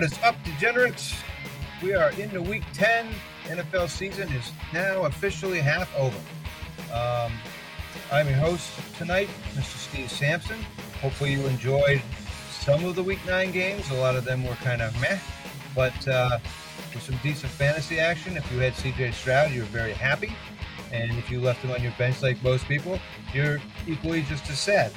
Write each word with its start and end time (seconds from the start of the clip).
What 0.00 0.10
is 0.10 0.18
up, 0.22 0.42
degenerates? 0.44 1.14
We 1.82 1.92
are 1.92 2.10
into 2.12 2.40
week 2.40 2.62
10. 2.72 3.06
NFL 3.48 3.90
season 3.90 4.32
is 4.32 4.50
now 4.72 5.04
officially 5.04 5.58
half 5.58 5.94
over. 5.94 6.16
Um, 6.90 7.30
I'm 8.10 8.26
your 8.26 8.38
host 8.38 8.72
tonight, 8.96 9.28
Mr. 9.52 9.76
Steve 9.76 10.10
Sampson. 10.10 10.56
Hopefully, 11.02 11.34
you 11.34 11.46
enjoyed 11.46 12.00
some 12.48 12.86
of 12.86 12.96
the 12.96 13.02
week 13.02 13.18
nine 13.26 13.52
games. 13.52 13.90
A 13.90 13.94
lot 13.94 14.16
of 14.16 14.24
them 14.24 14.42
were 14.42 14.54
kind 14.54 14.80
of 14.80 14.98
meh, 15.02 15.18
but 15.74 16.08
uh, 16.08 16.38
with 16.94 17.02
some 17.02 17.18
decent 17.22 17.52
fantasy 17.52 18.00
action. 18.00 18.38
If 18.38 18.50
you 18.50 18.58
had 18.60 18.72
CJ 18.72 19.12
Stroud, 19.12 19.50
you 19.50 19.60
were 19.60 19.66
very 19.66 19.92
happy. 19.92 20.34
And 20.92 21.10
if 21.18 21.30
you 21.30 21.42
left 21.42 21.60
him 21.60 21.72
on 21.72 21.82
your 21.82 21.92
bench 21.98 22.22
like 22.22 22.42
most 22.42 22.64
people, 22.64 22.98
you're 23.34 23.60
equally 23.86 24.22
just 24.22 24.48
as 24.48 24.58
sad. 24.60 24.92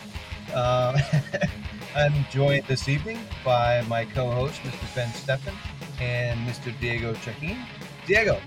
Uh, 0.53 0.97
I'm 1.95 2.25
joined 2.31 2.65
this 2.65 2.89
evening 2.89 3.19
by 3.45 3.81
my 3.83 4.05
co-host, 4.05 4.59
Mr. 4.61 4.95
Ben 4.95 5.09
Steffen, 5.09 5.53
and 6.01 6.39
Mr. 6.47 6.73
Diego 6.79 7.13
Chahin. 7.13 7.63
Diego, 8.07 8.39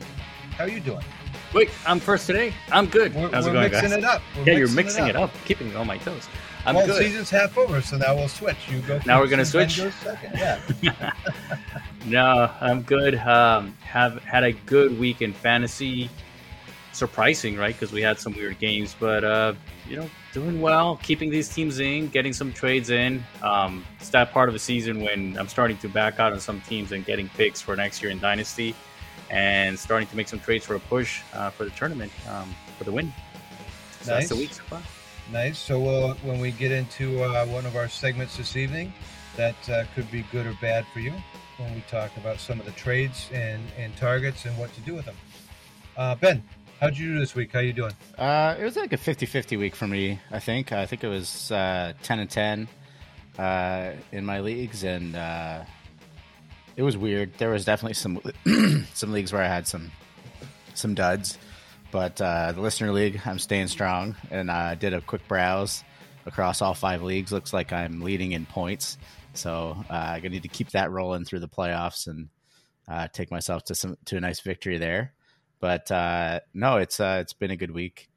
how 0.56 0.64
are 0.64 0.68
you 0.68 0.80
doing? 0.80 1.04
Wait, 1.54 1.70
I'm 1.86 2.00
first 2.00 2.26
today. 2.26 2.52
I'm 2.72 2.86
good. 2.86 3.14
We're, 3.14 3.30
How's 3.30 3.44
we're 3.44 3.50
it 3.50 3.54
going, 3.54 3.70
mixing 3.70 3.90
guys? 3.90 3.98
it 3.98 4.04
up. 4.04 4.22
We're 4.36 4.46
yeah, 4.46 4.58
you're 4.58 4.72
mixing 4.72 5.06
it 5.06 5.14
up. 5.14 5.30
keeping 5.44 5.68
me 5.68 5.76
on 5.76 5.86
my 5.86 5.96
toes. 5.98 6.28
I'm 6.64 6.74
well, 6.74 6.86
good. 6.86 7.00
season's 7.00 7.30
half 7.30 7.56
over, 7.56 7.80
so 7.80 7.96
now 7.96 8.16
we'll 8.16 8.26
switch. 8.26 8.56
You 8.68 8.80
go. 8.80 8.98
Now 9.06 9.20
we're 9.20 9.28
gonna 9.28 9.44
switch? 9.44 9.76
goes 9.76 9.94
second. 9.94 10.32
Yeah. 10.82 11.12
no, 12.06 12.50
I'm 12.60 12.82
good. 12.82 13.14
Um, 13.14 13.76
have 13.82 14.20
had 14.24 14.42
a 14.42 14.52
good 14.52 14.98
week 14.98 15.22
in 15.22 15.32
fantasy. 15.32 16.10
Surprising, 16.92 17.56
right? 17.56 17.74
Because 17.74 17.92
we 17.92 18.02
had 18.02 18.18
some 18.18 18.34
weird 18.34 18.58
games, 18.58 18.96
but 18.98 19.22
uh, 19.22 19.54
you 19.88 19.96
know, 19.96 20.10
doing 20.32 20.60
well, 20.60 20.96
keeping 21.02 21.30
these 21.30 21.48
teams 21.48 21.80
in, 21.80 22.08
getting 22.08 22.32
some 22.32 22.52
trades 22.52 22.90
in. 22.90 23.24
Um, 23.42 23.84
it's 23.98 24.10
that 24.10 24.32
part 24.32 24.48
of 24.48 24.52
the 24.52 24.58
season 24.58 25.00
when 25.00 25.36
I'm 25.38 25.48
starting 25.48 25.78
to 25.78 25.88
back 25.88 26.20
out 26.20 26.32
on 26.32 26.40
some 26.40 26.60
teams 26.62 26.92
and 26.92 27.04
getting 27.04 27.28
picks 27.30 27.60
for 27.60 27.74
next 27.76 28.02
year 28.02 28.10
in 28.10 28.18
Dynasty, 28.18 28.74
and 29.30 29.78
starting 29.78 30.08
to 30.08 30.16
make 30.16 30.28
some 30.28 30.40
trades 30.40 30.64
for 30.64 30.74
a 30.74 30.80
push 30.80 31.22
uh, 31.32 31.50
for 31.50 31.64
the 31.64 31.70
tournament 31.70 32.12
um, 32.28 32.54
for 32.78 32.84
the 32.84 32.92
win. 32.92 33.12
So 34.02 34.12
that's 34.12 34.28
the 34.28 34.34
Nice. 34.34 34.40
week 34.40 34.52
so 34.52 34.62
far. 34.64 34.82
Nice. 35.32 35.58
So 35.58 35.80
we'll, 35.80 36.14
when 36.22 36.38
we 36.38 36.52
get 36.52 36.70
into 36.70 37.22
uh, 37.22 37.46
one 37.46 37.66
of 37.66 37.74
our 37.74 37.88
segments 37.88 38.36
this 38.36 38.56
evening, 38.56 38.92
that 39.36 39.68
uh, 39.68 39.84
could 39.94 40.08
be 40.10 40.24
good 40.30 40.46
or 40.46 40.56
bad 40.60 40.86
for 40.92 41.00
you 41.00 41.12
when 41.56 41.74
we 41.74 41.80
talk 41.88 42.16
about 42.16 42.38
some 42.38 42.60
of 42.60 42.66
the 42.66 42.72
trades 42.72 43.28
and, 43.32 43.62
and 43.76 43.96
targets 43.96 44.44
and 44.44 44.56
what 44.58 44.72
to 44.74 44.80
do 44.82 44.94
with 44.94 45.06
them. 45.06 45.16
Uh, 45.96 46.14
ben, 46.14 46.44
how'd 46.80 46.96
you 46.96 47.14
do 47.14 47.18
this 47.18 47.34
week? 47.34 47.52
How 47.52 47.60
you 47.60 47.72
doing? 47.72 47.92
Uh, 48.18 48.54
it 48.58 48.64
was 48.64 48.76
like 48.76 48.92
a 48.92 48.98
50-50 48.98 49.58
week 49.58 49.74
for 49.74 49.86
me. 49.86 50.18
I 50.30 50.38
think. 50.40 50.72
I 50.72 50.86
think 50.86 51.04
it 51.04 51.08
was 51.08 51.50
uh, 51.50 51.92
ten 52.02 52.18
and 52.18 52.30
ten 52.30 52.68
uh, 53.38 53.92
in 54.12 54.24
my 54.24 54.40
leagues, 54.40 54.84
and 54.84 55.16
uh, 55.16 55.64
it 56.76 56.82
was 56.82 56.96
weird. 56.96 57.32
There 57.38 57.50
was 57.50 57.64
definitely 57.64 57.94
some 57.94 58.20
some 58.94 59.12
leagues 59.12 59.32
where 59.32 59.42
I 59.42 59.48
had 59.48 59.66
some 59.66 59.90
some 60.74 60.94
duds, 60.94 61.38
but 61.90 62.20
uh, 62.20 62.52
the 62.52 62.60
listener 62.60 62.92
league, 62.92 63.20
I'm 63.24 63.38
staying 63.38 63.68
strong, 63.68 64.16
and 64.30 64.50
I 64.50 64.74
did 64.74 64.94
a 64.94 65.00
quick 65.00 65.26
browse 65.28 65.82
across 66.26 66.60
all 66.60 66.74
five 66.74 67.02
leagues. 67.02 67.32
Looks 67.32 67.52
like 67.52 67.72
I'm 67.72 68.00
leading 68.00 68.32
in 68.32 68.46
points, 68.46 68.98
so 69.34 69.76
uh, 69.90 69.92
I 69.92 70.20
need 70.20 70.42
to 70.42 70.48
keep 70.48 70.70
that 70.70 70.90
rolling 70.90 71.24
through 71.24 71.40
the 71.40 71.48
playoffs 71.48 72.06
and 72.06 72.28
uh, 72.88 73.08
take 73.12 73.30
myself 73.30 73.64
to 73.64 73.74
some 73.74 73.96
to 74.06 74.16
a 74.16 74.20
nice 74.20 74.40
victory 74.40 74.78
there. 74.78 75.12
But 75.60 75.90
uh, 75.90 76.40
no, 76.54 76.76
it's 76.76 77.00
uh, 77.00 77.18
it's 77.20 77.32
been 77.32 77.50
a 77.50 77.56
good 77.56 77.70
week 77.70 78.08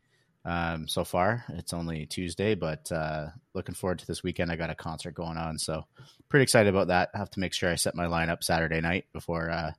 um, 0.45 0.87
so 0.87 1.03
far. 1.03 1.45
It's 1.49 1.73
only 1.73 2.05
Tuesday, 2.05 2.55
but 2.55 2.91
uh, 2.91 3.27
looking 3.53 3.75
forward 3.75 3.99
to 3.99 4.07
this 4.07 4.23
weekend. 4.23 4.51
I 4.51 4.55
got 4.55 4.69
a 4.69 4.75
concert 4.75 5.13
going 5.13 5.37
on, 5.37 5.57
so 5.57 5.85
pretty 6.27 6.43
excited 6.43 6.69
about 6.69 6.87
that. 6.87 7.09
I 7.13 7.17
have 7.17 7.31
to 7.31 7.39
make 7.39 7.53
sure 7.53 7.69
I 7.69 7.75
set 7.75 7.95
my 7.95 8.05
lineup 8.05 8.43
Saturday 8.43 8.81
night 8.81 9.05
before 9.13 9.49
uh, 9.49 9.71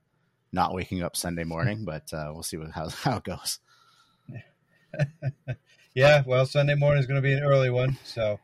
not 0.51 0.73
waking 0.73 1.03
up 1.03 1.15
Sunday 1.15 1.43
morning, 1.43 1.85
but 1.85 2.11
uh, 2.13 2.31
we'll 2.33 2.43
see 2.43 2.57
what, 2.57 2.71
how 2.71 2.89
how 2.89 3.17
it 3.17 3.23
goes. 3.23 3.59
Yeah, 5.93 6.23
well, 6.25 6.45
Sunday 6.45 6.75
morning 6.75 7.01
is 7.01 7.07
going 7.07 7.21
to 7.21 7.21
be 7.21 7.33
an 7.33 7.43
early 7.43 7.69
one, 7.69 7.97
so 8.05 8.39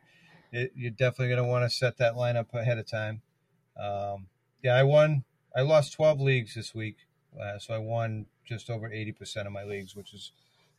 it, 0.51 0.73
you're 0.75 0.91
definitely 0.91 1.29
going 1.29 1.43
to 1.43 1.49
want 1.49 1.63
to 1.63 1.73
set 1.73 1.97
that 1.97 2.15
lineup 2.15 2.53
ahead 2.53 2.77
of 2.77 2.85
time. 2.85 3.21
Um, 3.79 4.27
yeah, 4.61 4.75
I 4.75 4.83
won. 4.83 5.23
I 5.55 5.61
lost 5.61 5.93
12 5.93 6.19
leagues 6.19 6.55
this 6.55 6.75
week, 6.75 6.97
uh, 7.41 7.59
so 7.59 7.73
I 7.73 7.77
won 7.77 8.25
just 8.45 8.69
over 8.69 8.89
80% 8.89 9.45
of 9.45 9.51
my 9.51 9.63
leagues, 9.63 9.95
which 9.95 10.13
is 10.13 10.31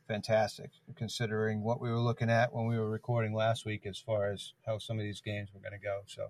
fantastic 0.07 0.71
considering 0.95 1.61
what 1.61 1.79
we 1.79 1.89
were 1.89 1.99
looking 1.99 2.29
at 2.31 2.51
when 2.53 2.65
we 2.65 2.77
were 2.79 2.89
recording 2.89 3.31
last 3.33 3.63
week 3.65 3.85
as 3.85 3.99
far 3.99 4.31
as 4.31 4.53
how 4.65 4.79
some 4.79 4.97
of 4.97 5.03
these 5.03 5.21
games 5.21 5.49
were 5.53 5.59
going 5.59 5.79
to 5.79 5.85
go. 5.85 6.01
So 6.07 6.23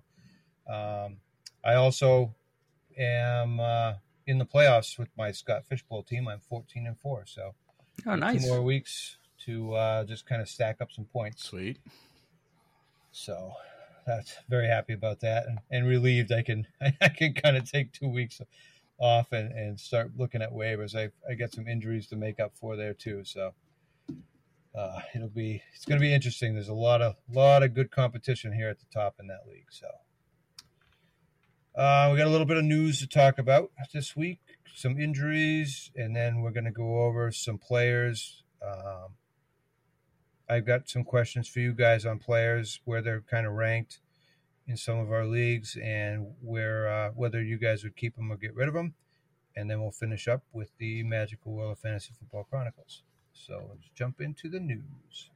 um, 0.72 1.18
I 1.64 1.76
also 1.76 2.36
am 2.98 3.60
uh, 3.62 3.94
in 4.28 4.38
the 4.38 4.46
playoffs 4.46 4.98
with 5.00 5.08
my 5.18 5.32
Scott 5.32 5.64
Fishbowl 5.70 6.04
team. 6.04 6.28
I'm 6.28 6.42
14 6.42 6.88
and 6.88 7.00
four, 7.00 7.24
so 7.26 7.54
Oh, 8.06 8.16
nice. 8.16 8.42
two 8.44 8.50
more 8.50 8.62
weeks 8.62 9.18
to 9.46 9.74
uh, 9.74 10.04
just 10.04 10.26
kind 10.26 10.42
of 10.42 10.50
stack 10.50 10.82
up 10.82 10.92
some 10.92 11.06
points. 11.06 11.46
Sweet. 11.46 11.78
So 13.12 13.54
that's 14.06 14.36
very 14.50 14.68
happy 14.68 14.94
about 14.94 15.20
that 15.22 15.46
and, 15.48 15.60
and 15.72 15.88
relieved 15.88 16.32
I 16.32 16.42
can 16.42 16.66
I 17.02 17.10
can 17.10 17.34
kind 17.34 17.56
of 17.58 17.70
take 17.70 17.92
two 17.94 18.08
weeks 18.08 18.42
off 19.00 19.32
and, 19.32 19.52
and 19.52 19.80
start 19.80 20.12
looking 20.18 20.42
at 20.42 20.52
waivers. 20.52 20.96
I 20.96 21.10
I 21.30 21.36
got 21.36 21.52
some 21.52 21.68
injuries 21.68 22.08
to 22.08 22.16
make 22.16 22.40
up 22.40 22.52
for 22.56 22.76
there 22.76 22.94
too. 22.94 23.24
So 23.24 23.54
uh, 24.76 25.00
it'll 25.16 25.30
be 25.30 25.62
it's 25.74 25.86
going 25.86 26.00
to 26.00 26.06
be 26.06 26.14
interesting. 26.14 26.54
There's 26.54 26.70
a 26.70 26.74
lot 26.74 27.02
of 27.02 27.16
lot 27.32 27.64
of 27.64 27.74
good 27.74 27.92
competition 27.92 28.54
here 28.54 28.70
at 28.70 28.80
the 28.80 28.86
top 28.94 29.16
in 29.20 29.28
that 29.28 29.48
league. 29.48 29.72
So 29.72 29.88
uh, 31.76 32.10
we 32.12 32.18
got 32.18 32.28
a 32.28 32.30
little 32.30 32.46
bit 32.46 32.58
of 32.58 32.66
news 32.66 33.00
to 33.00 33.08
talk 33.08 33.40
about 33.40 33.72
this 33.94 34.16
week. 34.16 34.40
Some 34.76 35.00
injuries, 35.00 35.92
and 35.96 36.16
then 36.16 36.42
we're 36.42 36.52
going 36.52 36.66
to 36.66 36.72
go 36.72 37.04
over 37.04 37.32
some 37.32 37.58
players. 37.58 38.44
Um, 38.66 39.16
I've 40.48 40.66
got 40.66 40.90
some 40.90 41.04
questions 41.04 41.48
for 41.48 41.60
you 41.60 41.74
guys 41.74 42.06
on 42.06 42.20
players, 42.20 42.80
where 42.86 43.02
they're 43.02 43.22
kind 43.22 43.46
of 43.46 43.54
ranked 43.54 44.00
in 44.70 44.78
some 44.78 45.00
of 45.00 45.12
our 45.12 45.26
leagues, 45.26 45.76
and 45.84 46.28
where 46.42 46.88
uh, 46.88 47.10
whether 47.16 47.42
you 47.42 47.58
guys 47.58 47.84
would 47.84 47.96
keep 47.96 48.16
them 48.16 48.32
or 48.32 48.38
get 48.38 48.56
rid 48.56 48.68
of 48.68 48.76
them. 48.76 48.94
And 49.56 49.70
then 49.70 49.82
we'll 49.82 49.92
finish 49.92 50.28
up 50.28 50.44
with 50.54 50.70
the 50.78 51.04
Magical 51.04 51.52
World 51.52 51.72
of 51.72 51.80
Fantasy 51.80 52.14
Football 52.18 52.46
Chronicles. 52.50 53.02
So 53.34 53.66
let's 53.70 53.90
jump 53.96 54.22
into 54.22 54.48
the 54.48 54.60
news. 54.60 55.32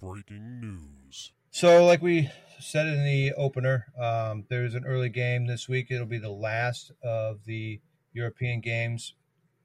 Breaking 0.00 0.60
news. 0.60 1.32
So, 1.50 1.84
like 1.84 2.00
we 2.00 2.30
said 2.60 2.86
in 2.86 3.04
the 3.04 3.32
opener, 3.32 3.86
um, 4.00 4.44
there's 4.48 4.74
an 4.74 4.84
early 4.86 5.08
game 5.08 5.46
this 5.46 5.68
week. 5.68 5.88
It'll 5.90 6.06
be 6.06 6.18
the 6.18 6.30
last 6.30 6.92
of 7.02 7.44
the 7.44 7.80
European 8.12 8.60
games, 8.60 9.14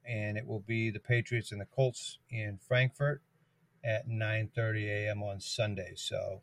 and 0.08 0.38
it 0.38 0.48
will 0.48 0.60
be 0.60 0.90
the 0.90 1.00
Patriots 1.00 1.52
and 1.52 1.62
the 1.62 1.66
Colts 1.66 2.18
in 2.32 2.60
Frankfurt 2.68 3.22
at 3.84 4.08
9:30 4.08 4.88
a.m. 4.88 5.24
on 5.24 5.40
Sunday. 5.40 5.94
So, 5.96 6.42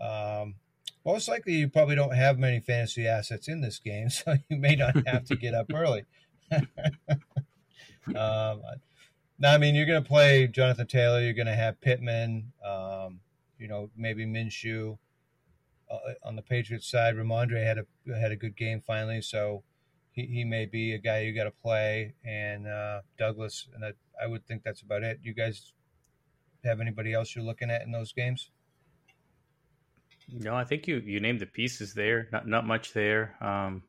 um, 0.00 0.56
most 1.04 1.28
likely, 1.28 1.54
you 1.54 1.68
probably 1.68 1.94
don't 1.94 2.14
have 2.14 2.38
many 2.38 2.60
fantasy 2.60 3.06
assets 3.06 3.48
in 3.48 3.60
this 3.60 3.78
game, 3.78 4.10
so 4.10 4.36
you 4.48 4.56
may 4.56 4.76
not 4.76 5.06
have 5.06 5.24
to 5.26 5.36
get 5.36 5.54
up 5.54 5.66
early. 5.74 6.04
um, 8.16 8.62
now, 9.38 9.54
I 9.54 9.58
mean, 9.58 9.74
you're 9.74 9.86
going 9.86 10.02
to 10.02 10.08
play 10.08 10.46
Jonathan 10.46 10.86
Taylor. 10.86 11.22
You're 11.22 11.32
going 11.32 11.46
to 11.46 11.54
have 11.54 11.80
Pittman. 11.80 12.52
Um, 12.64 13.20
you 13.58 13.68
know, 13.68 13.90
maybe 13.96 14.26
Minshew. 14.26 14.98
Uh, 15.90 15.98
on 16.22 16.36
the 16.36 16.42
Patriots 16.42 16.88
side, 16.88 17.16
Rhamondre 17.16 17.64
had 17.64 17.78
a 17.78 18.18
had 18.20 18.30
a 18.30 18.36
good 18.36 18.56
game 18.56 18.80
finally, 18.80 19.20
so 19.20 19.64
he, 20.12 20.26
he 20.26 20.44
may 20.44 20.64
be 20.64 20.92
a 20.92 20.98
guy 20.98 21.20
you 21.20 21.34
got 21.34 21.44
to 21.44 21.50
play. 21.50 22.14
And 22.24 22.68
uh, 22.68 23.00
Douglas, 23.18 23.66
and 23.74 23.84
I, 23.84 23.92
I 24.22 24.28
would 24.28 24.46
think 24.46 24.62
that's 24.62 24.82
about 24.82 25.02
it. 25.02 25.18
You 25.22 25.34
guys 25.34 25.72
have 26.64 26.80
anybody 26.80 27.12
else 27.12 27.34
you're 27.34 27.44
looking 27.44 27.70
at 27.70 27.82
in 27.82 27.92
those 27.92 28.12
games? 28.12 28.50
No, 30.32 30.54
I 30.54 30.64
think 30.64 30.86
you 30.86 30.96
you 30.98 31.20
named 31.20 31.40
the 31.40 31.46
pieces 31.46 31.94
there. 31.94 32.28
Not 32.32 32.46
not 32.46 32.66
much 32.66 32.92
there. 32.92 33.36
Um, 33.40 33.82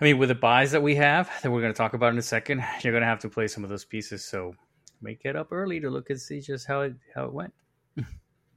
I 0.00 0.04
mean, 0.04 0.18
with 0.18 0.28
the 0.28 0.34
byes 0.34 0.70
that 0.72 0.82
we 0.82 0.94
have 0.96 1.30
that 1.42 1.50
we're 1.50 1.60
going 1.60 1.72
to 1.72 1.76
talk 1.76 1.94
about 1.94 2.12
in 2.12 2.18
a 2.18 2.22
second, 2.22 2.64
you're 2.82 2.92
going 2.92 3.02
to 3.02 3.08
have 3.08 3.20
to 3.20 3.28
play 3.28 3.48
some 3.48 3.64
of 3.64 3.70
those 3.70 3.84
pieces. 3.84 4.24
So 4.24 4.54
make 5.02 5.20
it 5.24 5.36
up 5.36 5.48
early 5.52 5.80
to 5.80 5.90
look 5.90 6.10
and 6.10 6.20
see 6.20 6.40
just 6.40 6.66
how 6.66 6.82
it 6.82 6.94
how 7.14 7.24
it 7.24 7.32
went. 7.32 7.52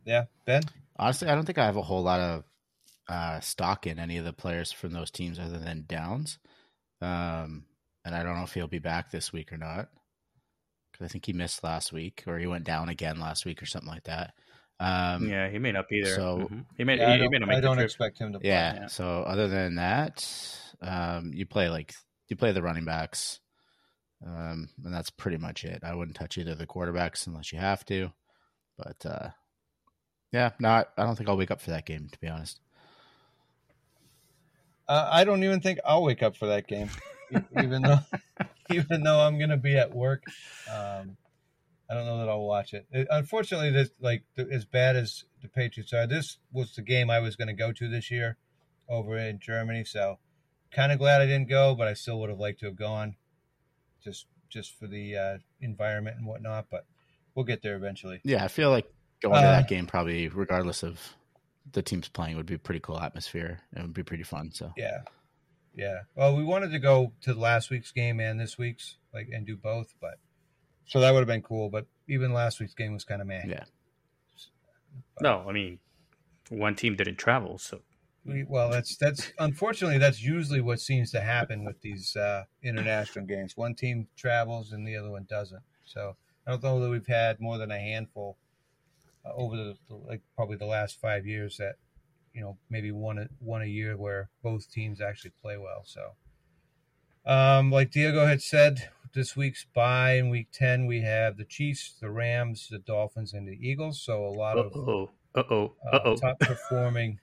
Yeah, 0.06 0.26
Ben. 0.46 0.64
Honestly, 0.98 1.30
I 1.30 1.36
don't 1.36 1.46
think 1.46 1.58
I 1.58 1.66
have 1.66 1.78
a 1.78 1.82
whole 1.82 2.04
lot 2.04 2.20
of 2.20 2.44
uh, 3.08 3.40
stock 3.40 3.88
in 3.88 4.00
any 4.00 4.18
of 4.18 4.26
the 4.26 4.34
players 4.34 4.70
from 4.70 4.92
those 4.92 5.12
teams 5.12 5.40
other 5.40 5.60
than 5.60 5.86
Downs. 5.88 6.40
Um, 7.02 7.64
and 8.04 8.14
I 8.14 8.22
don't 8.22 8.36
know 8.36 8.44
if 8.44 8.54
he'll 8.54 8.68
be 8.68 8.80
back 8.80 9.12
this 9.12 9.32
week 9.32 9.54
or 9.54 9.58
not. 9.58 9.88
Because 10.94 11.06
I 11.06 11.08
think 11.10 11.26
he 11.26 11.34
missed 11.34 11.62
last 11.64 11.92
week, 11.92 12.24
or 12.28 12.38
he 12.40 12.48
went 12.48 12.64
down 12.64 12.88
again 12.88 13.20
last 13.20 13.46
week, 13.46 13.62
or 13.62 13.66
something 13.66 13.90
like 13.90 14.04
that. 14.04 14.34
Um, 14.80 15.28
yeah, 15.28 15.50
he 15.50 15.58
may 15.60 15.72
not 15.74 15.90
be 15.90 16.02
there. 16.04 16.16
so- 16.16 16.48
Mhm. 16.52 16.66
he 16.78 16.84
may 16.86 16.98
Yeah, 16.98 17.08
I 17.08 17.08
he, 17.08 17.14
he 17.14 17.20
don't, 17.24 17.32
may 17.32 17.40
not 17.40 17.50
I 17.50 17.52
make 17.54 17.56
the 17.58 17.62
don't 17.68 17.76
trip. 17.78 17.86
expect 17.86 18.20
him 18.20 18.34
to 18.34 18.40
play. 18.40 18.50
Yeah. 18.50 18.74
Yeah. 18.76 18.88
So 18.88 19.24
other 19.24 19.48
than 19.48 19.76
that, 19.76 20.26
um, 20.82 21.34
you 21.34 21.46
play 21.46 21.70
like 21.70 21.94
you 22.30 22.36
play 22.36 22.52
the 22.52 22.62
running 22.62 22.86
backs, 22.86 23.40
um, 24.26 24.70
and 24.86 24.94
that's 24.94 25.10
pretty 25.10 25.38
much 25.38 25.64
it. 25.66 25.84
I 25.84 25.94
wouldn't 25.96 26.16
touch 26.16 26.38
either 26.38 26.52
of 26.54 26.58
the 26.60 26.68
quarterbacks 26.68 27.28
unless 27.28 27.52
you 27.52 27.60
have 27.60 27.84
to. 27.86 28.12
But 28.78 29.06
uh, 29.06 29.30
yeah, 30.32 30.52
not. 30.60 30.90
I 30.98 31.04
don't 31.04 31.16
think 31.16 31.28
I'll 31.30 31.38
wake 31.38 31.52
up 31.52 31.62
for 31.62 31.72
that 31.72 31.86
game 31.86 32.10
to 32.12 32.20
be 32.20 32.28
honest. 32.28 32.60
Uh, 34.88 35.10
I 35.12 35.24
don't 35.24 35.44
even 35.44 35.62
think 35.62 35.80
I'll 35.86 36.04
wake 36.04 36.22
up 36.24 36.36
for 36.36 36.48
that 36.48 36.68
game, 36.68 36.90
even 37.58 37.82
though 37.84 38.00
even 38.72 39.04
though 39.04 39.20
I'm 39.20 39.38
going 39.38 39.50
to 39.50 39.58
be 39.58 39.78
at 39.78 39.94
work. 39.94 40.24
Um, 40.70 41.18
I 41.90 41.96
don't 41.96 42.06
know 42.06 42.18
that 42.20 42.30
I'll 42.30 42.46
watch 42.46 42.74
it. 42.74 42.88
it 42.92 43.08
unfortunately, 43.12 43.70
this 43.70 43.90
like 44.00 44.24
as 44.38 44.66
bad 44.66 44.96
as 44.96 45.26
the 45.42 45.48
Patriots 45.48 45.94
are, 45.94 46.08
this 46.08 46.38
was 46.52 46.76
the 46.76 46.82
game 46.82 47.10
I 47.10 47.20
was 47.20 47.36
going 47.36 47.50
to 47.50 47.54
go 47.54 47.72
to 47.72 47.90
this 47.90 48.10
year 48.10 48.38
over 48.90 49.18
in 49.18 49.40
Germany. 49.40 49.84
So, 49.84 50.18
kind 50.72 50.92
of 50.92 51.00
glad 51.00 51.22
I 51.22 51.26
didn't 51.26 51.50
go, 51.50 51.76
but 51.76 51.88
I 51.88 51.94
still 51.94 52.20
would 52.22 52.30
have 52.30 52.40
liked 52.40 52.62
to 52.62 52.68
have 52.68 52.76
gone, 52.76 53.16
just 54.04 54.28
just 54.50 54.78
for 54.80 54.88
the 54.88 55.18
uh, 55.18 55.38
environment 55.62 56.18
and 56.18 56.26
whatnot. 56.26 56.68
But 56.72 56.86
we'll 57.36 57.46
get 57.46 57.62
there 57.62 57.76
eventually. 57.76 58.22
Yeah, 58.24 58.44
I 58.44 58.48
feel 58.48 58.70
like 58.70 58.86
going 59.22 59.42
to 59.42 59.48
uh, 59.48 59.60
that 59.60 59.68
game 59.68 59.86
probably, 59.86 60.30
regardless 60.30 60.84
of 60.84 61.00
the 61.72 61.82
teams 61.82 62.08
playing, 62.08 62.38
would 62.38 62.46
be 62.46 62.56
a 62.56 62.60
pretty 62.60 62.80
cool 62.80 63.00
atmosphere. 63.00 63.60
It 63.76 63.82
would 63.82 63.94
be 63.94 64.04
pretty 64.04 64.24
fun. 64.24 64.52
So 64.54 64.72
yeah, 64.78 65.02
yeah. 65.76 66.00
Well, 66.16 66.36
we 66.36 66.44
wanted 66.44 66.72
to 66.72 66.80
go 66.80 67.14
to 67.22 67.34
last 67.34 67.70
week's 67.70 67.92
game 67.92 68.20
and 68.20 68.40
this 68.40 68.58
week's, 68.58 68.98
like, 69.14 69.30
and 69.34 69.46
do 69.46 69.56
both, 69.56 69.94
but 70.00 70.16
so 70.86 71.00
that 71.00 71.12
would 71.12 71.20
have 71.20 71.28
been 71.28 71.42
cool. 71.42 71.70
But 71.70 71.86
even 72.08 72.34
last 72.34 72.60
week's 72.60 72.74
game 72.74 72.94
was 72.94 73.04
kind 73.04 73.22
of 73.22 73.28
man. 73.28 73.50
Yeah. 73.50 73.64
But, 75.16 75.24
no, 75.24 75.46
I 75.48 75.52
mean, 75.52 75.80
one 76.50 76.76
team 76.76 76.96
didn't 76.96 77.18
travel, 77.18 77.58
so. 77.58 77.82
We, 78.26 78.44
well, 78.44 78.70
that's 78.70 78.96
that's 78.96 79.34
unfortunately 79.38 79.98
that's 79.98 80.24
usually 80.24 80.62
what 80.62 80.80
seems 80.80 81.12
to 81.12 81.20
happen 81.20 81.66
with 81.66 81.82
these 81.82 82.16
uh, 82.16 82.46
international 82.64 83.26
games. 83.26 83.58
One 83.58 83.76
team 83.76 84.08
travels 84.16 84.72
and 84.72 84.88
the 84.88 84.96
other 84.96 85.12
one 85.12 85.26
doesn't. 85.30 85.62
So 85.84 86.16
I 86.48 86.52
don't 86.52 86.64
know 86.64 86.80
that 86.80 86.90
we've 86.90 87.06
had 87.06 87.42
more 87.42 87.58
than 87.58 87.70
a 87.70 87.78
handful 87.78 88.38
uh, 89.26 89.34
over 89.36 89.58
the, 89.58 89.78
the 89.90 89.96
like 89.96 90.22
probably 90.38 90.56
the 90.56 90.66
last 90.66 91.02
five 91.02 91.28
years 91.28 91.58
that 91.58 91.76
you 92.34 92.42
know 92.42 92.58
maybe 92.70 92.92
one 92.92 93.30
one 93.40 93.62
a 93.62 93.66
year 93.66 93.98
where 93.98 94.30
both 94.42 94.72
teams 94.72 95.02
actually 95.02 95.32
play 95.42 95.58
well. 95.58 95.84
So, 95.86 96.12
um, 97.26 97.72
like 97.72 97.92
Diego 97.92 98.26
had 98.26 98.42
said, 98.42 98.90
this 99.14 99.36
week's 99.36 99.66
bye 99.74 100.14
in 100.14 100.30
week 100.30 100.48
ten 100.52 100.86
we 100.86 101.02
have 101.02 101.38
the 101.38 101.46
Chiefs, 101.46 101.96
the 102.00 102.10
Rams, 102.10 102.68
the 102.70 102.80
Dolphins, 102.80 103.34
and 103.34 103.48
the 103.48 103.58
Eagles. 103.62 104.02
So 104.02 104.26
a 104.26 104.30
lot 104.30 104.58
of 104.58 104.74
uh-oh, 104.76 105.10
uh-oh, 105.36 105.74
uh-oh. 105.92 106.14
Uh, 106.14 106.16
top 106.16 106.40
performing 106.40 107.20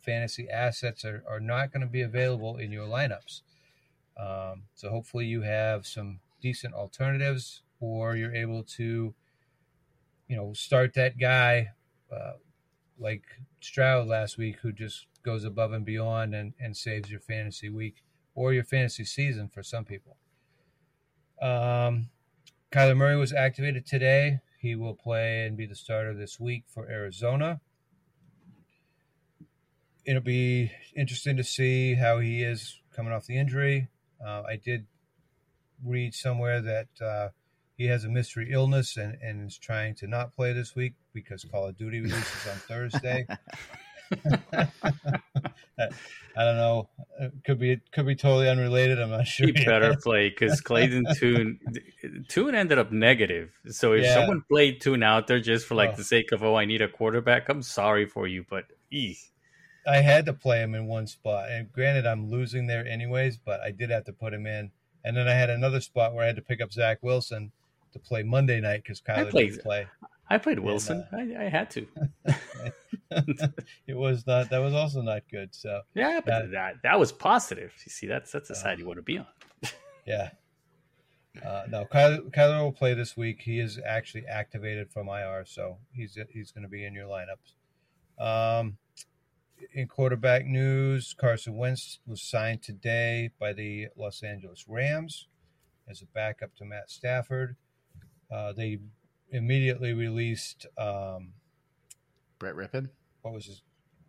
fantasy 0.00 0.48
assets 0.48 1.04
are, 1.04 1.22
are 1.28 1.40
not 1.40 1.72
going 1.72 1.82
to 1.82 1.86
be 1.86 2.02
available 2.02 2.56
in 2.56 2.72
your 2.72 2.86
lineups. 2.86 3.42
Um, 4.18 4.64
so 4.74 4.90
hopefully 4.90 5.26
you 5.26 5.42
have 5.42 5.86
some 5.86 6.20
decent 6.40 6.74
alternatives, 6.74 7.62
or 7.80 8.16
you're 8.16 8.34
able 8.34 8.62
to, 8.62 9.14
you 10.28 10.36
know, 10.36 10.52
start 10.52 10.94
that 10.94 11.18
guy. 11.18 11.70
Uh, 12.12 12.32
like 13.00 13.22
Stroud 13.60 14.06
last 14.06 14.38
week, 14.38 14.58
who 14.62 14.72
just 14.72 15.06
goes 15.22 15.44
above 15.44 15.72
and 15.72 15.84
beyond 15.84 16.34
and, 16.34 16.52
and 16.60 16.76
saves 16.76 17.10
your 17.10 17.20
fantasy 17.20 17.68
week 17.68 17.96
or 18.34 18.52
your 18.52 18.64
fantasy 18.64 19.04
season 19.04 19.48
for 19.48 19.62
some 19.62 19.84
people. 19.84 20.16
Um, 21.42 22.10
Kyler 22.70 22.96
Murray 22.96 23.16
was 23.16 23.32
activated 23.32 23.86
today. 23.86 24.40
He 24.58 24.74
will 24.74 24.94
play 24.94 25.46
and 25.46 25.56
be 25.56 25.66
the 25.66 25.74
starter 25.74 26.14
this 26.14 26.38
week 26.38 26.64
for 26.68 26.88
Arizona. 26.88 27.60
It'll 30.04 30.22
be 30.22 30.72
interesting 30.94 31.36
to 31.36 31.44
see 31.44 31.94
how 31.94 32.18
he 32.18 32.42
is 32.42 32.80
coming 32.94 33.12
off 33.12 33.26
the 33.26 33.38
injury. 33.38 33.88
Uh, 34.24 34.42
I 34.48 34.56
did 34.56 34.86
read 35.84 36.14
somewhere 36.14 36.60
that 36.60 36.88
uh, 37.00 37.28
he 37.80 37.86
has 37.86 38.04
a 38.04 38.10
mystery 38.10 38.50
illness 38.52 38.98
and, 38.98 39.16
and 39.22 39.46
is 39.46 39.56
trying 39.56 39.94
to 39.94 40.06
not 40.06 40.36
play 40.36 40.52
this 40.52 40.76
week 40.76 40.92
because 41.14 41.44
Call 41.44 41.66
of 41.66 41.78
Duty 41.78 42.02
releases 42.02 42.46
on 42.46 42.56
Thursday. 42.56 43.26
I 44.12 44.68
don't 46.44 46.58
know. 46.58 46.90
It 47.20 47.32
could 47.42 47.58
be 47.58 47.80
could 47.92 48.04
be 48.04 48.16
totally 48.16 48.50
unrelated. 48.50 49.00
I'm 49.00 49.08
not 49.08 49.26
sure. 49.26 49.46
He 49.46 49.52
better 49.52 49.96
play 50.02 50.28
because 50.28 50.60
Clayton 50.60 51.06
Tune 51.14 51.58
Tune 52.28 52.54
ended 52.54 52.78
up 52.78 52.92
negative. 52.92 53.50
So 53.68 53.94
if 53.94 54.02
yeah. 54.02 54.12
someone 54.12 54.44
played 54.50 54.82
Tune 54.82 55.02
out 55.02 55.26
there 55.26 55.40
just 55.40 55.66
for 55.66 55.74
like 55.74 55.94
oh. 55.94 55.96
the 55.96 56.04
sake 56.04 56.32
of 56.32 56.42
oh 56.42 56.56
I 56.56 56.66
need 56.66 56.82
a 56.82 56.88
quarterback, 56.88 57.48
I'm 57.48 57.62
sorry 57.62 58.04
for 58.04 58.26
you, 58.26 58.44
but 58.50 58.64
eeh. 58.92 59.16
I 59.86 60.02
had 60.02 60.26
to 60.26 60.34
play 60.34 60.60
him 60.60 60.74
in 60.74 60.86
one 60.86 61.06
spot, 61.06 61.50
and 61.50 61.72
granted 61.72 62.06
I'm 62.06 62.30
losing 62.30 62.66
there 62.66 62.86
anyways, 62.86 63.38
but 63.38 63.60
I 63.60 63.70
did 63.70 63.88
have 63.88 64.04
to 64.04 64.12
put 64.12 64.34
him 64.34 64.46
in. 64.46 64.70
And 65.02 65.16
then 65.16 65.26
I 65.26 65.32
had 65.32 65.48
another 65.48 65.80
spot 65.80 66.12
where 66.12 66.24
I 66.24 66.26
had 66.26 66.36
to 66.36 66.42
pick 66.42 66.60
up 66.60 66.70
Zach 66.70 66.98
Wilson 67.00 67.52
to 67.92 67.98
play 67.98 68.22
Monday 68.22 68.60
night 68.60 68.82
because 68.82 69.00
Kyler 69.00 69.30
played, 69.30 69.50
didn't 69.50 69.62
play. 69.62 69.86
I 70.28 70.38
played 70.38 70.58
Wilson. 70.60 71.04
And, 71.10 71.36
uh, 71.36 71.40
I, 71.40 71.46
I, 71.46 71.48
had 71.48 71.70
to. 71.70 71.86
it 73.86 73.96
was 73.96 74.26
not. 74.26 74.50
That 74.50 74.58
was 74.58 74.74
also 74.74 75.02
not 75.02 75.22
good. 75.30 75.54
So 75.54 75.80
yeah, 75.94 76.20
but 76.24 76.32
uh, 76.32 76.46
that 76.52 76.74
that 76.82 76.98
was 76.98 77.10
positive. 77.12 77.72
You 77.84 77.90
see, 77.90 78.06
that's 78.06 78.30
that's 78.30 78.48
the 78.48 78.54
side 78.54 78.78
you 78.78 78.86
want 78.86 78.98
to 78.98 79.02
be 79.02 79.18
on. 79.18 79.26
yeah. 80.06 80.30
Uh, 81.44 81.62
no, 81.68 81.84
Kyler, 81.84 82.30
Kyler 82.32 82.62
will 82.62 82.72
play 82.72 82.94
this 82.94 83.16
week. 83.16 83.40
He 83.40 83.60
is 83.60 83.78
actually 83.86 84.26
activated 84.26 84.90
from 84.90 85.08
IR, 85.08 85.44
so 85.46 85.78
he's 85.92 86.18
he's 86.32 86.52
going 86.52 86.62
to 86.62 86.68
be 86.68 86.84
in 86.84 86.94
your 86.94 87.06
lineups. 87.06 87.54
Um, 88.20 88.78
in 89.74 89.88
quarterback 89.88 90.46
news, 90.46 91.14
Carson 91.18 91.56
Wentz 91.56 91.98
was 92.06 92.22
signed 92.22 92.62
today 92.62 93.30
by 93.38 93.52
the 93.52 93.88
Los 93.96 94.22
Angeles 94.22 94.64
Rams 94.68 95.28
as 95.88 96.02
a 96.02 96.06
backup 96.06 96.54
to 96.56 96.64
Matt 96.64 96.90
Stafford. 96.90 97.56
Uh, 98.30 98.52
they 98.52 98.78
immediately 99.30 99.92
released 99.92 100.66
um, 100.78 101.32
Brett 102.38 102.54
Rypien. 102.54 102.88
What 103.22 103.34
was 103.34 103.46
his? 103.46 103.62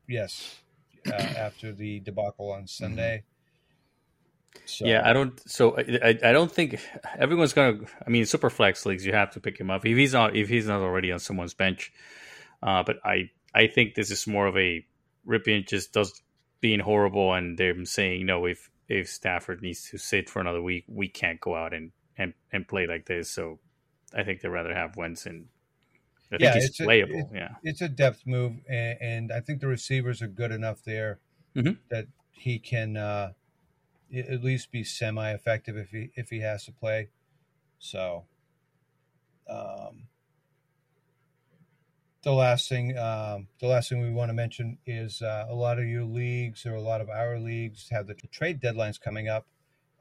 Yes, 0.08 0.60
uh, 1.08 1.14
after 1.14 1.72
the 1.72 2.00
debacle 2.00 2.52
on 2.52 2.68
Sunday. 2.68 3.24
So, 4.66 4.86
yeah, 4.86 5.02
I 5.06 5.14
don't. 5.14 5.40
So 5.50 5.78
I, 5.78 6.18
I 6.24 6.32
don't 6.32 6.52
think 6.52 6.80
everyone's 7.18 7.54
gonna. 7.54 7.80
I 8.06 8.10
mean, 8.10 8.26
super 8.26 8.50
flex 8.50 8.86
leagues, 8.86 9.06
you 9.06 9.14
have 9.14 9.32
to 9.32 9.40
pick 9.40 9.58
him 9.58 9.72
up 9.72 9.86
if 9.86 9.98
he's 9.98 10.14
not 10.14 10.36
if 10.36 10.50
he's 10.50 10.68
not 10.68 10.82
already 10.82 11.12
on 11.12 11.20
someone's 11.20 11.54
bench. 11.54 11.92
Uh, 12.62 12.84
but 12.84 12.98
I 13.06 13.30
I 13.54 13.68
think 13.68 13.96
this 13.96 14.12
is 14.12 14.28
more 14.28 14.48
of 14.48 14.58
a 14.58 14.86
Rypien 15.28 15.68
just 15.68 15.94
does 15.94 16.22
being 16.60 16.80
horrible, 16.80 17.34
and 17.34 17.58
they're 17.58 17.86
saying 17.86 18.26
no. 18.26 18.46
If 18.46 18.70
if 18.88 19.10
Stafford 19.10 19.62
needs 19.62 19.90
to 19.92 19.98
sit 19.98 20.30
for 20.30 20.42
another 20.42 20.62
week, 20.62 20.84
we 20.88 21.08
can't 21.08 21.40
go 21.40 21.56
out 21.56 21.74
and 21.74 21.92
and 22.18 22.34
and 22.52 22.68
play 22.68 22.88
like 22.88 23.06
this. 23.06 23.30
So 23.30 23.60
I 24.16 24.24
think 24.24 24.42
they'd 24.42 24.50
rather 24.50 24.74
have 24.74 24.98
Wentz 24.98 25.26
and 25.26 25.48
I 26.32 26.38
think 26.38 26.42
yeah, 26.42 26.54
he's 26.54 26.78
playable. 26.78 27.16
A, 27.16 27.20
it, 27.20 27.28
yeah, 27.34 27.56
it's 27.64 27.82
a 27.82 27.90
depth 27.90 28.26
move, 28.26 28.54
and, 28.70 28.98
and, 29.02 29.32
I 29.34 29.42
think 29.42 29.60
the 29.60 29.68
receivers 29.68 30.22
are 30.22 30.28
good 30.28 30.52
enough 30.52 30.82
there 30.86 31.20
mm-hmm. 31.56 31.74
that 31.90 32.06
he 32.32 32.58
can 32.58 32.96
uh, 32.96 33.32
at 34.16 34.42
least 34.42 34.72
be 34.72 34.86
semi-effective 34.86 35.76
if 35.76 35.90
he 35.90 36.12
if 36.16 36.30
he 36.30 36.40
has 36.40 36.64
to 36.66 36.72
play. 36.72 37.10
So, 37.80 38.24
um, 39.50 40.08
the 42.24 42.32
last 42.32 42.70
thing 42.70 42.98
um, 42.98 43.48
the 43.60 43.68
last 43.68 43.90
thing 43.90 44.02
we 44.02 44.12
want 44.12 44.30
to 44.30 44.34
mention 44.34 44.78
is 44.86 45.22
uh, 45.22 45.48
a 45.50 45.56
lot 45.56 45.80
of 45.80 45.86
your 45.86 46.04
leagues 46.04 46.66
or 46.66 46.76
a 46.76 46.82
lot 46.82 47.02
of 47.02 47.10
our 47.10 47.40
leagues 47.40 47.90
have 47.92 48.08
the 48.08 48.14
trade 48.14 48.62
deadlines 48.62 49.00
coming 49.02 49.28
up 49.28 49.48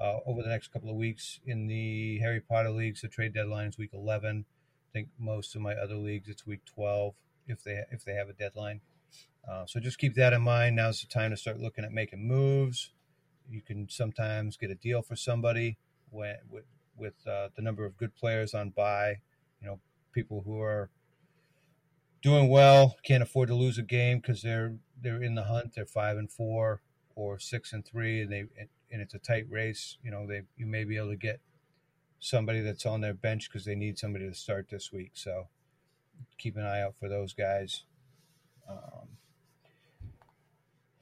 uh, 0.00 0.18
over 0.26 0.42
the 0.42 0.48
next 0.48 0.72
couple 0.72 0.88
of 0.88 0.96
weeks. 0.96 1.40
In 1.44 1.66
the 1.66 2.18
Harry 2.18 2.40
Potter 2.40 2.70
leagues, 2.70 3.02
the 3.02 3.08
trade 3.08 3.34
deadline 3.34 3.68
is 3.68 3.78
week 3.78 3.90
11. 3.92 4.44
I 4.48 4.92
think 4.92 5.08
most 5.18 5.54
of 5.54 5.60
my 5.60 5.74
other 5.74 5.94
leagues 5.94 6.28
it's 6.28 6.46
week 6.46 6.64
12 6.64 7.14
if 7.46 7.62
they 7.62 7.82
if 7.90 8.04
they 8.04 8.14
have 8.14 8.28
a 8.28 8.32
deadline. 8.32 8.80
Uh, 9.48 9.64
so 9.66 9.80
just 9.80 9.98
keep 9.98 10.14
that 10.14 10.32
in 10.32 10.42
mind. 10.42 10.76
Now's 10.76 11.00
the 11.00 11.06
time 11.06 11.30
to 11.30 11.36
start 11.36 11.60
looking 11.60 11.84
at 11.84 11.92
making 11.92 12.26
moves. 12.26 12.90
You 13.48 13.62
can 13.62 13.88
sometimes 13.88 14.56
get 14.56 14.70
a 14.70 14.74
deal 14.74 15.02
for 15.02 15.16
somebody 15.16 15.78
when, 16.10 16.36
with 16.48 16.64
with 16.96 17.14
uh, 17.26 17.48
the 17.56 17.62
number 17.62 17.84
of 17.84 17.96
good 17.96 18.14
players 18.14 18.54
on 18.54 18.70
bye. 18.70 19.20
You 19.60 19.68
know, 19.68 19.80
people 20.12 20.42
who 20.44 20.60
are 20.60 20.90
doing 22.22 22.48
well 22.48 22.96
can't 23.02 23.22
afford 23.22 23.48
to 23.48 23.54
lose 23.54 23.78
a 23.78 23.82
game 23.82 24.18
because 24.18 24.42
they're 24.42 24.76
they're 25.00 25.22
in 25.22 25.34
the 25.34 25.44
hunt. 25.44 25.74
They're 25.74 25.86
five 25.86 26.16
and 26.16 26.30
four 26.30 26.82
or 27.14 27.38
six 27.38 27.72
and 27.72 27.84
three, 27.84 28.22
and 28.22 28.32
they 28.32 28.44
and 28.90 29.00
it's 29.00 29.14
a 29.14 29.18
tight 29.18 29.46
race, 29.48 29.98
you 30.02 30.10
know, 30.10 30.26
they 30.26 30.42
you 30.56 30.66
may 30.66 30.84
be 30.84 30.96
able 30.96 31.10
to 31.10 31.16
get 31.16 31.40
somebody 32.18 32.60
that's 32.60 32.86
on 32.86 33.00
their 33.00 33.14
bench 33.14 33.48
because 33.48 33.64
they 33.64 33.74
need 33.74 33.98
somebody 33.98 34.28
to 34.28 34.34
start 34.34 34.68
this 34.70 34.92
week. 34.92 35.12
So 35.14 35.48
keep 36.38 36.56
an 36.56 36.64
eye 36.64 36.82
out 36.82 36.94
for 36.98 37.08
those 37.08 37.32
guys. 37.32 37.84
Um, 38.68 39.08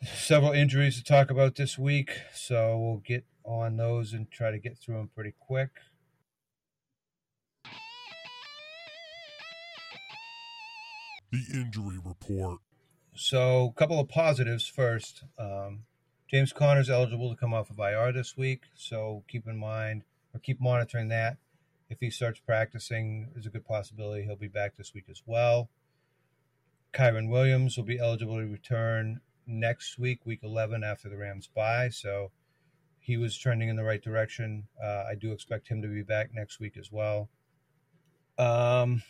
several 0.02 0.52
injuries 0.52 0.97
to 0.97 1.04
talk 1.04 1.30
about 1.30 1.57
this 1.57 1.78
week, 1.78 2.12
so 2.33 2.78
we'll 2.78 3.02
get 3.04 3.25
on 3.45 3.76
those 3.76 4.12
and 4.12 4.30
try 4.30 4.50
to 4.50 4.59
get 4.59 4.78
through 4.78 4.97
them 4.97 5.11
pretty 5.14 5.35
quick. 5.38 5.71
The 11.30 11.45
injury 11.52 11.99
report. 12.02 12.61
So, 13.14 13.73
a 13.76 13.78
couple 13.78 14.00
of 14.00 14.09
positives 14.09 14.66
first. 14.66 15.25
Um, 15.38 15.80
James 16.31 16.53
Conner's 16.53 16.91
eligible 16.91 17.31
to 17.31 17.37
come 17.37 17.55
off 17.55 17.71
of 17.71 17.79
IR 17.79 18.13
this 18.13 18.37
week, 18.37 18.63
so 18.75 19.25
keep 19.29 19.47
in 19.47 19.57
mind 19.57 20.03
or 20.35 20.41
keep 20.41 20.61
monitoring 20.61 21.09
that. 21.09 21.39
If 21.89 22.01
he 22.01 22.11
starts 22.11 22.39
practicing, 22.39 23.31
there's 23.33 23.47
a 23.47 23.51
good 23.51 23.65
possibility 23.65 24.25
he'll 24.25 24.37
be 24.37 24.47
back 24.49 24.77
this 24.77 24.93
week 24.93 25.07
as 25.11 25.23
well. 25.25 25.71
Kyren 26.93 27.31
Williams 27.31 27.77
will 27.79 27.85
be 27.85 27.99
eligible 27.99 28.39
to 28.39 28.47
return 28.47 29.21
next 29.47 29.99
week, 29.99 30.21
week 30.27 30.41
11 30.43 30.85
after 30.85 31.09
the 31.09 31.17
Rams 31.17 31.49
bye. 31.55 31.89
So 31.89 32.31
he 33.01 33.17
was 33.17 33.39
trending 33.39 33.71
in 33.71 33.77
the 33.77 33.85
right 33.85 34.03
direction. 34.03 34.69
Uh, 34.83 35.05
I 35.11 35.15
do 35.19 35.33
expect 35.33 35.69
him 35.69 35.81
to 35.81 35.89
be 35.89 36.03
back 36.03 36.35
next 36.35 36.61
week 36.61 36.77
as 36.79 36.93
well. 36.93 37.31
Um, 38.37 39.03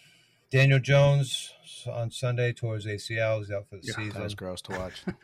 Daniel 0.50 0.78
Jones 0.78 1.52
on 1.90 2.12
Sunday 2.12 2.52
towards 2.52 2.86
ACL. 2.86 3.38
He's 3.40 3.50
out 3.50 3.66
for 3.68 3.76
the 3.76 3.82
Yeah, 3.84 3.94
season. 3.94 4.12
that 4.14 4.22
was 4.22 4.34
gross 4.36 4.62
to 4.62 4.72
watch. 4.72 5.02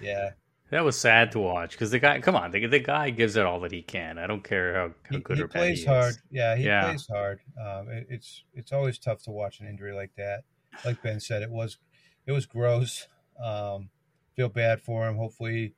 Yeah, 0.00 0.30
That 0.72 0.84
was 0.84 0.98
sad 0.98 1.32
to 1.32 1.38
watch 1.38 1.72
because 1.72 1.90
the 1.90 1.98
guy, 1.98 2.18
come 2.20 2.34
on, 2.34 2.50
the, 2.50 2.64
the 2.64 2.78
guy 2.78 3.10
gives 3.10 3.36
it 3.36 3.44
all 3.44 3.60
that 3.60 3.72
he 3.72 3.82
can. 3.82 4.16
I 4.16 4.26
don't 4.26 4.42
care 4.42 4.74
how, 4.74 4.86
how 5.02 5.16
he, 5.16 5.18
good 5.18 5.36
he 5.36 5.42
or 5.42 5.46
bad 5.46 5.58
plays 5.58 5.80
he 5.80 5.84
plays 5.84 6.02
hard. 6.04 6.14
Yeah, 6.30 6.56
he 6.56 6.64
Yeah. 6.64 6.88
plays 6.88 7.06
hard. 7.06 7.40
Um, 7.60 7.90
it, 7.90 8.06
it's 8.08 8.44
it's 8.54 8.72
always 8.72 8.98
tough 8.98 9.22
to 9.24 9.30
watch 9.32 9.60
an 9.60 9.66
injury 9.66 9.92
like 9.92 10.12
that. 10.16 10.44
Like 10.82 11.02
Ben 11.02 11.20
said, 11.20 11.42
it 11.42 11.50
was 11.50 11.76
it 12.26 12.32
was 12.32 12.46
gross. 12.46 13.06
Um, 13.38 13.90
feel 14.34 14.48
bad 14.48 14.80
for 14.80 15.06
him. 15.06 15.18
Hopefully, 15.18 15.74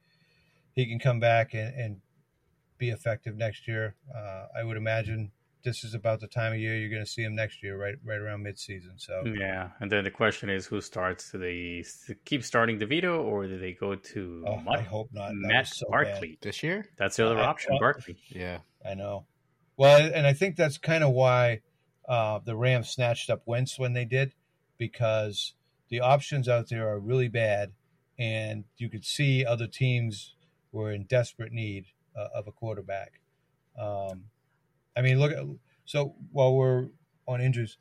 he 0.76 0.86
can 0.86 1.00
come 1.00 1.18
back 1.18 1.54
and, 1.54 1.74
and 1.74 2.00
be 2.78 2.90
effective 2.90 3.36
next 3.36 3.66
year. 3.66 3.96
Uh, 4.14 4.46
I 4.56 4.62
would 4.62 4.76
imagine 4.76 5.32
this 5.64 5.82
is 5.82 5.94
about 5.94 6.20
the 6.20 6.26
time 6.28 6.52
of 6.52 6.58
year 6.58 6.76
you're 6.76 6.90
going 6.90 7.04
to 7.04 7.10
see 7.10 7.22
him 7.22 7.34
next 7.34 7.62
year, 7.62 7.76
right 7.76 7.94
right 8.04 8.18
around 8.20 8.44
midseason. 8.44 8.92
So 8.98 9.22
Yeah, 9.24 9.70
and 9.80 9.90
then 9.90 10.04
the 10.04 10.10
question 10.10 10.48
is, 10.50 10.66
who 10.66 10.80
starts? 10.80 11.32
Do 11.32 11.38
they 11.38 11.84
keep 12.24 12.44
starting 12.44 12.78
DeVito, 12.78 13.24
or 13.24 13.46
do 13.46 13.58
they 13.58 13.72
go 13.72 13.94
to 13.94 14.44
oh, 14.46 14.62
I 14.70 14.80
hope 14.80 15.08
not. 15.12 15.28
That 15.30 15.34
Matt 15.34 15.62
was 15.62 15.76
so 15.76 15.86
bad. 15.90 16.04
Barkley? 16.04 16.38
this 16.42 16.62
year? 16.62 16.86
That's 16.98 17.16
the 17.16 17.26
other 17.26 17.38
I- 17.38 17.44
option, 17.46 17.72
I- 17.74 17.78
Barkley. 17.78 18.16
Yeah. 18.28 18.58
I 18.86 18.94
know. 18.94 19.26
Well, 19.76 20.00
and 20.14 20.26
I 20.26 20.34
think 20.34 20.54
that's 20.56 20.78
kind 20.78 21.02
of 21.02 21.10
why 21.12 21.62
uh, 22.08 22.38
the 22.44 22.54
Rams 22.54 22.90
snatched 22.90 23.28
up 23.30 23.42
Wentz 23.46 23.76
when 23.78 23.92
they 23.92 24.04
did, 24.04 24.32
because 24.78 25.54
the 25.88 26.00
options 26.00 26.48
out 26.48 26.68
there 26.68 26.88
are 26.88 27.00
really 27.00 27.28
bad, 27.28 27.72
and 28.18 28.64
you 28.76 28.88
could 28.88 29.04
see 29.04 29.44
other 29.44 29.66
teams 29.66 30.34
were 30.70 30.92
in 30.92 31.04
desperate 31.04 31.52
need 31.52 31.86
uh, 32.16 32.28
of 32.34 32.46
a 32.46 32.52
quarterback. 32.52 33.20
Um, 33.76 34.26
I 34.96 35.02
mean, 35.02 35.18
look 35.18 35.32
at 35.32 35.44
so 35.84 36.14
while 36.32 36.54
we're 36.54 36.88
on 37.26 37.40
injuries, 37.40 37.78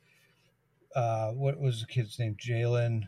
uh, 0.96 1.32
what 1.32 1.60
was 1.60 1.82
the 1.82 1.88
kid's 1.88 2.20
name? 2.20 2.36
Jalen? 2.36 3.04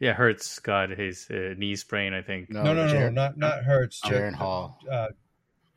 Yeah, 0.00 0.14
Hurts 0.14 0.58
got 0.58 0.90
his 0.90 1.28
uh, 1.30 1.54
knee 1.56 1.76
sprain, 1.76 2.12
I 2.12 2.22
think. 2.22 2.50
No, 2.50 2.62
no, 2.62 2.74
no, 2.74 2.92
Jaren, 2.92 3.14
not 3.14 3.36
not 3.36 3.64
Hurts. 3.64 4.00
Jaren 4.02 4.34
Hall. 4.34 4.78
Uh, 4.90 5.08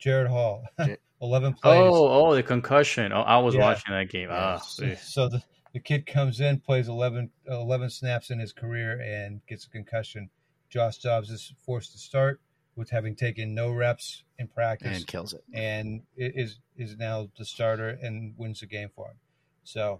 Jaren 0.00 0.28
Hall. 0.28 0.64
Eleven 1.22 1.54
plays. 1.54 1.92
Oh, 1.94 2.26
oh, 2.28 2.34
the 2.34 2.42
concussion. 2.42 3.12
Oh, 3.12 3.22
I 3.22 3.38
was 3.38 3.54
Yeah. 3.54 3.62
watching 3.62 3.94
that 3.94 4.10
game. 4.10 4.28
Yeah. 4.28 4.54
Ah, 4.54 4.56
So, 4.58 4.94
so 4.96 5.28
the, 5.28 5.42
the 5.72 5.80
kid 5.80 6.06
comes 6.06 6.40
in, 6.40 6.60
plays 6.60 6.88
11, 6.88 7.30
11 7.48 7.88
snaps 7.90 8.30
in 8.30 8.38
his 8.38 8.52
career, 8.52 9.00
and 9.00 9.40
gets 9.46 9.64
a 9.64 9.70
concussion. 9.70 10.28
Josh 10.68 10.98
Dobbs 10.98 11.30
is 11.30 11.54
forced 11.64 11.92
to 11.92 11.98
start 11.98 12.40
with 12.76 12.90
having 12.90 13.16
taken 13.16 13.54
no 13.54 13.70
reps 13.70 14.22
in 14.38 14.48
practice, 14.48 14.98
and 14.98 15.06
kills 15.06 15.32
it. 15.32 15.42
and 15.52 16.02
is 16.16 16.58
is 16.76 16.96
now 16.98 17.28
the 17.38 17.44
starter 17.44 17.98
and 18.02 18.34
wins 18.36 18.60
the 18.60 18.66
game 18.66 18.90
for 18.94 19.08
him. 19.08 19.16
So, 19.64 19.98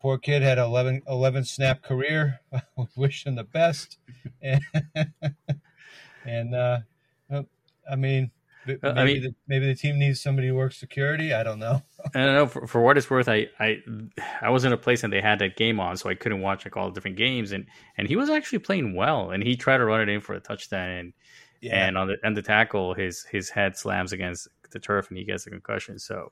poor 0.00 0.18
kid 0.18 0.42
had 0.42 0.58
11, 0.58 1.02
11 1.08 1.44
snap 1.44 1.82
career. 1.82 2.40
We 2.76 2.86
Wish 2.96 3.24
him 3.26 3.36
the 3.36 3.44
best, 3.44 3.98
and, 4.42 4.60
and 6.26 6.54
uh, 6.54 6.78
I 7.90 7.96
mean. 7.96 8.30
Maybe, 8.66 8.78
I 8.82 9.04
mean- 9.04 9.22
the, 9.22 9.34
maybe 9.48 9.66
the 9.66 9.74
team 9.74 9.98
needs 9.98 10.20
somebody 10.20 10.48
who 10.48 10.54
works 10.54 10.76
security. 10.76 11.32
I 11.32 11.42
don't 11.42 11.58
know. 11.58 11.82
I 12.14 12.18
don't 12.26 12.34
know. 12.34 12.46
For, 12.46 12.66
for 12.66 12.82
what 12.82 12.98
it's 12.98 13.08
worth, 13.08 13.26
I, 13.26 13.46
I 13.58 13.78
I 14.42 14.50
was 14.50 14.66
in 14.66 14.72
a 14.72 14.76
place 14.76 15.02
and 15.02 15.10
they 15.10 15.22
had 15.22 15.38
that 15.38 15.56
game 15.56 15.80
on, 15.80 15.96
so 15.96 16.10
I 16.10 16.14
couldn't 16.14 16.42
watch 16.42 16.66
like 16.66 16.76
all 16.76 16.88
the 16.88 16.94
different 16.94 17.16
games. 17.16 17.52
And 17.52 17.64
and 17.96 18.06
he 18.06 18.16
was 18.16 18.28
actually 18.28 18.58
playing 18.58 18.94
well, 18.94 19.30
and 19.30 19.42
he 19.42 19.56
tried 19.56 19.78
to 19.78 19.86
run 19.86 20.02
it 20.02 20.10
in 20.10 20.20
for 20.20 20.34
a 20.34 20.40
touchdown, 20.40 20.90
and 20.90 21.12
and 21.62 21.98
on 21.98 22.08
the 22.08 22.16
and 22.22 22.36
the 22.36 22.42
tackle, 22.42 22.94
his 22.94 23.24
his 23.24 23.50
head 23.50 23.76
slams 23.76 24.12
against 24.12 24.48
the 24.70 24.78
turf, 24.78 25.08
and 25.08 25.18
he 25.18 25.24
gets 25.24 25.46
a 25.46 25.50
concussion. 25.50 25.98
So 25.98 26.30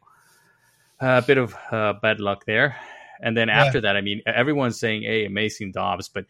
a 1.00 1.22
bit 1.22 1.38
of 1.38 1.54
uh, 1.70 1.94
bad 2.00 2.20
luck 2.20 2.44
there. 2.46 2.76
And 3.20 3.36
then 3.36 3.48
Yeah. 3.48 3.64
after 3.64 3.80
that, 3.80 3.96
I 3.96 4.00
mean, 4.00 4.22
everyone's 4.26 4.78
saying, 4.78 5.02
"Hey, 5.02 5.24
amazing 5.26 5.72
Dobbs," 5.72 6.08
but 6.08 6.24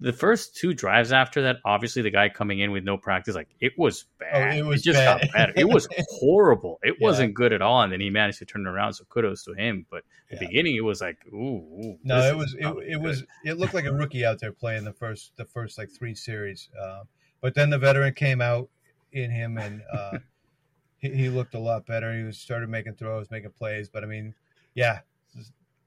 the 0.00 0.12
first 0.12 0.54
two 0.56 0.74
drives 0.74 1.10
after 1.10 1.42
that, 1.42 1.56
obviously 1.64 2.02
the 2.02 2.10
guy 2.10 2.28
coming 2.28 2.60
in 2.60 2.70
with 2.70 2.84
no 2.84 2.96
practice, 2.96 3.34
like 3.34 3.48
it 3.60 3.72
was 3.76 4.04
bad. 4.20 4.54
Oh, 4.54 4.58
it 4.58 4.64
was 4.64 4.82
just 4.82 4.98
bad. 4.98 5.20
got 5.22 5.32
better. 5.32 5.52
It 5.56 5.68
was 5.68 5.88
horrible. 6.20 6.78
It 6.84 6.96
Yeah. 7.00 7.06
wasn't 7.06 7.34
good 7.34 7.52
at 7.52 7.62
all. 7.62 7.82
And 7.82 7.92
then 7.92 8.00
he 8.00 8.10
managed 8.10 8.38
to 8.38 8.44
turn 8.46 8.66
it 8.66 8.70
around. 8.70 8.92
So 8.94 9.04
kudos 9.08 9.42
to 9.44 9.54
him. 9.54 9.86
But 9.90 10.04
the 10.30 10.36
Yeah. 10.36 10.40
beginning, 10.46 10.76
it 10.76 10.82
was 10.84 11.00
like, 11.00 11.18
ooh, 11.32 11.36
ooh 11.36 11.98
No, 12.04 12.22
it 12.22 12.36
was 12.36 12.54
it, 12.58 12.76
it 12.86 13.00
was 13.00 13.24
it 13.44 13.54
looked 13.58 13.74
like 13.74 13.86
a 13.86 13.92
rookie 13.92 14.24
out 14.24 14.38
there 14.38 14.52
playing 14.52 14.84
the 14.84 14.92
first 14.92 15.32
the 15.36 15.44
first 15.44 15.78
like 15.78 15.90
three 15.90 16.14
series, 16.14 16.68
um, 16.80 17.08
but 17.40 17.54
then 17.54 17.70
the 17.70 17.78
veteran 17.78 18.14
came 18.14 18.40
out 18.40 18.68
in 19.12 19.30
him 19.30 19.58
and 19.58 19.82
uh, 19.92 20.18
he, 20.98 21.10
he 21.10 21.28
looked 21.28 21.54
a 21.54 21.58
lot 21.58 21.86
better. 21.86 22.16
He 22.16 22.24
was 22.24 22.38
started 22.38 22.68
making 22.68 22.94
throws, 22.94 23.30
making 23.30 23.50
plays. 23.50 23.88
But 23.88 24.04
I 24.04 24.06
mean, 24.06 24.34
yeah, 24.74 25.00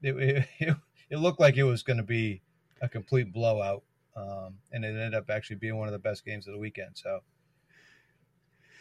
it 0.01 0.47
it, 0.59 0.75
it, 1.09 1.17
looked 1.17 1.39
like 1.39 1.57
it 1.57 1.63
was 1.63 1.83
going 1.83 1.97
to 1.97 2.03
be 2.03 2.41
a 2.81 2.89
complete 2.89 3.31
blowout, 3.31 3.83
um, 4.15 4.57
and 4.71 4.83
it 4.83 4.89
ended 4.89 5.13
up 5.13 5.29
actually 5.29 5.57
being 5.57 5.77
one 5.77 5.87
of 5.87 5.93
the 5.93 5.99
best 5.99 6.25
games 6.25 6.47
of 6.47 6.53
the 6.53 6.59
weekend. 6.59 6.91
So. 6.95 7.19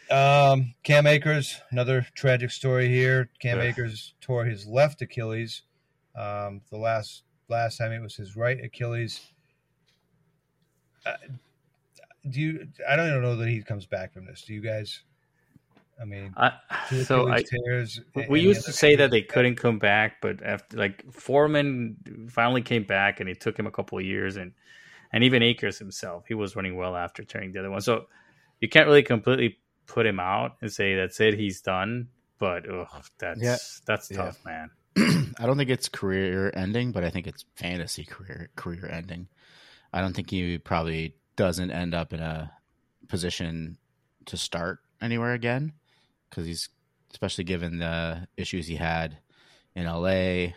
Um, 0.09 0.73
Cam 0.83 1.07
Akers, 1.07 1.61
another 1.69 2.05
tragic 2.15 2.51
story 2.51 2.89
here. 2.89 3.29
Cam 3.39 3.59
Ugh. 3.59 3.65
Akers 3.65 4.13
tore 4.19 4.43
his 4.43 4.67
left 4.67 5.01
Achilles. 5.01 5.61
Um, 6.17 6.61
the 6.69 6.77
last 6.77 7.23
last 7.47 7.77
time 7.77 7.93
it 7.93 8.01
was 8.01 8.15
his 8.15 8.35
right 8.35 8.61
Achilles. 8.61 9.31
Uh, 11.05 11.13
do 12.29 12.39
you? 12.39 12.67
I 12.87 12.95
don't 12.95 13.09
even 13.09 13.21
know 13.21 13.35
that 13.37 13.47
he 13.47 13.61
comes 13.61 13.85
back 13.85 14.13
from 14.13 14.25
this. 14.25 14.41
Do 14.43 14.53
you 14.53 14.61
guys? 14.61 15.01
I 16.01 16.05
mean, 16.05 16.33
I, 16.35 16.53
so 17.03 17.29
I, 17.29 17.43
tears. 17.43 18.01
we 18.27 18.41
used 18.41 18.65
to 18.65 18.73
say 18.73 18.95
that 18.95 19.11
they 19.11 19.21
back. 19.21 19.29
couldn't 19.29 19.55
come 19.57 19.77
back, 19.77 20.19
but 20.21 20.41
after 20.43 20.77
like 20.77 21.11
Foreman 21.13 22.27
finally 22.29 22.63
came 22.63 22.83
back, 22.83 23.19
and 23.19 23.29
it 23.29 23.39
took 23.39 23.57
him 23.57 23.67
a 23.67 23.71
couple 23.71 23.99
of 23.99 24.05
years, 24.05 24.35
and 24.37 24.53
and 25.13 25.23
even 25.23 25.43
Akers 25.43 25.77
himself, 25.77 26.25
he 26.27 26.33
was 26.33 26.55
running 26.55 26.75
well 26.75 26.95
after 26.95 27.23
tearing 27.23 27.51
the 27.51 27.59
other 27.59 27.69
one. 27.69 27.81
So 27.81 28.05
you 28.59 28.69
can't 28.69 28.87
really 28.87 29.03
completely 29.03 29.59
put 29.85 30.05
him 30.05 30.19
out 30.19 30.55
and 30.61 30.71
say 30.71 30.95
that's 30.95 31.19
it, 31.19 31.35
he's 31.35 31.61
done. 31.61 32.07
But 32.39 32.67
ugh, 32.67 32.87
that's 33.19 33.41
Yeah. 33.41 33.57
that's 33.85 34.09
Yeah. 34.09 34.17
tough, 34.17 34.39
man. 34.45 34.71
I 34.97 35.45
don't 35.45 35.57
think 35.57 35.69
it's 35.69 35.87
career 35.89 36.51
ending, 36.55 36.91
but 36.91 37.03
I 37.03 37.09
think 37.11 37.27
it's 37.27 37.45
fantasy 37.55 38.05
career 38.05 38.49
career 38.55 38.89
ending. 38.91 39.27
I 39.93 40.01
don't 40.01 40.13
think 40.13 40.29
he 40.29 40.57
probably 40.57 41.15
doesn't 41.35 41.71
end 41.71 41.93
up 41.93 42.13
in 42.13 42.19
a 42.19 42.51
position 43.07 43.77
to 44.25 44.37
start 44.37 44.79
anywhere 45.01 45.33
again 45.33 45.73
because 46.29 46.45
he's 46.45 46.69
especially 47.11 47.43
given 47.43 47.79
the 47.79 48.27
issues 48.37 48.67
he 48.67 48.75
had 48.75 49.17
in 49.75 49.85
LA 49.85 50.53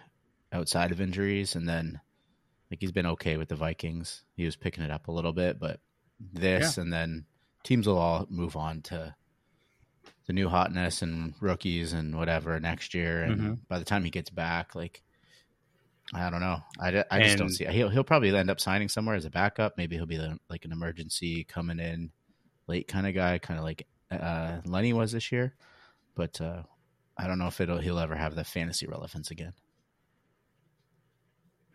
outside 0.53 0.93
of 0.93 1.01
injuries, 1.01 1.57
and 1.57 1.69
then 1.69 2.01
like 2.71 2.81
he's 2.81 2.93
been 2.93 3.07
okay 3.07 3.37
with 3.37 3.49
the 3.49 3.57
Vikings. 3.57 4.23
He 4.37 4.45
was 4.45 4.57
picking 4.57 4.85
it 4.85 4.91
up 4.91 5.09
a 5.09 5.13
little 5.13 5.33
bit, 5.33 5.59
but 5.59 5.81
this 6.33 6.79
and 6.79 6.93
then 6.93 7.27
teams 7.65 7.87
will 7.87 7.99
all 7.99 8.27
move 8.31 8.57
on 8.57 8.83
to 8.83 9.15
the 10.27 10.33
new 10.33 10.49
hotness 10.49 11.03
and 11.03 11.35
rookies 11.41 11.93
and 11.93 12.17
whatever 12.17 12.59
next 12.61 12.95
year. 12.95 13.25
And 13.25 13.41
Mhm. 13.41 13.59
by 13.69 13.79
the 13.79 13.85
time 13.85 14.05
he 14.05 14.11
gets 14.11 14.31
back, 14.31 14.75
like 14.75 15.03
I 16.13 16.29
don't 16.31 16.41
know, 16.41 16.61
I 16.79 16.91
just 16.91 17.39
don't 17.39 17.47
And- 17.47 17.55
see. 17.55 17.65
He'll 17.67 17.89
he'll 17.89 18.05
probably 18.05 18.35
end 18.37 18.51
up 18.51 18.61
signing 18.61 18.89
somewhere 18.89 19.15
as 19.17 19.25
a 19.25 19.31
backup. 19.31 19.77
Maybe 19.79 19.97
he'll 19.97 20.07
be 20.07 20.17
the, 20.19 20.39
like 20.51 20.65
an 20.65 20.73
emergency 20.73 21.45
coming 21.45 21.79
in 21.81 22.11
late 22.67 22.89
kind 22.89 23.07
of 23.07 23.15
guy, 23.15 23.39
kind 23.39 23.59
of 23.59 23.65
like 23.65 23.87
uh, 24.11 24.61
Lenny 24.67 24.93
was 24.93 25.13
this 25.13 25.33
year. 25.33 25.55
But 26.15 26.41
uh, 26.41 26.63
I 27.17 27.27
don't 27.27 27.39
know 27.39 27.47
if 27.47 27.61
it'll 27.61 27.79
he'll 27.79 27.99
ever 27.99 28.15
have 28.17 28.35
the 28.37 28.45
fantasy 28.45 28.87
relevance 28.87 29.31
again. 29.31 29.55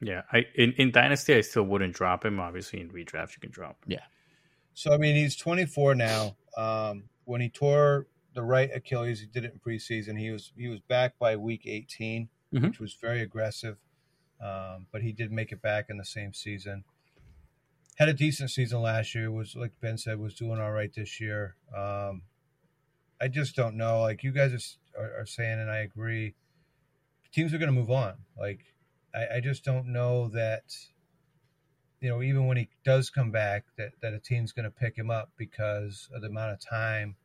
Yeah, 0.02 0.22
I 0.32 0.46
in, 0.56 0.74
in 0.78 0.92
Dynasty, 0.92 1.36
I 1.36 1.42
still 1.42 1.64
wouldn't 1.64 1.94
drop 1.94 2.24
him. 2.24 2.40
Obviously, 2.40 2.80
in 2.80 2.90
redraft, 2.90 3.34
you 3.34 3.40
can 3.42 3.52
drop 3.52 3.84
him. 3.86 3.94
Yeah. 3.94 4.04
So 4.74 4.94
I 4.94 4.98
mean, 4.98 5.16
he's 5.16 5.36
24 5.36 5.96
now. 5.96 6.38
Um, 6.56 7.04
when 7.26 7.42
he 7.42 7.50
tore 7.50 8.08
the 8.34 8.44
right 8.44 8.70
Achilles, 8.74 9.20
he 9.20 9.26
did 9.28 9.44
it 9.44 9.54
in 9.54 9.60
preseason. 9.60 10.18
He 10.18 10.32
was 10.32 10.54
he 10.56 10.68
was 10.70 10.80
back 10.82 11.20
by 11.20 11.36
week 11.36 11.64
18, 11.66 12.30
Mhm. 12.54 12.64
which 12.64 12.80
was 12.80 12.94
very 12.94 13.22
aggressive. 13.22 13.78
Um, 14.42 14.88
but 14.92 15.02
he 15.02 15.12
did 15.12 15.32
make 15.32 15.52
it 15.52 15.62
back 15.62 15.86
in 15.90 15.98
the 15.98 16.06
same 16.06 16.34
season. 16.34 16.84
Had 17.98 18.10
a 18.10 18.14
decent 18.14 18.52
season 18.52 18.82
last 18.82 19.14
year. 19.14 19.32
Was 19.32 19.56
like 19.56 19.72
Ben 19.82 19.98
said, 19.98 20.20
was 20.20 20.34
doing 20.34 20.60
all 20.60 20.72
right 20.72 20.94
this 20.94 21.20
year. 21.20 21.56
Um, 21.76 22.24
I 23.20 23.28
just 23.28 23.56
don't 23.56 23.76
know. 23.76 24.02
Like 24.02 24.24
you 24.24 24.32
guys 24.32 24.78
are, 24.98 25.22
are, 25.22 25.26
saying, 25.26 25.60
and 25.60 25.70
I 25.70 25.80
agree. 25.80 26.36
Teams 27.34 27.54
are 27.54 27.58
going 27.58 27.74
to 27.74 27.80
move 27.80 27.92
on. 27.92 28.14
Like 28.40 28.62
I, 29.14 29.38
I 29.38 29.40
just 29.42 29.66
don't 29.66 29.88
know 29.88 30.30
that 30.30 30.64
you 32.00 32.08
know, 32.08 32.22
even 32.22 32.48
when 32.48 32.56
he 32.56 32.70
does 32.86 33.10
come 33.10 33.30
back, 33.30 33.66
that, 33.78 33.92
that 34.02 34.14
a 34.14 34.20
team's 34.20 34.54
going 34.54 34.64
to 34.64 34.72
pick 34.72 34.98
him 34.98 35.12
up 35.12 35.32
because 35.36 36.10
of 36.14 36.22
the 36.22 36.28
amount 36.28 36.54
of 36.54 36.60
time 36.60 37.18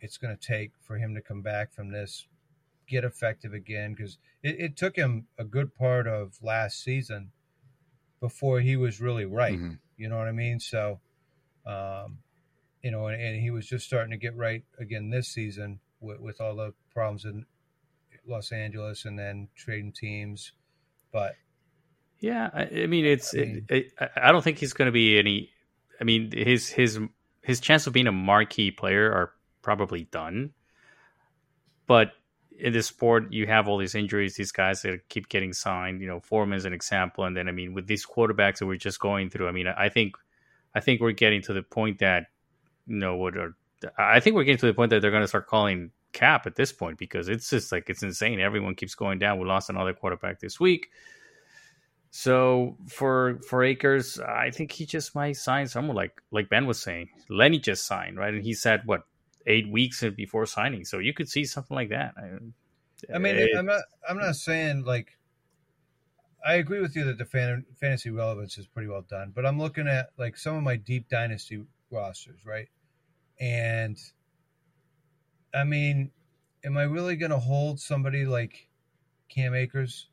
it's 0.00 0.18
going 0.18 0.36
to 0.36 0.46
take 0.46 0.72
for 0.80 0.96
him 0.96 1.14
to 1.14 1.20
come 1.20 1.42
back 1.42 1.72
from 1.72 1.90
this, 1.90 2.26
get 2.88 3.04
effective 3.04 3.52
again. 3.52 3.94
Because 3.94 4.18
it, 4.42 4.56
it 4.58 4.76
took 4.76 4.96
him 4.96 5.26
a 5.38 5.44
good 5.44 5.74
part 5.74 6.06
of 6.06 6.38
last 6.42 6.82
season 6.82 7.30
before 8.20 8.60
he 8.60 8.76
was 8.76 9.00
really 9.00 9.24
right. 9.24 9.58
Mhm. 9.58 9.78
You 9.96 10.08
know 10.08 10.18
what 10.18 10.28
I 10.28 10.32
mean? 10.32 10.60
So, 10.60 11.00
Um, 11.66 12.18
you 12.82 12.92
know, 12.92 13.08
and, 13.08 13.20
and, 13.20 13.40
he 13.40 13.50
was 13.50 13.66
just 13.66 13.84
starting 13.84 14.12
to 14.12 14.16
get 14.16 14.36
right 14.36 14.62
again 14.78 15.10
this 15.10 15.26
season 15.26 15.80
with, 16.00 16.20
with 16.20 16.40
all 16.40 16.54
the 16.54 16.72
problems 16.94 17.24
in 17.24 17.44
Los 18.24 18.52
Angeles 18.52 19.04
and 19.04 19.18
then 19.18 19.48
trading 19.56 19.92
teams. 19.92 20.52
But 21.12 21.34
yeah, 22.20 22.50
I, 22.54 22.82
I 22.82 22.86
mean, 22.86 23.04
it's. 23.04 23.34
I, 23.34 23.38
mean, 23.38 23.66
it, 23.68 23.92
it, 24.00 24.10
I 24.16 24.30
don't 24.30 24.42
think 24.42 24.58
he's 24.58 24.72
going 24.72 24.86
to 24.86 24.92
be 24.92 25.18
any. 25.18 25.50
I 26.00 26.04
mean, 26.04 26.30
his 26.32 26.68
his 26.68 27.00
his 27.42 27.60
chance 27.60 27.86
of 27.86 27.92
being 27.92 28.06
a 28.06 28.12
marquee 28.12 28.70
player 28.70 29.10
are 29.12 29.32
probably 29.62 30.04
done. 30.04 30.52
But 31.86 32.12
in 32.58 32.72
this 32.72 32.86
sport, 32.86 33.32
you 33.32 33.46
have 33.46 33.68
all 33.68 33.78
these 33.78 33.94
injuries, 33.94 34.36
these 34.36 34.52
guys 34.52 34.82
that 34.82 35.08
keep 35.08 35.28
getting 35.28 35.52
signed. 35.52 36.00
You 36.00 36.06
know, 36.06 36.20
Foreman 36.20 36.56
is 36.56 36.64
an 36.64 36.72
example, 36.72 37.24
and 37.24 37.36
then 37.36 37.48
I 37.48 37.52
mean, 37.52 37.74
with 37.74 37.86
these 37.86 38.06
quarterbacks 38.06 38.58
that 38.58 38.66
we're 38.66 38.76
just 38.76 39.00
going 39.00 39.30
through, 39.30 39.48
I 39.48 39.52
mean, 39.52 39.66
I 39.66 39.88
think, 39.88 40.16
I 40.74 40.80
think 40.80 41.00
we're 41.00 41.12
getting 41.12 41.42
to 41.42 41.52
the 41.52 41.62
point 41.62 41.98
that, 41.98 42.26
you 42.86 42.96
know, 42.96 43.16
what 43.16 43.36
are, 43.36 43.54
I 43.98 44.20
think 44.20 44.36
we're 44.36 44.44
getting 44.44 44.58
to 44.58 44.66
the 44.66 44.74
point 44.74 44.90
that 44.90 45.02
they're 45.02 45.10
going 45.10 45.22
to 45.22 45.28
start 45.28 45.46
calling 45.46 45.90
cap 46.12 46.46
at 46.46 46.56
this 46.56 46.72
point 46.72 46.98
because 46.98 47.28
it's 47.28 47.50
just 47.50 47.70
like 47.70 47.90
it's 47.90 48.02
insane. 48.02 48.40
Everyone 48.40 48.74
keeps 48.74 48.94
going 48.94 49.18
down. 49.18 49.38
We 49.38 49.46
lost 49.46 49.68
another 49.68 49.92
quarterback 49.92 50.40
this 50.40 50.58
week. 50.58 50.90
So 52.10 52.78
for 52.88 53.38
for 53.46 53.62
Akers, 53.62 54.18
I 54.18 54.50
think 54.50 54.72
he 54.72 54.86
just 54.86 55.14
might 55.14 55.36
sign 55.36 55.68
someone 55.68 55.94
like 55.94 56.22
like 56.30 56.48
Ben 56.48 56.66
was 56.66 56.80
saying. 56.80 57.10
Lenny 57.28 57.58
just 57.58 57.86
signed, 57.86 58.16
right? 58.16 58.32
And 58.32 58.42
he 58.42 58.54
said 58.54 58.82
what 58.86 59.02
eight 59.46 59.68
weeks 59.68 60.02
before 60.16 60.46
signing. 60.46 60.84
So 60.84 60.98
you 60.98 61.12
could 61.12 61.28
see 61.28 61.44
something 61.44 61.74
like 61.74 61.90
that. 61.90 62.14
I, 62.16 63.14
I 63.14 63.18
mean, 63.18 63.36
it, 63.36 63.50
I'm 63.56 63.66
not 63.66 63.82
I'm 64.08 64.18
not 64.18 64.36
saying 64.36 64.84
like 64.84 65.18
I 66.44 66.54
agree 66.54 66.80
with 66.80 66.94
you 66.96 67.04
that 67.04 67.18
the 67.18 67.24
fan, 67.24 67.64
fantasy 67.80 68.10
relevance 68.10 68.56
is 68.58 68.66
pretty 68.66 68.88
well 68.88 69.02
done, 69.02 69.32
but 69.34 69.44
I'm 69.44 69.58
looking 69.58 69.88
at 69.88 70.10
like 70.18 70.36
some 70.36 70.56
of 70.56 70.62
my 70.62 70.76
deep 70.76 71.08
dynasty 71.08 71.64
rosters, 71.90 72.40
right? 72.44 72.68
And 73.40 73.98
I 75.54 75.64
mean, 75.64 76.10
am 76.64 76.76
I 76.76 76.84
really 76.84 77.16
going 77.16 77.30
to 77.30 77.38
hold 77.38 77.80
somebody 77.80 78.24
like 78.24 78.68
Cam 79.28 79.54
Akers 79.54 80.08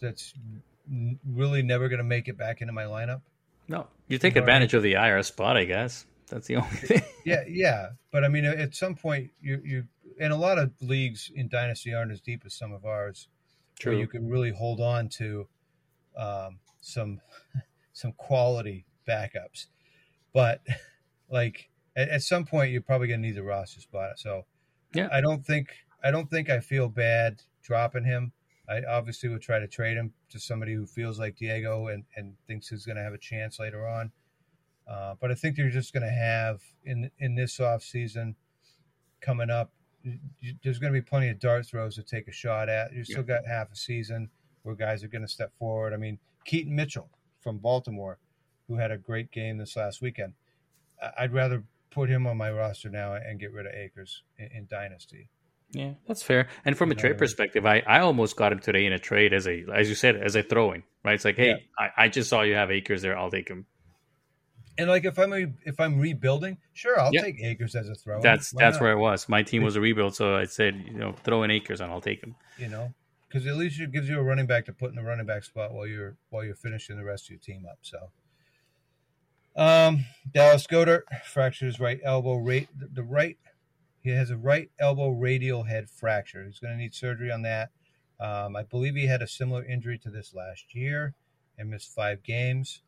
that's 0.00 0.34
really 1.26 1.62
never 1.62 1.88
going 1.88 1.98
to 1.98 2.04
make 2.04 2.28
it 2.28 2.36
back 2.36 2.60
into 2.60 2.72
my 2.72 2.84
lineup. 2.84 3.20
No, 3.68 3.86
you 4.08 4.18
take 4.18 4.36
advantage 4.36 4.74
I 4.74 4.78
mean? 4.78 4.96
of 4.96 5.02
the 5.02 5.08
IR 5.08 5.22
spot, 5.22 5.56
I 5.56 5.64
guess. 5.64 6.06
That's 6.30 6.46
the 6.46 6.56
only 6.56 6.68
thing. 6.68 7.02
yeah, 7.24 7.42
yeah, 7.46 7.88
but 8.12 8.24
I 8.24 8.28
mean, 8.28 8.44
at 8.44 8.74
some 8.74 8.94
point, 8.94 9.30
you 9.40 9.60
you 9.64 9.84
and 10.20 10.32
a 10.32 10.36
lot 10.36 10.58
of 10.58 10.72
leagues 10.80 11.30
in 11.34 11.48
Dynasty 11.48 11.92
aren't 11.92 12.12
as 12.12 12.20
deep 12.20 12.42
as 12.46 12.54
some 12.54 12.72
of 12.72 12.84
ours. 12.84 13.28
True. 13.78 13.98
You 13.98 14.06
can 14.06 14.28
really 14.28 14.50
hold 14.50 14.80
on 14.80 15.08
to 15.10 15.48
um, 16.16 16.58
some 16.80 17.20
some 17.92 18.12
quality 18.12 18.86
backups, 19.08 19.66
but 20.32 20.62
like 21.30 21.68
at, 21.96 22.08
at 22.08 22.22
some 22.22 22.44
point, 22.44 22.70
you're 22.70 22.80
probably 22.80 23.08
going 23.08 23.20
to 23.20 23.28
need 23.28 23.36
the 23.36 23.42
roster 23.42 23.80
spot. 23.80 24.18
So, 24.18 24.46
yeah, 24.94 25.08
I 25.12 25.20
don't 25.20 25.44
think 25.44 25.68
I 26.02 26.10
don't 26.10 26.30
think 26.30 26.48
I 26.48 26.60
feel 26.60 26.88
bad 26.88 27.42
dropping 27.62 28.04
him. 28.04 28.32
I 28.68 28.82
obviously 28.88 29.28
would 29.28 29.42
try 29.42 29.58
to 29.58 29.66
trade 29.66 29.96
him 29.96 30.12
to 30.30 30.38
somebody 30.38 30.74
who 30.74 30.86
feels 30.86 31.18
like 31.18 31.36
Diego 31.36 31.88
and, 31.88 32.04
and 32.14 32.34
thinks 32.46 32.68
he's 32.68 32.86
going 32.86 32.96
to 32.96 33.02
have 33.02 33.12
a 33.12 33.18
chance 33.18 33.58
later 33.58 33.88
on. 33.88 34.12
Uh, 34.90 35.14
but 35.20 35.30
I 35.30 35.34
think 35.34 35.56
they're 35.56 35.70
just 35.70 35.92
going 35.92 36.02
to 36.02 36.10
have 36.10 36.60
in 36.84 37.10
in 37.18 37.36
this 37.36 37.60
off 37.60 37.82
season 37.82 38.34
coming 39.20 39.50
up. 39.50 39.70
There's 40.62 40.78
going 40.78 40.92
to 40.92 40.98
be 40.98 41.04
plenty 41.04 41.28
of 41.28 41.38
dart 41.38 41.66
throws 41.66 41.94
to 41.96 42.02
take 42.02 42.26
a 42.26 42.32
shot 42.32 42.68
at. 42.68 42.92
You 42.92 43.04
still 43.04 43.22
got 43.22 43.46
half 43.46 43.70
a 43.70 43.76
season 43.76 44.30
where 44.62 44.74
guys 44.74 45.04
are 45.04 45.08
going 45.08 45.22
to 45.22 45.28
step 45.28 45.52
forward. 45.58 45.92
I 45.92 45.96
mean, 45.96 46.18
Keaton 46.44 46.74
Mitchell 46.74 47.10
from 47.40 47.58
Baltimore, 47.58 48.18
who 48.66 48.76
had 48.76 48.90
a 48.90 48.96
great 48.96 49.30
game 49.30 49.58
this 49.58 49.76
last 49.76 50.00
weekend. 50.00 50.32
I'd 51.18 51.32
rather 51.32 51.64
put 51.90 52.08
him 52.08 52.26
on 52.26 52.36
my 52.36 52.50
roster 52.50 52.88
now 52.88 53.14
and 53.14 53.38
get 53.38 53.52
rid 53.52 53.66
of 53.66 53.72
Akers 53.72 54.22
in, 54.38 54.48
in 54.54 54.66
Dynasty. 54.70 55.28
Yeah, 55.72 55.92
that's 56.08 56.22
fair. 56.22 56.48
And 56.64 56.76
from 56.76 56.90
a 56.90 56.94
trade 56.94 57.16
perspective, 57.16 57.64
I, 57.64 57.82
I 57.86 58.00
almost 58.00 58.36
got 58.36 58.52
him 58.52 58.58
today 58.58 58.86
in 58.86 58.92
a 58.92 58.98
trade 58.98 59.32
as 59.32 59.46
a 59.46 59.64
as 59.72 59.88
you 59.88 59.94
said 59.94 60.16
as 60.16 60.34
a 60.34 60.42
throwing 60.42 60.82
right. 61.04 61.14
It's 61.14 61.24
like, 61.24 61.36
hey, 61.36 61.48
yeah. 61.48 61.56
I, 61.78 62.04
I 62.04 62.08
just 62.08 62.28
saw 62.28 62.42
you 62.42 62.54
have 62.54 62.70
Akers 62.70 63.02
there. 63.02 63.16
I'll 63.16 63.30
take 63.30 63.48
him. 63.48 63.66
And 64.78 64.88
like 64.88 65.04
if 65.04 65.18
I'm 65.18 65.32
a, 65.32 65.46
if 65.64 65.78
I'm 65.78 65.98
rebuilding, 65.98 66.58
sure, 66.72 66.98
I'll 66.98 67.12
yeah. 67.12 67.22
take 67.22 67.42
Akers 67.42 67.74
as 67.74 67.88
a 67.88 67.94
throw. 67.94 68.20
That's 68.20 68.52
Why 68.52 68.64
that's 68.64 68.76
not? 68.76 68.82
where 68.82 68.92
it 68.92 68.98
was. 68.98 69.28
My 69.28 69.42
team 69.42 69.62
was 69.62 69.76
a 69.76 69.80
rebuild, 69.80 70.14
so 70.14 70.36
I 70.36 70.44
said, 70.44 70.84
you 70.86 70.98
know, 70.98 71.12
throw 71.12 71.42
in 71.42 71.50
Akers 71.50 71.80
and 71.80 71.92
I'll 71.92 72.00
take 72.00 72.22
him. 72.22 72.34
You 72.58 72.68
know, 72.68 72.94
because 73.28 73.46
at 73.46 73.56
least 73.56 73.80
it 73.80 73.92
gives 73.92 74.08
you 74.08 74.18
a 74.18 74.22
running 74.22 74.46
back 74.46 74.66
to 74.66 74.72
put 74.72 74.90
in 74.90 74.96
the 74.96 75.02
running 75.02 75.26
back 75.26 75.44
spot 75.44 75.72
while 75.72 75.86
you're 75.86 76.16
while 76.30 76.44
you're 76.44 76.54
finishing 76.54 76.96
the 76.96 77.04
rest 77.04 77.26
of 77.26 77.30
your 77.30 77.40
team 77.40 77.66
up. 77.70 77.78
So, 77.82 78.10
um, 79.56 80.06
Dallas 80.30 80.66
Goedert 80.66 81.02
fractures 81.24 81.78
right 81.78 82.00
elbow, 82.04 82.36
right 82.36 82.68
the 82.74 83.02
right 83.02 83.36
he 84.00 84.10
has 84.10 84.30
a 84.30 84.36
right 84.36 84.70
elbow 84.78 85.10
radial 85.10 85.64
head 85.64 85.90
fracture. 85.90 86.44
He's 86.44 86.58
going 86.58 86.72
to 86.72 86.78
need 86.78 86.94
surgery 86.94 87.30
on 87.30 87.42
that. 87.42 87.70
Um, 88.18 88.56
I 88.56 88.62
believe 88.62 88.94
he 88.94 89.06
had 89.06 89.22
a 89.22 89.26
similar 89.26 89.64
injury 89.64 89.98
to 89.98 90.10
this 90.10 90.34
last 90.34 90.74
year 90.74 91.14
and 91.58 91.70
missed 91.70 91.94
five 91.94 92.22
games. 92.22 92.82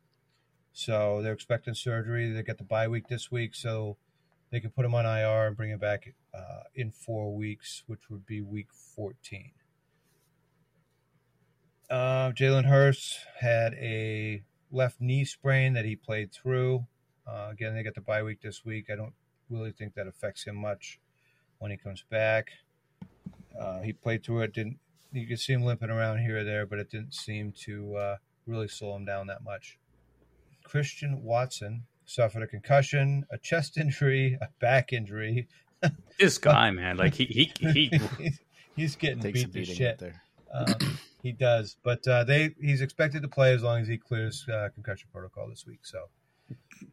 So 0.73 1.21
they're 1.21 1.33
expecting 1.33 1.75
surgery. 1.75 2.31
They 2.31 2.43
get 2.43 2.57
the 2.57 2.63
bye 2.63 2.87
week 2.87 3.07
this 3.07 3.31
week, 3.31 3.55
so 3.55 3.97
they 4.51 4.59
can 4.59 4.71
put 4.71 4.85
him 4.85 4.95
on 4.95 5.05
IR 5.05 5.47
and 5.47 5.55
bring 5.55 5.69
him 5.69 5.79
back 5.79 6.13
uh, 6.33 6.63
in 6.75 6.91
four 6.91 7.33
weeks, 7.35 7.83
which 7.87 8.09
would 8.09 8.25
be 8.25 8.41
week 8.41 8.67
14. 8.95 9.51
Uh, 11.89 12.31
Jalen 12.31 12.65
Hurts 12.65 13.19
had 13.39 13.73
a 13.75 14.41
left 14.71 14.99
knee 14.99 15.25
sprain 15.25 15.73
that 15.73 15.85
he 15.85 15.95
played 15.95 16.31
through. 16.31 16.87
Uh, 17.27 17.49
again, 17.51 17.75
they 17.75 17.83
get 17.83 17.95
the 17.95 18.01
bye 18.01 18.23
week 18.23 18.41
this 18.41 18.65
week. 18.65 18.89
I 18.91 18.95
don't 18.95 19.13
really 19.49 19.71
think 19.71 19.93
that 19.93 20.07
affects 20.07 20.43
him 20.45 20.55
much 20.55 20.99
when 21.59 21.69
he 21.69 21.77
comes 21.77 22.03
back. 22.09 22.49
Uh, 23.59 23.81
he 23.81 23.93
played 23.93 24.23
through 24.23 24.41
it. 24.41 24.53
Didn't 24.53 24.79
you 25.11 25.27
could 25.27 25.39
see 25.39 25.53
him 25.53 25.63
limping 25.63 25.91
around 25.91 26.19
here 26.19 26.39
or 26.39 26.43
there, 26.43 26.65
but 26.65 26.79
it 26.79 26.89
didn't 26.89 27.13
seem 27.13 27.53
to 27.65 27.95
uh, 27.95 28.17
really 28.47 28.67
slow 28.67 28.95
him 28.95 29.05
down 29.05 29.27
that 29.27 29.43
much. 29.43 29.77
Christian 30.73 31.21
Watson 31.21 31.83
suffered 32.03 32.41
a 32.41 32.47
concussion, 32.47 33.27
a 33.29 33.37
chest 33.37 33.77
injury, 33.77 34.39
a 34.41 34.47
back 34.59 34.91
injury. 34.91 35.47
this 36.19 36.39
guy, 36.39 36.71
man, 36.71 36.97
like 36.97 37.13
he 37.13 37.25
he 37.25 37.51
he 37.71 37.91
he's 38.75 38.95
getting 38.95 39.19
beat 39.19 39.53
to 39.53 39.65
shit. 39.65 40.01
Um, 40.51 40.97
he 41.21 41.31
does, 41.31 41.77
but 41.83 42.07
uh, 42.07 42.23
they 42.23 42.55
he's 42.59 42.81
expected 42.81 43.21
to 43.21 43.27
play 43.27 43.53
as 43.53 43.61
long 43.61 43.81
as 43.81 43.87
he 43.87 43.99
clears 43.99 44.47
uh, 44.51 44.69
concussion 44.73 45.09
protocol 45.13 45.47
this 45.47 45.63
week. 45.67 45.81
So 45.83 46.05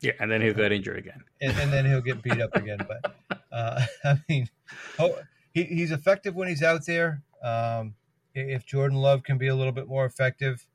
yeah, 0.02 0.12
and 0.20 0.30
then 0.30 0.42
he'll 0.42 0.52
get 0.52 0.72
injured 0.72 0.98
again, 0.98 1.24
and, 1.40 1.56
and 1.56 1.72
then 1.72 1.86
he'll 1.86 2.02
get 2.02 2.20
beat 2.20 2.38
up 2.38 2.54
again. 2.54 2.86
But 2.86 3.40
uh, 3.50 3.86
I 4.04 4.20
mean, 4.28 4.50
oh, 4.98 5.18
he, 5.54 5.64
he's 5.64 5.90
effective 5.90 6.34
when 6.34 6.48
he's 6.48 6.62
out 6.62 6.84
there. 6.84 7.22
Um, 7.42 7.94
if 8.34 8.66
Jordan 8.66 8.98
Love 8.98 9.22
can 9.22 9.38
be 9.38 9.48
a 9.48 9.54
little 9.54 9.72
bit 9.72 9.88
more 9.88 10.04
effective, 10.04 10.66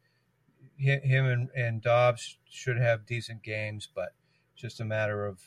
him 0.78 1.26
and, 1.26 1.50
and 1.56 1.82
Doubs 1.82 2.38
should 2.50 2.78
have 2.78 3.06
decent 3.06 3.44
games. 3.44 3.88
But 3.94 4.14
just 4.56 4.80
a 4.80 4.86
matter 4.86 5.26
of 5.26 5.40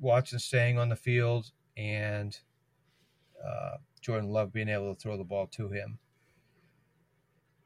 Watson 0.00 0.38
staying 0.38 0.78
on 0.78 0.88
the 0.88 0.96
field 0.96 1.50
and 1.76 2.38
uh, 3.44 3.76
Jordan 4.00 4.30
Love 4.30 4.52
being 4.52 4.68
able 4.68 4.94
to 4.94 5.00
throw 5.00 5.16
the 5.16 5.24
ball 5.24 5.46
to 5.48 5.68
him. 5.68 5.98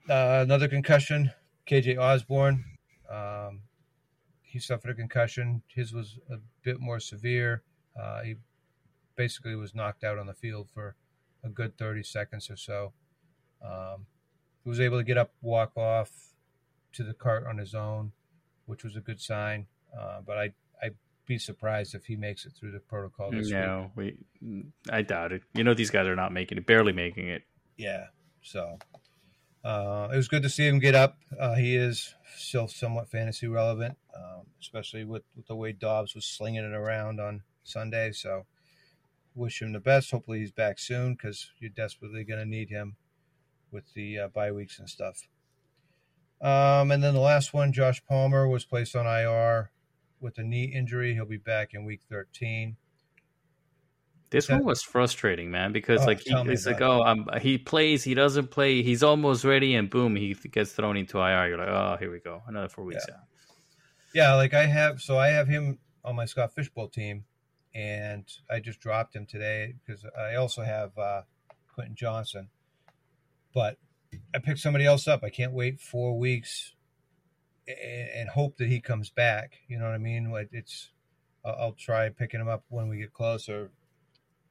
Uh, 0.09 0.41
another 0.43 0.69
concussion, 0.69 1.33
KJ 1.69 1.99
Osborn. 1.99 2.65
Um, 3.11 3.61
he 4.43 4.59
suffered 4.59 4.91
a 4.91 4.95
concussion. 4.95 5.63
His 5.69 5.93
was 5.93 6.19
a 6.31 6.37
bit 6.63 6.81
more 6.81 7.01
severe. 7.01 7.63
Uh, 8.01 8.23
he 8.23 8.37
basically 9.17 9.55
was 9.55 9.75
knocked 9.75 10.05
out 10.05 10.19
on 10.19 10.27
the 10.27 10.35
field 10.35 10.69
for 10.73 10.97
a 11.45 11.49
good 11.49 11.77
30 11.77 12.03
seconds 12.03 12.49
or 12.49 12.57
so. 12.57 12.93
Um, 13.63 14.07
he 14.63 14.69
was 14.71 14.81
able 14.81 14.99
to 14.99 15.05
get 15.05 15.19
up, 15.19 15.33
walk 15.43 15.77
off 15.77 16.28
to 16.93 17.05
the 17.05 17.15
cart 17.15 17.47
on 17.47 17.59
his 17.59 17.75
own, 17.75 18.13
which 18.67 18.85
was 18.85 18.97
a 18.97 19.01
good 19.01 19.21
sign. 19.21 19.67
Uh, 19.99 20.21
but 20.25 20.39
I, 20.39 20.53
I'd 20.83 20.97
be 21.27 21.39
surprised 21.39 21.95
if 21.95 22.07
he 22.07 22.17
makes 22.17 22.47
it 22.47 22.53
through 22.59 22.73
the 22.73 22.81
protocol 22.81 23.31
this 23.31 23.51
no, 23.51 23.91
week. 23.97 24.17
we, 24.41 24.65
I 24.91 25.03
doubt 25.03 25.33
it. 25.33 25.43
You 25.55 25.65
know, 25.65 25.75
these 25.75 25.91
guys 25.91 26.07
are 26.07 26.17
not 26.17 26.33
making 26.33 26.59
it, 26.59 26.67
barely 26.67 26.93
making 26.93 27.29
it. 27.29 27.43
Yeah. 27.77 28.07
So 28.43 28.79
uh, 29.65 30.09
it 30.13 30.17
was 30.17 30.29
good 30.29 30.43
to 30.43 30.49
see 30.49 30.67
him 30.67 30.79
get 30.79 30.95
up. 30.95 31.19
Uh, 31.39 31.55
he 31.55 31.77
is 31.77 32.15
still 32.37 32.69
somewhat 32.69 33.11
fantasy 33.11 33.49
relevant, 33.49 33.97
um, 34.17 34.47
especially 34.61 35.05
with, 35.05 35.25
with, 35.37 35.47
the 35.47 35.57
way 35.57 35.73
Dobbs 35.73 36.15
was 36.15 36.25
slinging 36.25 36.65
it 36.65 36.73
around 36.73 37.21
on 37.21 37.43
Sunday. 37.65 38.13
So, 38.13 38.47
wish 39.35 39.61
him 39.61 39.73
the 39.73 39.81
best. 39.81 40.11
Hopefully, 40.11 40.39
he's 40.39 40.53
back 40.53 40.79
soon 40.79 41.15
because 41.15 41.51
you're 41.59 41.71
desperately 41.71 42.25
going 42.25 42.41
to 42.41 42.49
need 42.49 42.71
him 42.71 42.97
with 43.71 43.93
the 43.95 44.19
uh, 44.19 44.29
bye 44.29 44.53
weeks 44.53 44.79
and 44.79 44.89
stuff. 44.89 45.29
Um, 46.41 46.93
and 46.93 47.03
then 47.03 47.15
the 47.15 47.21
last 47.21 47.53
one, 47.53 47.73
Josh 47.73 48.03
Palmer 48.05 48.49
was 48.49 48.65
placed 48.65 48.95
on 48.95 49.07
IR 49.07 49.71
with 50.21 50.39
a 50.39 50.43
knee 50.43 50.65
injury. 50.65 51.15
He'll 51.15 51.25
be 51.27 51.37
back 51.37 51.75
in 51.75 51.85
week 51.85 52.01
13. 52.09 52.77
This 54.31 54.47
that, 54.47 54.55
one 54.55 54.65
was 54.65 54.83
frustrating, 54.83 55.51
man, 55.51 55.73
because 55.73 56.03
oh, 56.03 56.07
like 56.07 56.21
he, 56.21 56.35
it's 56.35 56.67
like, 56.67 56.83
oh, 56.83 57.03
um, 57.03 57.27
he 57.41 57.57
plays, 57.57 58.05
he 58.05 58.13
doesn't 58.13 58.51
play, 58.51 58.83
he's 58.83 59.03
almost 59.03 59.43
ready, 59.43 59.75
and 59.75 59.89
boom, 59.89 60.17
he 60.17 60.35
gets 60.35 60.73
thrown 60.73 60.99
into 60.99 61.19
IR. 61.19 61.49
You're 61.49 61.59
like, 61.59 61.69
oh, 61.69 61.97
here 61.99 62.13
we 62.13 62.21
go, 62.21 62.43
another 62.47 62.69
four 62.69 62.85
weeks 62.85 63.07
yeah. 63.09 63.15
out. 63.15 63.21
Yeah, 64.15 64.35
like 64.35 64.53
I 64.53 64.67
have, 64.67 65.01
so 65.01 65.19
I 65.19 65.29
have 65.29 65.49
him 65.49 65.79
on 66.05 66.15
my 66.15 66.27
Scott 66.27 66.55
Fishbowl 66.55 66.89
team, 66.89 67.25
and 67.75 68.25
I 68.51 68.61
just 68.61 68.81
dropped 68.81 69.17
him 69.17 69.25
today 69.25 69.75
because 69.87 70.05
I 70.19 70.35
also 70.35 70.63
have 70.63 70.97
uh, 70.99 71.23
Quentin 71.73 71.95
Johnston, 71.95 72.51
but 73.55 73.79
I 74.35 74.39
picked 74.39 74.61
somebody 74.61 74.85
else 74.85 75.09
up. 75.09 75.23
I 75.23 75.31
can't 75.31 75.53
wait 75.53 75.81
four 75.81 76.19
weeks 76.19 76.73
and, 77.67 78.09
and 78.11 78.29
hope 78.29 78.57
that 78.59 78.69
he 78.69 78.81
comes 78.81 79.11
back. 79.11 79.59
You 79.69 79.79
know 79.79 79.85
what 79.85 79.95
I 79.95 79.99
mean? 79.99 80.33
It's, 80.53 80.91
I'll, 81.45 81.73
try 81.73 82.09
picking 82.09 82.41
him 82.41 82.49
up 82.49 82.65
when 82.69 82.89
we 82.89 82.99
get 82.99 83.13
closer 83.13 83.71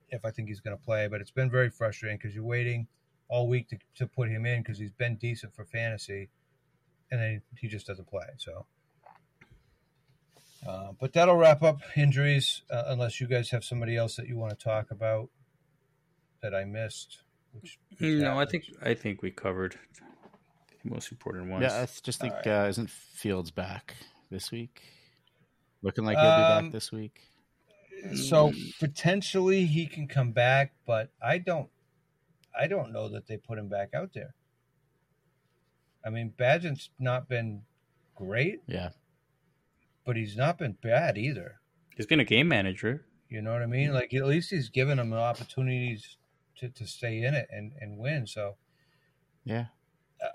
if 0.09 0.23
I 0.25 0.31
think 0.31 0.47
he's 0.47 0.61
going 0.61 0.77
to 0.77 0.83
play. 0.83 1.07
But 1.07 1.21
it's 1.21 1.31
been 1.31 1.49
very 1.49 1.69
frustrating 1.69 2.17
because 2.17 2.35
you're 2.35 2.43
waiting 2.43 2.87
all 3.29 3.47
week 3.47 3.69
to, 3.69 3.77
to 3.95 4.07
put 4.07 4.29
him 4.29 4.45
in 4.45 4.61
because 4.61 4.77
he's 4.77 4.91
been 4.91 5.15
decent 5.15 5.53
for 5.53 5.65
fantasy, 5.65 6.29
and 7.11 7.21
then 7.21 7.41
he 7.57 7.67
just 7.67 7.87
doesn't 7.87 8.07
play. 8.07 8.27
So. 8.37 8.65
Uh, 10.67 10.91
but 10.99 11.13
that'll 11.13 11.35
wrap 11.35 11.63
up 11.63 11.81
injuries, 11.95 12.63
uh, 12.69 12.83
unless 12.87 13.21
you 13.21 13.27
guys 13.27 13.51
have 13.51 13.63
somebody 13.63 13.95
else 13.95 14.15
that 14.15 14.27
you 14.27 14.35
want 14.35 14.57
to 14.57 14.63
talk 14.63 14.91
about 14.91 15.29
that 16.41 16.53
I 16.53 16.65
missed. 16.65 17.21
Which, 17.61 17.77
which 17.99 18.21
No, 18.21 18.39
I 18.39 18.45
think 18.45 18.65
I 18.81 18.93
think 18.93 19.21
we 19.21 19.31
covered 19.31 19.77
the 20.83 20.89
most 20.89 21.11
important 21.11 21.49
ones. 21.49 21.63
Yeah, 21.63 21.81
I 21.81 21.87
just 22.03 22.19
think 22.21 22.33
All 22.45 22.51
uh, 22.65 22.67
isn't 22.67 22.89
Fields 22.89 23.51
back 23.51 23.95
this 24.29 24.51
week? 24.51 24.81
Looking 25.81 26.05
like 26.05 26.17
he'll 26.17 26.25
be 26.25 26.43
Um, 26.43 26.65
back 26.65 26.71
this 26.71 26.91
week. 26.91 27.21
so 28.15 28.51
potentially 28.79 29.65
he 29.65 29.85
can 29.87 30.07
come 30.07 30.31
back, 30.31 30.73
but 30.85 31.09
I 31.21 31.37
don't 31.37 31.69
I 32.59 32.67
don't 32.67 32.91
know 32.91 33.07
that 33.09 33.27
they 33.27 33.37
put 33.37 33.57
him 33.59 33.67
back 33.69 33.89
out 33.93 34.13
there. 34.13 34.33
I 36.05 36.09
mean, 36.09 36.33
Bagent's 36.37 36.89
not 36.99 37.27
been 37.27 37.63
great, 38.15 38.61
Yeah, 38.67 38.89
but 40.05 40.15
he's 40.15 40.35
not 40.37 40.57
been 40.57 40.77
bad 40.81 41.17
either. 41.17 41.59
He's 41.95 42.05
been 42.05 42.19
a 42.19 42.25
game 42.25 42.47
manager. 42.47 43.05
You 43.29 43.41
know 43.41 43.51
what 43.51 43.61
I 43.61 43.65
mean? 43.65 43.93
Like 43.93 44.13
at 44.13 44.25
least 44.25 44.51
he's 44.51 44.69
given 44.69 44.99
him 44.99 45.11
opportunities 45.13 46.17
to, 46.57 46.69
to 46.69 46.87
stay 46.87 47.23
in 47.23 47.33
it 47.33 47.47
and, 47.51 47.71
and 47.79 47.97
win. 47.97 48.27
So 48.27 48.55
yeah. 49.45 49.65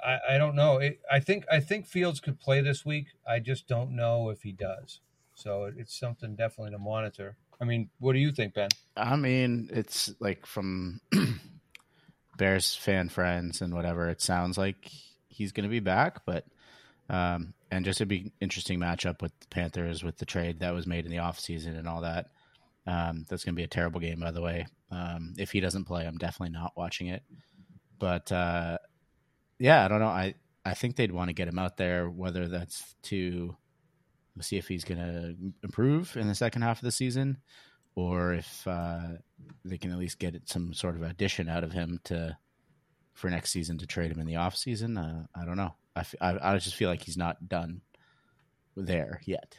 I, 0.04 0.34
I 0.34 0.38
don't 0.38 0.54
know. 0.54 0.78
It, 0.78 1.00
I 1.10 1.18
think 1.20 1.44
I 1.50 1.58
think 1.60 1.86
Fields 1.86 2.20
could 2.20 2.38
play 2.38 2.60
this 2.60 2.84
week. 2.86 3.06
I 3.28 3.40
just 3.40 3.66
don't 3.66 3.96
know 3.96 4.30
if 4.30 4.42
he 4.42 4.52
does. 4.52 5.00
So 5.34 5.64
it- 5.64 5.74
it's 5.78 5.98
something 5.98 6.36
definitely 6.36 6.70
to 6.72 6.78
monitor. 6.78 7.36
I 7.60 7.64
mean, 7.64 7.90
what 7.98 8.12
do 8.14 8.18
you 8.18 8.32
think, 8.32 8.54
Ben? 8.54 8.68
I 8.96 9.16
mean, 9.16 9.68
it's 9.72 10.12
like 10.20 10.46
from 10.46 11.00
Bears 12.36 12.74
fan 12.74 13.08
friends 13.08 13.60
and 13.60 13.74
whatever. 13.74 14.08
It 14.08 14.20
sounds 14.20 14.56
like 14.58 14.90
he's 15.28 15.52
going 15.52 15.64
to 15.64 15.70
be 15.70 15.80
back, 15.80 16.24
but 16.24 16.44
um, 17.08 17.54
and 17.70 17.84
just 17.84 18.00
a 18.00 18.06
big 18.06 18.32
interesting 18.40 18.78
matchup 18.78 19.20
with 19.22 19.32
the 19.40 19.46
Panthers 19.48 20.02
with 20.02 20.18
the 20.18 20.26
trade 20.26 20.60
that 20.60 20.74
was 20.74 20.86
made 20.86 21.04
in 21.04 21.10
the 21.10 21.18
offseason 21.18 21.78
and 21.78 21.86
all 21.88 22.00
that. 22.02 22.30
Um, 22.86 23.24
that's 23.28 23.44
going 23.44 23.54
to 23.54 23.60
be 23.60 23.64
a 23.64 23.68
terrible 23.68 24.00
game, 24.00 24.20
by 24.20 24.32
the 24.32 24.42
way. 24.42 24.66
Um, 24.90 25.34
if 25.38 25.52
he 25.52 25.60
doesn't 25.60 25.84
play, 25.84 26.04
I'm 26.06 26.18
definitely 26.18 26.52
not 26.52 26.72
watching 26.76 27.06
it. 27.06 27.22
But 27.98 28.32
uh, 28.32 28.78
yeah, 29.58 29.84
I 29.84 29.88
don't 29.88 30.00
know. 30.00 30.06
I 30.06 30.34
I 30.64 30.74
think 30.74 30.96
they'd 30.96 31.12
want 31.12 31.28
to 31.28 31.34
get 31.34 31.48
him 31.48 31.58
out 31.58 31.76
there, 31.76 32.08
whether 32.08 32.48
that's 32.48 32.94
to 33.04 33.56
see 34.40 34.56
if 34.56 34.66
he's 34.68 34.84
going 34.84 34.98
to 34.98 35.36
improve 35.62 36.16
in 36.16 36.26
the 36.26 36.34
second 36.34 36.62
half 36.62 36.78
of 36.78 36.84
the 36.84 36.90
season, 36.92 37.38
or 37.94 38.32
if 38.34 38.66
uh, 38.66 39.08
they 39.64 39.78
can 39.78 39.92
at 39.92 39.98
least 39.98 40.18
get 40.18 40.34
some 40.48 40.72
sort 40.74 40.96
of 40.96 41.02
addition 41.02 41.48
out 41.48 41.64
of 41.64 41.72
him 41.72 42.00
to 42.04 42.36
for 43.12 43.28
next 43.30 43.52
season 43.52 43.78
to 43.78 43.86
trade 43.86 44.10
him 44.10 44.18
in 44.20 44.26
the 44.26 44.36
off 44.36 44.56
season. 44.56 44.96
Uh, 44.96 45.26
I 45.34 45.44
don't 45.44 45.56
know. 45.56 45.74
I, 45.94 46.00
f- 46.00 46.14
I, 46.20 46.38
I 46.54 46.58
just 46.58 46.74
feel 46.76 46.88
like 46.88 47.02
he's 47.02 47.18
not 47.18 47.48
done 47.48 47.82
there 48.76 49.20
yet. 49.26 49.58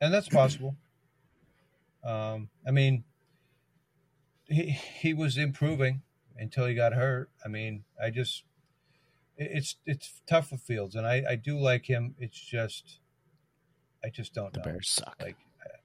and 0.00 0.12
that's 0.12 0.28
possible. 0.28 0.76
Um, 2.04 2.48
I 2.66 2.70
mean, 2.70 3.04
he 4.46 4.70
he 4.70 5.14
was 5.14 5.38
improving 5.38 6.02
until 6.36 6.66
he 6.66 6.74
got 6.74 6.92
hurt. 6.92 7.30
I 7.44 7.48
mean, 7.48 7.84
I 8.02 8.10
just 8.10 8.44
it- 9.36 9.50
it's 9.52 9.76
it's 9.86 10.22
tough 10.26 10.48
for 10.50 10.58
Fields, 10.58 10.94
and 10.94 11.06
I 11.06 11.24
I 11.30 11.36
do 11.36 11.58
like 11.58 11.86
him. 11.86 12.14
It's 12.18 12.38
just 12.38 12.98
I 14.04 14.10
just 14.10 14.34
don't 14.34 14.52
The 14.52 14.58
know. 14.60 14.64
Bears 14.64 14.90
suck. 14.90 15.16
Like, 15.20 15.36
uh, 15.64 15.78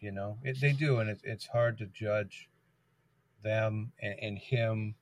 you 0.00 0.12
know, 0.12 0.38
it, 0.42 0.60
they 0.60 0.72
do, 0.72 0.98
and 0.98 1.10
it, 1.10 1.20
it's 1.24 1.46
hard 1.48 1.76
to 1.78 1.86
judge 1.86 2.48
them 3.42 3.92
and, 4.00 4.14
and 4.20 4.38
him. 4.38 4.94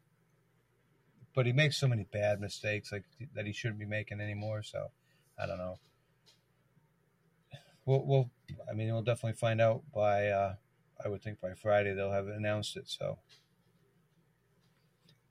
But 1.34 1.46
he 1.46 1.52
makes 1.52 1.76
so 1.76 1.86
many 1.86 2.02
bad 2.12 2.40
mistakes, 2.40 2.90
like 2.90 3.04
that 3.36 3.46
he 3.46 3.52
shouldn't 3.52 3.78
be 3.78 3.86
making 3.86 4.20
anymore. 4.20 4.64
So, 4.64 4.90
I 5.40 5.46
don't 5.46 5.58
know. 5.58 5.78
We'll, 7.88 8.04
we'll 8.04 8.30
I 8.70 8.74
mean, 8.74 8.92
we'll 8.92 9.00
definitely 9.00 9.38
find 9.38 9.62
out 9.62 9.80
by, 9.94 10.26
uh, 10.28 10.56
I 11.02 11.08
would 11.08 11.22
think 11.22 11.40
by 11.40 11.54
Friday 11.54 11.94
they'll 11.94 12.12
have 12.12 12.26
announced 12.26 12.76
it. 12.76 12.86
So, 12.86 13.18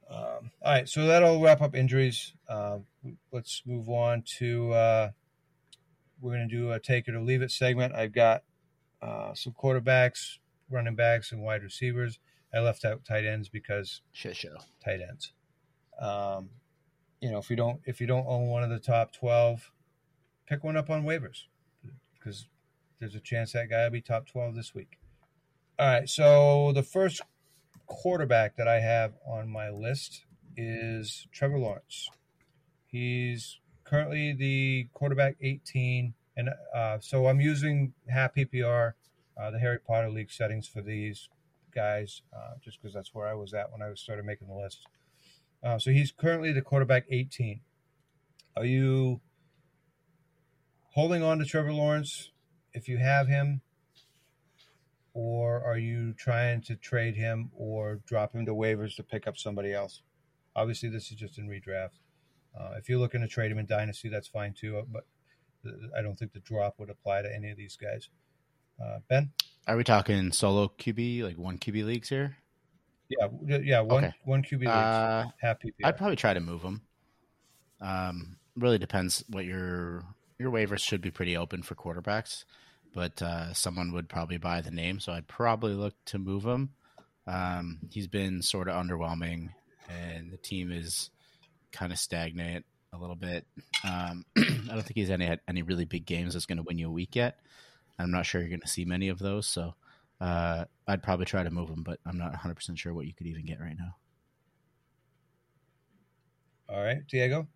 um, 0.09 0.49
all 0.63 0.71
right, 0.73 0.89
so 0.89 1.05
that'll 1.05 1.39
wrap 1.39 1.61
up 1.61 1.75
injuries. 1.75 2.33
Um, 2.49 2.87
let's 3.31 3.61
move 3.67 3.89
on 3.89 4.23
to. 4.39 4.73
Uh, 4.73 5.09
we're 6.19 6.31
going 6.31 6.49
to 6.49 6.55
do 6.55 6.71
a 6.71 6.79
take 6.79 7.07
it 7.07 7.13
or 7.13 7.21
leave 7.21 7.43
it 7.43 7.51
segment. 7.51 7.93
I've 7.93 8.11
got 8.11 8.41
uh, 9.03 9.35
some 9.35 9.53
quarterbacks, 9.53 10.39
running 10.67 10.95
backs, 10.95 11.31
and 11.31 11.43
wide 11.43 11.61
receivers. 11.61 12.17
I 12.51 12.61
left 12.61 12.85
out 12.85 13.05
tight 13.05 13.23
ends 13.23 13.49
because 13.49 14.01
Shit 14.13 14.35
show. 14.35 14.55
tight 14.83 15.01
ends. 15.07 15.31
Um, 16.01 16.49
you 17.21 17.29
know, 17.29 17.37
if 17.37 17.51
you 17.51 17.55
don't 17.55 17.81
if 17.85 18.01
you 18.01 18.07
don't 18.07 18.25
own 18.27 18.47
one 18.47 18.63
of 18.63 18.71
the 18.71 18.79
top 18.79 19.13
twelve, 19.13 19.71
pick 20.47 20.63
one 20.63 20.75
up 20.75 20.89
on 20.89 21.03
waivers 21.03 21.43
because 22.27 22.47
there's 22.99 23.15
a 23.15 23.19
chance 23.19 23.53
that 23.53 23.69
guy 23.69 23.83
will 23.83 23.91
be 23.91 24.01
top 24.01 24.27
twelve 24.27 24.55
this 24.55 24.75
week. 24.75 24.97
All 25.79 25.87
right, 25.87 26.09
so 26.09 26.71
the 26.73 26.83
first 26.83 27.21
quarterback 27.85 28.57
that 28.57 28.67
I 28.67 28.79
have 28.79 29.13
on 29.25 29.49
my 29.49 29.69
list 29.69 30.25
is 30.57 31.27
Trevor 31.31 31.59
Lawrence. 31.59 32.09
He's 32.87 33.59
currently 33.83 34.33
the 34.33 34.87
quarterback 34.93 35.37
18, 35.41 36.13
and 36.35 36.49
uh, 36.75 36.97
so 36.99 37.27
I'm 37.27 37.39
using 37.39 37.93
half 38.09 38.33
PPR, 38.33 38.93
uh, 39.39 39.51
the 39.51 39.59
Harry 39.59 39.79
Potter 39.79 40.09
League 40.09 40.31
settings 40.31 40.67
for 40.67 40.81
these 40.81 41.29
guys, 41.73 42.23
uh, 42.35 42.55
just 42.61 42.81
because 42.81 42.93
that's 42.93 43.13
where 43.13 43.27
I 43.27 43.35
was 43.35 43.53
at 43.53 43.71
when 43.71 43.81
I 43.81 43.93
started 43.93 44.25
making 44.25 44.47
the 44.47 44.55
list. 44.55 44.87
Uh, 45.63 45.77
so 45.77 45.91
he's 45.91 46.11
currently 46.11 46.51
the 46.51 46.61
quarterback 46.61 47.05
18. 47.09 47.61
Are 48.57 48.65
you 48.65 49.21
holding 50.97 51.21
on 51.21 51.37
to 51.37 51.45
Trevor 51.45 51.71
Lawrence 51.71 52.31
if 52.73 52.89
you 52.89 52.97
have 52.97 53.27
him, 53.27 53.61
or 55.13 55.63
are 55.63 55.77
you 55.77 56.11
trying 56.13 56.59
to 56.63 56.75
trade 56.75 57.15
him 57.15 57.51
or 57.55 58.01
drop 58.07 58.33
him 58.33 58.47
to 58.47 58.51
waivers 58.55 58.95
to 58.95 59.03
pick 59.03 59.27
up 59.27 59.37
somebody 59.37 59.73
else? 59.73 60.01
Obviously, 60.55 60.89
this 60.89 61.11
is 61.11 61.17
just 61.17 61.37
in 61.37 61.47
redraft. 61.47 61.99
Uh, 62.59 62.71
if 62.79 62.89
you're 62.89 62.97
looking 62.97 63.21
to 63.21 63.27
trade 63.27 63.51
him 63.51 63.59
in 63.59 63.67
dynasty, 63.67 64.09
that's 64.09 64.27
fine 64.27 64.55
too. 64.59 64.83
But 64.91 65.05
I 65.95 66.01
don't 66.01 66.17
think 66.17 66.33
the 66.33 66.39
drop 66.39 66.79
would 66.79 66.89
apply 66.89 67.21
to 67.21 67.31
any 67.31 67.51
of 67.51 67.57
these 67.57 67.75
guys. 67.77 68.09
Uh, 68.83 68.97
ben, 69.07 69.31
Are 69.67 69.77
we 69.77 69.83
talking 69.83 70.31
solo 70.31 70.67
QB, 70.79 71.21
like 71.23 71.37
one 71.37 71.59
QB 71.59 71.85
leagues 71.85 72.09
here? 72.09 72.37
yeah, 73.09 73.27
yeah, 73.61 73.81
one 73.81 74.05
Okay. 74.05 74.15
one 74.25 74.41
QB 74.41 74.61
leagues, 74.61 74.67
Uh, 74.71 75.25
half 75.41 75.59
PPR. 75.59 75.73
I'd 75.85 75.97
probably 75.97 76.15
try 76.15 76.33
to 76.33 76.39
move 76.39 76.63
him. 76.63 76.81
Um, 77.81 78.37
really 78.55 78.79
depends 78.79 79.23
what 79.29 79.45
your 79.45 80.03
your 80.39 80.51
waivers 80.51 80.79
should 80.79 81.01
be 81.01 81.11
pretty 81.11 81.35
open 81.35 81.63
for 81.63 81.75
quarterbacks, 81.75 82.43
but 82.93 83.21
uh, 83.21 83.53
someone 83.53 83.91
would 83.93 84.09
probably 84.09 84.37
buy 84.37 84.61
the 84.61 84.71
name, 84.71 84.99
so 84.99 85.11
I'd 85.11 85.27
probably 85.27 85.73
look 85.73 85.93
to 86.05 86.19
move 86.19 86.45
him. 86.45 86.71
Um, 87.25 87.79
he's 87.89 88.07
been 88.07 88.41
sort 88.41 88.69
of 88.69 88.75
underwhelming, 88.75 89.49
and 89.89 90.31
the 90.31 90.37
team 90.37 90.71
is 90.71 91.09
kind 91.71 91.91
of 91.91 91.99
stagnant 91.99 92.65
a 92.93 92.97
little 92.97 93.15
bit. 93.15 93.45
Um, 93.83 94.25
I 94.37 94.41
don't 94.69 94.83
think 94.83 94.95
he's 94.95 95.09
any 95.09 95.25
had 95.25 95.41
any 95.47 95.61
really 95.61 95.85
big 95.85 96.05
games 96.05 96.33
that's 96.33 96.45
going 96.45 96.57
to 96.57 96.63
win 96.63 96.77
you 96.77 96.87
a 96.87 96.91
week 96.91 97.15
yet. 97.15 97.39
I'm 97.99 98.11
not 98.11 98.25
sure 98.25 98.41
you're 98.41 98.49
going 98.49 98.61
to 98.61 98.67
see 98.67 98.85
many 98.85 99.09
of 99.09 99.19
those, 99.19 99.47
so 99.47 99.73
uh, 100.21 100.65
I'd 100.87 101.03
probably 101.03 101.25
try 101.25 101.43
to 101.43 101.51
move 101.51 101.69
him, 101.69 101.83
but 101.83 101.99
I'm 102.05 102.17
not 102.17 102.31
100 102.31 102.55
percent 102.55 102.79
sure 102.79 102.93
what 102.93 103.07
you 103.07 103.13
could 103.13 103.27
even 103.27 103.45
get 103.45 103.59
right 103.59 103.75
now. 103.77 103.95
All 106.69 106.83
right, 106.83 107.05
Diego. 107.07 107.47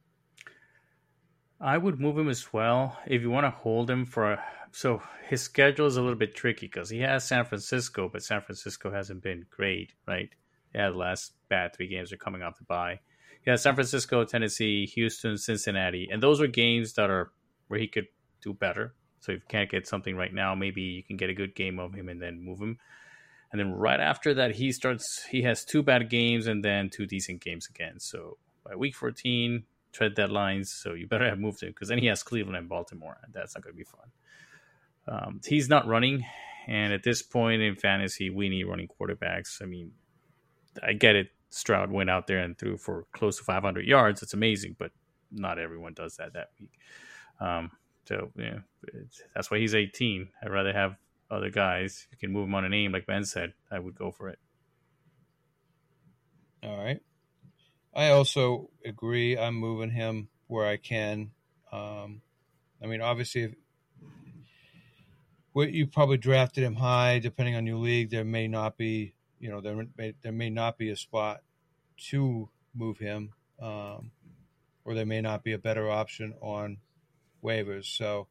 I 1.63 1.77
would 1.77 1.99
move 1.99 2.17
him 2.17 2.27
as 2.27 2.51
well 2.51 2.97
if 3.05 3.21
you 3.21 3.29
want 3.29 3.45
to 3.45 3.51
hold 3.51 3.89
him 3.89 4.05
for. 4.05 4.33
A, 4.33 4.43
so 4.71 5.01
his 5.29 5.41
schedule 5.41 5.85
is 5.85 5.95
a 5.95 6.01
little 6.01 6.17
bit 6.17 6.33
tricky 6.33 6.65
because 6.65 6.89
he 6.89 7.01
has 7.01 7.27
San 7.27 7.45
Francisco, 7.45 8.09
but 8.11 8.23
San 8.23 8.41
Francisco 8.41 8.91
hasn't 8.91 9.21
been 9.21 9.45
great, 9.51 9.93
right? 10.07 10.29
Yeah, 10.73 10.89
the 10.89 10.97
last 10.97 11.33
bad 11.49 11.75
three 11.75 11.87
games 11.87 12.11
are 12.11 12.17
coming 12.17 12.41
off 12.41 12.57
the 12.57 12.63
bye. 12.63 12.99
Has 13.45 13.61
San 13.61 13.75
Francisco, 13.75 14.23
Tennessee, 14.23 14.87
Houston, 14.95 15.37
Cincinnati, 15.37 16.07
and 16.11 16.21
those 16.21 16.41
are 16.41 16.47
games 16.47 16.93
that 16.93 17.09
are 17.09 17.31
where 17.67 17.79
he 17.79 17.87
could 17.87 18.07
do 18.41 18.53
better. 18.53 18.95
So 19.19 19.31
if 19.33 19.41
you 19.41 19.47
can't 19.47 19.69
get 19.69 19.87
something 19.87 20.15
right 20.15 20.33
now, 20.33 20.55
maybe 20.55 20.81
you 20.81 21.03
can 21.03 21.17
get 21.17 21.29
a 21.29 21.35
good 21.35 21.53
game 21.53 21.79
of 21.79 21.93
him 21.93 22.09
and 22.09 22.19
then 22.19 22.43
move 22.43 22.59
him. 22.59 22.79
And 23.51 23.59
then 23.59 23.71
right 23.73 23.99
after 23.99 24.33
that, 24.35 24.55
he 24.55 24.71
starts. 24.71 25.25
He 25.29 25.43
has 25.43 25.63
two 25.63 25.83
bad 25.83 26.09
games 26.09 26.47
and 26.47 26.63
then 26.63 26.89
two 26.89 27.05
decent 27.05 27.41
games 27.41 27.67
again. 27.69 27.99
So 27.99 28.37
by 28.63 28.75
week 28.75 28.95
14, 29.93 30.15
trade 30.15 30.15
deadlines. 30.15 30.67
So 30.67 30.93
you 30.93 31.07
better 31.07 31.29
have 31.29 31.39
moved 31.39 31.63
him 31.63 31.69
because 31.69 31.89
then 31.89 31.99
he 31.99 32.07
has 32.07 32.23
Cleveland 32.23 32.57
and 32.57 32.69
Baltimore, 32.69 33.17
and 33.23 33.33
that's 33.33 33.55
not 33.55 33.63
going 33.63 33.73
to 33.73 33.77
be 33.77 33.85
fun. 33.85 34.11
um, 35.07 35.41
he's 35.45 35.69
not 35.69 35.87
running, 35.87 36.25
and 36.67 36.93
at 36.93 37.03
this 37.03 37.21
point 37.21 37.61
in 37.61 37.75
fantasy, 37.75 38.29
we 38.29 38.49
need 38.49 38.65
running 38.65 38.87
quarterbacks. 38.87 39.61
I 39.61 39.65
mean, 39.65 39.91
I 40.83 40.93
get 40.93 41.15
it. 41.15 41.29
Stroud 41.49 41.91
went 41.91 42.09
out 42.09 42.27
there 42.27 42.39
and 42.39 42.57
threw 42.57 42.77
for 42.77 43.05
close 43.13 43.37
to 43.37 43.43
500 43.43 43.85
yards. 43.85 44.23
It's 44.23 44.33
amazing, 44.33 44.75
but 44.79 44.91
not 45.31 45.59
everyone 45.59 45.93
does 45.93 46.17
that 46.17 46.33
that 46.33 46.49
week. 46.59 46.71
Um, 47.41 47.71
so 48.07 48.31
yeah, 48.37 48.59
that's 49.35 49.51
why 49.51 49.59
he's 49.59 49.75
18. 49.75 50.29
I'd 50.43 50.51
rather 50.51 50.73
have 50.73 50.95
other 51.31 51.49
guys. 51.51 52.07
You 52.11 52.17
can 52.17 52.31
move 52.31 52.47
him 52.47 52.55
on 52.55 52.65
a 52.65 52.69
name, 52.69 52.91
like 52.93 53.07
Ben 53.07 53.25
said. 53.25 53.53
I 53.71 53.79
would 53.79 53.95
go 53.95 54.11
for 54.11 54.29
it. 54.29 54.39
All 56.63 56.77
right. 56.77 56.99
I 57.93 58.09
also 58.09 58.69
agree. 58.85 59.37
I'm 59.37 59.55
moving 59.55 59.89
him 59.89 60.29
where 60.47 60.65
I 60.65 60.77
can. 60.77 61.31
Um, 61.71 62.21
I 62.81 62.87
mean, 62.87 63.01
obviously, 63.01 63.55
what 65.53 65.71
you 65.71 65.87
probably 65.87 66.17
drafted 66.17 66.63
him 66.63 66.75
high, 66.75 67.19
depending 67.19 67.55
on 67.55 67.65
your 67.65 67.77
league, 67.77 68.09
there 68.09 68.23
may 68.23 68.47
not 68.47 68.77
be, 68.77 69.13
you 69.39 69.49
know, 69.49 69.59
there 69.59 69.85
may, 69.97 70.13
there 70.21 70.31
may 70.31 70.49
not 70.49 70.77
be 70.77 70.89
a 70.89 70.95
spot 70.95 71.41
to 72.09 72.49
move 72.73 72.97
him, 72.97 73.33
um, 73.61 74.11
or 74.85 74.93
there 74.93 75.05
may 75.05 75.21
not 75.21 75.43
be 75.43 75.51
a 75.51 75.57
better 75.57 75.89
option 75.89 76.33
on 76.41 76.77
waivers. 77.43 77.85
So 77.85 78.27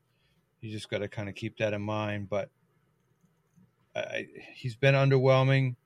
you 0.60 0.70
just 0.70 0.90
got 0.90 0.98
to 0.98 1.08
kind 1.08 1.28
of 1.28 1.34
keep 1.34 1.58
that 1.58 1.74
in 1.74 1.82
mind. 1.82 2.28
But 2.30 2.50
I, 3.94 4.26
he's 4.54 4.76
been 4.76 4.94
underwhelming. 4.94 5.76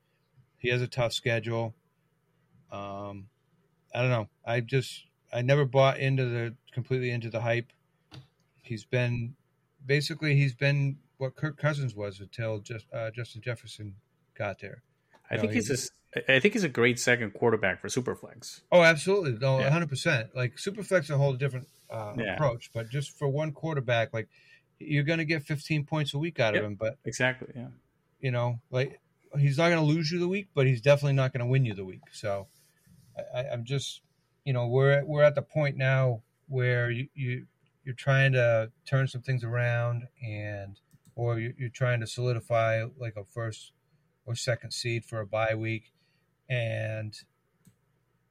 He 0.57 0.69
has 0.69 0.81
a 0.81 0.87
tough 0.87 1.13
schedule. 1.13 1.75
Um, 2.71 3.27
I 3.95 4.01
don't 4.01 4.11
know. 4.11 4.27
I 4.45 4.59
just 4.59 5.05
I 5.31 5.41
never 5.41 5.65
bought 5.65 5.99
into 5.99 6.25
the 6.25 6.55
completely 6.73 7.11
into 7.11 7.29
the 7.29 7.41
hype. 7.41 7.71
He's 8.61 8.83
been 8.83 9.35
basically 9.85 10.35
he's 10.35 10.53
been 10.53 10.97
what 11.17 11.35
Kirk 11.35 11.57
Cousins 11.57 11.95
was 11.95 12.19
until 12.19 12.59
just 12.59 12.85
uh, 12.93 13.09
Justin 13.11 13.41
Jefferson 13.41 13.95
got 14.37 14.59
there. 14.59 14.83
I 15.31 15.37
think 15.37 15.53
he's 15.53 15.71
a, 15.71 16.31
I 16.31 16.39
think 16.39 16.53
he's 16.53 16.63
a 16.63 16.69
great 16.69 16.99
second 16.99 17.31
quarterback 17.33 17.81
for 17.81 17.87
Superflex. 17.87 18.61
Oh, 18.71 18.83
absolutely, 18.83 19.37
no, 19.39 19.53
one 19.53 19.71
hundred 19.71 19.89
percent. 19.89 20.35
Like 20.35 20.57
Superflex 20.57 21.09
a 21.09 21.17
whole 21.17 21.33
different 21.33 21.67
uh, 21.89 22.13
yeah. 22.17 22.35
approach, 22.35 22.71
but 22.73 22.89
just 22.89 23.17
for 23.17 23.27
one 23.27 23.53
quarterback, 23.53 24.13
like 24.13 24.27
you're 24.77 25.03
going 25.03 25.19
to 25.19 25.25
get 25.25 25.43
fifteen 25.43 25.85
points 25.85 26.13
a 26.13 26.17
week 26.17 26.39
out 26.39 26.53
yep. 26.53 26.63
of 26.63 26.69
him. 26.69 26.75
But 26.75 26.97
exactly, 27.05 27.53
yeah, 27.55 27.69
you 28.19 28.31
know, 28.31 28.59
like 28.69 28.99
he's 29.39 29.57
not 29.57 29.69
going 29.69 29.79
to 29.79 29.85
lose 29.85 30.11
you 30.11 30.19
the 30.19 30.27
week, 30.27 30.49
but 30.53 30.67
he's 30.67 30.81
definitely 30.81 31.13
not 31.13 31.33
going 31.33 31.45
to 31.45 31.49
win 31.49 31.65
you 31.65 31.73
the 31.73 31.85
week. 31.85 32.03
So 32.11 32.47
I, 33.33 33.45
I'm 33.51 33.63
just, 33.63 34.01
you 34.43 34.53
know, 34.53 34.67
we're 34.67 35.03
we're 35.05 35.23
at 35.23 35.35
the 35.35 35.41
point 35.41 35.77
now 35.77 36.21
where 36.47 36.91
you, 36.91 37.07
you 37.13 37.45
you're 37.83 37.95
trying 37.95 38.33
to 38.33 38.71
turn 38.85 39.07
some 39.07 39.21
things 39.21 39.43
around 39.43 40.07
and 40.21 40.79
or 41.15 41.39
you're 41.39 41.69
trying 41.69 41.99
to 42.01 42.07
solidify 42.07 42.83
like 42.99 43.15
a 43.15 43.23
first 43.23 43.71
or 44.25 44.35
second 44.35 44.71
seed 44.71 45.05
for 45.05 45.21
a 45.21 45.25
bye 45.25 45.55
week 45.55 45.93
and 46.49 47.15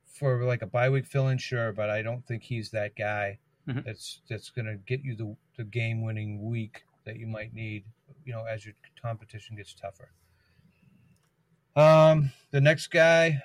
for 0.07 0.45
like 0.45 0.63
a 0.63 0.67
bye 0.67 0.91
week 0.91 1.07
fill 1.07 1.29
in 1.29 1.39
sure 1.39 1.73
but 1.73 1.89
i 1.89 2.03
don't 2.03 2.27
think 2.27 2.43
he's 2.43 2.71
that 2.71 2.95
guy 2.97 3.39
mm-hmm. 3.69 3.81
that's 3.85 4.21
that's 4.29 4.51
going 4.51 4.67
to 4.67 4.77
get 4.87 5.03
you 5.03 5.17
the, 5.17 5.37
the 5.57 5.65
game 5.65 6.03
winning 6.03 6.45
week 6.45 6.83
that 7.05 7.17
you 7.17 7.27
might 7.27 7.55
need 7.55 7.85
you 8.25 8.33
know 8.33 8.45
as 8.45 8.65
your 8.65 8.75
competition 9.01 9.57
gets 9.57 9.75
tougher 9.75 10.11
um 11.77 12.31
the 12.51 12.61
next 12.61 12.89
guy 12.89 13.43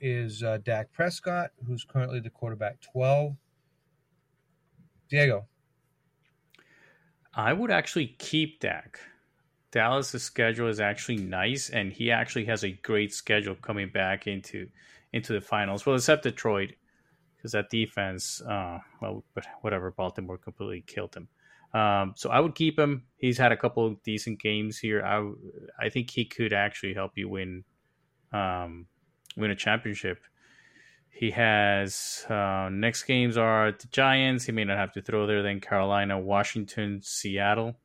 is 0.00 0.42
uh, 0.42 0.58
Dak 0.64 0.92
Prescott, 0.92 1.50
who's 1.66 1.84
currently 1.84 2.20
the 2.20 2.30
quarterback 2.30 2.80
12. 2.80 3.36
Diego. 5.08 5.46
I 7.34 7.52
would 7.52 7.70
actually 7.70 8.16
keep 8.18 8.60
Dak. 8.60 8.98
Dallas's 9.70 10.22
schedule 10.22 10.68
is 10.68 10.80
actually 10.80 11.18
nice, 11.18 11.70
and 11.70 11.92
he 11.92 12.10
actually 12.10 12.46
has 12.46 12.64
a 12.64 12.72
great 12.72 13.12
schedule 13.12 13.54
coming 13.54 13.90
back 13.90 14.26
into 14.26 14.68
into 15.12 15.32
the 15.32 15.40
finals. 15.40 15.84
Well, 15.84 15.96
except 15.96 16.22
Detroit, 16.24 16.72
because 17.36 17.52
that 17.52 17.70
defense, 17.70 18.40
uh, 18.42 18.78
well, 19.00 19.24
but 19.34 19.44
whatever, 19.60 19.90
Baltimore 19.90 20.38
completely 20.38 20.82
killed 20.86 21.14
him. 21.14 21.28
Um, 21.78 22.14
so 22.16 22.30
I 22.30 22.40
would 22.40 22.54
keep 22.54 22.78
him. 22.78 23.04
He's 23.16 23.38
had 23.38 23.52
a 23.52 23.56
couple 23.56 23.86
of 23.86 24.02
decent 24.02 24.40
games 24.40 24.78
here. 24.78 25.04
I 25.04 25.30
I 25.78 25.90
think 25.90 26.10
he 26.10 26.24
could 26.24 26.52
actually 26.52 26.94
help 26.94 27.12
you 27.16 27.28
win 27.28 27.64
um, 28.32 28.86
win 29.36 29.50
a 29.50 29.56
championship. 29.56 30.22
He 31.10 31.30
has 31.30 32.26
uh, 32.28 32.68
next 32.70 33.04
games 33.04 33.36
are 33.36 33.72
the 33.72 33.86
Giants. 33.88 34.44
He 34.44 34.52
may 34.52 34.64
not 34.64 34.76
have 34.76 34.92
to 34.92 35.02
throw 35.02 35.26
there. 35.26 35.42
Then 35.42 35.60
Carolina, 35.60 36.18
Washington, 36.20 37.00
Seattle. 37.02 37.76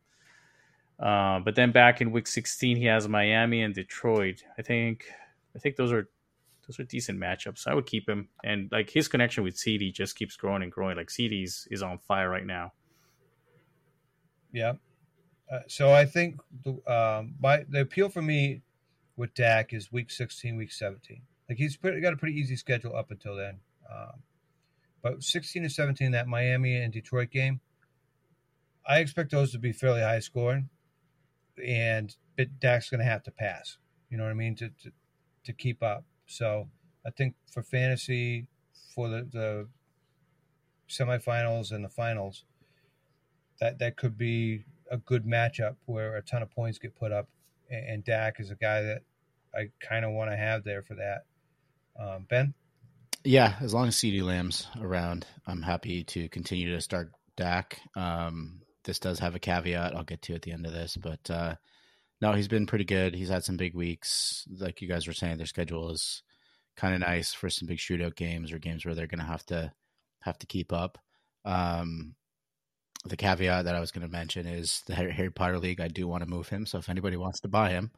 Uh, 1.00 1.40
but 1.40 1.56
then 1.56 1.72
back 1.72 2.02
in 2.02 2.12
week 2.12 2.28
16, 2.28 2.78
he 2.78 2.86
has 2.86 3.08
Miami 3.08 3.64
and 3.64 3.74
Detroit. 3.74 4.44
I 4.58 4.62
think 4.62 5.06
I 5.56 5.60
think 5.60 5.78
those 5.78 5.92
are 5.92 6.10
those 6.68 6.80
are 6.80 6.84
decent 6.84 7.20
matchups. 7.20 7.68
I 7.68 7.74
would 7.74 7.86
keep 7.86 8.08
him, 8.08 8.30
and 8.44 8.70
like 8.72 8.90
his 8.90 9.08
connection 9.08 9.44
with 9.44 9.56
CeeDee 9.56 9.94
just 9.94 10.16
keeps 10.16 10.36
growing 10.36 10.62
and 10.62 10.72
growing. 10.72 10.98
Like 10.98 11.08
CeeDee's 11.08 11.68
is 11.72 11.82
on 11.82 11.98
fire 12.00 12.30
right 12.30 12.46
now. 12.46 12.74
Yeah. 14.52 14.74
Uh, 15.52 15.60
so 15.68 15.92
I 15.92 16.06
think 16.06 16.40
the 16.64 16.72
um, 16.92 17.36
the 17.70 17.82
appeal 17.82 18.10
for 18.10 18.22
me 18.22 18.62
with 19.18 19.34
Dak 19.34 19.74
is 19.74 19.92
week 19.92 20.12
16, 20.12 20.56
week 20.56 20.72
17. 20.72 21.22
Like 21.52 21.58
he's 21.58 21.76
got 21.76 22.14
a 22.14 22.16
pretty 22.16 22.40
easy 22.40 22.56
schedule 22.56 22.96
up 22.96 23.12
until 23.12 23.36
then. 23.36 23.60
Um, 23.94 24.22
but 25.04 25.22
16 25.22 25.64
and 25.64 25.72
17, 25.72 26.12
that 26.12 26.26
Miami 26.26 26.78
and 26.78 26.94
Detroit 26.94 27.30
game, 27.30 27.60
I 28.88 29.00
expect 29.00 29.32
those 29.32 29.52
to 29.52 29.60
be 29.60 29.74
fairly 29.74 30.00
high 30.00 30.20
scoring, 30.20 30.70
and 31.62 32.16
Dak's 32.62 32.90
going 32.90 33.00
to 33.00 33.06
have 33.06 33.24
to 33.24 33.32
pass. 33.32 33.80
You 34.10 34.18
know 34.18 34.24
what 34.24 34.30
I 34.30 34.36
mean 34.36 34.56
to, 34.56 34.70
to 34.70 34.94
to 35.44 35.52
keep 35.52 35.84
up. 35.84 36.06
So 36.26 36.70
I 37.06 37.10
think 37.10 37.36
for 37.52 37.64
fantasy, 37.64 38.48
for 38.96 39.10
the, 39.10 39.28
the 39.30 39.68
semifinals 40.90 41.74
and 41.74 41.84
the 41.84 41.90
finals, 41.90 42.46
that 43.60 43.78
that 43.80 43.98
could 43.98 44.18
be 44.18 44.64
a 44.90 44.96
good 44.96 45.26
matchup 45.26 45.76
where 45.84 46.16
a 46.16 46.22
ton 46.22 46.44
of 46.44 46.50
points 46.50 46.80
get 46.80 46.96
put 46.96 47.12
up, 47.12 47.28
and, 47.70 47.86
and 47.86 48.06
Dak 48.06 48.40
is 48.40 48.52
a 48.52 48.56
guy 48.56 48.82
that 48.84 49.02
I 49.54 49.72
kind 49.82 50.06
of 50.06 50.12
want 50.12 50.32
to 50.32 50.38
have 50.38 50.64
there 50.64 50.82
for 50.82 50.96
that. 50.96 51.26
Um, 52.00 52.26
ben? 52.30 52.54
Yeah, 53.24 53.56
as 53.62 53.74
long 53.74 53.88
as 53.88 53.96
CeeDee 53.96 54.24
Lamb's 54.24 54.68
around, 54.80 55.26
I'm 55.46 55.62
happy 55.62 56.04
to 56.06 56.28
continue 56.30 56.74
to 56.74 56.82
start 56.82 57.12
Dak. 57.38 57.80
Um, 57.96 58.62
this 58.84 59.00
does 59.00 59.20
have 59.20 59.36
a 59.36 59.40
caveat 59.40 59.96
I'll 59.96 60.04
get 60.04 60.24
to 60.24 60.34
at 60.34 60.42
the 60.42 60.52
end 60.52 60.66
of 60.66 60.74
this, 60.74 60.98
but 60.98 61.30
uh, 61.30 61.56
no, 62.20 62.34
he's 62.34 62.48
been 62.48 62.66
pretty 62.66 62.86
good. 62.86 63.16
He's 63.16 63.30
had 63.30 63.44
some 63.44 63.58
big 63.58 63.76
weeks. 63.76 64.48
Like 64.60 64.82
you 64.82 64.88
guys 64.88 65.08
were 65.08 65.14
saying, 65.14 65.38
their 65.38 65.46
schedule 65.46 65.92
is 65.92 66.24
kind 66.76 66.94
of 66.94 67.02
nice 67.02 67.34
for 67.34 67.50
some 67.50 67.68
big 67.68 67.78
shootout 67.78 68.16
games 68.16 68.52
or 68.52 68.58
games 68.58 68.86
where 68.86 68.96
they're 68.96 69.08
going 69.08 69.20
to 69.20 69.26
have 69.26 69.46
to 69.48 69.72
have 70.22 70.38
to 70.40 70.48
keep 70.48 70.74
up. 70.74 70.98
Um, 71.46 72.16
the 73.06 73.18
caveat 73.18 73.66
that 73.66 73.76
I 73.76 73.80
was 73.80 73.92
going 73.92 74.06
to 74.06 74.12
mention 74.12 74.46
is 74.46 74.84
the 74.86 74.96
Harry 74.96 75.32
Potter 75.32 75.58
League. 75.58 75.82
I 75.82 75.88
do 75.88 76.08
want 76.08 76.24
to 76.24 76.30
move 76.30 76.48
him, 76.48 76.66
so 76.66 76.78
if 76.78 76.90
anybody 76.90 77.18
wants 77.18 77.40
to 77.42 77.48
buy 77.48 77.72
him, 77.72 77.92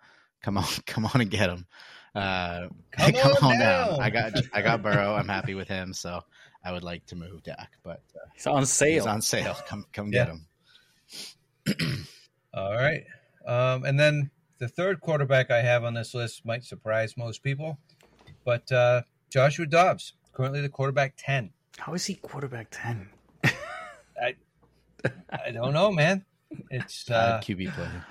come 0.43 0.57
on, 0.57 0.65
come 0.85 1.05
on 1.05 1.21
and 1.21 1.29
get 1.29 1.49
him. 1.49 1.65
Uh, 2.13 2.67
come, 2.91 3.13
come 3.13 3.31
on, 3.41 3.53
on 3.53 3.59
down. 3.59 3.89
down. 3.89 3.99
I 4.01 4.09
got 4.11 4.33
I 4.53 4.61
got 4.61 4.81
Burrow. 4.83 5.15
I'm 5.15 5.27
happy 5.27 5.55
with 5.55 5.67
him, 5.67 5.93
so 5.93 6.21
I 6.63 6.71
would 6.71 6.83
like 6.83 7.05
to 7.07 7.15
move 7.15 7.41
Dak. 7.41 7.71
But 7.83 8.03
uh, 8.15 8.27
he's 8.35 8.45
on 8.45 8.65
sale. 8.67 8.93
He's 8.93 9.05
on 9.07 9.21
sale. 9.21 9.57
Come 9.67 9.85
come 9.91 10.13
yeah. 10.13 10.25
get 10.25 11.75
him. 11.75 12.05
All 12.53 12.75
right, 12.75 13.03
um, 13.47 13.83
and 13.85 13.99
then 13.99 14.29
the 14.59 14.67
third 14.67 15.01
quarterback 15.01 15.49
I 15.49 15.61
have 15.61 15.83
on 15.83 15.95
this 15.95 16.13
list 16.13 16.45
might 16.45 16.63
surprise 16.63 17.17
most 17.17 17.41
people, 17.41 17.79
but 18.45 18.71
uh, 18.71 19.01
Joshua 19.31 19.65
Dobbs, 19.65 20.13
currently 20.33 20.61
the 20.61 20.69
quarterback 20.69 21.15
ten. 21.17 21.51
How 21.79 21.95
is 21.95 22.05
he 22.05 22.13
quarterback 22.15 22.67
ten? 22.69 23.09
I 23.43 24.35
I 25.31 25.51
don't 25.51 25.73
know, 25.73 25.91
man. 25.91 26.25
It's 26.69 27.09
uh, 27.09 27.41
QB 27.43 27.73
player. 27.73 28.05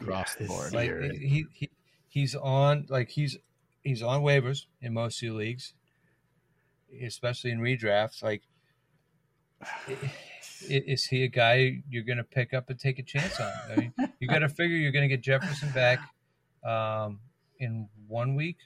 Across 0.00 0.36
yeah, 0.36 0.42
the 0.42 0.48
board. 0.48 0.72
Like 0.72 1.12
he, 1.12 1.46
he 1.52 1.70
he's 2.08 2.34
on 2.34 2.86
like 2.88 3.08
he's 3.08 3.36
he's 3.82 4.02
on 4.02 4.22
waivers 4.22 4.66
in 4.80 4.92
most 4.94 5.22
of 5.22 5.32
leagues, 5.32 5.74
especially 7.02 7.50
in 7.50 7.60
redrafts. 7.60 8.22
Like, 8.22 8.42
is 10.68 11.04
he 11.04 11.24
a 11.24 11.28
guy 11.28 11.82
you're 11.88 12.04
going 12.04 12.18
to 12.18 12.24
pick 12.24 12.52
up 12.52 12.70
and 12.70 12.78
take 12.78 12.98
a 12.98 13.02
chance 13.02 13.40
on? 13.40 13.52
I 13.70 13.76
mean, 13.76 13.92
you 14.18 14.28
got 14.28 14.40
to 14.40 14.48
figure 14.60 14.76
you're 14.76 14.92
going 14.92 15.08
to 15.08 15.14
get 15.14 15.22
Jefferson 15.22 15.70
back 15.70 16.00
um, 16.64 17.20
in 17.58 17.88
one 18.08 18.34
week. 18.34 18.58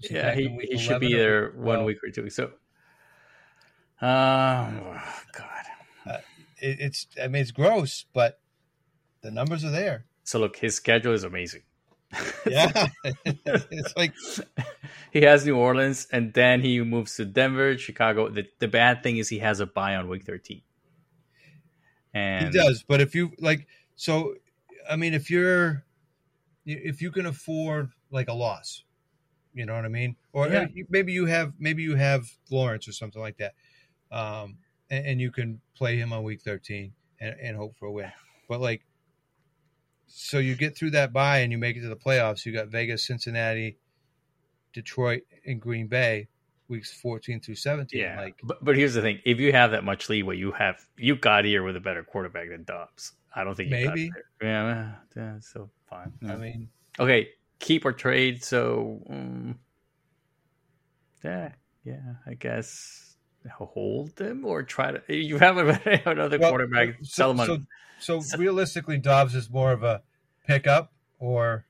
He 0.00 0.14
yeah, 0.14 0.34
he, 0.34 0.48
he 0.62 0.78
should 0.78 1.00
be 1.00 1.12
there 1.12 1.50
one 1.56 1.84
week 1.84 1.98
or 2.04 2.10
two 2.10 2.22
weeks. 2.22 2.36
So, 2.36 2.44
um, 4.00 4.80
oh, 4.80 5.12
God, 5.32 5.64
uh, 6.06 6.18
it, 6.58 6.76
it's 6.80 7.06
I 7.20 7.26
mean 7.26 7.42
it's 7.42 7.50
gross, 7.50 8.04
but 8.12 8.38
the 9.22 9.32
numbers 9.32 9.64
are 9.64 9.72
there. 9.72 10.04
So 10.28 10.38
look, 10.38 10.56
his 10.56 10.74
schedule 10.76 11.14
is 11.14 11.24
amazing. 11.24 11.62
yeah, 12.46 12.88
it's 13.34 13.96
like 13.96 14.12
he 15.10 15.22
has 15.22 15.46
New 15.46 15.56
Orleans, 15.56 16.06
and 16.12 16.34
then 16.34 16.60
he 16.60 16.82
moves 16.82 17.16
to 17.16 17.24
Denver, 17.24 17.78
Chicago. 17.78 18.28
The 18.28 18.46
the 18.58 18.68
bad 18.68 19.02
thing 19.02 19.16
is 19.16 19.30
he 19.30 19.38
has 19.38 19.60
a 19.60 19.66
bye 19.66 19.96
on 19.96 20.06
week 20.06 20.24
thirteen, 20.24 20.60
And 22.12 22.52
he 22.52 22.58
does. 22.58 22.84
But 22.86 23.00
if 23.00 23.14
you 23.14 23.32
like, 23.38 23.66
so 23.96 24.34
I 24.90 24.96
mean, 24.96 25.14
if 25.14 25.30
you're 25.30 25.84
if 26.66 27.00
you 27.00 27.10
can 27.10 27.26
afford 27.26 27.90
like 28.10 28.28
a 28.28 28.34
loss, 28.34 28.84
you 29.54 29.64
know 29.66 29.74
what 29.74 29.86
I 29.86 29.88
mean, 29.88 30.16
or 30.34 30.48
Yeah. 30.48 30.64
uh, 30.64 30.66
maybe 30.90 31.12
you 31.12 31.26
have 31.26 31.54
maybe 31.58 31.82
you 31.82 31.96
have 31.96 32.26
Lawrence 32.50 32.88
or 32.88 32.92
something 32.92 33.20
like 33.22 33.38
that, 33.38 33.54
um, 34.12 34.58
and, 34.90 35.06
and 35.06 35.20
you 35.20 35.30
can 35.30 35.60
play 35.74 35.96
him 35.96 36.12
on 36.12 36.22
week 36.22 36.42
thirteen 36.42 36.92
and, 37.20 37.34
and 37.40 37.56
hope 37.56 37.76
for 37.76 37.86
a 37.86 37.92
win. 37.92 38.12
But 38.48 38.60
like, 38.60 38.82
so 40.08 40.38
you 40.38 40.56
get 40.56 40.76
through 40.76 40.90
that 40.90 41.12
bye 41.12 41.38
and 41.38 41.52
you 41.52 41.58
make 41.58 41.76
it 41.76 41.82
to 41.82 41.88
the 41.88 41.96
playoffs. 41.96 42.44
You 42.44 42.52
got 42.52 42.68
Vegas, 42.68 43.06
Cincinnati, 43.06 43.78
Detroit, 44.72 45.22
and 45.46 45.60
Green 45.60 45.86
Bay, 45.86 46.28
weeks 46.68 46.92
fourteen 46.92 47.40
through 47.40 47.56
seventeen. 47.56 48.00
Yeah, 48.00 48.20
like 48.20 48.40
but, 48.42 48.64
but 48.64 48.76
here's 48.76 48.94
the 48.94 49.02
thing: 49.02 49.20
if 49.24 49.38
you 49.38 49.52
have 49.52 49.70
that 49.72 49.84
much 49.84 50.08
leeway, 50.08 50.36
you 50.36 50.52
have 50.52 50.76
you 50.96 51.16
got 51.16 51.44
here 51.44 51.62
with 51.62 51.76
a 51.76 51.80
better 51.80 52.02
quarterback 52.02 52.48
than 52.48 52.64
Dobbs. 52.64 53.12
I 53.34 53.44
don't 53.44 53.54
think 53.54 53.70
you 53.70 53.84
got 53.84 53.94
Maybe. 53.94 54.10
Yeah, 54.42 54.92
yeah, 55.14 55.38
so 55.40 55.70
fine. 55.88 56.12
I 56.26 56.36
mean, 56.36 56.68
okay, 56.98 57.28
keep 57.58 57.84
or 57.84 57.92
trade. 57.92 58.42
So, 58.42 59.00
mm, 59.10 59.54
yeah, 61.22 61.52
yeah, 61.84 62.14
I 62.26 62.34
guess 62.34 63.07
hold 63.48 64.14
them 64.16 64.44
or 64.44 64.62
try 64.62 64.92
to. 64.92 65.02
You 65.14 65.38
have 65.38 65.56
another 66.06 66.38
Well, 66.38 66.50
quarterback. 66.50 66.96
so- 67.02 67.04
sell 67.04 67.30
him 67.32 67.40
on. 67.40 67.66
So, 68.00 68.20
so 68.20 68.38
realistically, 68.38 68.98
Dobbs 68.98 69.34
is 69.34 69.50
more 69.50 69.72
of 69.72 69.82
a 69.82 70.02
pickup 70.46 70.92
or 71.18 71.66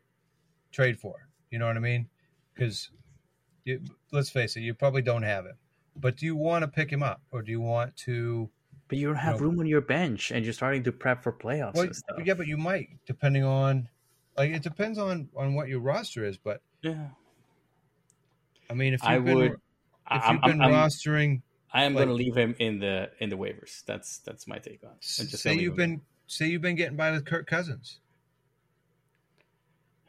trade 0.73 0.99
for. 1.01 1.29
You 1.51 1.59
know 1.59 1.67
what 1.67 1.77
I 1.77 1.81
mean? 1.81 2.09
Because 2.55 2.91
let's 4.13 4.31
face 4.31 4.57
it, 4.57 4.61
you 4.61 4.75
probably 4.75 5.03
don't 5.03 5.23
have 5.23 5.47
him. 5.47 5.55
But 5.97 6.17
do 6.17 6.27
you 6.27 6.37
want 6.37 6.63
to 6.63 6.69
pick 6.69 6.91
him 6.93 7.03
up, 7.03 7.23
or 7.33 7.43
do 7.43 7.51
you 7.51 7.61
want 7.61 7.97
to? 7.99 8.51
but 8.89 8.97
you 8.97 9.07
don't 9.07 9.17
have 9.17 9.39
no. 9.41 9.47
room 9.47 9.61
on 9.61 9.67
your 9.67 9.81
bench, 9.83 10.31
and 10.31 10.45
you're 10.45 10.55
starting 10.55 10.83
to 10.85 10.93
prep 10.93 11.23
for 11.23 11.31
playoffs 11.33 11.75
Well, 11.75 11.85
and 11.85 11.97
stuff. 11.97 12.19
yeah, 12.25 12.33
but 12.35 12.47
you 12.47 12.57
might, 12.57 12.89
depending 13.07 13.45
on, 13.45 13.87
like, 14.37 14.51
it 14.51 14.63
depends 14.63 14.97
on 14.99 15.29
on 15.37 15.55
what 15.55 15.69
your 15.69 15.81
roster 15.81 16.25
is. 16.25 16.39
But 16.39 16.63
Yeah. 16.83 17.09
I 18.71 18.75
mean, 18.75 18.95
if 18.95 19.03
you've 19.03 19.11
I 19.11 19.19
been, 19.19 19.35
would. 19.37 19.53
if 19.53 19.59
I'm, 20.07 20.35
you've 20.37 20.43
been 20.43 20.61
I'm, 20.63 20.73
I'm, 20.75 20.89
rostering, 20.89 21.43
I 21.73 21.85
am 21.85 21.95
like- 21.95 22.07
going 22.07 22.09
to 22.09 22.15
leave 22.15 22.35
him 22.37 22.55
in 22.59 22.79
the 22.79 23.11
in 23.21 23.29
the 23.31 23.37
waivers. 23.37 23.85
That's 23.85 24.19
that's 24.19 24.47
my 24.47 24.59
take 24.59 24.83
on. 24.85 24.91
it. 24.91 25.17
I'm 25.21 25.27
just 25.29 25.43
say 25.43 25.55
you've 25.55 25.77
been, 25.77 26.01
say 26.27 26.47
you've 26.47 26.63
been 26.63 26.77
getting 26.77 26.97
by 26.97 27.11
with 27.11 27.25
Kirk 27.27 27.47
Cousins. 27.47 27.99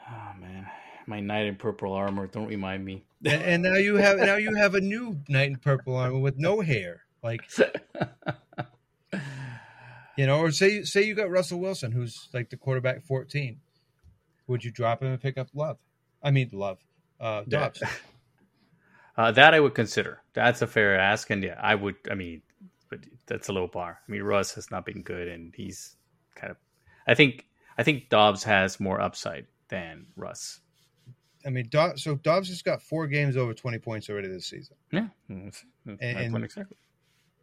Oh 0.10 0.32
man, 0.40 0.68
my 1.06 1.20
knight 1.20 1.46
in 1.48 1.56
purple 1.56 1.94
armor. 1.94 2.28
Don't 2.28 2.48
remind 2.48 2.84
me. 2.86 3.04
and, 3.26 3.42
and 3.44 3.64
now 3.64 3.76
you 3.76 3.98
have 3.98 4.18
now 4.18 4.36
you 4.38 4.56
have 4.56 4.76
a 4.76 4.82
new 4.82 5.20
knight 5.28 5.50
in 5.50 5.58
purple 5.58 5.96
armor 5.96 6.20
with 6.20 6.38
no 6.38 6.62
hair. 6.62 7.02
Like 7.22 7.42
you 10.18 10.26
know, 10.26 10.40
or 10.40 10.52
say 10.52 10.84
say 10.84 11.04
you 11.04 11.14
got 11.16 11.30
Russell 11.30 11.60
Wilson, 11.60 11.92
who's 11.92 12.30
like 12.34 12.50
the 12.50 12.58
quarterback 12.58 13.04
fourteen. 13.04 13.60
Would 14.48 14.64
you 14.64 14.72
drop 14.72 15.02
him 15.04 15.10
and 15.10 15.22
pick 15.22 15.38
up 15.38 15.50
Love? 15.54 15.78
I 16.24 16.32
mean 16.32 16.50
Love, 16.54 16.80
uh. 17.20 17.44
Dobbs. 17.48 17.84
Uh, 19.20 19.32
that 19.34 19.54
I 19.54 19.60
would 19.60 19.76
consider. 19.76 20.22
That's 20.32 20.62
a 20.62 20.68
fair 20.68 20.98
ask, 20.98 21.30
and 21.30 21.44
yeah, 21.44 21.60
I 21.62 21.76
would. 21.76 21.96
I 22.10 22.16
mean, 22.16 22.42
but 22.90 23.00
that's 23.26 23.50
a 23.50 23.52
low 23.52 23.68
bar. 23.68 24.00
I 24.08 24.12
mean, 24.12 24.24
Russ 24.24 24.56
has 24.56 24.72
not 24.72 24.86
been 24.86 25.02
good, 25.02 25.28
and 25.28 25.54
he's 25.54 25.98
kind 26.36 26.52
of. 26.52 26.58
I 27.06 27.16
think 27.16 27.46
I 27.78 27.84
think 27.84 28.08
Dobbs 28.08 28.46
has 28.46 28.80
more 28.80 29.02
upside 29.02 29.48
than 29.68 30.06
Russ. 30.16 30.62
I 31.46 31.50
mean, 31.50 31.68
Dobbs, 31.70 32.02
so 32.02 32.16
Dobbs 32.16 32.48
has 32.48 32.62
got 32.62 32.82
four 32.82 33.08
games 33.08 33.36
over 33.36 33.54
twenty 33.54 33.78
points 33.78 34.10
already 34.10 34.30
this 34.30 34.46
season, 34.48 34.78
Yeah, 34.90 35.08
that's, 35.28 35.66
that's 35.86 36.02
my 36.02 36.08
And- 36.08 36.44
exactly. 36.46 36.78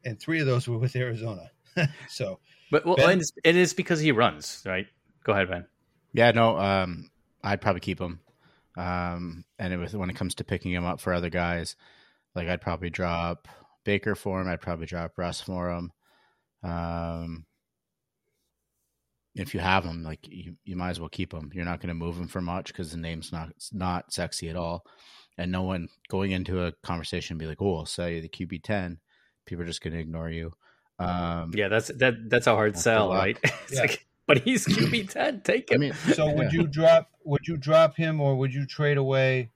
and 0.06 0.18
three 0.18 0.40
of 0.40 0.46
those 0.46 0.66
were 0.66 0.78
with 0.78 0.96
Arizona. 0.96 1.50
so 2.08 2.38
But 2.70 2.86
well, 2.86 2.96
Benn? 2.96 3.10
and 3.10 3.20
it's, 3.20 3.32
it 3.44 3.54
is 3.54 3.74
because 3.74 4.00
he 4.00 4.12
runs, 4.12 4.62
right? 4.64 4.86
Go 5.24 5.32
ahead, 5.34 5.50
Benn. 5.50 5.66
Yeah, 6.14 6.30
no, 6.30 6.58
um, 6.58 7.10
I'd 7.44 7.60
probably 7.60 7.80
keep 7.80 8.00
him. 8.00 8.20
Um, 8.76 9.44
and 9.58 9.72
it 9.72 9.78
was, 9.78 9.96
when 9.96 10.10
it 10.10 10.16
comes 10.16 10.34
to 10.36 10.44
picking 10.44 10.72
him 10.72 10.84
up 10.84 11.00
for 11.00 11.12
other 11.14 11.30
guys, 11.30 11.76
like 12.34 12.48
I'd 12.48 12.60
probably 12.60 12.90
drop 12.90 13.48
Baker 13.84 14.14
for 14.14 14.40
him. 14.40 14.48
I'd 14.48 14.60
probably 14.60 14.86
drop 14.86 15.12
Russ 15.16 15.40
for 15.40 15.70
him. 15.70 15.92
Um, 16.62 17.46
if 19.34 19.54
you 19.54 19.60
have 19.60 19.84
him, 19.84 20.02
like 20.02 20.20
you, 20.28 20.56
you 20.64 20.76
might 20.76 20.90
as 20.90 21.00
well 21.00 21.08
keep 21.08 21.32
him. 21.32 21.50
You're 21.54 21.64
not 21.64 21.80
going 21.80 21.88
to 21.88 21.94
move 21.94 22.16
him 22.16 22.28
for 22.28 22.40
much 22.40 22.68
because 22.68 22.90
the 22.90 22.96
name's 22.96 23.32
not 23.32 23.50
not 23.72 24.12
sexy 24.12 24.48
at 24.48 24.56
all, 24.56 24.84
and 25.36 25.52
no 25.52 25.62
one 25.62 25.88
going 26.08 26.32
into 26.32 26.64
a 26.64 26.72
conversation 26.82 27.36
be 27.38 27.46
like, 27.46 27.60
"Oh, 27.60 27.78
I'll 27.78 27.86
sell 27.86 28.08
you 28.08 28.22
the 28.22 28.28
QB 28.28 28.62
ten." 28.62 28.98
People 29.44 29.62
are 29.62 29.66
just 29.66 29.82
going 29.82 29.92
to 29.92 30.00
ignore 30.00 30.30
you. 30.30 30.52
Um, 30.98 31.52
Yeah, 31.54 31.68
that's 31.68 31.88
that. 31.88 32.14
That's 32.28 32.46
a 32.46 32.54
hard 32.54 32.74
That's 32.74 32.82
sell, 32.82 33.10
right? 33.12 33.38
It's 33.44 33.74
Yeah. 33.74 33.82
like, 33.82 34.06
but 34.26 34.38
he's 34.38 34.66
QB 34.66 35.10
ten. 35.10 35.40
Take 35.42 35.68
I 35.70 35.74
him. 35.74 35.80
mean, 35.80 35.94
so 36.14 36.32
would 36.32 36.52
you 36.52 36.66
drop 36.66 37.10
would 37.24 37.46
you 37.46 37.56
drop 37.56 37.96
him 37.96 38.20
or 38.20 38.36
would 38.36 38.52
you 38.54 38.66
trade 38.66 38.96
away 38.98 39.50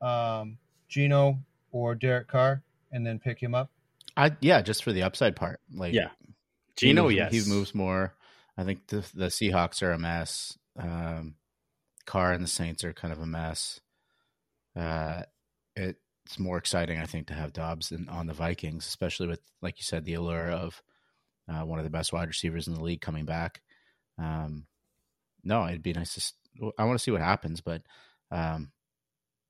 um, 0.00 0.58
Geno 0.88 1.38
or 1.72 1.94
Derek 1.94 2.28
Carr 2.28 2.62
and 2.92 3.06
then 3.06 3.18
pick 3.18 3.38
him 3.40 3.54
up? 3.54 3.70
I 4.16 4.32
yeah, 4.40 4.62
just 4.62 4.82
for 4.84 4.92
the 4.92 5.02
upside 5.02 5.36
part, 5.36 5.60
like 5.72 5.94
Yeah. 5.94 6.08
He 6.78 6.88
Geno, 6.88 7.04
moves- 7.04 7.16
yes, 7.16 7.32
he 7.32 7.50
moves 7.50 7.74
more. 7.74 8.14
I 8.56 8.64
think 8.64 8.86
the 8.88 9.04
the 9.14 9.26
Seahawks 9.26 9.82
are 9.82 9.92
a 9.92 9.98
mess. 9.98 10.56
Um, 10.78 11.34
Carr 12.06 12.32
and 12.32 12.42
the 12.42 12.48
Saints 12.48 12.84
are 12.84 12.92
kind 12.92 13.12
of 13.12 13.20
a 13.20 13.26
mess. 13.26 13.80
Uh, 14.76 15.22
it's 15.76 16.38
more 16.38 16.56
exciting, 16.58 16.98
I 16.98 17.04
think, 17.06 17.26
to 17.28 17.34
have 17.34 17.52
Dobbs 17.52 17.90
in, 17.92 18.08
on 18.08 18.26
the 18.26 18.32
Vikings, 18.32 18.86
especially 18.86 19.26
with, 19.26 19.40
like 19.62 19.78
you 19.78 19.82
said, 19.84 20.04
the 20.04 20.14
allure 20.14 20.50
of 20.50 20.82
uh, 21.48 21.64
one 21.64 21.78
of 21.78 21.84
the 21.84 21.90
best 21.90 22.12
wide 22.12 22.28
receivers 22.28 22.66
in 22.68 22.74
the 22.74 22.82
league 22.82 23.00
coming 23.00 23.24
back. 23.24 23.60
Um, 24.18 24.66
no, 25.44 25.66
it'd 25.66 25.82
be 25.82 25.92
nice 25.92 26.14
to. 26.14 26.72
I 26.78 26.84
want 26.84 26.98
to 26.98 27.02
see 27.02 27.10
what 27.10 27.20
happens, 27.20 27.60
but 27.60 27.82
um, 28.30 28.72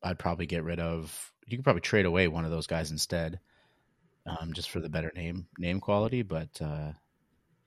I'd 0.02 0.18
probably 0.18 0.46
get 0.46 0.64
rid 0.64 0.78
of. 0.80 1.32
You 1.46 1.56
could 1.56 1.64
probably 1.64 1.80
trade 1.80 2.06
away 2.06 2.28
one 2.28 2.44
of 2.44 2.50
those 2.50 2.66
guys 2.66 2.90
instead, 2.90 3.40
um, 4.26 4.52
just 4.52 4.70
for 4.70 4.80
the 4.80 4.90
better 4.90 5.12
name 5.14 5.46
name 5.58 5.80
quality. 5.80 6.22
But 6.22 6.60
uh, 6.60 6.92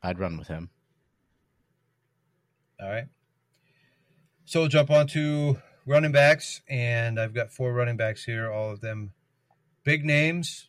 I'd 0.04 0.20
run 0.20 0.38
with 0.38 0.48
him. 0.48 0.70
All 2.80 2.90
right. 2.90 3.06
So 4.46 4.62
we'll 4.62 4.70
jump 4.70 4.92
on 4.92 5.08
to 5.08 5.62
running 5.86 6.12
backs, 6.12 6.62
and 6.70 7.20
I've 7.20 7.34
got 7.34 7.52
four 7.52 7.74
running 7.74 7.98
backs 7.98 8.24
here, 8.24 8.52
all 8.52 8.72
of 8.72 8.82
them 8.82 9.14
big 9.84 10.06
names. 10.06 10.68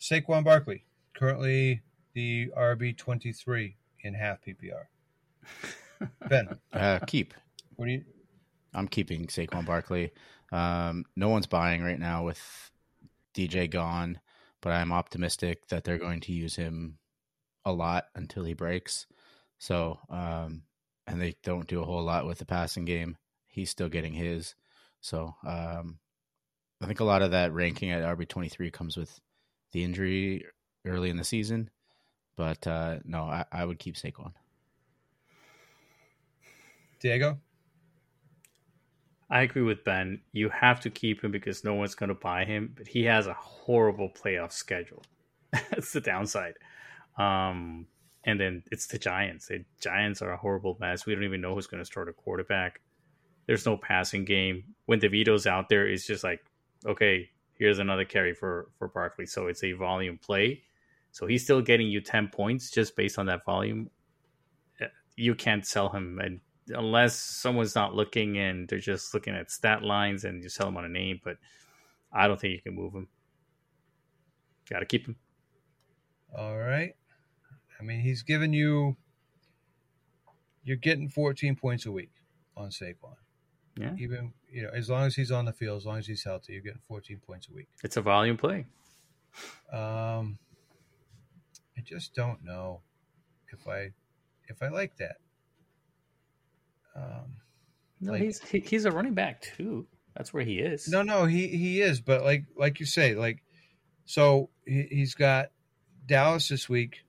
Saquon 0.00 0.44
Barkley, 0.44 0.84
currently 1.14 1.82
the 2.12 2.50
RB 2.56 2.96
twenty 2.96 3.32
three 3.32 3.76
in 4.04 4.14
half 4.14 4.38
PPR. 4.44 4.84
Benn, 6.28 6.58
Uh, 6.72 6.98
keep. 7.06 7.34
what 7.76 7.86
do 7.86 7.92
you? 7.92 8.04
I'm 8.72 8.88
keeping 8.88 9.26
Saquon 9.26 9.64
Barkley. 9.64 10.12
Um, 10.52 11.04
no 11.16 11.28
one's 11.28 11.46
buying 11.46 11.82
right 11.82 11.98
now 11.98 12.24
with 12.24 12.40
DJ 13.34 13.68
gone, 13.70 14.20
but 14.60 14.72
I'm 14.72 14.92
optimistic 14.92 15.66
that 15.68 15.84
they're 15.84 15.98
going 15.98 16.20
to 16.20 16.32
use 16.32 16.54
him 16.56 16.98
a 17.64 17.72
lot 17.72 18.04
until 18.14 18.44
he 18.44 18.52
breaks. 18.54 19.06
So, 19.58 19.98
um, 20.10 20.62
and 21.06 21.20
they 21.20 21.36
don't 21.42 21.66
do 21.66 21.80
a 21.80 21.84
whole 21.84 22.02
lot 22.02 22.26
with 22.26 22.38
the 22.38 22.44
passing 22.46 22.84
game. 22.84 23.16
He's 23.48 23.70
still 23.70 23.88
getting 23.88 24.12
his. 24.12 24.54
So, 25.00 25.34
um, 25.46 25.98
I 26.82 26.86
think 26.86 27.00
a 27.00 27.04
lot 27.04 27.22
of 27.22 27.30
that 27.30 27.52
ranking 27.52 27.90
at 27.90 28.02
RB23 28.02 28.72
comes 28.72 28.96
with 28.96 29.20
the 29.72 29.84
injury 29.84 30.44
early 30.84 31.10
in 31.10 31.16
the 31.16 31.24
season. 31.24 31.70
But 32.36 32.66
uh, 32.66 32.98
no, 33.04 33.24
I, 33.24 33.44
I 33.52 33.64
would 33.64 33.78
keep 33.78 33.96
Saquon. 33.96 34.32
Diego? 37.00 37.38
I 39.30 39.42
agree 39.42 39.62
with 39.62 39.84
Benn. 39.84 40.20
You 40.32 40.48
have 40.50 40.80
to 40.80 40.90
keep 40.90 41.22
him 41.22 41.30
because 41.30 41.64
no 41.64 41.74
one's 41.74 41.94
going 41.94 42.08
to 42.08 42.14
buy 42.14 42.44
him. 42.44 42.72
But 42.76 42.86
he 42.86 43.04
has 43.04 43.26
a 43.26 43.34
horrible 43.34 44.10
playoff 44.10 44.52
schedule. 44.52 45.02
That's 45.52 45.92
the 45.92 46.00
downside. 46.00 46.54
Um, 47.18 47.86
and 48.24 48.40
then 48.40 48.62
it's 48.70 48.86
the 48.86 48.98
Giants. 48.98 49.48
The 49.48 49.64
Giants 49.80 50.22
are 50.22 50.32
a 50.32 50.36
horrible 50.36 50.76
mess. 50.80 51.06
We 51.06 51.14
don't 51.14 51.24
even 51.24 51.40
know 51.40 51.54
who's 51.54 51.66
going 51.66 51.82
to 51.82 51.86
start 51.86 52.08
a 52.08 52.12
quarterback. 52.12 52.80
There's 53.46 53.66
no 53.66 53.76
passing 53.76 54.24
game. 54.24 54.64
When 54.86 55.00
DeVito's 55.00 55.46
out 55.46 55.68
there, 55.68 55.86
it's 55.86 56.06
just 56.06 56.24
like, 56.24 56.40
okay, 56.86 57.28
here's 57.58 57.78
another 57.78 58.04
carry 58.04 58.34
for 58.34 58.68
for 58.78 58.88
Barkley. 58.88 59.26
So 59.26 59.46
it's 59.46 59.62
a 59.62 59.72
volume 59.72 60.18
play. 60.18 60.62
So 61.14 61.26
he's 61.28 61.44
still 61.44 61.62
getting 61.62 61.86
you 61.86 62.00
ten 62.00 62.26
points 62.26 62.70
just 62.70 62.96
based 62.96 63.20
on 63.20 63.26
that 63.26 63.44
volume. 63.44 63.88
Uh, 64.80 64.86
You 65.16 65.36
can't 65.36 65.64
sell 65.64 65.88
him 65.88 66.18
and 66.18 66.40
unless 66.68 67.14
someone's 67.14 67.76
not 67.76 67.94
looking 67.94 68.36
and 68.38 68.66
they're 68.68 68.80
just 68.80 69.14
looking 69.14 69.34
at 69.34 69.48
stat 69.50 69.82
lines 69.84 70.24
and 70.24 70.42
you 70.42 70.48
sell 70.48 70.66
them 70.66 70.76
on 70.76 70.84
a 70.84 70.88
name. 70.88 71.20
But 71.22 71.36
I 72.12 72.26
don't 72.26 72.40
think 72.40 72.52
you 72.54 72.60
can 72.62 72.74
move 72.74 72.94
him. 72.94 73.06
Got 74.68 74.80
to 74.80 74.86
keep 74.86 75.06
him. 75.06 75.14
All 76.36 76.56
right. 76.58 76.96
I 77.78 77.82
mean, 77.84 78.00
he's 78.00 78.22
given 78.22 78.52
you. 78.52 78.96
You're 80.64 80.78
getting 80.78 81.08
14 81.08 81.54
points 81.54 81.86
a 81.86 81.92
week 81.92 82.10
on 82.56 82.70
Saquon. 82.70 83.14
Yeah, 83.76 83.94
Even 83.98 84.32
you 84.50 84.62
know, 84.62 84.70
as 84.74 84.88
long 84.90 85.04
as 85.04 85.14
he's 85.14 85.30
on 85.30 85.44
the 85.44 85.52
field, 85.52 85.76
as 85.76 85.86
long 85.86 85.98
as 85.98 86.06
he's 86.08 86.24
healthy, 86.24 86.54
you're 86.54 86.62
getting 86.62 86.80
14 86.88 87.20
points 87.24 87.46
a 87.48 87.52
week. 87.54 87.68
it's 87.84 87.96
a 87.96 88.00
volume 88.02 88.36
play. 88.36 88.64
Um, 89.72 90.38
just 91.84 92.14
don't 92.14 92.42
know 92.44 92.80
if 93.52 93.66
I 93.68 93.90
if 94.48 94.62
I 94.62 94.68
like 94.68 94.96
that. 94.98 95.16
Um, 96.96 97.36
No, 98.00 98.12
Like- 98.12 98.22
he's 98.22 98.40
he, 98.48 98.60
he's 98.60 98.84
a 98.84 98.90
running 98.90 99.14
back 99.14 99.42
too. 99.42 99.86
That's 100.16 100.32
where 100.32 100.44
he 100.44 100.58
is. 100.60 100.86
no, 100.88 101.02
no, 101.02 101.24
he 101.26 101.48
he 101.48 101.80
is, 101.80 102.00
but 102.00 102.22
like 102.22 102.44
like 102.56 102.78
you 102.80 102.86
say, 102.86 103.14
like 103.14 103.42
so 104.04 104.50
he, 104.66 104.82
he's 104.90 105.14
got 105.14 105.50
Dallas 106.06 106.48
this 106.48 106.68
week, 106.68 107.04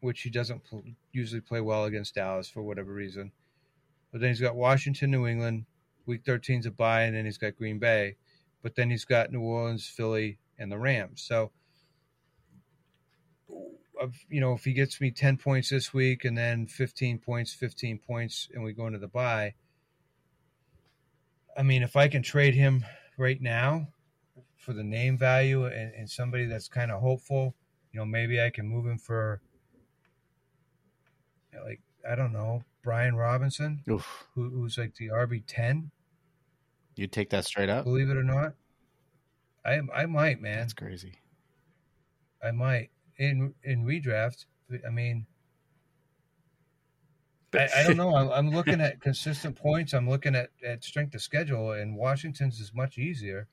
which 0.00 0.22
he 0.22 0.30
doesn't 0.30 0.64
pl- 0.64 0.82
usually 1.12 1.40
play 1.40 1.60
well 1.60 1.84
against 1.84 2.14
Dallas 2.16 2.48
for 2.48 2.62
whatever 2.62 2.92
reason. 2.92 3.30
But 4.10 4.20
then 4.20 4.30
he's 4.30 4.40
got 4.40 4.56
Washington, 4.56 5.10
New 5.10 5.26
England. 5.26 5.66
Week 6.06 6.24
13's 6.24 6.66
a 6.66 6.70
bye, 6.70 7.02
and 7.02 7.14
then 7.16 7.24
he's 7.24 7.38
got 7.38 7.56
Green 7.56 7.78
Bay. 7.78 8.16
But 8.62 8.76
then 8.76 8.90
he's 8.90 9.04
got 9.04 9.30
New 9.32 9.40
Orleans, 9.42 9.86
Philly, 9.86 10.38
and 10.58 10.70
the 10.72 10.78
Rams. 10.78 11.20
So, 11.20 11.50
you 14.28 14.40
know, 14.40 14.52
if 14.52 14.64
he 14.64 14.72
gets 14.72 15.00
me 15.00 15.10
10 15.10 15.36
points 15.38 15.70
this 15.70 15.92
week 15.94 16.24
and 16.24 16.36
then 16.36 16.66
15 16.66 17.18
points, 17.18 17.52
15 17.54 17.98
points, 17.98 18.48
and 18.54 18.62
we 18.62 18.72
go 18.72 18.86
into 18.86 18.98
the 18.98 19.08
bye, 19.08 19.54
I 21.56 21.62
mean, 21.62 21.82
if 21.82 21.96
I 21.96 22.08
can 22.08 22.22
trade 22.22 22.54
him 22.54 22.84
right 23.16 23.40
now 23.40 23.88
for 24.58 24.72
the 24.72 24.84
name 24.84 25.16
value 25.16 25.64
and, 25.66 25.94
and 25.94 26.10
somebody 26.10 26.44
that's 26.46 26.68
kind 26.68 26.90
of 26.90 27.00
hopeful, 27.00 27.54
you 27.92 27.98
know, 28.00 28.04
maybe 28.06 28.40
I 28.42 28.50
can 28.50 28.66
move 28.68 28.86
him 28.86 28.98
for, 28.98 29.40
like, 31.64 31.80
I 32.08 32.14
don't 32.14 32.32
know, 32.32 32.62
Brian 32.82 33.16
Robinson, 33.16 33.82
who, 33.86 34.00
who's 34.34 34.76
like 34.78 34.94
the 34.96 35.08
RB 35.08 35.42
10, 35.46 35.90
You 36.96 37.06
take 37.06 37.30
that 37.30 37.44
straight 37.44 37.68
up? 37.70 37.84
believe 37.84 38.10
it 38.10 38.16
or 38.16 38.22
not. 38.22 38.52
I, 39.64 39.80
I 39.94 40.06
might, 40.06 40.40
man. 40.40 40.58
That's 40.58 40.72
crazy. 40.74 41.14
I 42.44 42.50
might 42.52 42.90
in 43.18 43.54
in 43.62 43.84
redraft. 43.84 44.46
I 44.86 44.90
mean, 44.90 45.26
I, 47.54 47.68
I 47.76 47.82
don't 47.84 47.96
know. 47.98 48.14
I'm, 48.14 48.30
I'm 48.30 48.50
looking 48.50 48.80
at 48.80 49.00
consistent 49.00 49.56
points. 49.56 49.92
I'm 49.94 50.08
looking 50.08 50.34
at, 50.34 50.50
at 50.64 50.84
strength 50.84 51.14
of 51.14 51.22
schedule, 51.22 51.72
and 51.72 51.96
Washington's 51.96 52.60
is 52.60 52.72
much 52.74 52.98
easier. 52.98 53.48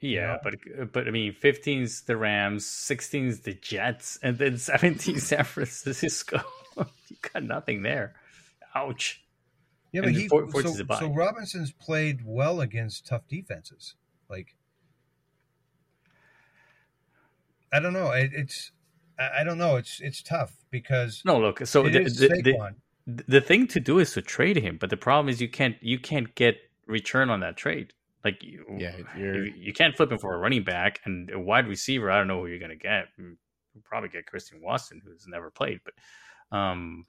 Yeah, 0.00 0.38
but 0.44 0.54
but 0.92 1.08
I 1.08 1.10
mean, 1.10 1.32
15's 1.34 2.02
the 2.02 2.16
Rams, 2.16 2.64
16's 2.64 3.40
the 3.40 3.54
Jets, 3.54 4.18
and 4.22 4.38
then 4.38 4.56
17 4.58 5.18
San 5.18 5.44
Francisco. 5.44 6.40
you 6.76 7.16
got 7.32 7.42
nothing 7.42 7.82
there. 7.82 8.14
Ouch. 8.76 9.24
Yeah, 9.90 10.02
And 10.02 10.12
but 10.14 10.20
he 10.20 10.28
four- 10.28 10.44
so, 10.46 10.50
fourth 10.52 10.66
is 10.66 10.80
a 10.80 10.84
bye. 10.84 11.00
so 11.00 11.08
Robinson's 11.12 11.72
played 11.72 12.20
well 12.24 12.60
against 12.60 13.06
tough 13.06 13.26
defenses. 13.26 13.94
Like, 14.30 14.54
I 17.72 17.80
don't 17.80 17.92
know. 17.92 18.10
It, 18.12 18.30
it's 18.34 18.70
I, 19.18 19.40
I 19.40 19.44
don't 19.44 19.58
know. 19.58 19.76
It's 19.76 20.00
it's 20.00 20.22
tough 20.22 20.54
because 20.70 21.22
No, 21.24 21.38
look. 21.38 21.66
So 21.66 21.86
it 21.86 21.92
the, 21.92 22.02
is 22.02 22.16
the, 22.18 22.28
the, 22.28 22.52
Saquon. 22.54 22.74
the 23.26 23.40
thing 23.40 23.66
to 23.68 23.80
do 23.80 23.98
is 23.98 24.12
to 24.12 24.22
trade 24.22 24.56
him, 24.56 24.78
but 24.80 24.90
the 24.90 24.96
problem 24.96 25.28
is 25.28 25.40
you 25.40 25.48
can't 25.48 25.76
you 25.80 25.98
can't 25.98 26.34
get 26.34 26.56
return 26.86 27.30
on 27.30 27.40
that 27.40 27.56
trade. 27.56 27.92
Like 28.24 28.42
you, 28.42 28.64
Yeah, 28.76 28.96
you, 28.96 29.06
you're 29.16 29.46
you 29.46 29.72
can't 29.72 29.96
flip 29.96 30.10
him 30.10 30.18
for 30.18 30.34
a 30.34 30.38
running 30.38 30.64
back 30.64 31.00
and 31.04 31.30
a 31.30 31.38
wide 31.38 31.68
receiver. 31.68 32.10
I 32.10 32.18
don't 32.18 32.28
know 32.28 32.40
who 32.40 32.46
you're 32.46 32.58
going 32.58 32.70
to 32.70 32.76
get. 32.76 33.06
Mm, 33.18 33.36
You'll 33.74 33.84
probably 33.84 34.08
get 34.08 34.26
Christian 34.26 34.60
Watson, 34.60 35.00
who's 35.04 35.26
never 35.28 35.50
played, 35.50 35.80
but 35.84 36.56
um, 36.56 37.06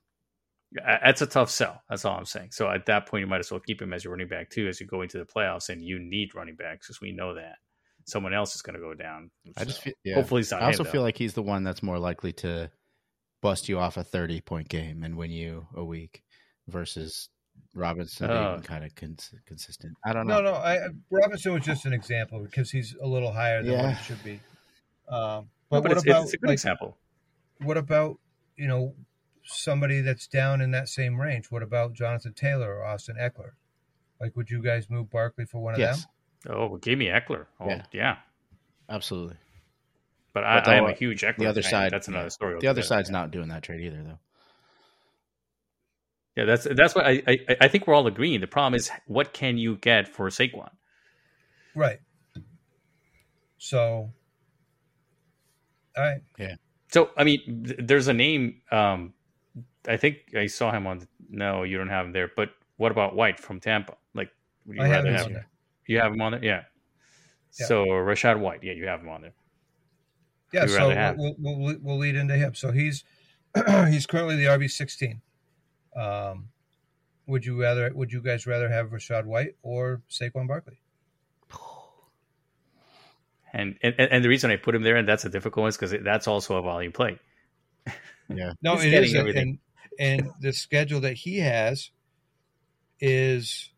that's 0.71 1.21
a 1.21 1.25
tough 1.25 1.49
sell. 1.49 1.81
That's 1.89 2.05
all 2.05 2.17
I'm 2.17 2.25
saying. 2.25 2.49
So 2.51 2.69
at 2.69 2.85
that 2.85 3.07
point, 3.07 3.21
you 3.21 3.27
might 3.27 3.39
as 3.39 3.49
well 3.49 3.59
keep 3.59 3.81
him 3.81 3.91
as 3.93 4.03
your 4.03 4.11
running 4.11 4.27
back 4.27 4.49
too, 4.49 4.67
as 4.67 4.79
you 4.79 4.85
go 4.85 5.01
into 5.01 5.17
the 5.17 5.25
playoffs, 5.25 5.69
and 5.69 5.83
you 5.83 5.97
need 5.99 6.35
running 6.35 6.55
backs 6.55 6.87
because 6.87 7.01
we 7.01 7.11
know 7.11 7.33
that 7.35 7.55
someone 8.09 8.33
else 8.33 8.55
is 8.55 8.61
going 8.61 8.75
to 8.75 8.79
go 8.81 8.93
down. 8.93 9.29
I 9.57 9.63
just 9.65 9.81
feel 9.81 9.93
yeah. 10.03 10.15
hopefully 10.15 10.41
it's 10.41 10.51
not 10.51 10.61
I 10.61 10.67
also 10.67 10.83
him, 10.83 10.91
feel 10.91 11.01
though. 11.01 11.05
like 11.05 11.17
he's 11.17 11.33
the 11.33 11.43
one 11.43 11.63
that's 11.63 11.83
more 11.83 11.99
likely 11.99 12.33
to 12.33 12.69
bust 13.41 13.69
you 13.69 13.79
off 13.79 13.97
a 13.97 14.03
30 14.03 14.41
point 14.41 14.67
game 14.69 15.03
and 15.03 15.15
win 15.17 15.31
you 15.31 15.65
a 15.75 15.83
week 15.83 16.23
versus 16.67 17.29
Robinson 17.73 18.29
Oh. 18.29 18.51
being 18.53 18.63
kind 18.63 18.83
of 18.83 18.93
cons- 18.95 19.33
consistent. 19.45 19.95
I 20.05 20.13
don't 20.13 20.27
know. 20.27 20.41
No, 20.41 20.51
no. 20.51 20.57
I, 20.57 20.85
I- 20.85 20.89
Robinson 21.09 21.53
was 21.53 21.63
just 21.63 21.85
an 21.85 21.93
example 21.93 22.39
because 22.41 22.71
he's 22.71 22.95
a 23.01 23.07
little 23.07 23.31
higher 23.31 23.61
than 23.63 23.73
what 23.73 23.83
Yeah. 23.83 23.93
he 23.95 24.03
should 24.03 24.23
be. 24.23 24.39
Um, 25.09 25.49
No, 25.71 25.81
but, 25.81 25.81
but 25.81 25.89
what 25.89 25.91
it's, 25.97 26.05
about 26.05 26.23
it's 26.23 26.33
a 26.33 26.37
good 26.37 26.47
like, 26.47 26.53
example. 26.55 26.97
what 27.61 27.77
about 27.77 28.19
you 28.57 28.67
know 28.67 28.93
somebody 29.43 30.01
that's 30.01 30.27
down 30.27 30.61
in 30.61 30.71
that 30.71 30.89
same 30.89 31.19
range? 31.19 31.49
What 31.51 31.63
about 31.63 31.93
Jonathan 31.93 32.33
Taylor 32.33 32.75
or 32.75 32.85
Austin 32.85 33.15
Ekeler? 33.19 33.51
Like, 34.19 34.35
would 34.35 34.49
you 34.49 34.61
guys 34.61 34.89
move 34.89 35.09
Barkley 35.09 35.45
for 35.45 35.59
one 35.59 35.73
of 35.75 35.79
Yes, 35.79 36.01
them? 36.01 36.09
Oh, 36.47 36.67
well, 36.67 36.77
give 36.77 36.97
me 36.97 37.07
Ekeler. 37.07 37.45
Oh, 37.59 37.67
Yeah. 37.67 37.83
yeah. 37.91 38.15
absolutely. 38.89 39.35
But 40.33 40.43
I, 40.43 40.59
But 40.59 40.67
I 40.69 40.75
am 40.75 40.85
a 40.85 40.93
huge 40.93 41.21
Ekeler. 41.21 41.37
The 41.37 41.45
other 41.47 41.61
fan. 41.61 41.71
side, 41.71 41.91
That's 41.91 42.07
another 42.07 42.25
yeah. 42.25 42.29
story. 42.29 42.51
The 42.53 42.67
other 42.67 42.79
altogether. 42.81 42.83
side's 42.83 43.09
not 43.09 43.31
doing 43.31 43.49
that 43.49 43.63
trade 43.63 43.81
either, 43.81 44.03
though. 44.03 44.19
Yeah, 46.35 46.45
that's 46.45 46.63
that's 46.71 46.95
what 46.95 47.05
I, 47.05 47.21
I 47.27 47.37
I 47.61 47.67
think 47.67 47.85
we're 47.85 47.95
all 47.95 48.07
agreeing. 48.07 48.39
The 48.39 48.47
problem 48.47 48.75
is 48.75 48.89
what 49.07 49.33
can 49.33 49.57
you 49.57 49.75
get 49.75 50.07
for 50.07 50.29
Saquon? 50.29 50.69
Right. 51.75 51.99
So, 53.57 54.11
all 55.97 56.03
right. 56.03 56.21
Yeah. 56.37 56.55
So 56.93 57.09
I 57.17 57.25
mean, 57.25 57.63
th- 57.65 57.79
there's 57.83 58.07
a 58.07 58.13
name. 58.13 58.61
Um, 58.71 59.13
I 59.87 59.97
think 59.97 60.33
I 60.37 60.45
saw 60.47 60.71
him 60.71 60.87
on. 60.87 60.99
The, 60.99 61.07
no, 61.29 61.63
you 61.63 61.77
don't 61.77 61.89
have 61.89 62.05
him 62.05 62.13
there. 62.13 62.31
But 62.33 62.51
what 62.77 62.91
about 62.93 63.15
White 63.15 63.39
from 63.39 63.59
Tampa? 63.59 63.97
Like, 64.13 64.29
would 64.65 64.77
you 64.77 64.83
I 64.83 64.87
have 64.87 65.03
rather 65.03 65.09
him 65.09 65.15
have 65.15 65.25
on 65.25 65.33
there. 65.33 65.47
You 65.89 65.99
have 65.99 66.13
him 66.13 66.21
on 66.21 66.33
there? 66.33 66.43
Yeah. 66.43 66.63
Yeah. 67.59 67.65
So 67.65 67.85
Rachaad 67.85 68.39
White, 68.39 68.63
yeah, 68.63 68.73
you 68.73 68.85
have 68.87 69.01
him 69.01 69.09
on 69.09 69.21
there. 69.23 69.33
Yeah, 70.53 70.61
You'd 70.61 70.69
so 70.69 71.15
we'll, 71.17 71.35
we'll, 71.39 71.59
we'll, 71.59 71.75
we'll 71.81 71.97
lead 71.97 72.15
into 72.15 72.35
him. 72.35 72.53
So 72.53 72.71
he's 72.71 73.03
he's 73.87 74.05
currently 74.05 74.35
the 74.35 74.45
RB 74.45 74.69
sixteen. 74.69 75.21
Um, 75.95 76.49
would 77.25 77.43
you 77.43 77.59
rather? 77.59 77.91
Would 77.93 78.11
you 78.11 78.21
guys 78.21 78.45
rather 78.45 78.69
have 78.69 78.89
Rachaad 78.91 79.25
White 79.25 79.55
or 79.63 80.01
Saquon 80.09 80.47
Barkley? 80.47 80.79
And 83.51 83.79
and, 83.81 83.95
and 83.99 84.23
the 84.23 84.29
reason 84.29 84.51
I 84.51 84.57
put 84.57 84.75
him 84.75 84.83
there, 84.83 84.95
and 84.95 85.09
that's 85.09 85.25
a 85.25 85.29
difficult 85.29 85.63
one, 85.63 85.69
is 85.69 85.77
because 85.77 85.95
that's 86.03 86.27
also 86.27 86.57
a 86.57 86.61
volume 86.61 86.91
play. 86.91 87.19
Yeah, 88.31 88.53
No, 88.61 88.75
He's 88.75 88.85
it 88.85 88.89
getting 88.91 89.15
everything. 89.15 89.59
and 89.97 90.21
and 90.21 90.31
the 90.39 90.53
schedule 90.53 90.99
that 90.99 91.13
he 91.13 91.39
has 91.39 91.89
is 92.99 93.71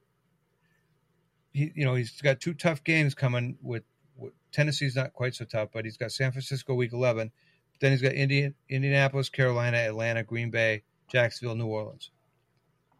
he 1.53 1.71
you 1.75 1.85
know 1.85 1.95
he's 1.95 2.21
got 2.21 2.39
two 2.39 2.53
tough 2.53 2.83
games 2.83 3.13
coming 3.13 3.57
with, 3.61 3.83
with 4.17 4.33
Tennessee's 4.51 4.95
not 4.95 5.13
quite 5.13 5.35
so 5.35 5.45
tough, 5.45 5.69
but 5.73 5.85
he's 5.85 5.97
got 5.97 6.11
San 6.11 6.31
Francisco 6.31 6.73
week 6.73 6.93
eleven. 6.93 7.31
Then 7.79 7.91
he's 7.91 8.01
got 8.01 8.13
Indian, 8.13 8.53
Indianapolis, 8.69 9.29
Carolina, 9.29 9.77
Atlanta, 9.77 10.23
Green 10.23 10.51
Bay, 10.51 10.83
Jacksonville, 11.07 11.55
New 11.55 11.65
Orleans. 11.67 12.11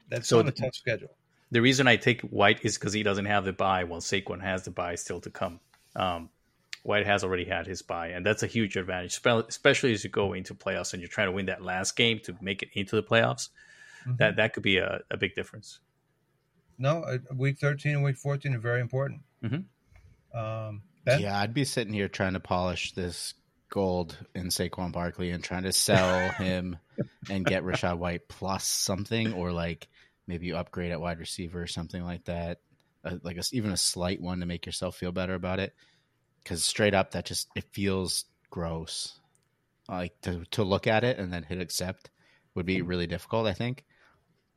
That's 0.09 0.27
So 0.27 0.37
not 0.37 0.47
a 0.49 0.51
the- 0.51 0.61
tough 0.63 0.75
schedule. 0.75 1.11
The 1.51 1.61
reason 1.61 1.85
I 1.85 1.97
take 1.97 2.21
White 2.21 2.63
is 2.63 2.77
because 2.77 2.93
he 2.93 3.03
doesn't 3.03 3.25
have 3.25 3.43
the 3.43 3.51
bye, 3.53 3.83
while 3.83 3.99
Saquon 3.99 4.41
has 4.41 4.63
the 4.63 4.71
bye 4.71 4.95
still 4.95 5.19
to 5.21 5.29
come. 5.29 5.59
Um, 5.97 6.29
White 6.83 7.05
has 7.05 7.23
already 7.25 7.43
had 7.45 7.67
his 7.67 7.81
bye, 7.81 8.07
and 8.07 8.25
that's 8.25 8.41
a 8.41 8.47
huge 8.47 8.75
advantage, 8.77 9.19
especially 9.25 9.91
as 9.91 10.03
you 10.03 10.09
go 10.09 10.33
into 10.33 10.55
playoffs 10.55 10.93
and 10.93 11.01
you're 11.01 11.09
trying 11.09 11.27
to 11.27 11.33
win 11.33 11.45
that 11.47 11.61
last 11.61 11.95
game 11.97 12.19
to 12.23 12.35
make 12.41 12.63
it 12.63 12.69
into 12.73 12.95
the 12.95 13.03
playoffs. 13.03 13.49
Mhm. 14.07 14.17
That 14.17 14.35
that 14.37 14.53
could 14.53 14.63
be 14.63 14.77
a, 14.77 15.01
a 15.11 15.17
big 15.17 15.35
difference. 15.35 15.79
No, 16.77 17.03
uh, 17.03 17.17
week 17.35 17.59
thirteen 17.59 17.95
and 17.95 18.03
week 18.03 18.17
fourteen 18.17 18.53
are 18.55 18.59
very 18.59 18.81
important. 18.81 19.21
Mhm. 19.43 19.65
Um, 20.33 20.83
Benn? 21.03 21.21
yeah. 21.21 21.39
I'd 21.39 21.53
be 21.53 21.65
sitting 21.65 21.93
here 21.93 22.07
trying 22.07 22.33
to 22.33 22.39
polish 22.39 22.93
this 22.93 23.33
gold 23.69 24.17
in 24.35 24.47
Saquon 24.47 24.91
Barkley 24.91 25.31
and 25.31 25.43
trying 25.43 25.63
to 25.63 25.73
sell 25.73 26.29
him 26.37 26.77
and 27.29 27.45
get 27.45 27.63
Rachaad 27.63 27.97
White 27.97 28.27
plus 28.27 28.65
something, 28.65 29.33
or 29.33 29.51
like 29.51 29.87
maybe 30.27 30.47
you 30.47 30.55
upgrade 30.57 30.91
at 30.91 31.01
wide 31.01 31.19
receiver 31.19 31.61
or 31.61 31.67
something 31.67 32.03
like 32.03 32.25
that, 32.25 32.59
uh, 33.03 33.17
like 33.23 33.37
a, 33.37 33.43
even 33.51 33.71
a 33.71 33.77
slight 33.77 34.21
one 34.21 34.39
to 34.39 34.45
make 34.45 34.65
yourself 34.65 34.95
feel 34.95 35.11
better 35.11 35.33
about 35.33 35.59
it. 35.59 35.73
Because 36.43 36.63
straight 36.63 36.93
up, 36.93 37.11
that 37.11 37.25
just 37.25 37.49
it 37.55 37.65
feels 37.71 38.25
gross. 38.49 39.19
Like 39.89 40.13
to 40.21 40.45
to 40.51 40.63
look 40.63 40.87
at 40.87 41.03
it 41.03 41.17
and 41.17 41.31
then 41.33 41.43
hit 41.43 41.59
accept 41.59 42.09
would 42.55 42.65
be 42.65 42.81
really 42.81 43.07
difficult. 43.07 43.47
I 43.47 43.53
think, 43.53 43.83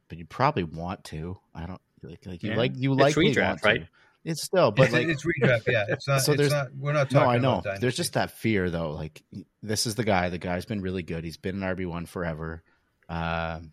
but 0.09 0.19
you 0.19 0.25
probably 0.27 0.65
want 0.65 1.05
to. 1.05 1.39
I 1.55 1.67
don't 1.67 1.81
like 2.09 2.27
like 2.27 2.43
you 2.43 2.51
Yeah. 2.51 2.57
like 2.57 2.73
you 2.77 2.93
It's 2.93 3.01
likely 3.01 3.35
redraft, 3.35 3.47
want 3.49 3.61
to. 3.63 3.67
right? 3.69 3.87
It's 4.25 4.43
still, 4.43 4.71
but 4.71 4.85
it's, 4.85 4.93
like 4.95 5.07
it's 5.09 5.25
redraft. 5.25 5.63
Yeah, 5.67 5.85
it's 5.89 6.09
not. 6.09 6.23
So 6.23 6.33
it's 6.33 6.39
there's- 6.39 6.53
not. 6.53 6.75
We're 6.77 6.93
not 6.95 7.13
no, 7.13 7.21
talking. 7.21 7.35
I 7.35 7.39
know. 7.39 7.59
About 7.59 7.81
There's 7.81 7.97
just 7.97 8.15
that 8.15 8.31
fear 8.31 8.71
though. 8.71 8.93
Like 8.93 9.23
this 9.63 9.87
is 9.87 9.95
the 9.97 10.05
guy. 10.05 10.29
The 10.31 10.39
guy's 10.39 10.65
been 10.65 10.81
really 10.81 11.03
good. 11.03 11.25
He's 11.25 11.37
been 11.37 11.63
an 11.63 11.77
RB 11.77 11.87
one 11.87 12.07
forever. 12.07 12.63
Um, 13.09 13.73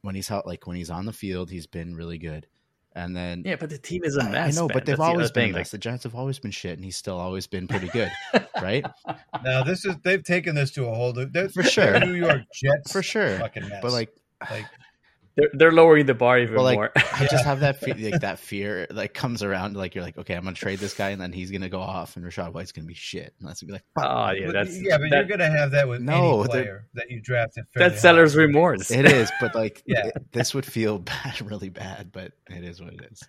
when 0.00 0.14
he's 0.16 0.30
out, 0.30 0.46
like 0.46 0.66
when 0.66 0.76
he's 0.76 0.90
on 0.90 1.06
the 1.06 1.12
field, 1.12 1.50
he's 1.50 1.66
been 1.68 1.94
really 1.94 2.18
good. 2.18 2.46
And 2.94 3.16
then 3.16 3.42
Yeah, 3.46 3.56
but 3.58 3.70
the 3.70 3.78
team 3.78 4.02
is 4.04 4.16
a 4.16 4.24
mess. 4.24 4.54
I 4.54 4.60
know, 4.60 4.66
man. 4.66 4.74
but 4.74 4.84
they've 4.84 4.98
That's 4.98 5.08
always 5.08 5.26
other 5.26 5.32
been 5.34 5.44
thing. 5.44 5.54
a 5.54 5.58
mess. 5.58 5.70
The 5.70 5.78
Giants 5.78 6.02
have 6.04 6.14
always 6.14 6.38
been 6.40 6.50
shit, 6.50 6.74
and 6.74 6.84
he's 6.84 6.96
still 6.96 7.16
always 7.18 7.46
been 7.46 7.66
pretty 7.68 7.88
good, 7.88 8.10
right? 8.60 8.84
Now 9.44 9.62
this 9.62 9.84
is 9.86 9.94
they've 10.02 10.22
taken 10.22 10.54
this 10.56 10.72
to 10.72 10.86
a 10.88 10.94
whole. 10.94 11.12
new- 11.14 11.24
they're- 11.26 11.48
For 11.48 11.62
sure. 11.62 12.00
New 12.00 12.14
York 12.14 12.42
Jets 12.52 12.92
For 12.92 13.02
sure. 13.02 13.38
fucking 13.38 13.66
mess. 13.68 13.78
But 13.80 13.92
like, 13.92 14.10
like 14.50 14.66
they're, 15.36 15.50
they're 15.54 15.72
lowering 15.72 16.06
the 16.06 16.14
bar 16.14 16.38
even 16.38 16.54
Well, 16.56 16.64
like 16.64 16.76
more. 16.76 16.92
I 16.96 17.26
just 17.30 17.44
have 17.44 17.60
that 17.60 17.80
fe- 17.80 18.10
like 18.10 18.20
that 18.20 18.38
fear 18.38 18.86
like 18.90 19.14
comes 19.14 19.42
around 19.42 19.76
like 19.76 19.94
you're 19.94 20.04
like 20.04 20.18
okay 20.18 20.34
I'm 20.34 20.44
gonna 20.44 20.54
trade 20.54 20.78
this 20.78 20.94
guy 20.94 21.10
and 21.10 21.20
then 21.20 21.32
he's 21.32 21.50
gonna 21.50 21.68
go 21.68 21.80
off 21.80 22.16
and 22.16 22.24
Rachaad 22.24 22.52
White's 22.52 22.72
gonna 22.72 22.86
be 22.86 22.94
shit 22.94 23.32
and 23.38 23.48
that's 23.48 23.62
gonna 23.62 23.68
be 23.68 23.72
like 23.74 23.84
fuck. 23.94 24.04
oh 24.06 24.30
yeah, 24.32 24.46
But- 24.46 24.52
that's 24.52 24.80
yeah, 24.82 24.98
but 24.98 25.10
that- 25.10 25.16
you're 25.16 25.24
going 25.38 25.40
to 25.40 25.56
have 25.56 25.70
that 25.72 25.88
with 25.88 26.00
No, 26.02 26.40
any 26.40 26.48
player 26.48 26.86
that 26.94 27.10
you 27.10 27.20
drafted. 27.20 27.64
fairly 27.72 27.88
that's 27.90 28.02
seller's 28.02 28.36
remorse. 28.36 28.90
it 28.90 29.06
is 29.06 29.30
but 29.40 29.54
like 29.54 29.82
Yeah. 29.86 30.06
it- 30.06 30.32
this 30.32 30.54
would 30.54 30.66
feel 30.66 30.98
bad 30.98 31.40
really 31.42 31.70
bad 31.70 32.10
but 32.12 32.32
it 32.50 32.64
is 32.64 32.80
what 32.82 32.92
it 32.92 33.00
is. 33.10 33.22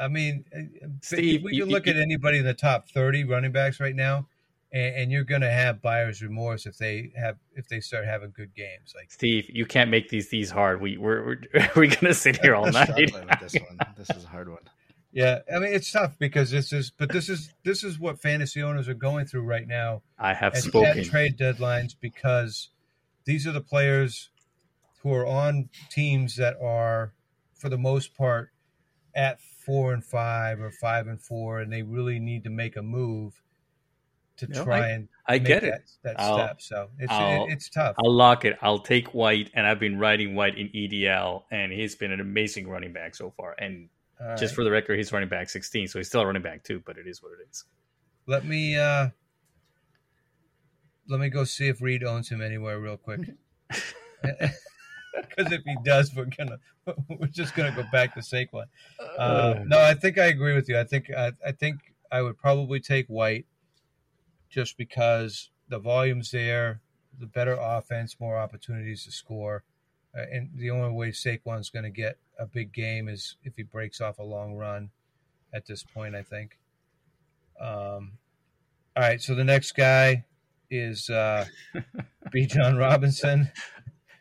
I 0.00 0.08
mean, 0.08 0.44
uh, 0.56 0.88
Steve, 1.02 1.44
we 1.44 1.54
you- 1.54 1.62
can 1.64 1.72
look 1.72 1.86
you- 1.86 1.92
at 1.92 1.98
anybody 1.98 2.38
in 2.38 2.44
the 2.44 2.54
top 2.54 2.88
30 2.88 3.24
running 3.24 3.52
backs 3.52 3.78
right 3.78 3.94
now, 3.94 4.26
and, 4.74 4.96
and 4.96 5.12
you're 5.12 5.24
going 5.24 5.40
to 5.40 5.50
have 5.50 5.80
buyer's 5.80 6.20
remorse 6.20 6.66
if 6.66 6.76
they 6.76 7.12
have 7.16 7.36
if 7.54 7.68
they 7.68 7.80
start 7.80 8.04
having 8.04 8.32
good 8.36 8.54
games. 8.54 8.92
Like 8.94 9.10
Steve, 9.10 9.48
you 9.48 9.64
can't 9.64 9.88
make 9.88 10.08
these 10.10 10.28
these 10.28 10.50
hard. 10.50 10.82
We 10.82 10.98
we're 10.98 11.24
we're, 11.24 11.70
we're 11.76 11.94
gonna 11.94 12.12
sit 12.12 12.42
here 12.42 12.54
all 12.54 12.70
night. 12.70 12.90
with 12.96 13.40
this 13.40 13.54
one. 13.54 13.78
This 13.96 14.10
is 14.10 14.24
a 14.24 14.28
hard 14.28 14.50
one. 14.50 14.58
Yeah, 15.16 15.42
I 15.48 15.60
mean 15.60 15.72
it's 15.72 15.92
tough 15.92 16.18
because 16.18 16.50
this 16.50 16.72
is, 16.72 16.90
but 16.90 17.12
this 17.12 17.28
is 17.28 17.54
this 17.64 17.84
is 17.84 18.00
what 18.00 18.20
fantasy 18.20 18.60
owners 18.64 18.88
are 18.88 18.94
going 18.94 19.26
through 19.26 19.42
right 19.44 19.64
now 19.64 20.02
I 20.18 20.34
have 20.34 20.54
at, 20.54 20.64
spoken. 20.64 20.98
at 20.98 21.04
trade 21.04 21.38
deadlines 21.38 21.94
because 22.00 22.70
these 23.24 23.46
are 23.46 23.52
the 23.52 23.60
players 23.60 24.30
who 25.02 25.12
are 25.12 25.24
on 25.24 25.68
teams 25.88 26.34
that 26.38 26.56
are, 26.60 27.12
for 27.54 27.68
the 27.68 27.78
most 27.78 28.16
part, 28.16 28.50
at 29.14 29.40
four 29.40 29.94
and 29.94 30.04
five 30.04 30.60
or 30.60 30.72
five 30.72 31.06
and 31.06 31.22
four, 31.22 31.60
and 31.60 31.72
they 31.72 31.82
really 31.82 32.18
need 32.18 32.42
to 32.42 32.50
make 32.50 32.74
a 32.74 32.82
move 32.82 33.43
to 34.38 34.46
No, 34.48 34.64
try 34.64 34.88
and 34.90 35.08
I 35.26 35.38
get 35.38 35.62
that, 35.62 35.72
it. 35.74 35.90
that 36.02 36.20
I'll- 36.20 36.36
step. 36.38 36.60
So 36.60 36.88
it's 36.98 37.12
it, 37.12 37.52
it's 37.52 37.68
tough. 37.70 37.94
I'll 38.04 38.12
lock 38.12 38.44
it. 38.44 38.56
I'll 38.62 38.78
take 38.80 39.14
White, 39.14 39.50
and 39.54 39.66
I've 39.66 39.78
been 39.80 39.98
riding 39.98 40.34
White 40.34 40.58
in 40.58 40.68
EDL, 40.68 41.44
and 41.50 41.72
he's 41.72 41.94
been 41.94 42.10
an 42.12 42.20
amazing 42.20 42.68
running 42.68 42.92
back 42.92 43.14
so 43.14 43.32
far. 43.36 43.54
And 43.58 43.88
All 44.20 44.30
just 44.36 44.42
right. 44.42 44.54
for 44.56 44.64
the 44.64 44.70
record, 44.70 44.96
he's 44.98 45.12
running 45.12 45.28
back 45.28 45.48
16, 45.50 45.88
so 45.88 45.98
he's 45.98 46.08
still 46.08 46.20
a 46.22 46.26
running 46.26 46.42
back 46.42 46.64
too. 46.64 46.82
But 46.84 46.98
it 46.98 47.06
is 47.06 47.22
what 47.22 47.32
it 47.32 47.46
is. 47.50 47.64
let 48.26 48.44
me 48.44 48.76
uh 48.76 49.08
let 51.08 51.20
me 51.20 51.28
go 51.28 51.44
see 51.44 51.68
if 51.68 51.80
Reed 51.82 52.02
owns 52.02 52.28
him 52.30 52.40
anywhere 52.42 52.78
real 52.80 52.96
quick. 52.96 53.20
Because 55.36 55.52
if 55.52 55.62
he 55.64 55.76
does, 55.84 56.12
we're 56.14 56.26
gonna 56.36 56.58
we're 57.08 57.28
just 57.28 57.54
gonna 57.54 57.70
go 57.74 57.84
back 57.92 58.14
to 58.14 58.20
Saquon. 58.20 58.64
Uh, 59.16 59.54
no, 59.64 59.78
I 59.80 59.94
think 59.94 60.18
I 60.18 60.24
agree 60.26 60.54
with 60.54 60.68
you. 60.68 60.76
I 60.78 60.82
think 60.84 61.08
I, 61.16 61.30
I 61.46 61.52
think 61.52 61.76
I 62.10 62.20
would 62.20 62.36
probably 62.36 62.80
take 62.80 63.06
White, 63.06 63.46
just 64.54 64.78
because 64.78 65.50
the 65.68 65.80
volume's 65.80 66.30
there, 66.30 66.80
the 67.18 67.26
better 67.26 67.58
offense, 67.60 68.16
more 68.20 68.38
opportunities 68.38 69.04
to 69.04 69.10
score, 69.10 69.64
uh, 70.16 70.22
and 70.32 70.50
the 70.54 70.70
only 70.70 70.92
way 70.92 71.10
Saquon's 71.10 71.70
going 71.70 71.82
to 71.82 71.90
get 71.90 72.18
a 72.38 72.46
big 72.46 72.72
game 72.72 73.08
is 73.08 73.36
if 73.42 73.56
he 73.56 73.64
breaks 73.64 74.00
off 74.00 74.18
a 74.18 74.22
long 74.22 74.54
run. 74.54 74.90
At 75.52 75.66
this 75.66 75.84
point, 75.84 76.16
I 76.16 76.22
think. 76.22 76.58
Um, 77.60 78.18
all 78.96 79.02
right, 79.02 79.22
so 79.22 79.36
the 79.36 79.44
next 79.44 79.72
guy 79.72 80.24
is 80.68 81.08
uh, 81.10 81.46
Bijan 82.34 82.76
Robinson. 82.76 83.52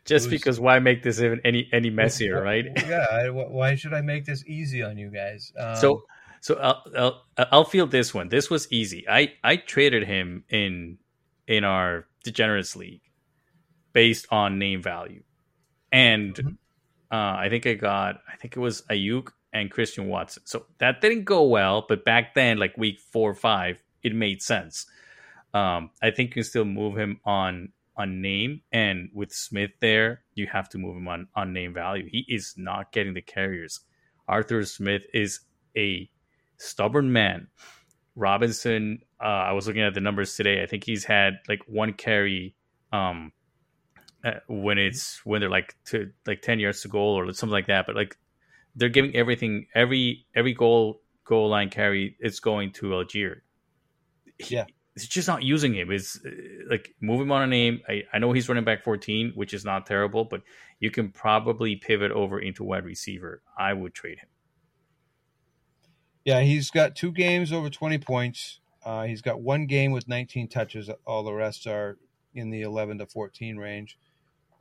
Just 0.05 0.29
because 0.29 0.59
why 0.59 0.77
make 0.79 1.01
this 1.01 1.19
even 1.19 1.41
any 1.43 1.69
any 1.71 1.89
messier, 1.89 2.41
right? 2.41 2.65
Yeah. 2.88 3.05
I, 3.09 3.29
why 3.29 3.75
should 3.75 3.93
I 3.93 4.01
make 4.01 4.25
this 4.25 4.45
easy 4.45 4.84
on 4.84 4.97
you 4.97 5.09
guys? 5.09 5.51
Um, 5.57 5.75
so 5.77 6.03
so 6.43 6.55
I'll, 6.55 6.83
I'll 6.97 7.47
I'll 7.53 7.63
feel 7.63 7.87
this 7.87 8.13
one. 8.13 8.27
This 8.27 8.49
was 8.49 8.69
easy. 8.69 9.05
I 9.09 9.33
I 9.45 9.55
traded 9.55 10.05
him 10.05 10.43
in 10.49 10.97
in 11.47 11.63
our 11.63 12.05
degenerates 12.25 12.75
league 12.75 13.01
based 13.93 14.27
on 14.29 14.59
name 14.59 14.81
value, 14.83 15.23
and 15.91 16.35
Mhm. 16.35 16.57
uh, 17.11 17.37
I 17.45 17.47
think 17.49 17.65
I 17.65 17.75
got 17.75 18.21
I 18.31 18.35
think 18.37 18.57
it 18.57 18.59
was 18.59 18.81
Aiyuk 18.89 19.29
and 19.53 19.71
Christian 19.71 20.07
Watson. 20.07 20.43
So 20.45 20.65
that 20.79 20.99
didn't 21.01 21.23
go 21.23 21.43
well, 21.43 21.85
but 21.87 22.03
back 22.03 22.33
then, 22.35 22.57
like 22.57 22.77
week 22.77 22.99
four 22.99 23.31
or 23.31 23.35
five, 23.35 23.81
it 24.03 24.13
made 24.13 24.41
sense. 24.41 24.85
Um, 25.53 25.91
I 26.01 26.11
think 26.11 26.31
you 26.31 26.33
can 26.35 26.43
still 26.43 26.65
move 26.65 26.97
him 26.97 27.21
on 27.25 27.71
on 27.95 28.21
name, 28.21 28.63
and 28.73 29.09
with 29.13 29.31
Smith 29.31 29.71
there, 29.79 30.25
you 30.35 30.47
have 30.47 30.67
to 30.69 30.77
move 30.77 30.97
him 30.97 31.07
on 31.07 31.27
on 31.35 31.53
name 31.53 31.73
value. 31.73 32.09
He 32.11 32.25
is 32.27 32.55
not 32.57 32.91
getting 32.91 33.13
the 33.13 33.21
carriers. 33.21 33.79
Arthur 34.27 34.65
Smith 34.65 35.03
is 35.13 35.41
a 35.77 36.09
stubborn 36.58 37.12
man. 37.12 37.47
Robinson, 38.16 38.99
uh, 39.22 39.26
I 39.26 39.54
was 39.54 39.68
looking 39.68 39.82
at 39.82 39.93
the 39.93 40.01
numbers 40.01 40.36
today. 40.36 40.62
I 40.62 40.68
think 40.68 40.84
he's 40.84 41.04
had 41.04 41.39
like 41.49 41.62
one 41.68 41.93
carry 41.93 42.56
um, 42.91 43.32
uh, 44.24 44.34
when 44.47 44.78
it's 44.78 45.26
when 45.26 45.41
they're 45.41 45.49
like 45.49 45.76
to 45.86 46.12
like 46.28 46.41
ten 46.41 46.60
yards 46.60 46.82
to 46.82 46.88
goal 46.89 47.18
or 47.20 47.32
something 47.34 47.51
like 47.54 47.68
that. 47.68 47.86
But 47.88 47.95
like 47.95 48.18
they're 48.76 48.89
giving 48.89 49.16
everything 49.16 49.68
every 49.74 50.26
every 50.36 50.54
goal 50.54 51.01
goal 51.26 51.49
line 51.49 51.70
carry. 51.70 52.16
It's 52.20 52.39
going 52.39 52.72
to 52.74 52.88
Allgeier. 52.88 53.41
He- 54.38 54.56
Yeah. 54.56 54.66
it's 54.95 55.08
just 55.08 55.28
not 55.28 55.41
using 55.43 55.74
him. 55.74 55.91
It's 55.91 56.20
uh, 56.24 56.30
like 56.70 56.93
move 57.01 57.22
him 57.22 57.32
on 57.32 57.41
a 57.43 57.47
name. 57.47 57.82
I, 57.89 58.04
I 58.14 58.20
know 58.20 58.32
he's 58.32 58.47
running 58.47 58.64
back 58.64 58.84
14, 58.84 59.32
which 59.36 59.54
is 59.54 59.66
not 59.66 59.86
terrible, 59.88 60.26
but 60.26 60.41
you 60.80 60.91
can 60.91 61.10
probably 61.12 61.76
pivot 61.78 62.12
over 62.12 62.39
into 62.39 62.64
wide 62.64 62.86
receiver. 62.86 63.41
I 63.58 63.74
would 63.74 63.93
trade 63.95 64.20
him. 64.20 64.28
Yeah, 66.26 66.41
he's 66.41 66.69
got 66.69 66.95
two 66.95 67.11
games 67.11 67.51
over 67.51 67.69
20 67.69 67.97
points. 67.99 68.59
Uh, 68.86 69.03
he's 69.03 69.21
got 69.21 69.41
one 69.41 69.65
game 69.65 69.91
with 69.91 70.07
19 70.07 70.47
touches. 70.47 70.89
All 71.05 71.24
the 71.24 71.34
rest 71.34 71.67
are 71.67 71.97
in 72.34 72.49
the 72.49 72.61
11 72.61 72.97
to 72.99 73.05
14 73.05 73.57
range. 73.57 73.97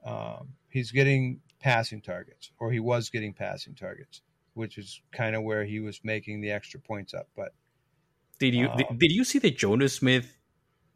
Um, 0.04 0.48
he's 0.68 0.90
getting 0.90 1.40
passing 1.60 2.00
targets, 2.00 2.50
or 2.58 2.72
he 2.72 2.80
was 2.80 3.08
getting 3.10 3.32
passing 3.32 3.74
targets, 3.74 4.22
which 4.54 4.78
is 4.78 5.00
kind 5.12 5.36
of 5.36 5.42
where 5.44 5.64
he 5.64 5.78
was 5.80 6.00
making 6.02 6.40
the 6.40 6.50
extra 6.50 6.80
points 6.80 7.14
up. 7.14 7.28
But 7.36 7.52
Did 8.40 8.54
you 8.54 8.68
did, 8.76 8.86
Um, 8.90 8.98
did 8.98 9.12
you 9.12 9.22
see 9.24 9.38
the 9.38 9.52
Jonnu 9.52 9.88
Smith 9.88 10.36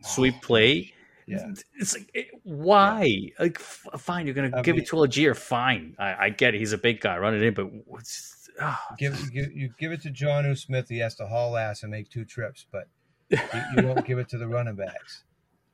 sweep 0.02 0.34
Oh, 0.38 0.40
play? 0.46 0.92
yeah, 1.26 1.52
It's 1.78 1.94
like 1.96 2.10
it- 2.12 2.30
why? 2.42 3.30
Like 3.38 3.58
f- 3.60 3.86
fine, 3.98 4.26
you're 4.26 4.34
gonna 4.34 4.50
I 4.56 4.62
give 4.62 4.74
mean- 4.74 4.82
it 4.82 4.88
to 4.88 4.96
Allgeier. 4.96 5.36
Fine, 5.36 5.94
I, 5.98 6.26
I 6.26 6.30
get 6.30 6.54
it. 6.56 6.58
He's 6.58 6.72
a 6.72 6.78
big 6.78 7.00
guy, 7.00 7.16
run 7.18 7.34
it 7.34 7.42
in, 7.42 7.54
but 7.54 7.66
what's, 7.86 8.35
ah, 8.60 8.80
give, 8.98 9.32
give 9.32 9.52
you 9.52 9.70
give 9.78 9.92
it 9.92 10.02
to 10.02 10.10
Jonnu 10.10 10.58
Smith. 10.58 10.88
He 10.88 10.98
has 10.98 11.14
to 11.16 11.26
haul 11.26 11.56
ass 11.56 11.82
and 11.82 11.90
make 11.90 12.10
two 12.10 12.24
trips, 12.24 12.66
but 12.70 12.88
you, 13.30 13.38
you 13.76 13.82
don't 13.82 14.04
give 14.06 14.18
it 14.18 14.28
to 14.30 14.38
the 14.38 14.48
running 14.48 14.76
backs. 14.76 15.24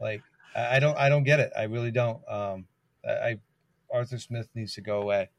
Like 0.00 0.22
I 0.54 0.76
I 0.76 0.80
don't, 0.80 0.96
I 0.98 1.08
don't 1.08 1.24
get 1.24 1.40
it. 1.40 1.52
I 1.56 1.64
really 1.64 1.90
don't. 1.90 2.20
Um, 2.28 2.66
I, 3.06 3.10
I 3.10 3.36
Arthur 3.92 4.18
Smith 4.18 4.48
needs 4.54 4.74
to 4.74 4.80
go 4.80 5.02
away. 5.02 5.30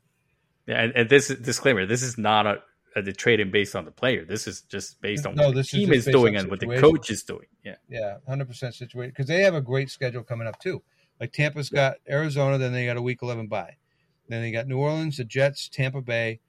Yeah, 0.68 0.82
and, 0.82 0.94
and 0.96 1.10
this 1.10 1.28
disclaimer: 1.28 1.86
this 1.86 2.04
is 2.04 2.18
not 2.18 2.46
a, 2.46 2.62
a 2.96 3.02
the 3.02 3.14
trading 3.14 3.52
based 3.52 3.76
on 3.76 3.86
the 3.86 3.92
player. 3.92 4.26
This 4.26 4.48
is 4.48 4.62
just 4.62 5.02
based 5.02 5.26
on 5.26 5.36
No, 5.36 5.48
what 5.48 5.56
the 5.56 5.62
this 5.62 5.68
is 5.68 5.72
team 5.72 5.94
is 5.94 6.06
doing 6.06 6.36
on 6.36 6.44
and 6.44 6.52
what 6.52 6.60
the 6.60 6.78
coach 6.78 7.10
is 7.10 7.24
doing. 7.24 7.48
Yeah, 7.64 7.76
Yeah, 7.90 8.18
hundred 8.28 8.48
percent 8.48 8.76
situation 8.76 9.12
because 9.12 9.28
they 9.28 9.42
have 9.42 9.56
a 9.56 9.62
great 9.62 9.90
schedule 9.90 10.24
coming 10.24 10.48
up 10.48 10.60
too. 10.60 10.82
Like 11.20 11.32
Tampa's 11.34 11.70
got 11.70 11.98
Arizona, 12.10 12.58
then 12.58 12.74
they 12.74 12.86
got 12.86 12.98
a 12.98 13.02
Week 13.02 13.22
Eleven 13.22 13.48
bye, 13.48 13.78
then 14.30 14.42
they 14.42 14.52
got 14.52 14.68
New 14.68 14.78
Orleans, 14.78 15.18
the 15.18 15.24
Jets, 15.24 15.70
Tampa 15.70 16.02
Bay, 16.02 16.40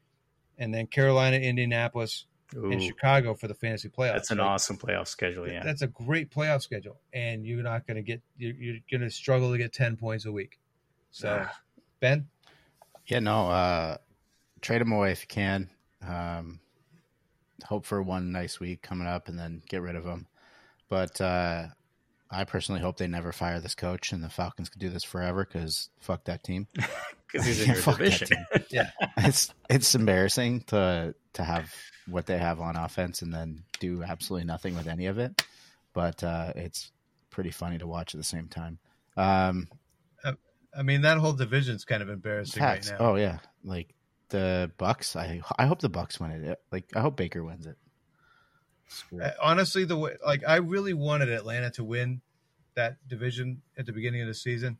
and 0.58 0.72
then 0.74 0.86
Carolina, 0.86 1.36
Indianapolis, 1.36 2.26
and 2.52 2.80
Chicago 2.82 3.34
for 3.34 3.48
the 3.48 3.54
fantasy 3.54 3.88
playoffs. 3.88 4.12
that's 4.12 4.30
an 4.30 4.38
Like, 4.38 4.46
awesome 4.46 4.76
playoff 4.76 5.08
schedule. 5.08 5.48
Yeah, 5.48 5.64
That's 5.64 5.82
a 5.82 5.88
great 5.88 6.30
playoff 6.30 6.62
schedule, 6.62 7.00
and 7.12 7.44
you're 7.44 7.62
not 7.64 7.86
going 7.86 7.96
to 7.96 8.02
get 8.02 8.20
you're, 8.36 8.54
you're 8.54 8.76
going 8.90 9.00
to 9.00 9.10
struggle 9.10 9.50
to 9.50 9.58
get 9.58 9.72
ten 9.72 9.96
points 9.96 10.24
a 10.26 10.32
week. 10.32 10.58
So, 11.10 11.44
Ah. 11.48 11.58
Benn, 12.00 12.28
Yeah, 13.06 13.18
no. 13.20 13.48
Uh, 13.48 13.96
trade 14.60 14.80
them 14.80 14.92
away 14.92 15.10
if 15.12 15.22
you 15.22 15.26
can. 15.28 15.70
Um, 16.06 16.60
hope 17.64 17.86
for 17.86 18.02
one 18.02 18.30
nice 18.30 18.60
week 18.60 18.82
coming 18.82 19.06
up, 19.08 19.28
and 19.28 19.38
then 19.38 19.62
get 19.68 19.80
rid 19.82 19.96
of 19.96 20.04
them. 20.04 20.26
But 20.88 21.20
uh, 21.20 21.68
I 22.30 22.44
personally 22.44 22.82
hope 22.82 22.98
they 22.98 23.06
never 23.08 23.32
fire 23.32 23.58
this 23.58 23.74
coach, 23.74 24.12
and 24.12 24.22
the 24.22 24.28
Falcons 24.28 24.68
can 24.68 24.80
do 24.80 24.90
this 24.90 25.02
forever 25.04 25.44
because 25.44 25.88
fuck 25.98 26.24
that 26.24 26.44
team. 26.44 26.68
because 27.34 27.46
he's 27.46 27.60
in 27.62 27.68
Yeah, 27.74 27.74
your 27.74 27.96
division. 27.96 28.28
team. 28.70 28.82
it's 29.18 29.52
it's 29.68 29.94
embarrassing 29.94 30.60
to 30.68 31.14
to 31.34 31.44
have 31.44 31.72
what 32.06 32.26
they 32.26 32.38
have 32.38 32.60
on 32.60 32.76
offense 32.76 33.22
and 33.22 33.32
then 33.32 33.64
do 33.80 34.02
absolutely 34.02 34.46
nothing 34.46 34.76
with 34.76 34.86
any 34.86 35.06
of 35.06 35.18
it. 35.18 35.42
But 35.92 36.22
uh, 36.22 36.52
it's 36.56 36.92
pretty 37.30 37.50
funny 37.50 37.78
to 37.78 37.86
watch 37.86 38.14
at 38.14 38.18
the 38.18 38.24
same 38.24 38.48
time. 38.48 38.78
Um, 39.16 39.68
I 40.76 40.82
mean 40.82 41.02
that 41.02 41.18
whole 41.18 41.32
division's 41.32 41.84
kind 41.84 42.02
of 42.02 42.08
embarrassing 42.08 42.62
right 42.62 42.84
now. 42.90 42.96
Oh 42.98 43.14
yeah, 43.16 43.38
like 43.62 43.94
the 44.30 44.70
Bucs. 44.78 45.14
I 45.16 45.40
I 45.56 45.66
hope 45.66 45.80
the 45.80 45.90
Bucs 45.90 46.18
win 46.18 46.30
it. 46.32 46.60
Like 46.72 46.84
I 46.96 47.00
hope 47.00 47.16
Baker 47.16 47.44
wins 47.44 47.66
it. 47.66 47.76
Screw 48.88 49.20
it. 49.20 49.24
Uh, 49.24 49.30
honestly, 49.40 49.84
the 49.84 49.96
way 49.96 50.16
like 50.26 50.42
I 50.46 50.56
really 50.56 50.92
wanted 50.94 51.28
Atlanta 51.30 51.70
to 51.72 51.84
win 51.84 52.20
that 52.74 52.96
division 53.08 53.62
at 53.78 53.86
the 53.86 53.92
beginning 53.92 54.22
of 54.22 54.26
the 54.26 54.34
season, 54.34 54.78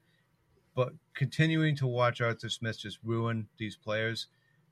but 0.74 0.92
continuing 1.14 1.76
to 1.76 1.86
watch 1.86 2.20
Arthur 2.20 2.48
Smith 2.48 2.78
just 2.78 2.98
ruin 3.04 3.46
these 3.58 3.76
players, 3.76 4.26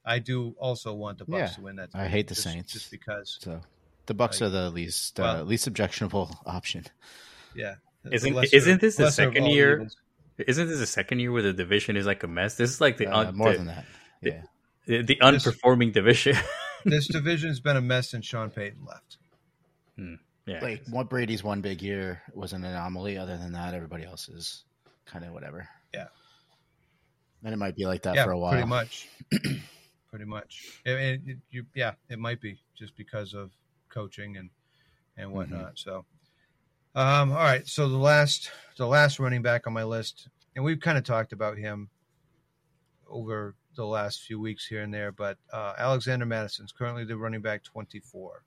I 0.05 0.18
do 0.18 0.55
also 0.59 0.92
want 0.94 1.18
the 1.18 1.24
Bucs 1.26 1.38
Yeah, 1.38 1.46
to 1.46 1.61
win 1.61 1.76
that. 1.76 1.90
I 1.94 2.09
hate 2.09 2.28
the 2.28 2.34
just- 2.34 2.44
Saints. 2.46 2.72
just 2.72 2.90
because. 2.90 3.38
So 3.40 3.61
the 4.07 4.14
Bucs 4.14 4.40
Like, 4.40 4.42
are 4.42 4.48
the 4.50 4.70
least 4.70 5.20
uh, 5.20 5.42
least 5.44 5.66
objectionable 5.66 6.36
option. 6.46 6.84
Yeah, 7.55 7.74
Isn't- 8.11 8.34
lesser- 8.34 8.57
isn't 8.57 8.80
this 8.80 8.96
the 8.96 9.11
second 9.11 9.46
year- 9.46 9.74
evils. 9.74 9.96
Isn't 10.38 10.66
this 10.66 10.78
the 10.78 10.86
second 10.86 11.20
year 11.20 11.30
where 11.30 11.42
the 11.42 11.53
division 11.53 11.96
is 11.96 12.07
like 12.07 12.22
a 12.22 12.26
mess? 12.26 12.57
This 12.57 12.70
is 12.70 12.80
like 12.80 12.96
the 12.96 13.07
Uh, 13.07 13.28
un- 13.28 13.36
more 13.36 13.53
the, 13.53 13.59
than 13.59 13.66
that. 13.66 13.84
Yeah. 14.22 14.42
the, 14.86 15.03
the 15.03 15.16
unperforming 15.16 15.92
division. 15.92 16.34
this 16.84 17.07
division's 17.07 17.61
been 17.61 17.76
a 17.76 17.80
mess 17.82 18.11
since 18.11 18.26
Sean 18.26 18.48
Payton 18.50 18.84
left. 18.84 19.18
yeah, 20.46 20.59
Like 20.61 20.82
what 20.88 21.09
Brady's 21.11 21.44
one 21.44 21.61
big 21.61 21.82
year 21.82 22.22
was 22.34 22.55
an 22.55 22.64
anomaly. 22.64 23.18
Other 23.18 23.36
than 23.36 23.53
that, 23.53 23.74
everybody 23.74 24.05
else 24.05 24.28
is 24.28 24.64
kind 25.05 25.24
of 25.24 25.32
whatever. 25.32 25.68
And 27.45 27.53
it 27.53 27.57
might 27.57 27.74
be 27.76 27.86
like 27.86 28.03
that 28.03 28.16
yeah, 28.16 28.24
for 28.24 28.32
a 28.32 28.38
while. 28.38 28.53
pretty 28.53 28.68
much. 28.68 29.09
pretty 30.11 30.24
much. 30.24 30.80
And 30.86 30.99
it, 30.99 31.20
it- 31.26 31.38
you, 31.51 31.64
yeah, 31.74 31.93
it 32.09 32.18
might 32.18 32.40
be 32.40 32.59
just 32.76 32.97
because 32.97 33.34
of 33.34 33.51
coaching 33.88 34.36
and 34.36 34.51
and 35.16 35.28
Mm-hmm. 35.28 35.36
whatnot. 35.36 35.78
So, 35.78 36.05
um, 36.95 37.32
all 37.32 37.38
right. 37.38 37.66
So 37.66 37.88
the 37.88 37.97
last 37.99 38.51
the 38.76 38.86
last 38.86 39.18
running 39.18 39.43
back 39.43 39.66
on 39.66 39.72
my 39.72 39.84
list, 39.84 40.28
and 40.57 40.64
we've 40.64 40.80
kind 40.80 40.97
of 40.99 41.05
talked 41.05 41.32
about 41.32 41.59
him 41.59 41.90
over 43.09 43.55
the 43.76 43.84
last 43.84 44.22
few 44.22 44.38
weeks 44.40 44.66
here 44.66 44.82
and 44.82 44.93
there, 44.93 45.12
but 45.12 45.38
uh, 45.53 45.74
Alexander 45.78 46.26
Mattison's 46.26 46.72
currently 46.72 47.05
the 47.05 47.16
running 47.16 47.43
back 47.43 47.62
twenty 47.64 48.01
four. 48.01 48.45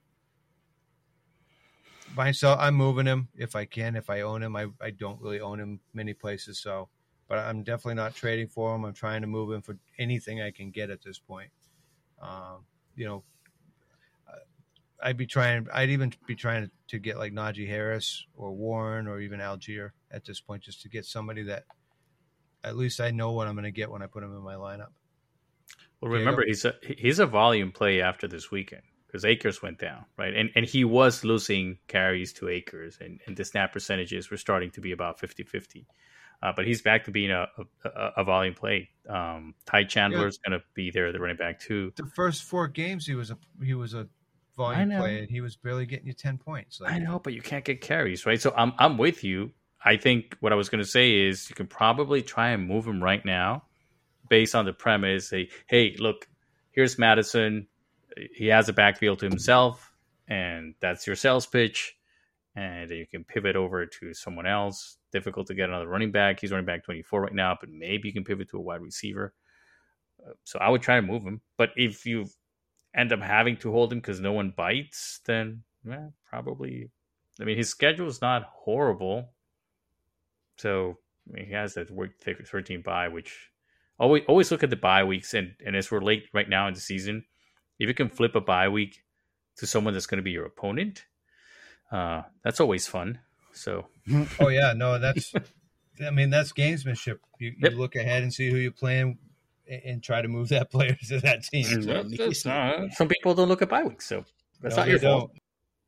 Myself, 2.14 2.58
I'm 2.60 2.74
moving 2.74 3.06
him 3.06 3.28
if 3.36 3.56
I 3.56 3.64
can. 3.64 3.96
If 3.96 4.08
I 4.10 4.20
own 4.20 4.42
him, 4.42 4.54
I, 4.56 4.66
I 4.80 4.90
don't 4.90 5.20
really 5.20 5.40
own 5.40 5.58
him 5.60 5.80
many 5.92 6.14
places, 6.14 6.60
so 6.60 6.88
but 7.28 7.38
I'm 7.38 7.62
definitely 7.62 7.94
not 7.94 8.14
trading 8.14 8.48
for 8.48 8.74
him. 8.74 8.84
I'm 8.84 8.94
trying 8.94 9.22
to 9.22 9.26
move 9.26 9.52
him 9.52 9.62
for 9.62 9.76
anything 9.98 10.40
I 10.40 10.50
can 10.50 10.70
get 10.70 10.90
at 10.90 11.02
this 11.02 11.18
point. 11.18 11.50
Um, 12.20 12.64
you 12.94 13.06
know, 13.06 13.24
I'd 15.02 15.16
be 15.16 15.26
trying. 15.26 15.66
I'd 15.72 15.90
even 15.90 16.12
be 16.26 16.34
trying 16.34 16.70
to 16.88 16.98
get 16.98 17.18
like 17.18 17.32
Najee 17.32 17.68
Harris 17.68 18.24
or 18.34 18.52
Warren 18.52 19.06
or 19.06 19.20
even 19.20 19.40
Allgeier 19.40 19.90
at 20.10 20.24
this 20.24 20.40
point, 20.40 20.62
just 20.62 20.82
to 20.82 20.88
get 20.88 21.04
somebody 21.04 21.42
that 21.44 21.64
at 22.64 22.76
least 22.76 23.00
I 23.00 23.10
know 23.10 23.32
what 23.32 23.46
I'm 23.46 23.54
going 23.54 23.64
to 23.64 23.70
get 23.70 23.90
when 23.90 24.02
I 24.02 24.06
put 24.06 24.22
him 24.22 24.34
in 24.34 24.42
my 24.42 24.54
lineup. 24.54 24.92
Well, 26.00 26.10
Diego? 26.10 26.18
remember 26.18 26.44
he's 26.46 26.64
a 26.64 26.74
he's 26.82 27.18
a 27.18 27.26
volume 27.26 27.72
play 27.72 28.00
after 28.00 28.26
this 28.26 28.50
weekend 28.50 28.82
because 29.06 29.24
Akers 29.24 29.62
went 29.62 29.78
down, 29.78 30.06
right? 30.16 30.34
And 30.34 30.50
and 30.54 30.64
he 30.64 30.84
was 30.84 31.24
losing 31.24 31.78
carries 31.88 32.32
to 32.34 32.48
Akers, 32.48 32.98
and, 33.00 33.20
and 33.26 33.36
the 33.36 33.44
snap 33.44 33.72
percentages 33.72 34.30
were 34.30 34.36
starting 34.36 34.70
to 34.72 34.80
be 34.80 34.92
about 34.92 35.20
50-50. 35.20 35.86
Uh, 36.42 36.52
but 36.54 36.66
he's 36.66 36.82
back 36.82 37.04
to 37.04 37.10
being 37.10 37.30
a 37.30 37.46
a, 37.84 37.88
a 38.18 38.24
volume 38.24 38.54
play. 38.54 38.90
Um, 39.08 39.54
Ty 39.64 39.84
Chandler's 39.84 40.38
going 40.38 40.58
to 40.58 40.64
be 40.74 40.90
there, 40.90 41.12
the 41.12 41.18
running 41.18 41.36
back 41.36 41.60
too. 41.60 41.92
The 41.96 42.06
first 42.06 42.44
four 42.44 42.68
games, 42.68 43.06
he 43.06 43.14
was 43.14 43.30
a 43.30 43.38
he 43.64 43.74
was 43.74 43.94
a 43.94 44.08
volume 44.56 44.90
play, 44.90 45.18
and 45.20 45.30
he 45.30 45.40
was 45.40 45.56
barely 45.56 45.86
getting 45.86 46.06
you 46.06 46.12
ten 46.12 46.38
points. 46.38 46.80
Like, 46.80 46.92
I 46.92 46.98
know, 46.98 47.18
but 47.18 47.32
you 47.32 47.42
can't 47.42 47.64
get 47.64 47.80
carries, 47.80 48.26
right? 48.26 48.40
So 48.40 48.52
I'm 48.56 48.72
I'm 48.78 48.98
with 48.98 49.24
you. 49.24 49.52
I 49.84 49.96
think 49.96 50.36
what 50.40 50.52
I 50.52 50.56
was 50.56 50.68
going 50.68 50.82
to 50.82 50.88
say 50.88 51.26
is 51.28 51.48
you 51.48 51.54
can 51.54 51.66
probably 51.66 52.22
try 52.22 52.50
and 52.50 52.66
move 52.66 52.86
him 52.86 53.02
right 53.02 53.24
now, 53.24 53.64
based 54.28 54.54
on 54.54 54.64
the 54.64 54.72
premise. 54.72 55.28
Say, 55.28 55.50
hey, 55.66 55.96
look, 55.98 56.28
here's 56.70 56.98
Mattison. 56.98 57.68
He 58.34 58.46
has 58.46 58.68
a 58.68 58.72
backfield 58.72 59.20
to 59.20 59.26
himself, 59.26 59.92
and 60.26 60.74
that's 60.80 61.06
your 61.06 61.16
sales 61.16 61.46
pitch. 61.46 61.94
And 62.54 62.90
you 62.90 63.06
can 63.06 63.24
pivot 63.24 63.54
over 63.54 63.84
to 63.84 64.14
someone 64.14 64.46
else. 64.46 64.95
Difficult 65.16 65.46
to 65.46 65.54
get 65.54 65.70
another 65.70 65.88
running 65.88 66.12
back. 66.12 66.40
He's 66.40 66.52
running 66.52 66.66
back 66.66 66.84
24 66.84 67.22
right 67.22 67.32
now, 67.34 67.56
but 67.58 67.70
maybe 67.70 68.06
you 68.08 68.12
can 68.12 68.22
pivot 68.22 68.50
to 68.50 68.58
a 68.58 68.60
wide 68.60 68.82
receiver. 68.82 69.32
Uh, 70.22 70.32
So 70.44 70.58
I 70.58 70.68
would 70.68 70.82
try 70.82 70.96
to 70.96 71.02
move 71.12 71.22
him. 71.22 71.40
But 71.56 71.70
if 71.74 72.04
you 72.04 72.26
end 72.94 73.12
up 73.12 73.20
having 73.22 73.56
to 73.58 73.72
hold 73.72 73.92
him 73.92 74.00
because 74.00 74.20
no 74.20 74.32
one 74.32 74.52
bites, 74.54 75.20
then 75.24 75.62
eh, 75.90 76.08
probably. 76.28 76.90
I 77.40 77.44
mean, 77.44 77.56
his 77.56 77.70
schedule 77.70 78.08
is 78.08 78.20
not 78.20 78.42
horrible. 78.52 79.32
So 80.58 80.98
I 81.26 81.32
mean, 81.32 81.46
he 81.46 81.52
has 81.52 81.72
that 81.74 81.90
week 81.90 82.10
13 82.22 82.82
bye, 82.82 83.08
which 83.08 83.50
always 83.98 84.22
always 84.28 84.50
look 84.50 84.62
at 84.62 84.70
the 84.70 84.76
bye 84.76 85.04
weeks. 85.04 85.32
And, 85.32 85.54
and 85.64 85.74
as 85.76 85.90
we're 85.90 86.02
late 86.10 86.24
right 86.34 86.48
now 86.48 86.68
in 86.68 86.74
the 86.74 86.80
season, 86.80 87.24
if 87.78 87.88
you 87.88 87.94
can 87.94 88.10
flip 88.10 88.34
a 88.34 88.40
bye 88.42 88.68
week 88.68 89.02
to 89.56 89.66
someone 89.66 89.94
that's 89.94 90.06
going 90.06 90.18
to 90.18 90.30
be 90.30 90.36
your 90.36 90.44
opponent, 90.46 91.06
uh, 91.90 92.22
that's 92.44 92.60
always 92.60 92.86
fun. 92.86 93.20
So 93.56 93.88
oh 94.40 94.48
yeah, 94.48 94.72
no, 94.74 94.98
that's. 94.98 95.34
I 96.04 96.10
mean, 96.10 96.28
that's 96.28 96.52
gamesmanship. 96.52 97.20
You, 97.38 97.48
you 97.52 97.56
Yep. 97.70 97.72
look 97.72 97.96
ahead 97.96 98.22
and 98.22 98.32
see 98.32 98.50
who 98.50 98.56
you're 98.58 98.70
playing, 98.70 99.18
and, 99.66 99.82
and 99.84 100.02
try 100.02 100.20
to 100.20 100.28
move 100.28 100.48
that 100.50 100.70
player 100.70 100.94
to 101.08 101.20
that 101.20 101.44
team. 101.44 101.64
So, 101.64 101.78
That's- 101.92 102.42
that's, 102.42 102.96
some 102.98 103.08
people 103.08 103.34
don't 103.34 103.48
look 103.48 103.62
at 103.62 103.68
bye 103.70 103.82
weeks, 103.82 104.06
so 104.06 104.24
that's 104.60 104.76
No, 104.76 104.82
not 104.82 104.88
your 104.88 104.98
fault. 104.98 105.30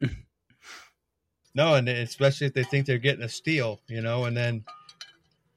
don't. 0.01 0.13
no, 1.55 1.75
and 1.75 1.89
especially 1.89 2.47
if 2.47 2.55
they 2.55 2.65
think 2.65 2.87
they're 2.87 2.99
getting 2.99 3.23
a 3.25 3.29
steal, 3.29 3.81
you 3.87 4.01
know, 4.01 4.25
and 4.25 4.37
then 4.37 4.65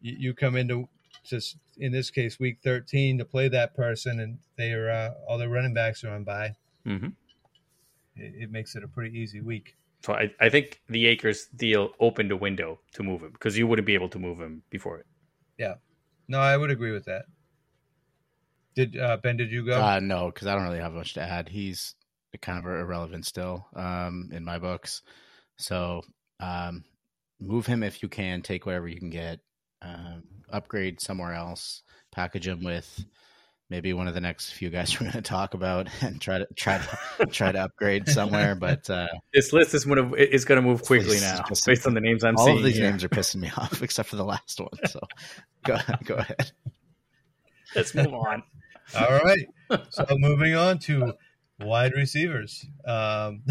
you, 0.01 0.16
you 0.20 0.34
come 0.34 0.55
into 0.55 0.89
just 1.24 1.57
in 1.78 1.91
this 1.91 2.09
case 2.09 2.39
week 2.39 2.57
13 2.64 3.20
to 3.20 3.26
play 3.26 3.47
that 3.47 3.74
person, 3.76 4.20
and 4.20 4.39
they 4.57 4.74
are 4.74 4.89
uh, 4.89 5.12
all 5.28 5.38
their 5.38 5.49
running 5.49 5.74
backs 5.74 6.03
are 6.03 6.09
on 6.12 6.24
bye. 6.26 6.55
hmm 6.86 7.07
It, 8.18 8.34
it 8.43 8.51
makes 8.51 8.76
it 8.76 8.84
a 8.84 8.88
pretty 8.88 9.18
easy 9.18 9.39
week. 9.39 9.76
So 10.04 10.14
I, 10.14 10.32
I 10.39 10.49
think 10.49 10.82
the 10.88 11.08
Akers 11.08 11.47
deal 11.56 11.91
opened 11.99 12.32
a 12.32 12.38
window 12.38 12.80
to 12.93 13.04
move 13.04 13.22
him 13.22 13.32
because 13.32 13.58
you 13.58 13.68
wouldn't 13.68 13.86
be 13.86 13.93
able 13.93 14.10
to 14.10 14.20
move 14.20 14.39
him 14.39 14.64
before 14.70 14.97
it. 14.97 15.06
Yeah. 15.58 15.76
No, 16.28 16.39
I 16.39 16.58
would 16.58 16.72
agree 16.72 16.91
with 16.91 17.06
that. 17.06 17.26
Did 18.76 18.97
uh, 18.97 19.18
Benn? 19.18 19.38
Did 19.38 19.52
you 19.52 19.66
go? 19.66 19.82
Uh, 19.82 19.99
no, 19.99 20.28
because 20.28 20.47
I 20.47 20.56
don't 20.56 20.64
really 20.64 20.80
have 20.80 20.93
much 20.93 21.14
to 21.16 21.22
add. 21.22 21.49
He's 21.49 21.95
kind 22.41 22.58
of 22.58 22.66
irrelevant 22.66 23.26
still 23.26 23.68
um, 23.76 24.30
in 24.32 24.45
my 24.45 24.58
books. 24.58 25.02
So 25.58 26.02
um, 26.39 26.86
move 27.39 27.66
him 27.66 27.84
if 27.84 28.02
you 28.02 28.10
can. 28.10 28.41
Take 28.41 28.66
whatever 28.66 28.88
you 28.88 28.97
can 28.97 29.10
get. 29.10 29.39
Um, 29.82 30.24
upgrade 30.49 31.02
somewhere 31.02 31.34
else. 31.34 31.84
Package 32.12 32.47
him 32.47 32.64
with 32.64 33.06
maybe 33.72 33.93
one 33.93 34.07
of 34.07 34.13
the 34.13 34.19
next 34.22 34.51
few 34.51 34.69
guys 34.69 34.93
we're 34.99 35.05
going 35.05 35.13
to 35.13 35.22
talk 35.24 35.55
about, 35.55 35.88
and 36.01 36.22
try 36.22 36.38
to 36.38 36.47
try 36.55 36.78
to 37.17 37.26
try 37.26 37.51
to 37.51 37.59
upgrade 37.63 38.07
somewhere. 38.07 38.53
But 38.53 38.88
uh, 38.89 39.07
This 39.34 39.51
list 39.53 39.74
is 39.74 39.86
gonna 39.86 40.13
is 40.13 40.45
going 40.45 40.61
to 40.61 40.67
move 40.67 40.84
quickly 40.84 41.19
now, 41.19 41.41
just- 41.47 41.65
based 41.65 41.88
on 41.88 41.95
the 41.95 42.01
names 42.01 42.24
I'm 42.24 42.36
all 42.38 42.45
seeing. 42.45 42.57
of 42.57 42.63
these 42.63 42.76
here. 42.78 42.89
names 42.89 43.03
are 43.03 43.09
pissing 43.09 43.38
me 43.38 43.49
off, 43.57 43.82
except 43.82 44.09
for 44.09 44.17
the 44.17 44.26
last 44.26 44.59
one. 44.59 44.69
So 44.88 44.99
go 45.65 45.78
go 46.03 46.15
ahead. 46.15 46.51
Let's 47.76 47.95
move 47.95 48.13
on. 48.13 48.43
All 48.99 49.09
right. 49.24 49.47
So 49.89 50.05
moving 50.11 50.53
on 50.53 50.78
to 50.80 51.13
wide 51.61 51.93
receivers. 51.93 52.65
Um, 52.86 53.43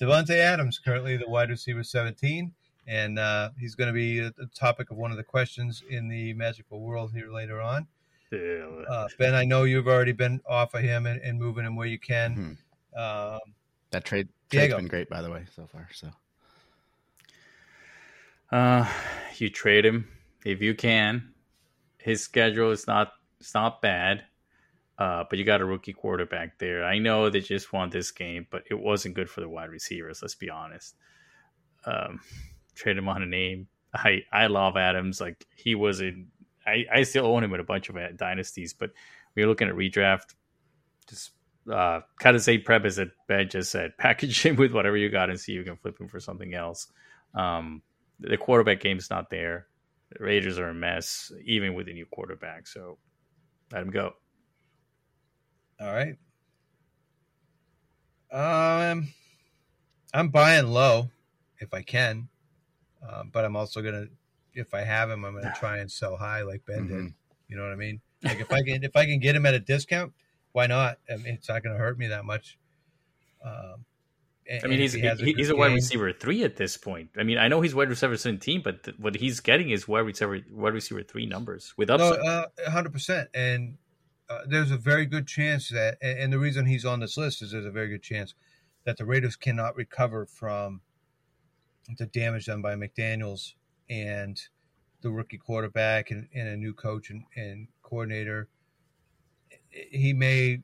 Davante 0.00 0.36
Adams, 0.36 0.78
currently 0.78 1.16
the 1.16 1.28
wide 1.28 1.48
receiver 1.50 1.82
17, 1.82 2.52
and 2.86 3.18
uh, 3.18 3.50
he's 3.58 3.74
going 3.74 3.86
to 3.88 3.94
be 3.94 4.20
the 4.20 4.48
topic 4.54 4.90
of 4.90 4.98
one 4.98 5.10
of 5.10 5.16
the 5.16 5.24
questions 5.24 5.82
in 5.88 6.08
the 6.08 6.34
magical 6.34 6.80
world 6.80 7.12
here 7.14 7.30
later 7.32 7.60
on. 7.60 7.86
Uh, 8.32 8.36
Uh, 8.36 9.08
ben, 9.18 9.34
I 9.34 9.44
know 9.44 9.64
you've 9.64 9.88
already 9.88 10.12
been 10.12 10.40
off 10.46 10.74
of 10.74 10.82
him 10.82 11.06
and, 11.06 11.20
and 11.22 11.38
moving 11.38 11.64
him 11.64 11.76
where 11.76 11.86
you 11.86 11.98
can. 11.98 12.58
Um, 12.96 13.40
That 13.90 14.04
trade 14.04 14.28
trade's 14.50 14.66
Diego. 14.68 14.76
been 14.76 14.88
great, 14.88 15.08
by 15.08 15.22
the 15.22 15.30
way, 15.30 15.44
so 15.54 15.66
far. 15.66 15.88
So 15.92 16.10
Uh, 18.50 18.90
you 19.36 19.50
trade 19.50 19.84
him 19.84 20.08
if 20.44 20.60
you 20.62 20.74
can. 20.74 21.32
His 21.98 22.22
schedule 22.22 22.70
is 22.70 22.86
not 22.86 23.12
it's 23.40 23.54
not 23.54 23.80
bad, 23.82 24.24
uh, 24.98 25.24
but 25.28 25.38
you 25.38 25.44
got 25.44 25.60
a 25.60 25.64
rookie 25.64 25.92
quarterback 25.92 26.58
there. 26.58 26.84
I 26.84 26.98
know 26.98 27.28
they 27.30 27.40
just 27.40 27.72
won 27.72 27.90
this 27.90 28.10
game, 28.10 28.46
but 28.50 28.64
it 28.70 28.74
wasn't 28.78 29.14
good 29.14 29.30
for 29.30 29.40
the 29.40 29.48
wide 29.48 29.70
receivers. 29.70 30.22
Let's 30.22 30.34
be 30.34 30.50
honest. 30.50 30.96
Um, 31.84 32.20
trade 32.74 32.96
him 32.98 33.08
on 33.08 33.22
a 33.22 33.26
name. 33.26 33.68
I 33.94 34.24
I 34.32 34.46
love 34.48 34.76
Adams. 34.76 35.20
Like 35.20 35.46
he 35.54 35.74
was 35.74 36.00
in. 36.00 36.28
I 36.68 36.84
I 36.92 37.02
still 37.02 37.26
own 37.26 37.44
him 37.44 37.54
in 37.54 37.60
a 37.60 37.64
bunch 37.64 37.88
of 37.88 37.96
uh, 37.96 38.12
dynasties, 38.16 38.72
but 38.72 38.90
we're 39.34 39.46
looking 39.46 39.68
at 39.68 39.74
redraft. 39.74 40.34
Just 41.08 41.32
uh, 41.72 42.00
kind 42.20 42.36
of 42.36 42.42
say 42.42 42.58
premise 42.58 42.96
that 42.96 43.08
Benn 43.26 43.48
just 43.48 43.70
said. 43.70 43.92
Package 43.98 44.42
him 44.42 44.56
with 44.56 44.72
whatever 44.72 44.96
you 44.96 45.10
got 45.10 45.30
and 45.30 45.38
see 45.38 45.52
if 45.52 45.58
you 45.58 45.64
can 45.64 45.76
flip 45.76 45.98
him 46.00 46.08
for 46.08 46.20
something 46.20 46.54
else. 46.54 46.88
Um, 47.34 47.82
the 48.20 48.36
quarterback 48.36 48.80
game's 48.80 49.10
not 49.10 49.30
there. 49.30 49.66
The 50.10 50.24
Raiders 50.24 50.58
are 50.58 50.68
a 50.68 50.74
mess, 50.74 51.30
even 51.44 51.74
with 51.74 51.88
a 51.88 51.92
new 51.92 52.06
quarterback. 52.06 52.66
So 52.66 52.98
let 53.72 53.82
him 53.82 53.90
go. 53.90 54.12
all 55.80 55.92
right. 55.92 56.16
Um, 58.30 59.08
I'm 60.12 60.28
buying 60.28 60.68
low 60.68 61.10
if 61.60 61.72
I 61.72 61.82
can, 61.82 62.28
um, 63.08 63.30
but 63.32 63.44
I'm 63.44 63.56
also 63.56 63.80
gonna, 63.80 64.06
if 64.58 64.74
I 64.74 64.82
have 64.82 65.10
him, 65.10 65.24
I'm 65.24 65.34
gonna 65.34 65.54
try 65.58 65.78
and 65.78 65.90
sell 65.90 66.16
high 66.16 66.42
like 66.42 66.64
Benn 66.66 66.86
did. 66.86 66.96
Mhm. 66.96 67.14
You 67.48 67.56
know 67.56 67.62
what 67.62 67.72
I 67.72 67.76
mean? 67.76 68.00
Like 68.22 68.40
if 68.40 68.52
I 68.52 68.62
can 68.62 68.82
if 68.84 68.94
I 68.96 69.06
can 69.06 69.20
get 69.20 69.34
him 69.36 69.46
at 69.46 69.54
a 69.54 69.60
discount, 69.60 70.12
why 70.52 70.66
not? 70.66 70.98
I 71.10 71.16
mean, 71.16 71.34
it's 71.34 71.48
not 71.48 71.62
going 71.62 71.74
to 71.76 71.78
hurt 71.82 71.98
me 71.98 72.08
that 72.08 72.24
much. 72.24 72.58
Um, 73.44 73.84
and- 74.48 74.64
I 74.64 74.66
mean, 74.68 74.80
he's 74.80 74.94
if 74.94 75.00
he 75.02 75.06
a 75.06 75.14
he- 75.16 75.32
he's 75.34 75.50
a 75.50 75.56
wide 75.56 75.68
game- 75.68 75.76
receiver 75.76 76.12
three 76.12 76.42
at 76.42 76.56
this 76.56 76.76
point. 76.76 77.10
I 77.16 77.22
mean, 77.22 77.38
I 77.38 77.48
know 77.48 77.60
he's 77.60 77.74
wide 77.74 77.88
receiver 77.88 78.16
seventeen, 78.16 78.62
but 78.62 78.82
th- 78.84 78.98
what 78.98 79.14
he's 79.16 79.40
getting 79.40 79.70
is 79.70 79.86
wide 79.86 80.00
receiver 80.00 80.40
wide 80.50 80.74
receiver 80.74 81.02
three 81.02 81.26
numbers 81.26 81.74
with 81.76 81.88
No, 81.88 81.94
upside. 81.96 82.26
uh, 82.26 82.70
hundred 82.70 82.92
percent. 82.92 83.28
And 83.34 83.78
uh, 84.28 84.40
there's 84.46 84.70
a 84.70 84.76
very 84.76 85.06
good 85.06 85.26
chance 85.26 85.68
that, 85.70 85.96
and, 86.02 86.18
and 86.18 86.32
the 86.32 86.38
reason 86.38 86.66
he's 86.66 86.84
on 86.84 87.00
this 87.00 87.16
list 87.16 87.40
is 87.42 87.52
there's 87.52 87.64
a 87.64 87.70
very 87.70 87.88
good 87.88 88.02
chance 88.02 88.34
that 88.84 88.96
the 88.96 89.04
Raiders 89.04 89.36
cannot 89.36 89.76
recover 89.76 90.26
from 90.26 90.80
the 91.96 92.06
damage 92.06 92.46
done 92.46 92.60
by 92.60 92.74
McDaniels 92.74 93.54
and 93.88 94.40
the 95.02 95.10
rookie 95.10 95.38
quarterback 95.38 96.10
and, 96.10 96.28
and 96.34 96.48
a 96.48 96.56
new 96.56 96.74
coach 96.74 97.10
and, 97.10 97.24
and 97.36 97.68
coordinator, 97.82 98.48
he 99.70 100.12
may 100.12 100.62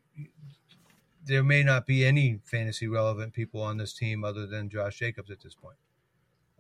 there 1.27 1.43
may 1.43 1.63
not 1.63 1.87
be 1.87 2.05
any 2.05 2.39
fantasy 2.45 2.87
relevant 2.87 3.33
people 3.33 3.63
on 3.63 3.79
this 3.79 3.95
team 3.95 4.25
other 4.25 4.47
than 4.47 4.69
Josh 4.69 4.99
Jacobs 4.99 5.31
at 5.31 5.41
this 5.41 5.55
point, 5.55 5.79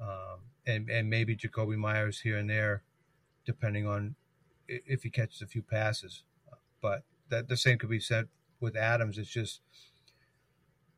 um, 0.01 0.41
and 0.67 0.89
and 0.89 1.11
maybe 1.11 1.37
Jakobi 1.37 1.77
Meyers 1.77 2.21
here 2.21 2.39
and 2.39 2.49
there, 2.49 2.83
depending 3.45 3.87
on 3.87 4.15
if 4.69 5.03
he 5.03 5.11
catches 5.11 5.43
a 5.43 5.47
few 5.47 5.62
passes. 5.62 6.23
But 6.81 7.03
that 7.29 7.49
the 7.49 7.57
same 7.57 7.79
could 7.79 7.91
be 7.91 8.01
said 8.01 8.29
with 8.61 8.77
Adams. 8.77 9.19
It's 9.19 9.31
just 9.31 9.61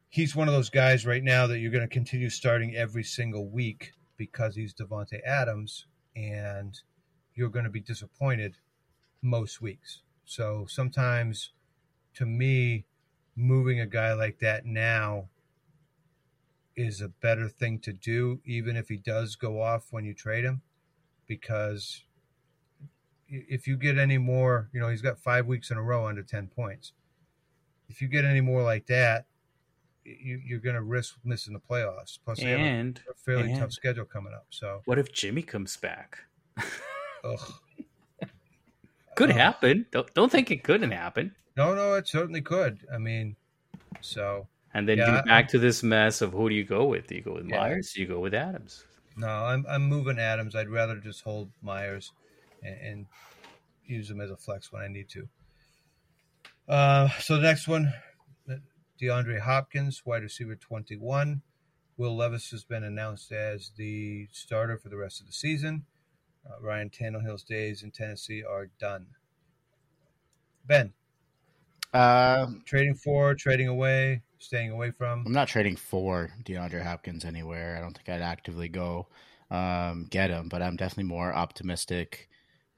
he's 0.09 0.37
one 0.37 0.49
of 0.49 0.55
those 0.55 0.71
guys 0.71 1.05
right 1.07 1.23
now 1.23 1.47
that 1.47 1.59
you're 1.59 1.73
going 1.73 1.87
to 1.87 1.93
continue 1.93 2.31
starting 2.31 2.75
every 2.75 3.05
single 3.05 3.49
week 3.49 3.93
because 4.17 4.57
he's 4.57 4.75
Davante 4.75 5.21
Adams, 5.25 5.87
and 6.15 6.81
you're 7.35 7.51
going 7.51 7.65
to 7.65 7.71
be 7.71 7.81
disappointed 7.81 8.57
most 9.23 9.61
weeks. 9.61 10.03
So 10.25 10.67
sometimes, 10.69 11.53
to 12.15 12.27
me, 12.27 12.87
moving 13.37 13.81
a 13.81 13.87
guy 13.87 14.13
like 14.15 14.39
that 14.39 14.65
now 14.65 15.29
is 16.75 17.01
a 17.01 17.09
better 17.09 17.49
thing 17.49 17.79
to 17.81 17.93
do, 17.93 18.41
even 18.45 18.77
if 18.77 18.89
he 18.89 18.97
does 18.97 19.37
go 19.37 19.63
off 19.63 19.89
when 19.91 20.05
you 20.05 20.15
trade 20.15 20.45
him, 20.45 20.63
because 21.27 22.05
if 23.29 23.67
you 23.67 23.77
get 23.77 23.99
any 23.99 24.19
more, 24.19 24.69
you 24.73 24.81
know, 24.81 24.89
he's 24.89 25.03
got 25.03 25.19
five 25.19 25.47
weeks 25.47 25.71
in 25.71 25.77
a 25.77 25.83
row 25.83 26.07
under 26.07 26.23
10 26.23 26.49
points. 26.49 26.93
If 27.89 28.01
you 28.03 28.09
get 28.09 28.25
any 28.25 28.41
more 28.41 28.63
like 28.63 28.87
that, 28.87 29.27
you, 30.07 30.57
are 30.57 30.61
going 30.61 30.77
to 30.77 30.83
risk 30.83 31.17
missing 31.25 31.53
the 31.53 31.61
playoffs. 31.61 32.19
Plus, 32.25 32.41
and, 32.43 32.99
have 32.99 33.17
a, 33.17 33.19
fairly 33.19 33.51
and 33.51 33.61
tough 33.61 33.73
schedule 33.73 34.05
coming 34.05 34.33
up. 34.33 34.47
So, 34.51 34.83
what 34.85 34.99
if 34.99 35.13
Jimmy 35.13 35.43
comes 35.43 35.77
back? 35.77 36.19
ugh. 37.25 37.53
Could 39.17 39.31
Uh, 39.31 39.35
happen. 39.35 39.87
Don't, 39.93 40.13
don't 40.15 40.31
think 40.31 40.51
it 40.51 40.63
couldn't 40.63 40.91
happen. 40.91 41.35
No, 41.57 41.75
no, 41.75 41.95
it 41.95 42.07
certainly 42.07 42.43
could. 42.43 42.81
I 42.93 42.99
mean, 42.99 43.35
so 44.03 44.47
And 44.75 44.87
then 44.87 44.99
Yeah, 44.99 45.07
you're 45.07 45.19
I- 45.19 45.23
back 45.23 45.49
to 45.49 45.59
this 45.59 45.83
mess 45.83 46.21
of 46.21 46.33
who 46.33 46.49
do 46.51 46.55
you 46.55 46.65
go 46.65 46.85
with? 46.85 47.07
Do 47.07 47.15
you 47.15 47.23
go 47.23 47.35
with 47.35 47.47
Yeah. 47.49 47.59
Meyers? 47.61 47.93
Do 47.95 48.01
you 48.03 48.07
go 48.07 48.21
with 48.21 48.35
Adams? 48.35 48.85
no, 49.19 49.29
I'm 49.29 49.65
I'm 49.67 49.83
moving 49.89 50.19
Adams. 50.19 50.55
I'd 50.55 50.69
rather 50.69 50.97
just 50.97 51.23
hold 51.23 51.51
Meyers 51.63 52.13
and, 52.63 52.77
and 52.83 53.07
use 53.87 54.11
him 54.11 54.21
as 54.21 54.31
a 54.31 54.37
flex 54.37 54.71
when 54.71 54.83
I 54.83 54.89
need 54.89 55.09
to. 55.11 55.27
Uh, 56.69 57.09
so 57.21 57.37
the 57.37 57.43
next 57.43 57.67
one, 57.69 57.91
DeAndre 59.01 59.41
Hopkins, 59.41 60.03
wide 60.05 60.23
receiver 60.23 60.57
21. 60.57 61.43
Will 61.97 62.17
Levis 62.17 62.51
has 62.51 62.65
been 62.65 62.85
announced 62.85 63.33
as 63.33 63.73
the 63.77 64.29
starter 64.33 64.77
for 64.77 64.89
the 64.89 64.97
rest 64.97 65.21
of 65.21 65.27
the 65.27 65.33
season. 65.33 65.87
Uh, 66.47 66.61
Ryan 66.61 66.91
Tannehill's 66.91 67.43
days 67.43 67.83
in 67.83 67.91
Tennessee 67.91 68.43
are 68.45 68.67
done. 68.79 69.07
Benn, 70.67 70.93
Um, 71.95 72.63
trading 72.67 72.95
for, 72.95 73.35
trading 73.35 73.69
away, 73.69 74.23
staying 74.39 74.71
away 74.71 74.91
from. 74.91 75.25
I'm 75.27 75.33
not 75.33 75.49
trading 75.49 75.77
for 75.77 76.31
DeAndre 76.45 76.83
Hopkins 76.83 77.25
anywhere. 77.25 77.77
I 77.77 77.81
don't 77.81 77.95
think 77.95 78.09
I'd 78.09 78.21
actively 78.21 78.69
go 78.69 79.07
um, 79.51 80.07
get 80.11 80.31
him, 80.31 80.49
but 80.49 80.61
I'm 80.63 80.77
definitely 80.77 81.05
more 81.05 81.33
optimistic 81.35 82.29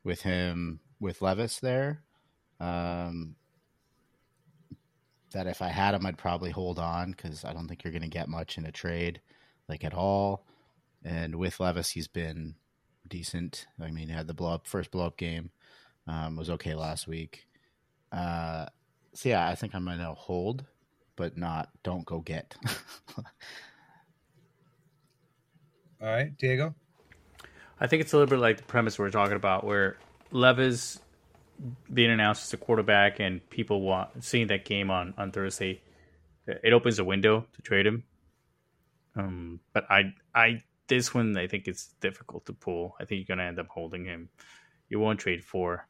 with 0.05 0.23
him 0.23 0.81
with 1.01 1.23
Levis 1.23 1.61
there. 1.61 2.03
Um, 2.61 3.37
that 5.33 5.47
if 5.47 5.63
I 5.63 5.69
had 5.69 5.95
him, 5.95 6.07
I'd 6.07 6.19
probably 6.19 6.51
hold 6.51 6.79
on 6.79 7.13
because 7.13 7.45
I 7.45 7.53
don't 7.53 7.69
think 7.69 7.85
you're 7.85 7.93
going 7.93 8.03
to 8.03 8.09
get 8.09 8.29
much 8.29 8.59
in 8.59 8.67
a 8.67 8.73
trade, 8.73 9.21
like 9.69 9.85
at 9.85 9.95
all. 9.95 10.45
And 11.05 11.37
with 11.37 11.61
Levis, 11.61 11.91
he's 11.91 12.09
been 12.09 12.55
decent. 13.07 13.67
I 13.81 13.91
mean, 13.91 14.09
he 14.09 14.15
had 14.15 14.27
the 14.27 14.35
blow 14.35 14.55
up 14.55 14.67
first 14.67 14.91
blow 14.91 15.07
up 15.07 15.17
game, 15.17 15.51
um, 16.07 16.37
was 16.37 16.51
okay 16.51 16.75
last 16.75 17.07
week. 17.07 17.47
Uh, 18.11 18.67
so 19.15 19.29
yeah, 19.29 19.49
I 19.49 19.55
think 19.55 19.75
I'm 19.75 19.85
going 19.85 19.99
to 19.99 20.15
hold 20.15 20.65
but 21.19 21.37
not 21.37 21.69
don't 21.83 22.07
go 22.07 22.21
get. 22.21 22.57
All 26.01 26.07
right, 26.07 26.31
Diego. 26.39 26.75
I 27.81 27.89
think 27.89 28.03
it's 28.03 28.13
a 28.13 28.17
little 28.17 28.31
bit 28.31 28.39
like 28.39 28.57
the 28.57 28.63
premise 28.63 28.99
we 28.99 29.05
are 29.05 29.11
talking 29.11 29.35
about, 29.35 29.65
where 29.65 29.97
Levis 30.31 31.01
being 31.93 32.11
announced 32.11 32.45
as 32.45 32.53
a 32.53 32.57
quarterback 32.57 33.21
and 33.21 33.49
people 33.51 33.81
want 33.81 34.25
seeing 34.25 34.49
that 34.49 34.65
game 34.65 34.91
on 34.91 35.15
on 35.19 35.33
Thursday, 35.33 35.83
it 36.47 36.73
opens 36.73 36.99
a 36.99 37.05
window 37.05 37.47
to 37.55 37.63
trade 37.63 37.87
him. 37.87 38.05
Um, 39.17 39.61
but 39.73 39.91
I 39.91 40.15
I 40.35 40.63
this 40.87 41.13
one 41.13 41.37
I 41.37 41.47
think 41.47 41.69
it's 41.69 41.95
difficult 42.01 42.47
to 42.47 42.53
pull. 42.53 42.95
I 43.01 43.05
think 43.05 43.19
you're 43.19 43.37
gonna 43.37 43.49
end 43.49 43.59
up 43.59 43.69
holding 43.69 44.05
him. 44.05 44.29
You 44.89 45.01
won't 45.01 45.21
trade 45.21 45.45
for. 45.45 45.87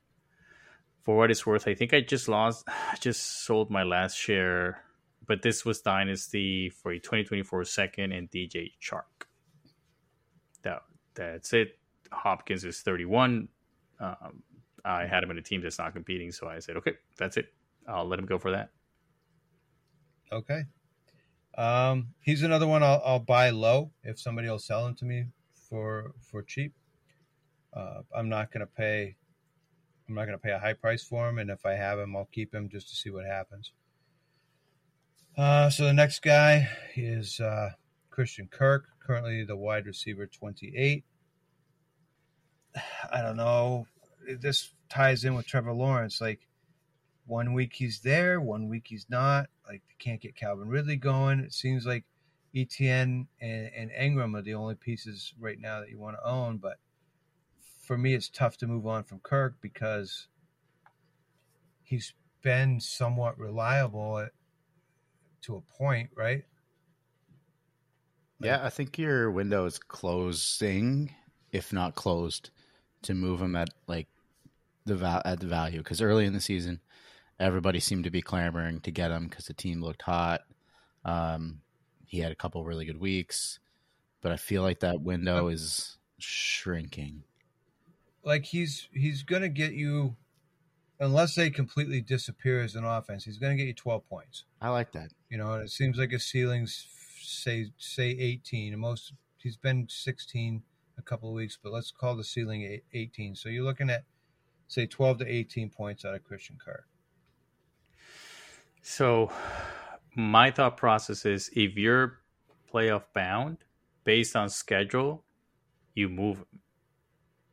For 1.04 1.16
what 1.16 1.30
it's 1.30 1.46
worth, 1.46 1.66
I 1.66 1.74
think 1.74 1.94
I 1.94 2.02
just 2.02 2.28
lost, 2.28 2.64
I 2.68 2.96
just 3.00 3.44
sold 3.44 3.70
my 3.70 3.82
last 3.82 4.14
share, 4.14 4.82
but 5.26 5.42
this 5.42 5.64
was 5.64 5.80
Dynasty 5.80 6.70
for 6.70 6.92
a 6.92 6.98
2024 6.98 7.64
second 7.64 8.12
and 8.12 8.30
DJ 8.30 8.72
Chark. 8.82 9.26
That 10.62 10.82
that's 11.14 11.52
it. 11.52 11.78
Hopkins 12.10 12.64
is 12.64 12.80
31. 12.80 13.48
Um, 14.00 14.42
I 14.88 15.06
had 15.06 15.22
him 15.22 15.30
in 15.30 15.38
a 15.38 15.42
team 15.42 15.60
that's 15.60 15.78
not 15.78 15.92
competing, 15.92 16.32
so 16.32 16.48
I 16.48 16.60
said, 16.60 16.76
okay, 16.76 16.94
that's 17.16 17.36
it. 17.36 17.52
I'll 17.86 18.06
let 18.06 18.18
him 18.18 18.26
go 18.26 18.38
for 18.38 18.50
that. 18.52 18.70
Okay. 20.32 20.64
Um, 21.56 22.14
he's 22.22 22.42
another 22.42 22.66
one 22.66 22.82
I'll, 22.82 23.02
I'll 23.04 23.18
buy 23.18 23.50
low 23.50 23.90
if 24.02 24.18
somebody 24.20 24.48
will 24.48 24.58
sell 24.58 24.86
him 24.86 24.94
to 24.96 25.04
me 25.04 25.26
for 25.68 26.12
for 26.20 26.42
cheap. 26.42 26.72
Uh, 27.74 28.02
I'm 28.16 28.28
not 28.28 28.52
going 28.52 28.60
to 28.60 28.66
pay. 28.66 29.16
I'm 30.08 30.14
not 30.14 30.26
going 30.26 30.38
to 30.38 30.42
pay 30.42 30.52
a 30.52 30.58
high 30.58 30.72
price 30.72 31.02
for 31.02 31.28
him, 31.28 31.38
and 31.38 31.50
if 31.50 31.66
I 31.66 31.72
have 31.72 31.98
him, 31.98 32.16
I'll 32.16 32.28
keep 32.32 32.54
him 32.54 32.68
just 32.68 32.88
to 32.88 32.94
see 32.96 33.10
what 33.10 33.26
happens. 33.26 33.72
Uh, 35.36 35.68
so 35.68 35.84
the 35.84 35.92
next 35.92 36.22
guy 36.22 36.68
is 36.96 37.40
uh, 37.40 37.70
Christian 38.10 38.48
Kirk, 38.50 38.86
currently 39.04 39.44
the 39.44 39.56
wide 39.56 39.86
receiver 39.86 40.26
28. 40.26 41.04
I 43.12 43.22
don't 43.22 43.36
know. 43.36 43.86
This 44.40 44.74
ties 44.88 45.24
in 45.24 45.34
with 45.34 45.46
Trevor 45.46 45.72
Lawrence. 45.72 46.20
Like 46.20 46.46
one 47.26 47.52
week 47.52 47.72
he's 47.74 48.00
there, 48.00 48.40
one 48.40 48.68
week 48.68 48.86
he's 48.88 49.06
not. 49.08 49.48
Like 49.66 49.82
they 49.88 49.94
can't 49.98 50.20
get 50.20 50.36
Calvin 50.36 50.68
Ridley 50.68 50.96
going. 50.96 51.40
It 51.40 51.52
seems 51.52 51.86
like 51.86 52.04
ETN 52.54 53.26
and, 53.40 53.70
and 53.76 53.90
Engram 53.90 54.36
are 54.36 54.42
the 54.42 54.54
only 54.54 54.74
pieces 54.74 55.34
right 55.38 55.60
now 55.60 55.80
that 55.80 55.90
you 55.90 55.98
want 55.98 56.16
to 56.16 56.26
own. 56.26 56.58
But 56.58 56.78
for 57.82 57.96
me, 57.96 58.14
it's 58.14 58.28
tough 58.28 58.56
to 58.58 58.66
move 58.66 58.86
on 58.86 59.04
from 59.04 59.20
Kirk 59.20 59.56
because 59.60 60.28
he's 61.82 62.14
been 62.42 62.80
somewhat 62.80 63.38
reliable 63.38 64.18
at, 64.18 64.32
to 65.42 65.56
a 65.56 65.60
point, 65.60 66.10
right? 66.16 66.44
yeah, 68.40 68.60
I 68.64 68.70
think 68.70 68.98
your 68.98 69.30
window 69.30 69.64
is 69.64 69.78
closing, 69.78 71.12
if 71.50 71.72
not 71.72 71.94
closed, 71.94 72.50
to 73.02 73.14
move 73.14 73.40
him 73.40 73.56
at 73.56 73.70
like 73.86 74.08
the 74.88 74.96
val- 74.96 75.22
at 75.24 75.40
the 75.40 75.46
value 75.46 75.78
because 75.78 76.02
early 76.02 76.26
in 76.26 76.32
the 76.32 76.40
season, 76.40 76.80
everybody 77.38 77.80
seemed 77.80 78.04
to 78.04 78.10
be 78.10 78.22
clamoring 78.22 78.80
to 78.80 78.90
get 78.90 79.10
him 79.10 79.28
because 79.28 79.46
the 79.46 79.54
team 79.54 79.82
looked 79.82 80.02
hot. 80.02 80.42
Um, 81.04 81.60
he 82.06 82.20
had 82.20 82.32
a 82.32 82.36
couple 82.36 82.64
really 82.64 82.84
good 82.84 83.00
weeks, 83.00 83.58
but 84.20 84.32
I 84.32 84.36
feel 84.36 84.62
like 84.62 84.80
that 84.80 85.00
window 85.00 85.48
is 85.48 85.98
shrinking. 86.18 87.22
Like 88.24 88.44
he's 88.44 88.88
he's 88.92 89.22
gonna 89.22 89.48
get 89.48 89.72
you, 89.72 90.16
unless 90.98 91.34
they 91.34 91.50
completely 91.50 92.00
disappear 92.00 92.62
as 92.62 92.74
an 92.74 92.84
offense. 92.84 93.24
He's 93.24 93.38
gonna 93.38 93.56
get 93.56 93.66
you 93.66 93.74
12 93.74 94.08
points. 94.08 94.44
I 94.60 94.70
like 94.70 94.92
that. 94.92 95.10
You 95.30 95.38
know, 95.38 95.52
and 95.52 95.62
it 95.64 95.70
seems 95.70 95.98
like 95.98 96.10
his 96.10 96.24
ceiling's 96.24 96.86
say 97.22 97.70
say 97.78 98.10
18. 98.10 98.72
And 98.72 98.82
most 98.82 99.12
he's 99.38 99.56
been 99.56 99.86
16 99.88 100.62
a 100.98 101.02
couple 101.02 101.28
of 101.28 101.34
weeks, 101.34 101.58
but 101.62 101.72
let's 101.72 101.90
call 101.90 102.16
the 102.16 102.24
ceiling 102.24 102.80
18. 102.92 103.36
So 103.36 103.48
you're 103.48 103.64
looking 103.64 103.90
at 103.90 104.04
say 104.68 104.86
12 104.86 105.18
to 105.18 105.26
18 105.26 105.70
points 105.70 106.04
out 106.04 106.14
of 106.14 106.22
Christian 106.24 106.56
Kirk. 106.62 106.86
So, 108.82 109.32
my 110.14 110.50
thought 110.50 110.76
process 110.76 111.26
is 111.26 111.50
if 111.54 111.76
you're 111.76 112.20
playoff 112.72 113.04
bound 113.14 113.58
based 114.04 114.36
on 114.36 114.48
schedule, 114.48 115.24
you 115.94 116.08
move 116.08 116.38
him. 116.38 116.60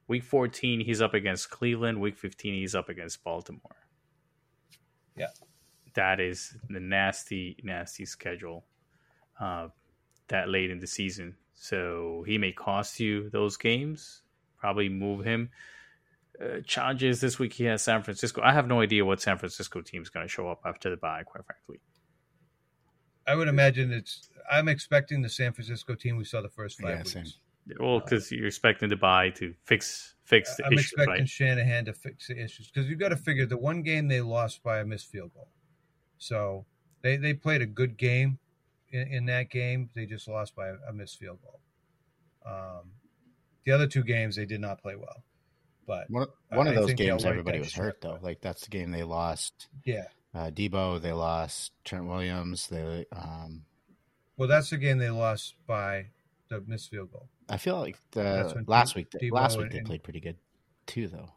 Week 0.08 0.24
14, 0.24 0.82
he's 0.82 1.02
up 1.02 1.16
against 1.16 1.50
Cleveland. 1.50 2.00
Week 2.00 2.16
15, 2.16 2.54
he's 2.54 2.76
up 2.76 2.90
against 2.90 3.24
Baltimore. 3.24 3.88
Yeah. 5.18 5.30
That 5.96 6.20
is 6.20 6.56
the 6.70 6.80
nasty, 6.80 7.58
nasty 7.64 8.06
schedule 8.06 8.66
uh, 9.40 9.70
that 10.28 10.50
late 10.50 10.70
in 10.70 10.80
the 10.80 10.88
season. 10.88 11.36
So 11.56 12.24
he 12.28 12.38
may 12.38 12.52
cost 12.52 13.00
you 13.00 13.30
those 13.32 13.58
games. 13.58 14.22
Probably 14.58 14.90
move 14.90 15.26
him. 15.26 15.50
Uh, 16.42 16.60
challenges 16.66 17.22
this 17.22 17.40
week 17.40 17.54
he 17.54 17.64
has 17.66 17.82
San 17.82 18.04
Francisco. 18.04 18.42
I 18.44 18.52
have 18.52 18.68
no 18.68 18.82
idea 18.82 19.06
what 19.06 19.22
San 19.22 19.38
Francisco 19.38 19.82
team 19.82 20.02
is 20.02 20.10
going 20.10 20.26
to 20.26 20.30
show 20.30 20.50
up 20.50 20.62
after 20.66 20.90
the 20.90 20.98
bye, 20.98 21.24
quite 21.24 21.46
frankly. 21.46 21.80
I 23.28 23.36
would 23.36 23.48
imagine 23.48 23.92
it's. 23.92 24.30
I'm 24.52 24.68
expecting 24.68 25.22
the 25.22 25.30
San 25.30 25.54
Francisco 25.54 25.96
team 25.96 26.18
we 26.18 26.26
saw 26.26 26.42
the 26.42 26.50
first 26.50 26.80
five 26.80 26.90
Yeah, 26.90 26.98
weeks. 26.98 27.12
same. 27.12 27.26
Well, 27.80 28.00
because 28.00 28.32
you're 28.32 28.46
expecting 28.46 28.90
the 28.90 28.96
bye 28.96 29.32
to 29.32 29.54
fix 29.64 30.16
fix 30.24 30.56
the 30.56 30.64
issues. 30.64 30.68
I'm 30.68 30.74
issue, 30.74 30.82
expecting 30.82 31.22
right? 31.22 31.30
Shanahan 31.30 31.86
to 31.86 31.94
fix 31.94 32.28
the 32.28 32.38
issues 32.38 32.70
because 32.70 32.88
you've 32.90 33.00
got 33.00 33.10
to 33.10 33.18
figure 33.18 33.46
the 33.46 33.58
one 33.58 33.82
game 33.82 34.08
they 34.08 34.22
lost 34.22 34.62
by 34.62 34.80
a 34.80 34.86
missed 34.86 35.10
field 35.12 35.34
goal. 35.34 35.50
So 36.20 36.66
they, 37.02 37.18
they 37.18 37.34
played 37.34 37.62
a 37.62 37.66
good 37.66 37.98
game 37.98 38.38
in, 38.92 39.08
in 39.08 39.26
that 39.28 39.50
game. 39.50 39.90
They 39.96 40.06
just 40.06 40.28
lost 40.28 40.56
by 40.56 40.68
a, 40.68 40.76
a 40.90 40.94
missed 40.94 41.18
field 41.18 41.40
goal. 41.42 41.60
Um, 42.46 42.92
the 43.64 43.72
other 43.72 43.88
two 43.88 44.04
games 44.04 44.36
they 44.36 44.46
did 44.46 44.62
not 44.62 44.82
play 44.82 44.96
well. 44.96 45.24
But 45.88 46.10
One, 46.10 46.28
one 46.50 46.68
of 46.68 46.76
those 46.76 46.94
games, 46.94 47.26
everybody 47.26 47.60
was 47.60 47.74
hurt 47.74 48.02
though. 48.02 48.18
Like 48.22 48.42
that's 48.42 48.62
the 48.64 48.70
game 48.70 48.92
they 48.92 49.04
lost. 49.04 49.68
yeah, 49.84 50.06
Uh, 50.34 50.50
Deebo, 50.50 51.02
they 51.02 51.12
lost 51.14 51.72
Trent 51.84 52.08
Williams. 52.08 52.68
They, 52.68 53.06
um, 53.12 53.64
well, 54.38 54.48
that's 54.50 54.70
the 54.72 54.78
game 54.78 54.98
they 54.98 55.10
lost 55.12 55.54
by 55.68 56.08
the 56.50 56.62
missed 56.68 56.90
field 56.90 57.12
goal. 57.12 57.28
I 57.50 57.58
feel 57.58 57.80
like 57.80 57.98
the 58.12 58.64
last 58.68 58.96
week, 58.96 59.08
Deebo 59.12 59.32
last 59.32 59.58
week 59.58 59.72
they 59.72 59.78
and- 59.80 59.88
played 59.88 60.04
pretty 60.04 60.20
good 60.20 60.38
too, 60.88 61.08
though. 61.08 61.30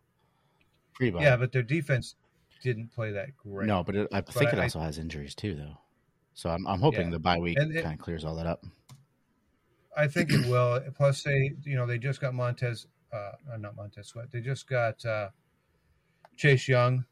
Bad. 1.01 1.15
Yeah, 1.23 1.37
but 1.37 1.53
their 1.53 1.63
defense 1.63 2.17
didn't 2.63 2.89
play 2.93 3.13
that 3.13 3.37
great. 3.37 3.69
no, 3.69 3.85
but 3.85 3.95
it, 3.95 4.09
I 4.13 4.21
think 4.23 4.53
it 4.53 4.59
I- 4.59 4.63
also 4.65 4.81
has 4.81 4.99
injuries 4.99 5.35
too, 5.35 5.55
though. 5.55 5.79
So 6.35 6.51
I'm, 6.51 6.67
I'm 6.67 6.81
hoping 6.81 7.07
Yeah. 7.07 7.11
the 7.13 7.19
bye 7.19 7.39
week 7.39 7.57
kind 7.59 7.77
of 7.77 7.99
clears 7.99 8.25
all 8.25 8.35
that 8.37 8.47
up. 8.47 8.65
I 9.97 10.07
think 10.07 10.31
it 10.33 10.47
will. 10.49 10.81
Plus, 10.97 11.23
they 11.23 11.53
you 11.65 11.77
know 11.77 11.85
they 11.87 11.99
just 11.99 12.21
got 12.21 12.33
Montez, 12.35 12.87
uh, 13.13 13.57
not 13.59 13.77
Montez 13.77 14.09
Sweat. 14.09 14.31
They 14.31 14.41
just 14.41 14.69
got 14.69 15.05
uh, 15.05 15.31
Chase 16.37 16.69
Young, 16.69 17.05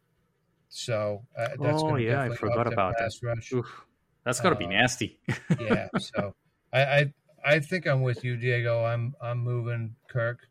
so 0.69 1.23
uh, 1.39 1.49
that's 1.61 1.83
Oh, 1.85 1.97
yeah, 1.97 2.23
I 2.23 2.31
forgot 2.31 2.67
about 2.67 2.97
that. 2.99 3.13
rush. 3.23 3.53
Oof, 3.53 3.87
that's 4.25 4.41
got 4.41 4.51
to 4.51 4.57
be 4.57 4.67
Uh, 4.67 4.71
nasty. 4.71 5.19
yeah, 5.61 5.89
so 5.99 6.35
I, 6.73 6.83
I 6.85 7.15
I 7.45 7.61
think 7.61 7.87
I'm 7.87 8.03
with 8.03 8.25
you, 8.25 8.37
Diego. 8.37 8.85
I'm 8.85 9.15
I'm 9.21 9.39
moving 9.39 9.97
Kirk, 10.09 10.49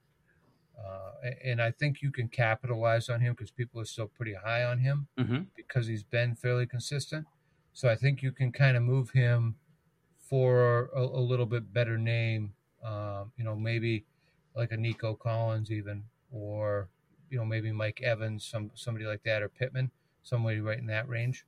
uh, 0.77 1.29
and 1.43 1.61
I 1.61 1.71
think 1.71 2.01
you 2.01 2.11
can 2.11 2.27
capitalize 2.27 3.09
on 3.09 3.21
him 3.21 3.33
because 3.33 3.51
people 3.51 3.79
are 3.81 3.85
still 3.85 4.07
pretty 4.07 4.33
high 4.33 4.63
on 4.63 4.79
him 4.79 5.07
hmm 5.17 5.43
because 5.55 5.87
he's 5.87 6.03
been 6.03 6.35
fairly 6.35 6.65
consistent. 6.65 7.25
So 7.73 7.89
I 7.89 7.95
think 7.95 8.21
you 8.21 8.31
can 8.31 8.51
kind 8.51 8.77
of 8.77 8.83
move 8.83 9.11
him 9.11 9.55
for 10.17 10.89
a, 10.95 11.01
a 11.01 11.19
little 11.21 11.45
bit 11.45 11.71
better 11.73 11.97
name. 11.97 12.53
Um, 12.83 13.31
you 13.37 13.43
know, 13.43 13.55
maybe 13.55 14.05
like 14.55 14.71
a 14.71 14.77
Nico 14.77 15.15
Collins, 15.15 15.71
even, 15.71 16.05
or 16.31 16.89
you 17.29 17.37
know, 17.37 17.45
maybe 17.45 17.71
Mike 17.71 18.01
Evans, 18.01 18.45
some 18.45 18.71
somebody 18.75 19.05
like 19.05 19.23
that, 19.23 19.41
or 19.41 19.49
Pittman, 19.49 19.91
somebody 20.23 20.59
right 20.59 20.77
in 20.77 20.87
that 20.87 21.07
range. 21.09 21.45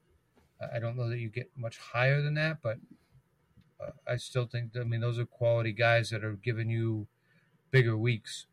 I- 0.60 0.80
don't 0.80 0.98
know 0.98 1.10
that 1.10 1.20
you 1.20 1.30
get 1.30 1.52
much 1.56 1.78
higher 1.78 2.22
than 2.22 2.34
that, 2.34 2.62
but 2.62 2.80
uh, 3.80 3.92
I 4.08 4.18
still 4.18 4.48
think. 4.48 4.76
I 4.76 4.84
mean, 4.84 5.02
those 5.02 5.20
are 5.20 5.26
quality 5.26 5.72
guys 5.72 6.10
that 6.10 6.24
are 6.24 6.34
giving 6.34 6.70
you 6.70 7.08
bigger 7.72 7.98
weeks 7.98 8.48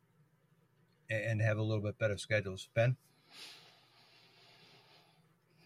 and, 1.08 1.24
and 1.24 1.42
have 1.42 1.58
a 1.58 1.62
little 1.62 1.82
bit 1.82 1.98
better 1.98 2.18
schedules. 2.18 2.68
Benn. 2.74 2.96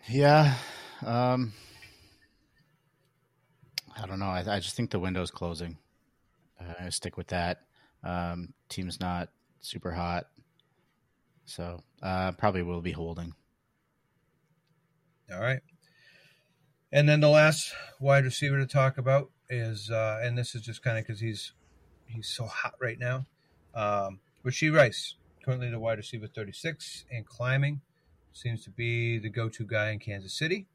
Yeah. 0.08 0.54
Um, 1.04 1.52
I 4.00 4.06
don't 4.06 4.18
know. 4.18 4.26
I, 4.26 4.44
I 4.46 4.60
just 4.60 4.76
think 4.76 4.90
the 4.90 4.98
window's 4.98 5.30
closing. 5.30 5.78
Uh, 6.60 6.74
I 6.80 6.88
stick 6.90 7.16
with 7.16 7.28
that. 7.28 7.62
Um, 8.02 8.54
team's 8.68 9.00
not 9.00 9.28
super 9.60 9.92
hot, 9.92 10.26
so 11.46 11.82
uh, 12.02 12.32
probably 12.32 12.62
will 12.62 12.80
be 12.80 12.92
holding. 12.92 13.34
All 15.32 15.40
right. 15.40 15.60
And 16.92 17.08
then 17.08 17.20
the 17.20 17.28
last 17.28 17.72
wide 18.00 18.24
receiver 18.24 18.58
to 18.58 18.66
talk 18.66 18.96
about 18.98 19.30
is, 19.50 19.90
uh, 19.90 20.20
and 20.22 20.38
this 20.38 20.54
is 20.54 20.62
just 20.62 20.82
kind 20.82 20.96
of 20.98 21.06
because 21.06 21.20
he's 21.20 21.52
he's 22.06 22.28
so 22.28 22.46
hot 22.46 22.74
right 22.80 22.98
now. 22.98 23.26
Um, 23.74 24.20
Rashee 24.44 24.74
Rice, 24.74 25.14
currently 25.44 25.70
the 25.70 25.78
wide 25.78 25.98
receiver 25.98 26.26
36 26.26 27.04
and 27.10 27.26
climbing, 27.26 27.82
seems 28.32 28.64
to 28.64 28.70
be 28.70 29.18
the 29.18 29.28
go-to 29.28 29.64
guy 29.66 29.90
in 29.90 29.98
Kansas 29.98 30.32
City. 30.32 30.66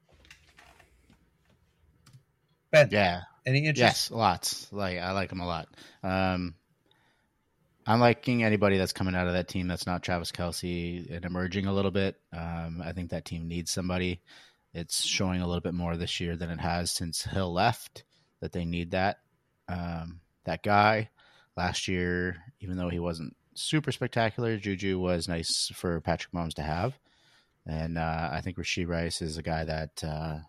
Benn, 2.71 2.89
Yeah. 2.91 3.21
any 3.45 3.59
interest? 3.59 3.79
Yes, 3.79 4.11
lots. 4.11 4.71
Like 4.71 4.99
I 4.99 5.11
like 5.11 5.31
him 5.31 5.39
a 5.41 5.47
lot. 5.47 5.67
Um, 6.03 6.55
I'm 7.85 7.99
liking 7.99 8.43
anybody 8.43 8.77
that's 8.77 8.93
coming 8.93 9.15
out 9.15 9.27
of 9.27 9.33
that 9.33 9.49
team 9.49 9.67
that's 9.67 9.85
not 9.85 10.03
Travis 10.03 10.31
Kelce 10.31 11.13
and 11.13 11.25
emerging 11.25 11.65
a 11.65 11.73
little 11.73 11.91
bit. 11.91 12.15
Um, 12.31 12.81
I 12.83 12.93
think 12.93 13.09
that 13.09 13.25
team 13.25 13.47
needs 13.47 13.71
somebody. 13.71 14.21
It's 14.73 15.05
showing 15.05 15.41
a 15.41 15.47
little 15.47 15.61
bit 15.61 15.73
more 15.73 15.97
this 15.97 16.19
year 16.21 16.37
than 16.37 16.49
it 16.49 16.59
has 16.59 16.91
since 16.91 17.23
Hill 17.23 17.51
left. 17.51 18.05
That 18.39 18.53
they 18.53 18.65
need 18.65 18.91
that 18.91 19.19
um, 19.67 20.21
that 20.45 20.63
guy. 20.63 21.09
Last 21.55 21.87
year, 21.87 22.37
even 22.61 22.77
though 22.77 22.89
he 22.89 22.99
wasn't 22.99 23.35
super 23.53 23.91
spectacular, 23.91 24.57
Juju 24.57 24.97
was 24.99 25.27
nice 25.27 25.71
for 25.75 26.01
Patrick 26.01 26.33
Mahomes 26.33 26.55
to 26.55 26.63
have, 26.63 26.97
and 27.65 27.97
uh, 27.97 28.29
I 28.31 28.41
think 28.41 28.57
Rashee 28.57 28.87
Rice 28.87 29.21
is 29.21 29.37
a 29.37 29.43
guy 29.43 29.63
that 29.63 30.03
uh, 30.03 30.39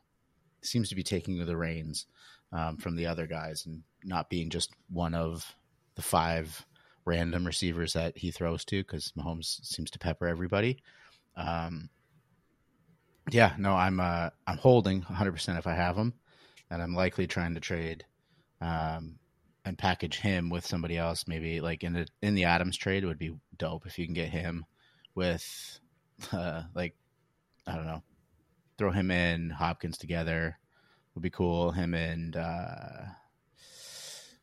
seems 0.62 0.88
to 0.88 0.94
be 0.94 1.02
taking 1.02 1.44
the 1.44 1.56
reins 1.56 2.06
um, 2.52 2.78
from 2.78 2.96
the 2.96 3.06
other 3.06 3.26
guys 3.26 3.66
and 3.66 3.82
not 4.02 4.30
being 4.30 4.48
just 4.48 4.70
one 4.88 5.14
of 5.14 5.54
the 5.94 6.02
five 6.02 6.64
random 7.04 7.46
receivers 7.46 7.92
that 7.94 8.16
he 8.16 8.30
throws 8.30 8.64
to 8.66 8.82
because 8.82 9.12
Mahomes 9.16 9.64
seems 9.64 9.90
to 9.92 9.98
pepper 9.98 10.26
everybody. 10.26 10.78
Um, 11.36 11.88
yeah, 13.30 13.54
no, 13.58 13.74
I'm 13.74 14.00
uh, 14.00 14.30
I'm 14.46 14.58
holding 14.58 15.00
100 15.00 15.32
percent 15.32 15.58
if 15.58 15.66
I 15.66 15.74
have 15.74 15.96
him, 15.96 16.14
and 16.70 16.82
I'm 16.82 16.94
likely 16.94 17.26
trying 17.26 17.54
to 17.54 17.60
trade 17.60 18.04
um, 18.60 19.18
and 19.64 19.78
package 19.78 20.18
him 20.18 20.50
with 20.50 20.66
somebody 20.66 20.98
else. 20.98 21.26
Maybe 21.26 21.60
like 21.60 21.84
in 21.84 21.94
the 21.94 22.06
in 22.22 22.34
the 22.34 22.44
Adams 22.44 22.76
trade 22.76 23.04
would 23.04 23.18
be 23.18 23.36
dope 23.56 23.86
if 23.86 23.98
you 23.98 24.04
can 24.04 24.14
get 24.14 24.28
him 24.28 24.64
with 25.14 25.80
uh, 26.32 26.62
like 26.74 26.94
I 27.66 27.76
don't 27.76 27.86
know, 27.86 28.02
throw 28.78 28.90
him 28.90 29.10
in 29.10 29.50
Hopkins 29.50 29.98
together 29.98 30.58
would 31.14 31.22
be 31.22 31.30
cool. 31.30 31.70
Him 31.70 31.94
and 31.94 32.36
uh, 32.36 33.04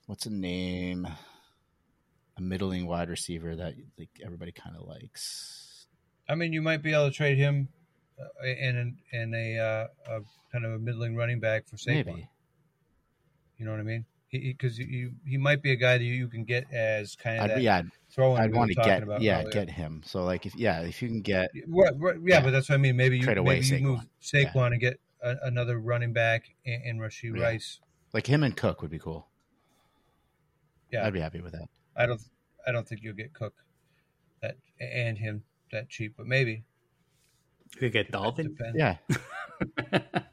what's 0.05 0.26
a 0.26 0.30
name? 0.30 1.07
A 2.41 2.43
middling 2.43 2.87
wide 2.87 3.09
receiver 3.09 3.55
that 3.55 3.75
like 3.99 4.09
everybody 4.25 4.51
kind 4.51 4.75
of 4.75 4.87
likes. 4.87 5.85
I 6.27 6.33
mean, 6.33 6.53
you 6.53 6.61
might 6.61 6.81
be 6.81 6.91
able 6.93 7.09
to 7.09 7.15
trade 7.15 7.37
him 7.37 7.67
uh, 8.19 8.47
in 8.47 8.97
in 9.11 9.33
a, 9.35 9.57
uh, 9.59 9.87
a 10.07 10.19
kind 10.51 10.65
of 10.65 10.71
a 10.71 10.79
middling 10.79 11.15
running 11.15 11.39
back 11.39 11.67
for 11.67 11.75
Saquon. 11.75 12.05
Maybe. 12.05 12.29
You 13.59 13.65
know 13.65 13.71
what 13.71 13.79
I 13.79 13.83
mean? 13.83 14.05
Because 14.31 14.77
he, 14.77 14.85
he, 14.85 15.31
he 15.31 15.37
might 15.37 15.61
be 15.61 15.71
a 15.71 15.75
guy 15.75 15.97
that 15.99 16.03
you 16.03 16.27
can 16.29 16.45
get 16.45 16.65
as 16.73 17.15
kind 17.15 17.39
of 17.39 17.57
I'd, 17.57 17.61
yeah, 17.61 17.77
I'd, 17.79 17.89
throwing. 18.09 18.41
I'd 18.41 18.53
want 18.55 18.69
to 18.71 18.75
get 18.75 19.03
yeah 19.21 19.39
earlier. 19.41 19.51
get 19.51 19.69
him. 19.69 20.01
So 20.03 20.23
like 20.23 20.45
if 20.47 20.55
yeah 20.55 20.81
if 20.81 21.01
you 21.01 21.09
can 21.09 21.21
get 21.21 21.51
Right, 21.67 21.93
right, 21.97 22.15
yeah, 22.23 22.37
Yeah. 22.37 22.41
but 22.43 22.51
that's 22.51 22.69
what 22.69 22.75
I 22.75 22.77
mean. 22.79 22.95
Maybe 22.97 23.17
you 23.17 23.23
Trade 23.23 23.37
away 23.37 23.59
maybe 23.59 23.67
you 23.67 23.83
move 23.83 23.99
Saquon. 24.23 24.53
Saquon 24.53 24.67
and 24.71 24.79
get 24.79 24.99
a, 25.21 25.35
another 25.43 25.77
running 25.79 26.13
back 26.13 26.45
and, 26.65 26.83
in 26.85 26.97
Rashee 26.97 27.35
Yeah. 27.37 27.43
Rice. 27.43 27.79
like 28.13 28.25
him 28.25 28.41
and 28.41 28.57
Cook 28.57 28.81
would 28.81 28.89
be 28.91 28.99
cool. 28.99 29.27
Yeah, 30.91 31.05
I'd 31.05 31.13
be 31.13 31.19
happy 31.19 31.41
with 31.41 31.51
that. 31.53 31.67
I 31.95 32.05
don't 32.05 32.21
I 32.67 32.71
don't 32.71 32.87
think 32.87 33.01
you'll 33.03 33.15
get 33.15 33.33
Cook 33.33 33.53
that 34.41 34.57
and 34.79 35.17
him 35.17 35.43
that 35.71 35.89
cheap, 35.89 36.15
but 36.17 36.25
maybe. 36.25 36.63
You 37.73 37.79
could 37.79 37.93
get 37.93 38.11
Dalvin. 38.11 38.55
Depends. 38.55 38.77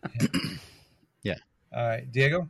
Yeah, 1.23 1.35
All 1.73 1.87
right, 1.87 2.11
Diego. 2.11 2.49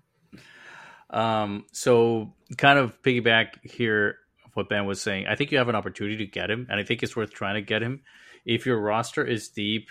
Um, 1.10 1.64
so 1.72 2.34
kind 2.56 2.78
of 2.78 3.02
piggyback 3.02 3.64
here 3.64 4.18
of 4.44 4.54
what 4.54 4.68
Benn 4.68 4.86
was 4.86 5.00
saying. 5.00 5.26
I 5.26 5.34
think 5.34 5.50
you 5.50 5.58
have 5.58 5.68
an 5.68 5.74
opportunity 5.74 6.18
to 6.18 6.26
get 6.26 6.50
him, 6.50 6.66
and 6.70 6.78
I 6.78 6.84
think 6.84 7.02
it's 7.02 7.16
worth 7.16 7.32
trying 7.32 7.54
to 7.54 7.62
get 7.62 7.82
him. 7.82 8.02
If 8.44 8.66
your 8.66 8.78
roster 8.78 9.24
is 9.24 9.48
deep, 9.48 9.88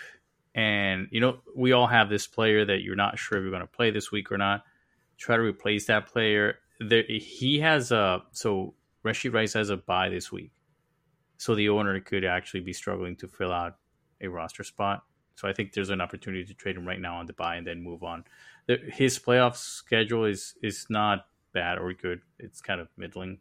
and 0.54 1.08
you 1.10 1.20
know 1.20 1.38
we 1.54 1.72
all 1.72 1.86
have 1.86 2.08
this 2.08 2.26
player 2.26 2.64
that 2.64 2.82
you're 2.82 2.96
not 2.96 3.18
sure 3.18 3.38
if 3.38 3.42
you're 3.42 3.50
going 3.50 3.60
to 3.62 3.66
play 3.66 3.90
this 3.90 4.10
week 4.10 4.32
or 4.32 4.38
not, 4.38 4.62
try 5.18 5.36
to 5.36 5.42
replace 5.42 5.86
that 5.86 6.06
player. 6.06 6.58
There, 6.80 7.04
he 7.08 7.60
has 7.60 7.90
a 7.92 8.22
so 8.32 8.74
Rashee 9.08 9.32
Rice 9.32 9.52
has 9.54 9.70
a 9.70 9.76
bye 9.76 10.08
this 10.08 10.30
week, 10.32 10.50
so 11.36 11.54
the 11.54 11.68
owner 11.68 11.98
could 12.00 12.24
actually 12.24 12.60
be 12.60 12.72
struggling 12.72 13.16
to 13.16 13.28
fill 13.28 13.52
out 13.52 13.76
a 14.20 14.28
roster 14.28 14.64
spot. 14.64 15.04
So 15.36 15.46
I 15.48 15.52
think 15.52 15.72
there's 15.72 15.90
an 15.90 16.00
opportunity 16.00 16.44
to 16.44 16.54
trade 16.54 16.76
him 16.76 16.86
right 16.86 17.00
now 17.00 17.16
on 17.18 17.26
the 17.26 17.32
bye 17.32 17.56
and 17.56 17.66
then 17.66 17.80
move 17.82 18.02
on. 18.02 18.24
The, 18.66 18.78
his 18.92 19.18
playoff 19.18 19.56
schedule 19.56 20.24
is 20.24 20.54
is 20.62 20.86
not 20.90 21.26
bad 21.52 21.78
or 21.78 21.92
good. 21.94 22.20
It's 22.38 22.60
kind 22.60 22.80
of 22.80 22.88
middling. 22.96 23.38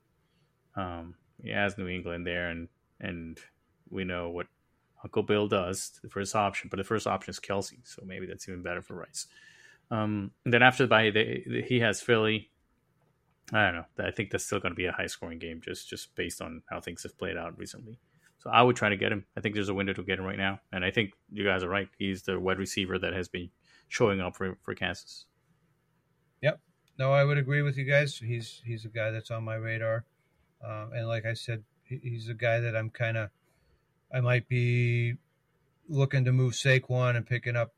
Um, 0.76 1.15
he 1.43 1.49
has 1.49 1.78
New 1.78 1.88
England 1.88 2.26
there, 2.26 2.49
and 2.49 2.68
and 2.99 3.39
we 3.89 4.03
know 4.03 4.30
what 4.30 4.47
Uncle 5.03 5.24
Bill 5.24 5.47
does. 5.47 5.99
The 6.03 6.09
first 6.09 6.36
option, 6.36 6.70
but 6.70 6.78
the 6.78 6.84
first 6.84 7.07
option 7.07 7.32
is 7.32 7.39
Kelce, 7.39 7.80
so 7.84 8.03
maybe 8.05 8.26
that's 8.28 8.47
even 8.47 8.61
better 8.61 8.82
for 8.82 8.95
Rice. 8.95 9.28
Um, 9.89 10.32
then 10.45 10.61
after 10.63 10.84
the 10.84 10.88
bye, 10.89 11.09
they, 11.09 11.43
they- 11.47 11.61
he 11.61 11.80
has 11.80 12.01
Philly. 12.01 12.51
I 13.54 13.66
don't 13.66 13.76
know. 13.76 14.06
I 14.06 14.12
think 14.12 14.32
that's 14.32 14.45
still 14.45 14.60
going 14.60 14.74
to 14.74 14.76
be 14.76 14.86
a 14.86 14.91
high 14.91 15.08
scoring 15.08 15.39
game, 15.39 15.62
just 15.64 15.89
just 15.89 16.16
based 16.16 16.41
on 16.41 16.64
how 16.70 16.82
things 16.82 17.04
have 17.04 17.18
played 17.18 17.38
out 17.38 17.58
recently. 17.58 18.00
So 18.39 18.50
I 18.50 18.62
would 18.62 18.76
try 18.76 18.89
to 18.89 18.98
get 18.98 19.12
him. 19.12 19.26
I 19.36 19.41
think 19.41 19.56
there's 19.56 19.70
a 19.70 19.74
window 19.74 19.93
to 19.93 20.04
get 20.04 20.20
him 20.20 20.26
right 20.26 20.38
now, 20.38 20.60
and 20.72 20.84
I 20.84 20.91
think 20.91 21.14
you 21.32 21.43
guys 21.43 21.64
are 21.64 21.70
right. 21.70 21.88
He's 21.98 22.24
the 22.24 22.39
wide 22.39 22.60
receiver 22.60 23.00
that 23.00 23.14
has 23.14 23.28
been 23.28 23.50
showing 23.88 24.20
up 24.20 24.36
for 24.36 24.58
for 24.62 24.76
Kansas. 24.76 25.26
Yep. 26.41 26.60
No, 27.00 27.14
I 27.14 27.24
would 27.24 27.38
agree 27.38 27.62
with 27.62 27.78
you 27.78 27.86
guys. 27.86 28.18
He's 28.18 28.62
he's 28.66 28.86
a 28.86 28.89
guy 28.89 29.12
that's 29.12 29.32
on 29.32 29.43
my 29.43 29.56
radar. 29.56 30.06
Um, 30.66 30.91
and 30.93 31.08
like 31.08 31.26
I 31.26 31.34
said, 31.34 31.64
he's 31.84 32.30
a 32.30 32.34
guy 32.34 32.60
that 32.60 32.76
I'm 32.76 32.89
kind 32.89 33.18
of, 33.18 33.30
I 34.14 34.22
might 34.22 34.48
be 34.48 35.16
looking 35.88 36.26
to 36.26 36.32
move 36.32 36.54
Saquon 36.54 37.16
and 37.16 37.26
picking 37.26 37.56
up 37.56 37.74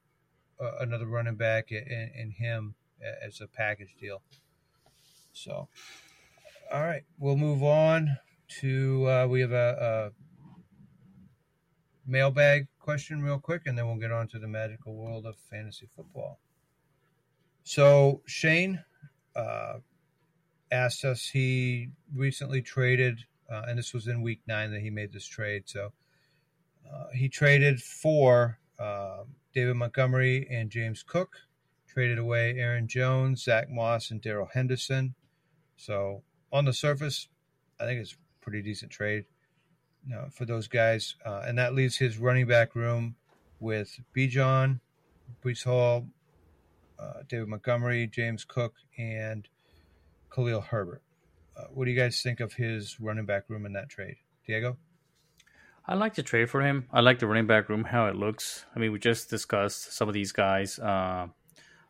uh, 0.60 0.72
another 0.80 1.06
running 1.06 1.36
back 1.36 1.72
in, 1.72 2.12
in, 2.16 2.32
him 2.32 2.76
as 3.22 3.42
a 3.42 3.48
package 3.48 3.96
deal. 4.00 4.22
So, 5.44 5.70
all 6.72 6.82
right, 6.82 7.04
we'll 7.18 7.38
move 7.38 7.64
on 7.64 8.18
to 8.60 9.08
uh, 9.08 9.28
we 9.28 9.40
have 9.42 9.54
a, 9.54 10.12
a 10.16 12.10
mailbag 12.10 12.68
question 12.80 13.22
real 13.22 13.40
quick, 13.40 13.62
and 13.66 13.78
then 13.78 13.88
we'll 13.88 13.96
get 13.96 14.12
on 14.12 14.28
to 14.30 14.40
the 14.40 14.48
magical 14.48 14.96
world 14.96 15.26
of 15.26 15.36
fantasy 15.50 15.88
football. 15.96 16.40
So 17.64 18.22
Shane 18.26 18.84
uh, 19.36 19.76
asked 20.72 21.06
us. 21.06 21.28
He 21.28 21.90
recently 22.14 22.62
traded, 22.62 23.20
uh, 23.50 23.64
and 23.68 23.78
this 23.78 23.94
was 23.94 24.08
in 24.08 24.22
week 24.22 24.42
nine 24.48 24.72
that 24.72 24.82
he 24.82 24.90
made 24.90 25.14
this 25.14 25.28
trade. 25.28 25.64
So 25.68 25.94
uh, 26.92 27.06
he 27.14 27.30
traded 27.30 27.82
for 27.82 28.60
um, 28.80 29.36
David 29.54 29.76
Montgomery 29.76 30.48
and 30.50 30.70
James 30.70 31.04
Cook. 31.04 31.30
Traded 31.88 32.18
away 32.18 32.56
Aaron 32.58 32.88
Jones, 32.88 33.44
Zach 33.44 33.70
Moss, 33.70 34.12
and 34.12 34.22
Darrell 34.22 34.50
Henderson. 34.54 35.16
So 35.80 36.24
on 36.52 36.66
the 36.66 36.74
surface, 36.74 37.28
I 37.80 37.86
think 37.86 38.02
it's 38.02 38.16
pretty 38.42 38.62
decent 38.62 38.92
trade 38.92 39.26
you 40.06 40.16
know, 40.16 40.28
for 40.32 40.46
those 40.46 40.68
guys, 40.68 41.16
uh, 41.26 41.44
and 41.46 41.58
that 41.58 41.74
leaves 41.74 41.98
his 41.98 42.18
running 42.18 42.48
back 42.48 42.76
room 42.76 43.16
with 43.60 44.00
Bijan, 44.16 44.80
Breece 45.44 45.64
Hall, 45.64 46.08
uh, 46.98 47.22
David 47.28 47.48
Montgomery, 47.48 48.08
James 48.08 48.46
Cook, 48.46 48.76
and 48.98 49.48
Khalil 50.34 50.62
Herbert. 50.62 51.02
Uh, 51.58 51.66
what 51.74 51.86
do 51.86 51.92
you 51.92 52.00
guys 52.00 52.22
think 52.22 52.40
of 52.40 52.54
his 52.54 53.00
running 53.00 53.26
back 53.26 53.50
room 53.50 53.66
in 53.66 53.74
that 53.74 53.90
trade, 53.90 54.16
Diego? 54.46 54.78
I 55.86 55.96
like 55.96 56.16
the 56.16 56.24
trade 56.24 56.50
for 56.50 56.62
him. 56.62 56.88
I 56.92 57.02
like 57.02 57.20
the 57.20 57.28
running 57.28 57.48
back 57.48 57.68
room, 57.68 57.84
how 57.84 58.06
it 58.08 58.16
looks. 58.16 58.66
I 58.76 58.80
mean, 58.80 58.92
we 58.92 59.00
just 59.00 59.30
discussed 59.30 59.94
some 59.94 60.08
of 60.08 60.14
these 60.14 60.32
guys. 60.32 60.78
Uh, 60.78 61.28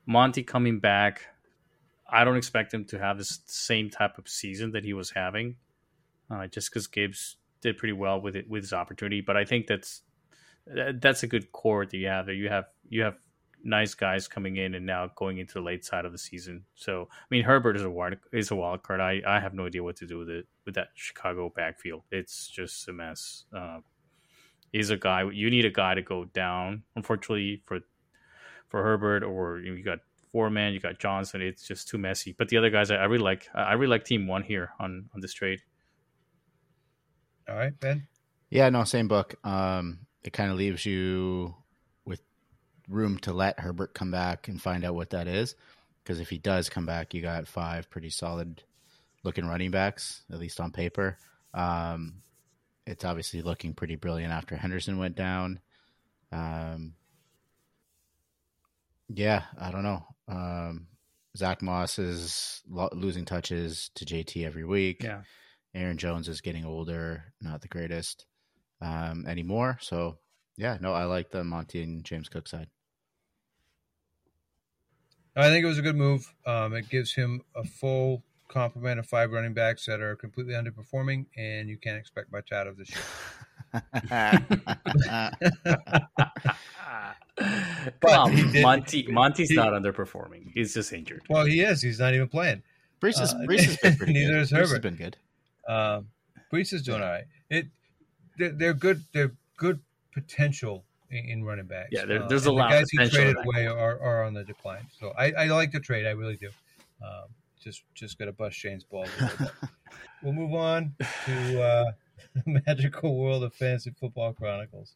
Monty 0.06 0.42
coming 0.42 0.80
back, 0.80 1.26
I 2.12 2.24
don't 2.24 2.38
expect 2.38 2.74
him 2.74 2.86
to 2.86 3.00
have 3.00 3.18
the 3.18 3.26
same 3.46 3.90
type 3.90 4.18
of 4.18 4.28
season 4.28 4.72
that 4.72 4.84
he 4.84 4.94
was 4.94 5.12
having, 5.12 5.56
uh, 6.30 6.48
just 6.48 6.70
because 6.70 6.88
Gibbs 6.88 7.38
did 7.62 7.78
pretty 7.78 7.94
well 7.94 8.22
with 8.22 8.36
it 8.36 8.50
with 8.50 8.64
his 8.64 8.74
opportunity. 8.74 9.22
But 9.22 9.38
I 9.38 9.46
think 9.46 9.68
that's 9.68 10.02
that's 10.66 11.24
a 11.24 11.28
good 11.28 11.52
core 11.52 11.86
that 11.86 11.98
you 11.98 12.08
have 12.08 12.26
there. 12.26 12.36
You 12.36 12.50
have 12.50 12.66
you 12.88 13.04
have 13.04 13.16
nice 13.64 13.94
guys 13.94 14.28
coming 14.28 14.56
in 14.56 14.74
and 14.76 14.86
now 14.86 15.10
going 15.16 15.38
into 15.38 15.56
the 15.56 15.62
late 15.62 15.84
side 15.84 16.06
of 16.06 16.12
the 16.12 16.18
season. 16.18 16.64
So 16.76 17.10
I 17.12 17.26
mean 17.30 17.44
Herbert 17.44 17.76
is 17.76 17.84
a 17.84 17.90
wild 17.90 18.16
is 18.32 18.52
a 18.52 18.56
wild 18.56 18.84
card. 18.84 19.02
I, 19.02 19.22
I 19.28 19.40
have 19.40 19.54
no 19.54 19.66
idea 19.66 19.84
what 19.84 19.98
to 19.98 20.08
do 20.08 20.18
with 20.18 20.30
it 20.30 20.48
with 20.66 20.76
that 20.76 20.90
Chicago 20.96 21.52
backfield. 21.56 22.04
It's 22.12 22.48
just 22.48 22.88
a 22.88 22.94
mess. 22.94 23.46
Uh, 23.56 23.80
he's 24.72 24.90
a 24.90 24.98
guy 24.98 25.30
you 25.30 25.50
need 25.50 25.66
a 25.66 25.72
guy 25.72 25.96
to 25.96 26.02
go 26.02 26.26
down. 26.26 26.84
Unfortunately 26.96 27.62
for 27.66 27.80
for 28.70 28.84
Herbert 28.84 29.24
or 29.24 29.60
you 29.60 29.84
got 29.84 30.00
Foreman, 30.32 30.74
you 30.74 30.80
got 30.80 31.00
Johnson. 31.00 31.42
It's 31.42 31.68
just 31.68 31.88
too 31.88 31.98
messy. 31.98 32.34
But 32.38 32.50
the 32.50 32.58
other 32.58 32.70
guys, 32.70 32.92
I, 32.92 32.96
I 32.96 33.06
really 33.06 33.24
like. 33.24 33.48
I 33.54 33.74
really 33.74 33.90
like 33.90 34.06
Team 34.06 34.28
One 34.28 34.44
here 34.44 34.72
on 34.80 35.10
on 35.14 35.22
this 35.22 35.34
trade. 35.34 35.62
All 37.48 37.56
right, 37.56 37.78
Benn. 37.80 38.08
Yeah, 38.50 38.70
no, 38.70 38.84
same 38.84 39.08
book. 39.08 39.36
Um, 39.44 40.00
it 40.24 40.34
kind 40.34 40.52
of 40.52 40.58
leaves 40.58 40.86
you 40.86 41.56
with 42.06 42.22
room 42.88 43.18
to 43.20 43.34
let 43.34 43.60
Herbert 43.60 43.94
come 43.94 44.12
back 44.12 44.48
and 44.48 44.62
find 44.62 44.84
out 44.84 44.96
what 44.96 45.12
that 45.12 45.28
is. 45.28 45.56
Because 46.04 46.20
if 46.20 46.30
he 46.30 46.38
does 46.38 46.70
come 46.70 46.86
back, 46.86 47.14
you 47.14 47.22
got 47.22 47.48
five 47.48 47.90
pretty 47.90 48.10
solid 48.10 48.64
looking 49.24 49.46
running 49.46 49.72
backs, 49.72 50.24
at 50.32 50.40
least 50.40 50.60
on 50.60 50.72
paper. 50.72 51.18
Um, 51.54 52.22
it's 52.86 53.06
obviously 53.06 53.42
looking 53.42 53.74
pretty 53.74 53.96
brilliant 53.96 54.34
after 54.34 54.56
Henderson 54.56 54.98
went 54.98 55.16
down. 55.16 55.60
Um, 56.32 56.94
yeah, 59.10 59.44
I 59.60 59.72
don't 59.72 59.84
know. 59.84 60.04
Um, 60.30 60.88
Zach 61.36 61.62
Moss 61.62 62.00
is 62.00 62.62
lo- 62.68 62.90
losing 62.94 63.26
touches 63.26 63.92
to 63.96 64.06
JT 64.06 64.46
every 64.46 64.66
week. 64.66 65.04
Yeah. 65.04 65.22
Aaron 65.76 65.98
Jones 65.98 66.28
is 66.28 66.42
getting 66.42 66.66
older, 66.66 67.26
not 67.42 67.62
the 67.62 67.68
greatest 67.68 68.26
um, 68.82 69.26
anymore. 69.28 69.78
So, 69.82 70.18
yeah, 70.58 70.78
no, 70.82 70.94
I 70.94 71.04
like 71.06 71.30
the 71.30 71.44
Monty 71.44 71.84
and 71.84 72.04
James 72.04 72.30
Cook 72.30 72.48
side. 72.48 72.70
I 75.36 75.50
think 75.50 75.64
it 75.64 75.68
was 75.68 75.78
a 75.78 75.84
good 75.84 75.96
move. 75.96 76.34
Um, 76.46 76.74
it 76.74 76.90
gives 76.90 77.14
him 77.14 77.42
a 77.56 77.64
full 77.64 78.24
complement 78.48 79.00
of 79.00 79.06
five 79.06 79.32
running 79.32 79.54
backs 79.54 79.86
that 79.86 80.02
are 80.02 80.16
completely 80.16 80.56
underperforming, 80.56 81.28
and 81.38 81.70
you 81.70 81.78
can't 81.78 81.98
expect 81.98 82.32
much 82.32 82.52
out 82.52 82.66
of 82.68 82.78
this 82.78 82.90
year. 82.90 83.00
but 88.02 88.28
did, 88.52 88.62
Monty 88.62 89.08
Monty's 89.08 89.50
he, 89.50 89.56
not 89.56 89.74
underperforming. 89.74 90.52
He's 90.54 90.74
just 90.74 90.94
injured. 90.94 91.24
Well, 91.30 91.46
he 91.46 91.62
is. 91.62 91.82
He's 91.82 92.00
not 92.00 92.14
even 92.14 92.28
playing. 92.28 92.64
Breece, 93.02 93.22
is, 93.22 93.34
uh, 93.34 93.38
Breece 93.48 93.66
has 93.66 93.78
been 93.78 93.96
pretty 93.98 94.14
neither 94.14 94.34
good. 94.34 94.42
is 94.42 94.52
Herbert. 94.52 94.66
Breece 94.66 94.72
has 94.72 94.80
been 94.80 94.96
good. 94.96 95.18
Um, 95.68 96.08
Breece 96.52 96.74
is 96.74 96.84
doing 96.84 97.02
all 97.02 97.10
right. 97.10 97.26
It 97.50 97.68
they're, 98.38 98.52
they're 98.52 98.74
good. 98.74 99.04
They're 99.14 99.32
good 99.58 99.80
potential 100.14 100.84
in, 101.12 101.26
in 101.26 101.44
running 101.44 101.66
backs. 101.66 101.90
Yeah, 101.92 102.06
there, 102.06 102.28
there's 102.28 102.48
uh, 102.48 102.52
a 102.52 102.54
lot. 102.54 102.70
The 102.70 102.78
guys 102.78 102.90
he 102.90 103.10
traded 103.10 103.38
away 103.46 103.68
are, 103.68 104.00
are 104.00 104.24
on 104.24 104.34
the 104.34 104.44
decline. 104.44 104.86
So 105.00 105.14
I, 105.18 105.32
I 105.32 105.46
like 105.48 105.72
the 105.72 105.80
trade. 105.80 106.06
I 106.06 106.12
really 106.12 106.36
do. 106.36 106.50
Um, 107.02 107.28
just 107.62 107.84
just 107.94 108.18
got 108.18 108.26
to 108.26 108.32
bust 108.32 108.58
Shane's 108.58 108.84
balls. 108.84 109.10
we'll 110.24 110.34
move 110.34 110.54
on 110.54 110.94
to 111.26 111.62
uh, 111.62 111.92
the 112.36 112.62
magical 112.66 113.18
world 113.18 113.44
of 113.44 113.54
fantasy 113.54 113.92
football 114.00 114.34
chronicles. 114.34 114.96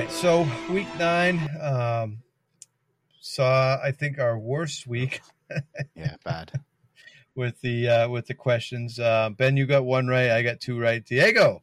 Right, 0.00 0.10
so 0.10 0.48
week 0.70 0.86
nine 0.98 1.38
um, 1.60 2.22
saw 3.20 3.78
I 3.84 3.92
think 3.92 4.18
our 4.18 4.38
worst 4.38 4.86
week. 4.86 5.20
yeah, 5.94 6.14
bad. 6.24 6.52
with 7.34 7.60
the 7.60 7.86
uh, 7.86 8.08
with 8.08 8.26
the 8.26 8.32
questions, 8.32 8.98
uh, 8.98 9.28
Benn, 9.28 9.58
you 9.58 9.66
got 9.66 9.84
one 9.84 10.08
right. 10.08 10.30
I 10.30 10.40
got 10.40 10.58
two 10.58 10.80
right. 10.80 11.04
Diego 11.04 11.62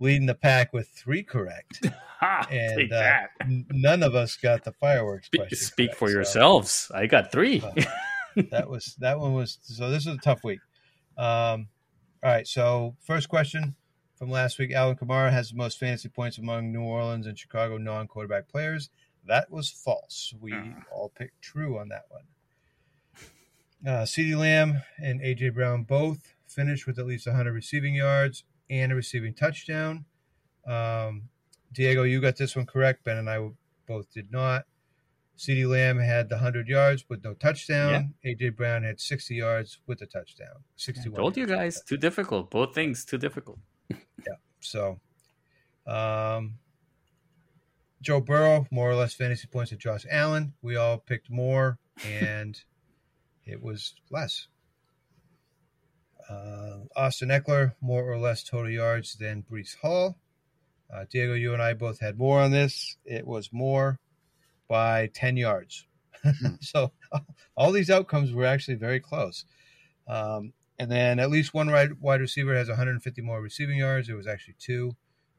leading 0.00 0.26
the 0.26 0.34
pack 0.34 0.72
with 0.72 0.88
three 0.88 1.22
correct, 1.22 1.86
and 2.50 2.92
uh, 2.92 3.20
n- 3.40 3.66
none 3.70 4.02
of 4.02 4.16
us 4.16 4.34
got 4.34 4.64
the 4.64 4.72
fireworks 4.72 5.26
speak, 5.26 5.42
question. 5.42 5.58
Speak 5.58 5.90
correct, 5.90 5.98
for 6.00 6.08
so. 6.08 6.12
yourselves. 6.12 6.90
I 6.92 7.06
got 7.06 7.30
three. 7.30 7.62
that 8.50 8.68
was 8.68 8.96
that 8.98 9.20
one 9.20 9.32
was 9.32 9.58
so. 9.62 9.90
This 9.90 10.08
is 10.08 10.16
a 10.16 10.18
tough 10.18 10.42
week. 10.42 10.58
Um, 11.16 11.68
all 12.24 12.32
right, 12.32 12.48
so 12.48 12.96
first 13.00 13.28
question 13.28 13.76
from 14.20 14.30
last 14.30 14.58
week. 14.58 14.70
Alvin 14.70 14.98
Kamara 14.98 15.32
has 15.32 15.50
the 15.50 15.56
most 15.56 15.78
fantasy 15.78 16.10
points 16.10 16.36
among 16.36 16.70
New 16.70 16.82
Orleans 16.82 17.26
and 17.26 17.36
Chicago 17.36 17.78
non 17.78 18.06
quarterback 18.06 18.48
players. 18.48 18.90
That 19.26 19.50
was 19.50 19.70
false. 19.70 20.34
We 20.38 20.52
uh. 20.52 20.64
all 20.92 21.08
picked 21.08 21.40
true 21.42 21.78
on 21.78 21.88
that 21.88 22.04
one. 22.10 22.22
Uh, 23.86 24.02
CeeDee 24.02 24.36
Lamb 24.36 24.82
and 25.02 25.22
A.J. 25.22 25.48
Brown 25.50 25.84
both 25.84 26.34
finished 26.46 26.86
with 26.86 26.98
at 26.98 27.06
least 27.06 27.26
100 27.26 27.50
receiving 27.50 27.94
yards 27.94 28.44
and 28.68 28.92
a 28.92 28.94
receiving 28.94 29.32
touchdown. 29.32 30.04
Um, 30.66 31.22
Diego, 31.72 32.02
you 32.02 32.20
got 32.20 32.36
this 32.36 32.54
one 32.54 32.66
correct. 32.66 33.04
Ben 33.04 33.16
and 33.16 33.30
I 33.30 33.48
both 33.86 34.12
did 34.12 34.30
not. 34.30 34.66
CeeDee 35.38 35.66
Lamb 35.66 35.98
had 35.98 36.28
the 36.28 36.34
100 36.34 36.68
yards 36.68 37.06
with 37.08 37.24
no 37.24 37.32
touchdown. 37.32 38.12
Yeah. 38.22 38.32
A.J. 38.32 38.50
Brown 38.50 38.82
had 38.82 39.00
60 39.00 39.34
yards 39.34 39.78
with 39.86 40.02
a 40.02 40.06
touchdown. 40.06 40.56
61. 40.76 41.14
I 41.14 41.16
told 41.16 41.36
you 41.38 41.46
guys, 41.46 41.82
too 41.82 41.96
difficult. 41.96 42.50
Both 42.50 42.74
things, 42.74 43.06
too 43.06 43.16
difficult 43.16 43.58
yeah. 43.90 44.36
So, 44.60 45.00
um, 45.86 46.54
Joe 48.00 48.20
Burrow, 48.20 48.66
more 48.70 48.90
or 48.90 48.94
less 48.94 49.14
fantasy 49.14 49.46
points 49.46 49.70
to 49.70 49.76
Josh 49.76 50.06
Allen. 50.10 50.54
We 50.62 50.76
all 50.76 50.98
picked 50.98 51.30
more, 51.30 51.78
and 52.04 52.58
it 53.44 53.62
was 53.62 53.94
less. 54.10 54.48
Uh, 56.28 56.78
Austin 56.96 57.28
Ekeler, 57.28 57.74
more 57.80 58.04
or 58.04 58.18
less 58.18 58.44
total 58.44 58.70
yards 58.70 59.16
than 59.16 59.42
Breece 59.42 59.76
Hall. 59.76 60.16
Uh, 60.92 61.04
Diego, 61.10 61.34
you 61.34 61.52
and 61.52 61.62
I 61.62 61.74
both 61.74 62.00
had 62.00 62.18
more 62.18 62.40
on 62.40 62.50
this. 62.50 62.96
It 63.04 63.26
was 63.26 63.52
more 63.52 63.98
by 64.68 65.10
10 65.14 65.36
yards. 65.36 65.86
Hmm. 66.22 66.56
so 66.60 66.92
all 67.56 67.72
these 67.72 67.88
outcomes 67.88 68.30
were 68.30 68.44
actually 68.44 68.74
very 68.74 69.00
close. 69.00 69.46
Um, 70.06 70.52
and 70.80 70.90
then 70.90 71.18
at 71.18 71.28
least 71.30 71.52
one 71.52 71.70
wide 72.00 72.20
receiver 72.22 72.54
has 72.56 72.68
150 72.68 73.20
more 73.20 73.42
receiving 73.42 73.76
yards. 73.76 74.08
It 74.08 74.14
was 74.14 74.26
actually 74.26 74.54
two. 74.58 74.96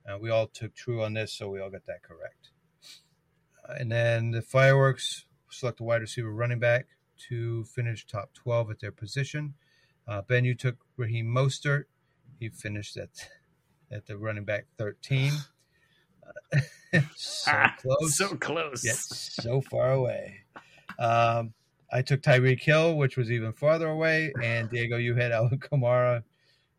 Uh, 0.07 0.19
we 0.19 0.29
all 0.29 0.45
took 0.45 0.75
true 0.75 1.01
on 1.03 1.13
this, 1.15 1.33
so 1.33 1.49
we 1.49 1.59
all 1.59 1.71
got 1.71 1.87
that 1.87 2.03
correct. 2.03 2.51
Uh, 3.67 3.73
and 3.79 3.91
then 3.91 4.29
the 4.29 4.43
fireworks 4.43 5.25
select 5.49 5.79
a 5.79 5.83
wide 5.83 6.01
receiver 6.01 6.31
running 6.31 6.59
back 6.59 6.85
to 7.29 7.63
finish 7.63 8.05
top 8.05 8.33
12 8.35 8.69
at 8.69 8.79
their 8.81 8.91
position. 8.91 9.55
Uh, 10.07 10.21
Benn, 10.21 10.45
you 10.45 10.53
took 10.53 10.77
Raheem 10.95 11.25
Mostert. 11.25 11.85
He 12.39 12.49
finished 12.49 12.95
at 12.97 13.09
at 13.91 14.05
the 14.05 14.17
running 14.17 14.45
back 14.45 14.67
13. 14.77 15.31
Uh, 16.53 16.59
so 17.15 17.51
Ah, 17.51 17.75
close. 17.79 18.15
So 18.15 18.35
close. 18.35 18.85
yet 18.85 18.95
so 18.95 19.59
far 19.61 19.91
away. 19.91 20.41
Um, 20.99 21.53
I 21.91 22.01
took 22.01 22.21
Tyreek 22.21 22.61
Hill, 22.61 22.95
which 22.97 23.17
was 23.17 23.31
even 23.31 23.51
farther 23.53 23.87
away, 23.89 24.31
and 24.41 24.69
Diego, 24.69 24.97
you 24.97 25.13
had 25.15 25.31
Alvin 25.33 25.59
Kamara, 25.59 26.23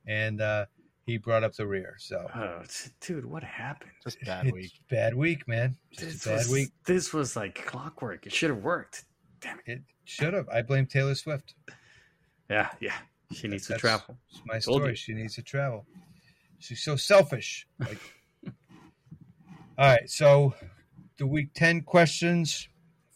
and 0.07 0.41
uh, 0.41 0.67
he 1.05 1.19
brought 1.19 1.45
up 1.45 1.55
the 1.55 1.67
rear. 1.67 1.97
So 1.99 2.27
Oh, 2.35 2.63
t- 2.69 2.91
dude, 3.01 3.25
what 3.27 3.43
happened? 3.45 3.91
Just 4.03 4.19
bad 4.25 4.47
it's 4.47 4.55
week. 4.55 4.73
bad 4.89 5.15
week, 5.15 5.47
man. 5.47 5.77
Just 5.91 6.01
This 6.03 6.25
bad 6.25 6.39
was, 6.39 6.49
week. 6.51 6.69
This 6.87 7.13
was 7.13 7.37
like 7.37 7.65
clockwork. 7.67 8.27
It 8.27 8.33
should 8.33 8.51
have 8.51 8.63
worked. 8.63 9.05
Damn 9.41 9.59
it. 9.67 9.73
It 9.79 9.83
should 10.05 10.33
have. 10.35 10.49
I 10.49 10.63
blame 10.63 10.87
Taylor 10.87 11.15
Swift. 11.15 11.55
Yeah, 12.49 12.71
yeah. 12.81 12.95
She 13.33 13.49
needs 13.49 13.65
to 13.67 13.75
That's- 13.75 13.81
travel. 13.81 14.17
It's 14.31 14.41
my 14.47 14.55
Told 14.59 14.81
story. 14.81 14.91
you. 14.91 14.97
She 14.97 15.15
needs 15.15 15.35
to 15.35 15.43
travel. 15.43 15.87
She's 16.59 16.83
so 16.83 16.97
selfish. 16.97 17.67
Like, 17.81 17.99
all 18.47 18.53
right, 19.79 20.09
so 20.09 20.55
the 21.19 21.27
week 21.27 21.49
ten 21.55 21.81
questions. 21.83 22.69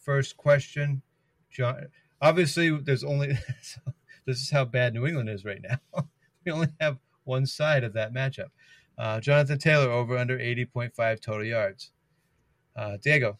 First 0.03 0.37
question, 0.37 1.01
John. 1.57 1.87
Obviously, 2.21 2.69
there's 2.69 3.03
only 3.03 3.37
this 4.25 4.37
is 4.39 4.49
how 4.49 4.63
bad 4.63 4.93
New 4.93 5.07
England 5.07 5.29
is 5.29 5.43
right 5.43 5.61
now. 5.61 6.07
we 6.45 6.51
only 6.51 6.67
have 6.79 6.97
one 7.23 7.45
side 7.45 7.83
of 7.83 7.93
that 7.93 8.13
matchup. 8.13 8.49
Uh, 8.97 9.19
Jonathan 9.19 9.59
Taylor 9.59 9.91
over 9.91 10.17
under 10.17 10.39
eighty 10.39 10.65
point 10.65 10.95
five 10.95 11.19
total 11.19 11.45
yards. 11.45 11.91
Uh, 12.75 12.97
Diego, 13.01 13.39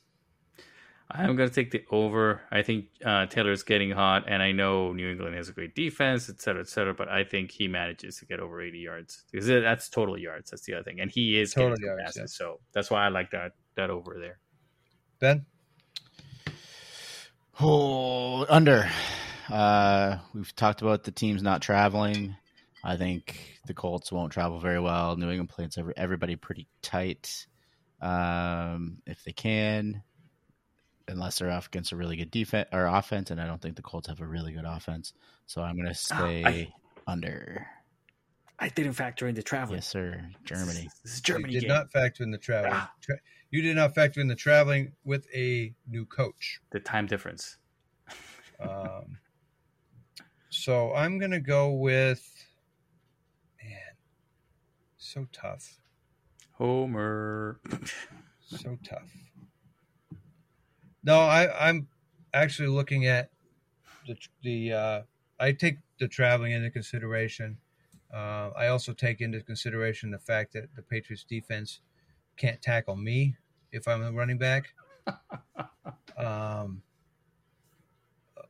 I'm 1.10 1.36
going 1.36 1.48
to 1.48 1.56
take 1.56 1.72
the 1.72 1.84
over. 1.92 2.42
I 2.52 2.64
think 2.64 2.88
uh, 3.06 3.28
Taylor's 3.28 3.64
getting 3.64 3.92
hot, 3.92 4.26
and 4.28 4.44
I 4.44 4.52
know 4.52 4.92
New 4.92 5.10
England 5.10 5.36
has 5.36 5.48
a 5.48 5.54
great 5.54 5.74
defense, 5.74 6.30
et 6.30 6.42
cetera, 6.42 6.62
et 6.62 6.68
cetera, 6.68 6.94
but 6.94 7.08
I 7.08 7.24
think 7.24 7.52
he 7.52 7.68
manages 7.68 8.18
to 8.18 8.26
get 8.26 8.40
over 8.40 8.62
80 8.62 8.80
yards 8.80 9.24
because 9.32 9.48
that's 9.48 9.90
total 9.90 10.18
yards. 10.18 10.52
That's 10.52 10.64
the 10.64 10.74
other 10.74 10.84
thing. 10.84 11.00
And 11.00 11.10
he 11.10 11.40
is 11.40 11.54
Total 11.54 11.78
yards, 11.80 12.04
passes, 12.04 12.18
yeah. 12.18 12.46
so 12.46 12.60
that's 12.74 12.92
why 12.92 13.06
I 13.06 13.10
like 13.10 13.32
that 13.32 13.54
that 13.76 13.90
over 13.90 14.18
there. 14.20 14.40
Benn, 15.20 15.46
Oh, 17.60 18.46
under. 18.48 18.90
Uh, 19.50 20.18
we've 20.34 20.56
talked 20.56 20.82
about 20.82 21.04
the 21.04 21.12
teams 21.12 21.42
not 21.42 21.62
traveling. 21.62 22.36
I 22.84 22.98
think 22.98 23.60
the 23.66 23.74
Colts 23.74 24.12
won't 24.12 24.32
travel 24.32 24.60
very 24.60 24.80
well. 24.80 25.16
New 25.16 25.30
England 25.30 25.50
plays 25.50 25.78
every, 25.78 25.94
everybody 25.98 26.36
pretty 26.36 26.68
tight 26.82 27.48
um, 28.02 29.00
if 29.06 29.24
they 29.24 29.32
can, 29.32 30.04
unless 31.08 31.40
they're 31.40 31.50
off 31.52 31.68
against 31.68 31.92
a 31.92 31.96
really 31.96 32.16
good 32.18 32.32
defense 32.32 32.70
or 32.72 32.86
offense. 32.86 33.32
And 33.32 33.42
I 33.42 33.48
don't 33.48 33.62
think 33.62 33.76
the 33.76 33.82
Colts 33.82 34.08
have 34.08 34.22
a 34.22 34.28
really 34.28 34.54
good 34.54 34.66
offense. 34.66 35.14
So 35.48 35.62
I'm 35.62 35.76
going 35.76 35.88
to 35.88 35.96
stay 35.96 36.44
I- 36.46 36.74
under. 37.08 37.66
I 38.60 38.70
didn't 38.70 38.94
factor 38.94 39.28
in 39.28 39.36
the 39.36 39.44
travel. 39.44 39.76
Yes, 39.76 39.88
sir. 39.88 40.20
Germany. 40.44 40.90
This 41.04 41.16
is 41.16 41.22
Germany 41.22 41.54
you 41.54 41.60
did 41.60 41.68
game. 41.68 41.76
not 41.76 41.92
factor 41.92 42.24
in 42.24 42.32
the 42.32 42.40
travel. 42.40 42.72
Ah. 42.74 42.92
Tra- 43.02 43.20
you 43.50 43.62
did 43.62 43.76
not 43.76 43.96
factor 43.96 44.20
in 44.20 44.28
the 44.28 44.36
traveling 44.36 44.94
with 45.04 45.28
a 45.34 45.74
new 45.90 46.06
coach. 46.06 46.60
The 46.72 46.80
time 46.80 47.06
difference. 47.08 47.58
Um, 48.60 49.20
so 50.50 50.96
I'm 50.96 51.20
gonna 51.20 51.40
go 51.40 51.72
with 51.74 52.28
man, 53.64 53.94
so 54.98 55.28
tough, 55.32 55.80
Homer. 56.54 57.60
so 58.44 58.80
tough. 58.84 59.12
No, 61.04 61.20
I, 61.20 61.70
I'm 61.70 61.88
actually 62.34 62.70
looking 62.70 63.06
at 63.06 63.30
the 64.08 64.18
the. 64.42 64.74
Uh, 64.74 65.02
I 65.40 65.52
take 65.52 65.78
the 66.00 66.08
traveling 66.08 66.54
into 66.54 66.72
consideration. 66.72 67.58
Uh, 68.12 68.50
I 68.58 68.68
also 68.70 68.94
take 68.94 69.22
into 69.22 69.42
consideration 69.42 70.10
the 70.10 70.18
fact 70.18 70.54
that 70.54 70.76
the 70.76 70.82
Patriots 70.82 71.24
defense 71.24 71.82
can't 72.38 72.62
tackle 72.62 72.96
me 72.96 73.36
if 73.72 73.88
I'm 73.88 74.04
a 74.04 74.12
running 74.12 74.38
back. 74.38 74.74
um, 76.18 76.82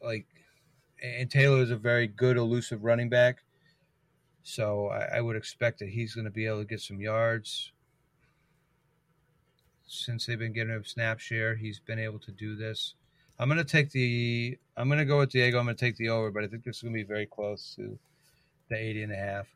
like, 0.04 0.26
and 1.02 1.30
Taylor 1.30 1.62
is 1.62 1.72
a 1.72 1.78
very 1.78 2.08
good 2.08 2.38
elusive 2.38 2.84
running 2.84 3.10
back, 3.10 3.44
so 4.44 4.88
I, 4.88 5.18
I 5.18 5.22
would 5.22 5.36
expect 5.36 5.80
that 5.80 5.90
he's 5.90 6.14
going 6.14 6.26
to 6.26 6.32
be 6.32 6.46
able 6.46 6.60
to 6.60 6.66
get 6.66 6.82
some 6.82 7.00
yards. 7.00 7.72
Since 9.88 10.26
they've 10.26 10.38
been 10.38 10.54
giving 10.54 10.76
him 10.76 10.84
snap 10.84 11.20
share, 11.20 11.56
he's 11.56 11.80
been 11.80 12.00
able 12.00 12.20
to 12.20 12.32
do 12.32 12.56
this. 12.56 12.96
I'm 13.40 13.48
going 13.48 13.58
to 13.58 13.64
take 13.64 13.92
the. 13.92 14.58
I'm 14.76 14.90
going 14.90 15.00
to 15.00 15.06
go 15.06 15.20
with 15.20 15.30
Diego. 15.30 15.60
I'm 15.60 15.66
going 15.66 15.78
to 15.78 15.86
take 15.86 15.96
the 15.98 16.10
over, 16.10 16.32
but 16.32 16.44
I 16.44 16.48
think 16.48 16.64
this 16.64 16.78
is 16.78 16.82
going 16.82 16.94
to 16.94 16.98
be 16.98 17.04
very 17.04 17.26
close 17.26 17.74
to 17.76 17.98
the 18.70 18.76
80 18.76 19.04
and 19.04 19.14
a 19.14 19.16
half. 19.16 19.48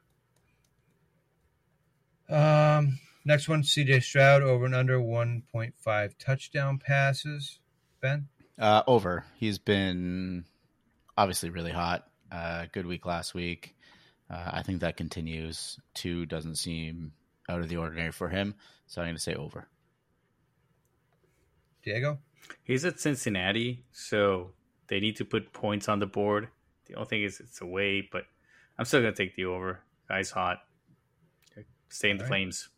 Um, 2.77 2.99
next 3.25 3.47
one, 3.49 3.63
CJ 3.63 4.01
Stroud 4.03 4.41
over 4.43 4.65
and 4.65 4.75
under 4.75 4.99
1.5 4.99 6.11
touchdown 6.17 6.77
passes. 6.79 7.59
Benn, 8.01 8.27
Uh, 8.57 8.83
over. 8.87 9.25
He's 9.37 9.57
been 9.59 10.45
obviously 11.17 11.49
really 11.49 11.71
hot. 11.71 12.07
Uh, 12.31 12.65
good 12.71 12.85
week 12.85 13.05
last 13.05 13.33
week. 13.33 13.75
Uh, 14.29 14.49
I 14.53 14.63
think 14.63 14.79
that 14.81 14.97
continues. 14.97 15.77
Two 15.93 16.25
doesn't 16.25 16.55
seem 16.55 17.11
out 17.49 17.59
of 17.59 17.69
the 17.69 17.77
ordinary 17.77 18.11
for 18.11 18.29
him, 18.29 18.55
so 18.87 19.01
I'm 19.01 19.07
going 19.07 19.15
to 19.15 19.21
say 19.21 19.35
over. 19.35 19.67
Diego, 21.83 22.19
He's 22.63 22.85
at 22.85 22.99
Cincinnati, 22.99 23.83
so 23.91 24.51
they 24.87 24.99
need 24.99 25.15
to 25.17 25.25
put 25.25 25.51
points 25.53 25.87
on 25.89 25.99
the 25.99 26.05
board. 26.05 26.47
The 26.85 26.95
only 26.95 27.07
thing 27.07 27.23
is 27.23 27.39
it's 27.39 27.61
away, 27.61 28.07
but 28.11 28.25
I'm 28.77 28.85
still 28.85 29.01
gonna 29.01 29.13
take 29.15 29.35
the 29.35 29.45
over. 29.45 29.79
Guy's 30.07 30.31
hot. 30.31 30.59
Stay 31.89 32.09
in 32.09 32.17
the 32.17 32.23
All 32.23 32.29
right. 32.29 32.37
flames. 32.37 32.69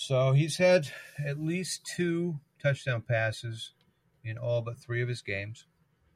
So 0.00 0.30
he's 0.30 0.56
had 0.58 0.86
at 1.26 1.40
least 1.40 1.84
two 1.84 2.38
touchdown 2.62 3.02
passes 3.02 3.72
in 4.22 4.38
all 4.38 4.62
but 4.62 4.78
three 4.78 5.02
of 5.02 5.08
his 5.08 5.22
games. 5.22 5.66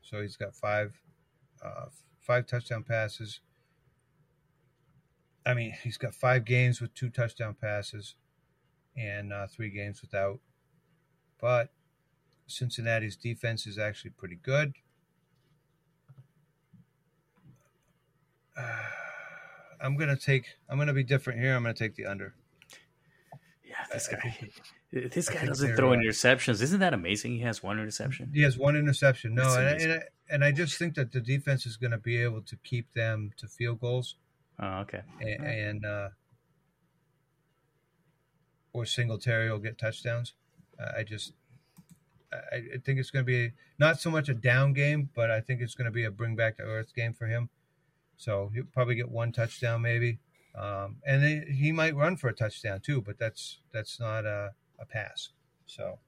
So 0.03 0.23
he's 0.23 0.37
got 0.37 0.55
five, 0.55 0.95
uh, 1.65 1.87
five 2.21 2.47
touchdown 2.47 2.85
passes. 2.85 3.41
I 5.45 5.55
mean, 5.55 5.75
he's 5.83 5.97
got 5.97 6.15
five 6.15 6.45
games 6.45 6.81
with 6.81 6.95
two 6.95 7.11
touchdown 7.11 7.57
passes, 7.61 8.15
and 8.97 9.33
uh, 9.33 9.49
three 9.49 9.71
games 9.71 10.01
without. 10.01 10.39
But 11.41 11.73
Cincinnati's 12.47 13.17
defense 13.17 13.67
is 13.67 13.79
actually 13.79 14.13
pretty 14.13 14.39
good. 14.41 14.75
I'm 19.83 19.97
gonna 19.97 20.15
take. 20.15 20.47
I'm 20.69 20.79
gonna 20.79 20.95
be 20.95 21.03
different 21.03 21.41
here. 21.41 21.57
I'm 21.57 21.65
gonna 21.65 21.75
take 21.75 21.97
the 21.97 22.07
under. 22.07 22.37
Yeah, 23.93 23.99
this 23.99 24.09
I- 24.09 24.17
I 24.17 24.21
guy. 24.21 25.09
This 25.09 25.29
guy 25.29 25.47
doesn't 25.47 25.77
throw 25.77 25.93
uh, 25.93 25.97
interceptions. 25.97 26.61
Isn't 26.63 26.81
that 26.81 26.93
amazing? 26.95 27.33
He 27.33 27.41
has 27.41 27.63
one 27.63 27.79
interception. 27.79 28.31
He 28.35 28.43
has 28.43 28.59
one 28.59 28.77
interception. 28.77 29.35
No, 29.35 29.55
and 29.57 29.67
I, 29.69 29.71
and, 29.73 29.93
I, 29.93 29.99
and 30.31 30.45
I 30.45 30.53
just 30.53 30.79
think 30.79 30.95
that 30.97 31.13
the 31.13 31.21
defense 31.21 31.65
is 31.67 31.77
going 31.77 31.93
to 31.93 31.99
be 31.99 32.17
able 32.23 32.43
to 32.43 32.57
keep 32.63 32.93
them 32.93 33.31
to 33.39 33.47
field 33.49 33.81
goals 33.81 34.17
Oh, 34.61 34.81
okay. 34.81 35.01
and, 35.21 35.47
and 35.47 35.87
uh, 35.87 36.09
or 38.73 38.85
Singletary 38.87 39.51
will 39.51 39.59
get 39.59 39.79
touchdowns. 39.79 40.35
I 40.79 41.01
I 41.01 41.03
just 41.05 41.33
I, 42.33 42.57
I 42.57 42.79
think 42.85 42.99
it's 42.99 43.11
going 43.11 43.25
to 43.25 43.31
be 43.31 43.53
not 43.79 44.01
so 44.01 44.11
much 44.11 44.29
a 44.29 44.35
down 44.35 44.73
game, 44.73 45.11
but 45.15 45.31
I 45.31 45.41
think 45.41 45.61
it's 45.61 45.75
going 45.75 45.85
to 45.87 45.91
be 45.91 46.05
a 46.05 46.11
bring 46.11 46.35
back 46.37 46.57
to 46.57 46.63
earth 46.63 46.95
game 46.95 47.13
for 47.13 47.27
him. 47.27 47.49
So 48.17 48.51
he'll 48.55 48.65
probably 48.65 48.95
get 48.95 49.11
one 49.11 49.33
touchdown 49.33 49.83
maybe, 49.83 50.19
um, 50.55 50.97
and 51.07 51.23
they, 51.23 51.45
he 51.53 51.73
might 51.73 51.95
run 51.97 52.17
for 52.17 52.29
a 52.29 52.33
touchdown 52.35 52.81
too. 52.81 53.01
But 53.01 53.19
that's 53.19 53.59
that's 53.73 53.99
not 54.01 54.25
a, 54.27 54.53
a 54.81 54.87
pass. 54.87 55.31
So. 55.67 55.99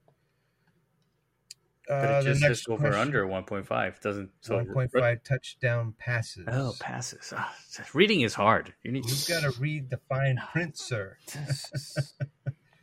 But 1.87 1.93
Uh, 1.93 2.19
it 2.19 2.23
just 2.23 2.41
says 2.41 2.65
over 2.67 2.89
question- 2.89 2.99
under 2.99 3.27
1.5. 3.27 4.01
Doesn't 4.01 4.31
so 4.41 4.55
one 4.55 4.73
point 4.73 4.91
five 4.91 5.23
touchdown 5.23 5.93
passes. 5.99 6.45
Oh, 6.51 6.73
passes. 6.79 7.31
Ah, 7.35 7.55
reading 7.93 8.21
is 8.21 8.33
hard. 8.33 8.73
You 8.81 8.91
need. 8.91 9.05
You've 9.07 9.27
got 9.27 9.41
to 9.43 9.59
read 9.59 9.91
the 9.91 9.99
fine 10.09 10.39
print, 10.51 10.77
sir. 10.77 11.17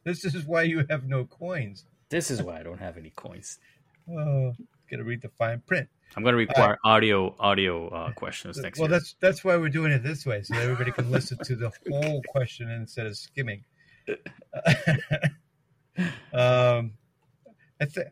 This 0.05 0.25
is 0.25 0.45
why 0.45 0.63
you 0.63 0.85
have 0.91 1.07
no 1.07 1.25
coins. 1.25 1.85
this 2.09 2.29
is 2.31 2.43
why 2.43 2.59
I 2.59 2.63
don't 2.65 2.79
have 2.81 2.97
any 2.97 3.11
coins. 3.11 3.59
Oh, 4.11 4.53
got 4.91 4.97
to 4.97 5.05
read 5.05 5.23
the 5.23 5.29
fine 5.39 5.61
print. 5.65 5.89
I'm 6.17 6.23
going 6.23 6.33
to 6.33 6.39
require 6.39 6.79
audio 6.85 7.35
audio 7.39 7.89
uh, 7.89 8.13
questions 8.13 8.59
next 8.59 8.79
well, 8.79 8.89
year. 8.89 8.99
that's 8.99 9.17
that's 9.21 9.45
why 9.45 9.57
we're 9.57 9.69
doing 9.69 9.93
it 9.93 10.03
this 10.03 10.27
way, 10.27 10.43
so 10.43 10.55
that 10.55 10.63
everybody 10.63 10.93
can 10.93 11.11
listen 11.11 11.39
to 11.45 11.57
the 11.57 11.73
whole 11.91 12.23
question 12.29 12.71
instead 12.71 13.07
of 13.07 13.17
skimming. 13.17 13.65
um, 16.33 16.93
I 17.81 17.85
think 17.87 18.09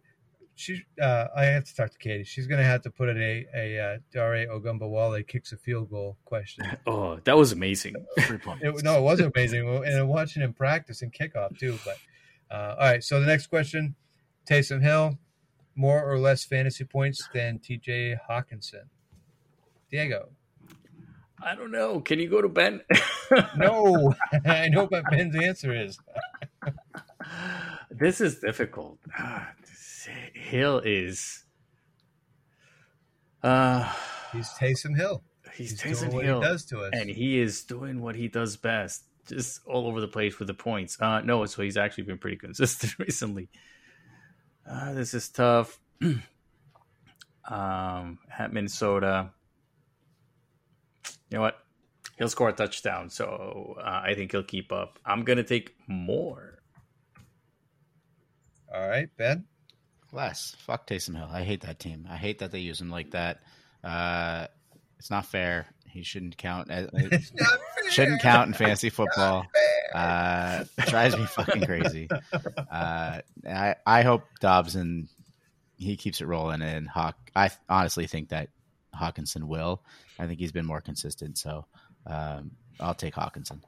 she. 0.61 0.83
Uh, 1.01 1.27
I 1.35 1.45
have 1.45 1.65
to 1.65 1.75
talk 1.75 1.91
to 1.91 1.99
Katie. 1.99 2.25
She's 2.25 2.47
going 2.47 2.59
to 2.59 2.65
have 2.65 2.83
to 2.83 2.91
put 2.91 3.09
in 3.09 3.21
a 3.21 3.47
a 3.55 3.79
uh, 3.79 3.99
Dare 4.13 4.47
Ogunbowale 4.49 5.27
kicks 5.27 5.53
a 5.53 5.57
field 5.57 5.91
goal 5.91 6.19
question. 6.25 6.65
Oh, 6.87 7.19
that 7.25 7.37
was 7.37 7.53
amazing. 7.53 7.97
It, 8.17 8.83
no, 8.83 8.99
it 8.99 9.03
was 9.03 9.21
amazing, 9.21 9.67
and 9.85 10.09
watching 10.09 10.43
him 10.43 10.53
practice 10.53 11.03
and 11.03 11.13
kickoff 11.13 11.59
too. 11.59 11.79
But 11.85 11.97
uh, 12.55 12.75
all 12.79 12.87
right, 12.87 13.03
so 13.03 13.21
the 13.21 13.27
next 13.27 13.47
question: 13.49 13.95
Taysom 14.49 14.83
Hill, 14.83 15.19
more 15.75 16.03
or 16.03 16.19
less 16.19 16.45
fantasy 16.45 16.85
points 16.85 17.29
than 17.33 17.59
T.J. 17.59 18.17
Hockenson? 18.29 18.89
Diego, 19.91 20.31
I 21.43 21.55
don't 21.55 21.73
know. 21.73 22.01
Can 22.01 22.19
you 22.19 22.29
go 22.29 22.43
to 22.43 22.49
Benn? 22.49 22.83
no, 23.57 24.15
I 24.47 24.69
know 24.69 24.87
what 24.87 25.05
Benn's 25.11 25.37
answer 25.37 25.75
is. 25.75 25.99
this 27.91 28.21
is 28.21 28.39
difficult. 28.39 28.99
Hill 30.35 30.81
is. 30.85 31.45
Uh, 33.43 33.91
he's 34.33 34.49
Taysom 34.51 34.97
Hill. 34.97 35.23
He's, 35.55 35.81
he's 35.81 36.01
Taysom 36.01 36.23
Hill. 36.23 36.39
What 36.39 36.47
he 36.47 36.53
does 36.53 36.65
to 36.67 36.81
us, 36.81 36.91
and 36.93 37.09
he 37.09 37.41
is 37.41 37.63
doing 37.63 38.01
what 38.01 38.17
he 38.17 38.29
does 38.29 38.57
best, 38.57 39.05
just 39.27 39.61
all 39.67 39.87
over 39.87 40.01
the 40.01 40.09
place 40.09 40.39
with 40.39 40.49
the 40.49 40.55
points. 40.55 41.01
Uh, 41.01 41.21
no, 41.21 41.45
so 41.47 41.63
he's 41.63 41.77
actually 41.77 42.05
been 42.05 42.19
pretty 42.19 42.37
consistent 42.37 42.95
recently. 42.99 43.49
Uh, 44.69 44.93
this 44.93 45.15
is 45.15 45.29
tough. 45.29 45.79
um, 46.03 46.19
at 48.39 48.53
Minnesota, 48.53 49.31
you 51.31 51.39
know 51.39 51.43
what? 51.43 51.59
He'll 52.19 52.29
score 52.29 52.51
a 52.51 52.53
touchdown, 52.53 53.09
so 53.09 53.77
uh, 53.79 54.03
I 54.05 54.15
think 54.15 54.33
he'll 54.33 54.43
keep 54.43 54.73
up. 54.73 54.99
I'm 55.05 55.25
gonna 55.25 55.43
take 55.43 55.75
more. 55.87 56.59
All 58.73 58.89
right, 58.89 59.09
Benn. 59.17 59.47
Less. 60.13 60.55
Fuck 60.59 60.87
Taysom 60.87 61.17
Hill. 61.17 61.29
I 61.31 61.43
hate 61.43 61.63
that 61.63 61.79
team. 61.79 62.07
I 62.11 62.17
hate 62.17 62.41
that 62.41 62.51
they 62.51 62.59
use 62.59 62.81
him 62.81 62.91
like 62.91 63.13
that. 63.13 63.41
Uh, 63.83 64.47
it's 64.99 65.11
not 65.11 65.27
fair. 65.27 65.67
He 65.87 66.03
shouldn't 66.03 66.37
count. 66.37 66.71
As, 66.71 66.89
shouldn't 67.91 68.21
count 68.21 68.49
in 68.49 68.55
fantasy 68.55 68.91
football. 68.91 69.47
Uh, 69.95 70.65
drives 70.87 71.17
me 71.17 71.27
fucking 71.27 71.65
crazy. 71.65 72.09
Uh, 72.71 73.21
I 73.49 73.75
I 73.85 74.03
hope 74.03 74.23
Dobbs 74.41 74.77
and 74.77 75.09
he 75.77 75.97
keeps 75.97 76.21
it 76.21 76.27
rolling. 76.27 76.63
And 76.63 76.89
Hawk, 76.89 77.17
I 77.35 77.51
honestly 77.69 78.07
think 78.07 78.29
that 78.29 78.51
Hockenson 78.95 79.45
will. 79.45 79.83
I 80.19 80.27
think 80.27 80.39
he's 80.39 80.53
been 80.53 80.67
more 80.67 80.81
consistent. 80.81 81.39
So 81.39 81.67
um, 82.07 82.53
I'll 82.79 82.95
take 82.95 83.15
Hockenson. 83.15 83.61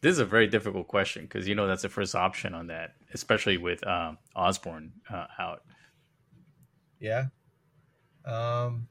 This 0.00 0.12
is 0.12 0.18
a 0.18 0.24
very 0.24 0.46
difficult 0.46 0.88
question 0.88 1.22
because 1.22 1.48
you 1.48 1.54
know 1.54 1.66
that's 1.66 1.82
the 1.82 1.88
first 1.88 2.14
option 2.14 2.54
on 2.54 2.68
that, 2.68 2.94
especially 3.14 3.56
with 3.56 3.84
um, 3.86 4.18
Osborn 4.36 4.92
uh, 5.10 5.26
out. 5.38 5.62
Yeah, 7.00 7.26
um, 8.24 8.86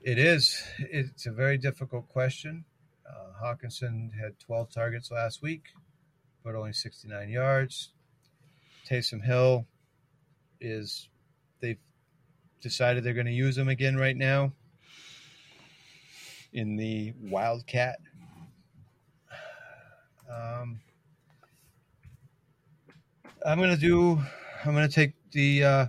it 0.00 0.18
is. 0.18 0.62
It's 0.78 1.26
a 1.26 1.32
very 1.32 1.58
difficult 1.58 2.08
question. 2.08 2.64
Uh, 3.08 3.44
Hockenson 3.44 4.10
had 4.18 4.38
12 4.38 4.70
targets 4.70 5.10
last 5.10 5.42
week, 5.42 5.64
but 6.44 6.54
only 6.54 6.72
69 6.72 7.28
yards. 7.28 7.90
Taysom 8.88 9.24
Hill 9.24 9.66
is 10.60 11.08
they've 11.60 11.78
decided 12.60 13.04
they're 13.04 13.14
going 13.14 13.26
to 13.26 13.32
use 13.32 13.58
him 13.58 13.68
again 13.68 13.96
right 13.96 14.16
now 14.16 14.52
in 16.52 16.76
the 16.76 17.12
Wildcat. 17.20 17.98
Um, 20.32 20.80
I'm 23.44 23.58
going 23.58 23.74
to 23.74 23.80
do. 23.80 24.20
I'm 24.64 24.74
going 24.74 24.88
to 24.88 24.94
take 24.94 25.12
the 25.30 25.64
uh, 25.64 25.86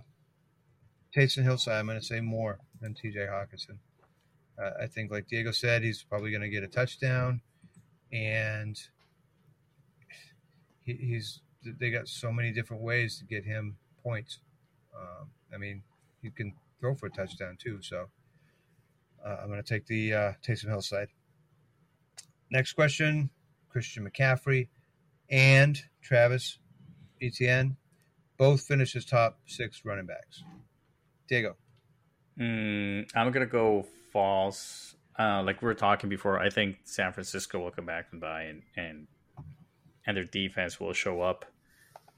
Taysom 1.16 1.44
Hill 1.44 1.58
side. 1.58 1.80
I'm 1.80 1.88
going 1.88 2.00
to 2.00 2.06
say 2.06 2.20
more 2.20 2.60
than 2.82 2.94
T.J. 2.94 3.20
Hockenson. 3.22 3.78
Uh, 4.62 4.72
I 4.84 4.88
think, 4.88 5.12
like 5.12 5.28
Diego 5.28 5.52
said, 5.52 5.84
he's 5.84 6.04
probably 6.04 6.32
going 6.32 6.42
to 6.42 6.50
get 6.50 6.64
a 6.64 6.68
touchdown, 6.68 7.42
and 8.12 8.80
he, 10.84 10.94
he's. 10.94 11.42
They 11.64 11.92
got 11.92 12.08
so 12.08 12.32
many 12.32 12.54
different 12.54 12.82
ways 12.82 13.18
to 13.20 13.26
get 13.26 13.44
him 13.44 13.76
points. 14.02 14.40
Um, 14.96 15.30
I 15.54 15.58
mean, 15.58 15.84
you 16.22 16.32
can 16.32 16.54
throw 16.80 16.96
for 16.96 17.08
a 17.08 17.10
touchdown 17.10 17.58
too. 17.60 17.82
So 17.82 18.06
uh, 19.26 19.38
I'm 19.42 19.48
going 19.48 19.62
to 19.62 19.68
take 19.68 19.86
the 19.86 20.14
uh, 20.14 20.34
Taysom 20.46 20.70
Hill 20.70 20.82
side. 20.82 21.10
Next 22.50 22.74
question 22.74 23.30
Christian 23.70 24.10
McCaffrey 24.10 24.70
and 25.30 25.82
Travis 26.02 26.60
Etienne 27.22 27.76
both 28.38 28.62
finished 28.62 28.96
as 28.96 29.06
top 29.06 29.40
six 29.46 29.82
running 29.84 30.06
backs. 30.06 30.44
Diego. 31.28 31.58
Mm, 32.40 33.10
I'm 33.16 33.32
going 33.32 33.46
to 33.46 33.52
go 33.52 33.86
false. 34.12 34.96
Uh, 35.18 35.42
like 35.44 35.62
we 35.62 35.66
were 35.66 35.74
talking 35.74 36.10
before, 36.10 36.40
I 36.40 36.50
think 36.50 36.78
San 36.84 37.12
Francisco 37.14 37.60
will 37.60 37.72
come 37.72 37.86
back 37.86 38.08
and 38.12 38.22
buy 38.22 38.44
and, 38.44 38.62
and 38.76 39.08
and 40.06 40.16
their 40.16 40.24
defense 40.24 40.80
will 40.80 40.94
show 40.94 41.22
up. 41.22 41.46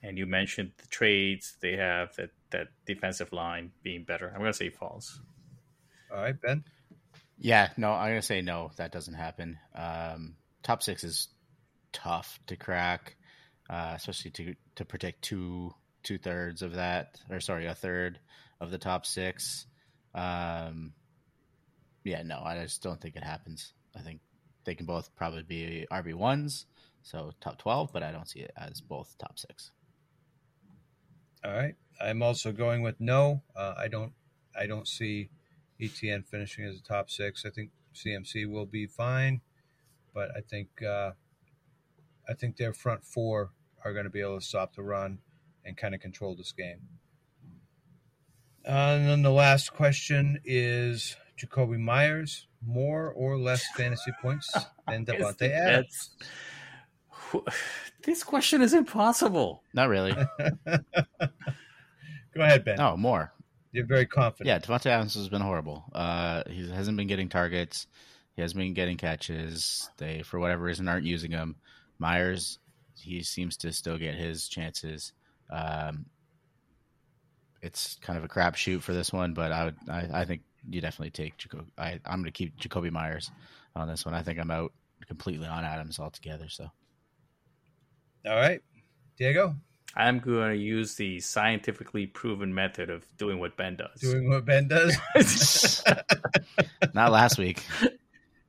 And 0.01 0.17
you 0.17 0.25
mentioned 0.25 0.71
the 0.77 0.87
trades 0.87 1.55
they 1.61 1.73
have 1.73 2.15
that 2.15 2.29
that 2.51 2.67
defensive 2.85 3.33
line 3.33 3.71
being 3.83 4.03
better. 4.03 4.27
I'm 4.27 4.39
going 4.39 4.51
to 4.51 4.57
say 4.57 4.69
false. 4.69 5.19
All 6.11 6.21
right, 6.21 6.39
Ben. 6.39 6.63
Yeah, 7.37 7.69
no, 7.77 7.91
I'm 7.91 8.09
going 8.09 8.21
to 8.21 8.25
say 8.25 8.41
no. 8.41 8.71
That 8.77 8.91
doesn't 8.91 9.13
happen. 9.13 9.57
Um, 9.75 10.35
top 10.63 10.83
six 10.83 11.03
is 11.03 11.29
tough 11.93 12.39
to 12.47 12.55
crack, 12.55 13.15
uh, 13.69 13.93
especially 13.95 14.31
to 14.31 14.55
to 14.75 14.85
protect 14.85 15.21
two 15.21 15.73
two 16.03 16.17
thirds 16.17 16.61
of 16.61 16.75
that, 16.75 17.19
or 17.29 17.39
sorry, 17.39 17.65
a 17.65 17.75
third 17.75 18.19
of 18.59 18.71
the 18.71 18.77
top 18.77 19.05
six. 19.05 19.65
Um, 20.13 20.93
yeah, 22.09 22.23
no, 22.23 22.41
I 22.43 22.61
just 22.63 22.81
don't 22.81 22.99
think 22.99 23.15
it 23.15 23.23
happens. 23.23 23.73
I 23.95 24.01
think 24.01 24.21
they 24.65 24.75
can 24.75 24.85
both 24.85 25.15
probably 25.15 25.43
be 25.43 25.85
RB 25.91 26.13
ones, 26.15 26.65
so 27.03 27.31
top 27.39 27.59
twelve, 27.59 27.91
but 27.93 28.03
I 28.03 28.11
don't 28.11 28.27
see 28.27 28.39
it 28.39 28.51
as 28.57 28.81
both 28.81 29.15
top 29.17 29.37
six. 29.37 29.71
All 31.45 31.51
right, 31.51 31.75
I'm 32.01 32.21
also 32.21 32.51
going 32.51 32.81
with 32.81 32.99
no. 32.99 33.43
Uh, 33.55 33.75
I 33.77 33.87
don't. 33.87 34.13
I 34.59 34.65
don't 34.65 34.87
see 34.87 35.29
Etienne 35.79 36.23
finishing 36.23 36.65
as 36.65 36.77
a 36.77 36.83
top 36.83 37.09
six. 37.09 37.45
I 37.45 37.49
think 37.49 37.69
CMC 37.93 38.49
will 38.49 38.65
be 38.65 38.87
fine, 38.87 39.41
but 40.13 40.29
I 40.35 40.41
think 40.41 40.81
uh, 40.81 41.11
I 42.27 42.33
think 42.33 42.57
their 42.57 42.73
front 42.73 43.05
four 43.05 43.51
are 43.85 43.93
going 43.93 44.05
to 44.05 44.09
be 44.09 44.21
able 44.21 44.39
to 44.39 44.45
stop 44.45 44.75
the 44.75 44.83
run 44.83 45.19
and 45.63 45.77
kind 45.77 45.95
of 45.95 46.01
control 46.01 46.35
this 46.35 46.51
game. 46.51 46.79
Uh, 48.67 48.97
and 48.97 49.07
then 49.07 49.21
the 49.21 49.31
last 49.31 49.73
question 49.73 50.41
is 50.43 51.15
Jakobi 51.39 51.79
Meyers 51.79 52.47
more 52.65 53.11
or 53.11 53.37
less 53.37 53.65
fantasy 53.75 54.11
points 54.21 54.51
than 54.87 55.05
Davante 55.07 55.49
Adams? 55.49 56.09
This 58.03 58.23
question 58.23 58.61
is 58.61 58.73
impossible. 58.73 59.63
Not 59.73 59.89
really. 59.89 60.11
Go 60.65 62.41
ahead, 62.41 62.65
Benn. 62.65 62.77
No, 62.77 62.97
more. 62.97 63.33
You're 63.71 63.85
very 63.85 64.05
confident. 64.05 64.47
Yeah, 64.47 64.59
Davante 64.59 64.87
Adams 64.87 65.13
has 65.15 65.29
been 65.29 65.41
horrible. 65.41 65.85
Uh, 65.93 66.43
he 66.49 66.69
hasn't 66.69 66.97
been 66.97 67.07
getting 67.07 67.29
targets. 67.29 67.87
He 68.35 68.41
hasn't 68.41 68.57
been 68.57 68.73
getting 68.73 68.97
catches. 68.97 69.89
They, 69.97 70.23
for 70.23 70.39
whatever 70.39 70.63
reason, 70.63 70.87
aren't 70.87 71.05
using 71.05 71.31
him. 71.31 71.55
Myers, 71.99 72.59
he 72.95 73.21
seems 73.21 73.57
to 73.57 73.71
still 73.71 73.97
get 73.97 74.15
his 74.15 74.47
chances. 74.47 75.13
Um, 75.51 76.05
it's 77.61 77.97
kind 78.01 78.17
of 78.17 78.23
a 78.23 78.27
crapshoot 78.27 78.81
for 78.81 78.93
this 78.93 79.11
one, 79.11 79.33
but 79.33 79.51
I 79.51 79.65
would, 79.65 79.75
I, 79.89 80.09
I 80.13 80.25
think 80.25 80.41
you 80.67 80.81
definitely 80.81 81.11
take 81.11 81.37
Jacob. 81.37 81.67
I, 81.77 81.99
I'm 82.05 82.21
going 82.21 82.25
to 82.25 82.31
keep 82.31 82.59
Jakobi 82.59 82.91
Meyers 82.91 83.31
on 83.75 83.87
this 83.87 84.05
one. 84.05 84.13
I 84.13 84.23
think 84.23 84.39
I'm 84.39 84.51
out 84.51 84.73
completely 85.07 85.47
on 85.47 85.63
Adams 85.63 85.99
altogether. 85.99 86.49
So, 86.49 86.69
all 88.25 88.35
right, 88.35 88.61
Diego. 89.17 89.55
I'm 89.95 90.19
going 90.19 90.51
to 90.51 90.57
use 90.57 90.95
the 90.95 91.19
scientifically 91.19 92.05
proven 92.05 92.53
method 92.53 92.89
of 92.89 93.05
doing 93.17 93.39
what 93.39 93.57
Benn 93.57 93.75
does. 93.75 93.99
Doing 93.99 94.29
what 94.29 94.45
Benn 94.45 94.67
does. 94.67 94.95
Not 96.93 97.11
last 97.11 97.39
week. 97.39 97.63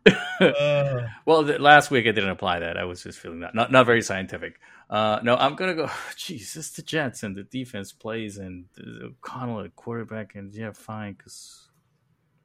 uh, 0.06 1.00
well, 1.26 1.42
the, 1.42 1.58
last 1.58 1.90
week 1.90 2.06
I 2.06 2.12
didn't 2.12 2.30
apply 2.30 2.60
that. 2.60 2.76
I 2.76 2.84
was 2.84 3.02
just 3.02 3.18
feeling 3.18 3.40
that 3.40 3.54
not 3.54 3.70
not 3.70 3.86
very 3.86 4.02
scientific. 4.02 4.58
Uh, 4.88 5.20
no, 5.22 5.36
I'm 5.36 5.54
gonna 5.54 5.74
go. 5.74 5.86
Jeez, 6.16 6.56
it's 6.56 6.70
the 6.70 6.82
Jets 6.82 7.22
and 7.22 7.36
the 7.36 7.44
defense 7.44 7.92
plays 7.92 8.38
and 8.38 8.66
O'Connell 9.02 9.60
at 9.60 9.76
quarterback 9.76 10.34
and 10.34 10.54
yeah, 10.54 10.72
fine. 10.72 11.12
Because 11.12 11.34
th- 11.34 11.58
th- 11.58 11.69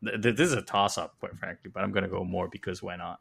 this 0.02 0.40
is 0.40 0.54
a 0.54 0.62
toss 0.62 0.98
up, 0.98 1.16
quite 1.20 1.38
frankly. 1.38 1.72
But 1.74 1.84
I'm 1.84 1.92
gonna 1.92 2.08
go 2.08 2.24
more 2.24 2.48
because 2.48 2.82
why 2.84 2.96
not? 2.96 3.20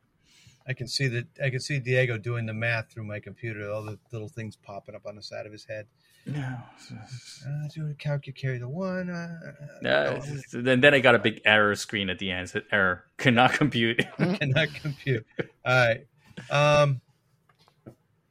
I 0.67 0.73
can 0.73 0.89
see 0.89 1.09
that. 1.09 1.27
I 1.43 1.51
can 1.51 1.61
see 1.61 1.79
Diego 1.79 2.17
doing 2.17 2.47
the 2.47 2.55
math 2.55 2.91
through 2.91 3.05
my 3.05 3.21
computer. 3.21 3.71
All 3.71 3.83
the 3.83 3.99
little 4.13 4.29
things 4.29 4.57
popping 4.57 4.95
up 4.95 5.07
on 5.07 5.17
the 5.17 5.23
side 5.23 5.47
of 5.47 5.53
his 5.53 5.65
head. 5.65 5.87
No, 6.27 6.41
uh, 6.41 7.69
do 7.75 7.91
a 7.91 7.95
calc. 7.95 8.25
Carry 8.35 8.57
the 8.57 8.69
one. 8.69 9.11
Uh, 9.11 9.87
uh, 9.87 10.21
then, 10.53 10.81
then 10.81 10.95
I 10.95 11.01
got 11.01 11.15
a 11.15 11.19
big 11.19 11.43
error 11.45 11.75
screen 11.75 12.09
at 12.09 12.19
the 12.19 12.31
end. 12.31 12.49
Said 12.49 12.65
error 12.73 13.05
cannot 13.19 13.53
compute. 13.53 14.03
cannot 14.19 14.69
compute. 14.75 15.27
All 15.67 15.87
right. 15.87 16.07
Um, 16.51 17.03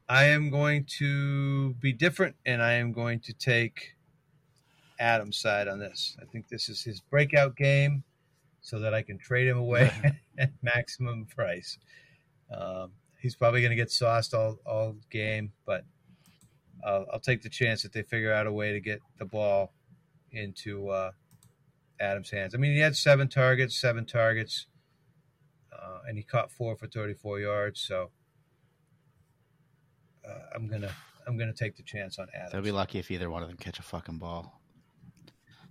I 0.08 0.24
am 0.24 0.50
going 0.50 0.86
to 0.98 1.74
be 1.74 1.92
different, 1.92 2.34
and 2.44 2.60
I 2.60 2.72
am 2.74 2.92
going 2.92 3.20
to 3.20 3.32
take 3.32 3.94
Adams' 4.98 5.38
side 5.38 5.68
on 5.68 5.78
this. 5.78 6.16
I 6.20 6.24
think 6.26 6.48
this 6.48 6.68
is 6.68 6.82
his 6.82 7.00
breakout 7.00 7.56
game, 7.56 8.02
so 8.64 8.78
that 8.78 8.94
I 8.94 9.02
can 9.02 9.18
trade 9.18 9.46
him 9.46 9.58
away 9.58 9.90
at 10.38 10.50
maximum 10.62 11.26
price. 11.26 11.78
Um, 12.50 12.92
he's 13.20 13.36
probably 13.36 13.60
going 13.60 13.70
to 13.70 13.76
get 13.76 13.90
sauced 13.90 14.32
all, 14.32 14.58
all 14.64 14.96
game, 15.10 15.52
but 15.66 15.84
I'll, 16.84 17.06
I'll, 17.12 17.20
take 17.20 17.42
the 17.42 17.50
chance 17.50 17.82
that 17.82 17.92
they 17.92 18.02
figure 18.02 18.32
out 18.32 18.46
a 18.46 18.52
way 18.52 18.72
to 18.72 18.80
get 18.80 19.00
the 19.18 19.26
ball 19.26 19.72
into 20.32 20.88
uh, 20.88 21.10
Adams' 22.00 22.30
hands. 22.30 22.54
I 22.54 22.58
mean, 22.58 22.72
he 22.72 22.80
had 22.80 22.96
seven 22.96 23.28
targets, 23.28 23.78
seven 23.78 24.06
targets. 24.06 24.66
uh, 25.70 25.98
and 26.08 26.16
he 26.16 26.24
caught 26.24 26.50
four 26.50 26.74
for 26.74 26.86
34 26.86 27.40
yards. 27.40 27.80
So 27.80 28.10
uh, 30.26 30.38
I'm 30.54 30.68
gonna 30.68 30.90
I'm 31.26 31.36
gonna 31.36 31.52
take 31.52 31.76
the 31.76 31.82
chance 31.82 32.18
on 32.18 32.28
Adams. 32.34 32.52
They'll 32.52 32.62
be 32.62 32.72
lucky 32.72 32.98
if 32.98 33.10
either 33.10 33.28
one 33.28 33.42
of 33.42 33.48
them 33.48 33.58
catch 33.58 33.78
a 33.78 33.82
fucking 33.82 34.18
ball. 34.18 34.60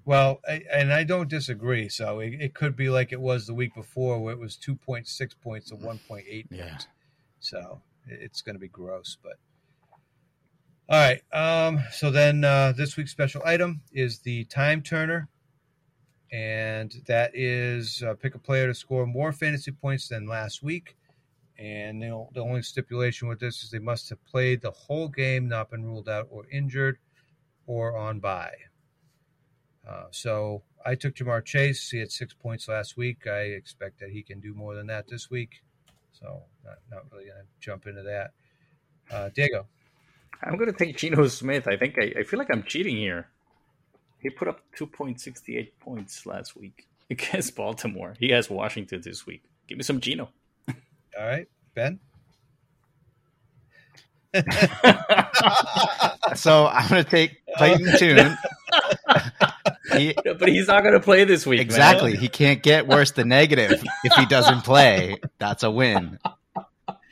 Well, 0.05 0.41
I, 0.47 0.63
and 0.71 0.91
I 0.91 1.03
don't 1.03 1.29
disagree. 1.29 1.87
So 1.89 2.19
it, 2.19 2.33
it 2.39 2.53
could 2.53 2.75
be 2.75 2.89
like 2.89 3.11
it 3.13 3.21
was 3.21 3.47
the 3.47 3.53
week 3.53 3.73
before, 3.73 4.19
where 4.19 4.33
it 4.33 4.39
was 4.39 4.57
2.6 4.57 5.07
points 5.41 5.69
to 5.69 5.75
1.8 5.75 6.45
Yeah. 6.51 6.69
points. 6.69 6.87
So 7.39 7.81
it's 8.07 8.41
going 8.41 8.55
to 8.55 8.59
be 8.59 8.67
gross. 8.67 9.17
But 9.21 9.37
all 10.89 10.99
right. 10.99 11.21
Um, 11.31 11.79
so 11.91 12.11
then 12.11 12.43
uh, 12.43 12.73
this 12.75 12.97
week's 12.97 13.11
special 13.11 13.41
item 13.45 13.81
is 13.93 14.19
the 14.19 14.43
time 14.45 14.81
turner, 14.81 15.29
and 16.31 16.93
that 17.07 17.31
is 17.33 18.03
uh, 18.03 18.15
pick 18.15 18.35
a 18.35 18.39
player 18.39 18.67
to 18.67 18.73
score 18.73 19.05
more 19.05 19.31
fantasy 19.31 19.71
points 19.71 20.09
than 20.09 20.27
last 20.27 20.61
week. 20.63 20.97
And 21.57 22.01
the 22.01 22.41
only 22.41 22.63
stipulation 22.63 23.27
with 23.27 23.39
this 23.39 23.63
is 23.63 23.69
they 23.69 23.79
must 23.79 24.09
have 24.09 24.23
played 24.25 24.61
the 24.61 24.71
whole 24.71 25.07
game, 25.07 25.47
not 25.47 25.69
been 25.69 25.85
ruled 25.85 26.09
out 26.09 26.27
or 26.31 26.45
injured, 26.51 26.97
or 27.67 27.95
on 27.95 28.19
bye. 28.19 28.55
Uh, 29.87 30.05
so 30.11 30.63
I 30.85 30.95
took 30.95 31.15
Ja'Marr 31.15 31.43
Chase. 31.43 31.89
He 31.89 31.99
had 31.99 32.11
six 32.11 32.33
points 32.33 32.67
last 32.67 32.97
week. 32.97 33.27
I 33.27 33.41
expect 33.41 33.99
that 33.99 34.09
he 34.09 34.23
can 34.23 34.39
do 34.39 34.53
more 34.53 34.75
than 34.75 34.87
that 34.87 35.07
this 35.07 35.29
week. 35.29 35.61
So 36.11 36.43
not, 36.63 36.77
not 36.89 37.03
really 37.11 37.25
going 37.25 37.37
to 37.41 37.45
jump 37.59 37.85
into 37.87 38.03
that. 38.03 38.31
Uh, 39.11 39.29
Diego. 39.33 39.67
I'm 40.41 40.57
gonna 40.57 40.73
take 40.73 40.97
Geno 40.97 41.27
Smith. 41.27 41.67
I 41.67 41.77
think 41.77 41.97
I, 41.97 42.19
I 42.19 42.23
feel 42.23 42.37
like 42.37 42.49
I'm 42.51 42.63
cheating 42.63 42.97
here. 42.97 43.27
He 44.19 44.29
put 44.29 44.47
up 44.47 44.61
2.68 44.77 45.71
points 45.79 46.25
last 46.25 46.55
week 46.55 46.87
against 47.09 47.55
Baltimore. 47.55 48.15
He 48.19 48.29
has 48.31 48.49
Washington 48.49 49.01
this 49.03 49.25
week. 49.25 49.43
Give 49.67 49.77
me 49.77 49.83
some 49.83 49.99
Geno. 49.99 50.29
All 50.69 51.25
right, 51.25 51.47
Benn. 51.75 51.99
So 56.35 56.67
I'm 56.67 56.89
going 56.89 57.03
to 57.03 57.09
take 57.09 57.37
Clayton 57.57 57.97
Tune. 57.97 58.37
He, 59.97 60.13
but 60.39 60.47
he's 60.49 60.67
not 60.67 60.83
gonna 60.83 60.99
play 60.99 61.23
this 61.23 61.45
week. 61.45 61.59
man. 61.59 61.65
exactly. 61.65 62.15
He 62.15 62.27
can't 62.27 62.61
get 62.63 62.87
worse 62.87 63.11
than 63.11 63.27
negative 63.29 63.83
if 64.03 64.13
he 64.13 64.25
doesn't 64.25 64.61
play. 64.63 65.17
That's 65.39 65.63
a 65.63 65.71
win. 65.71 66.19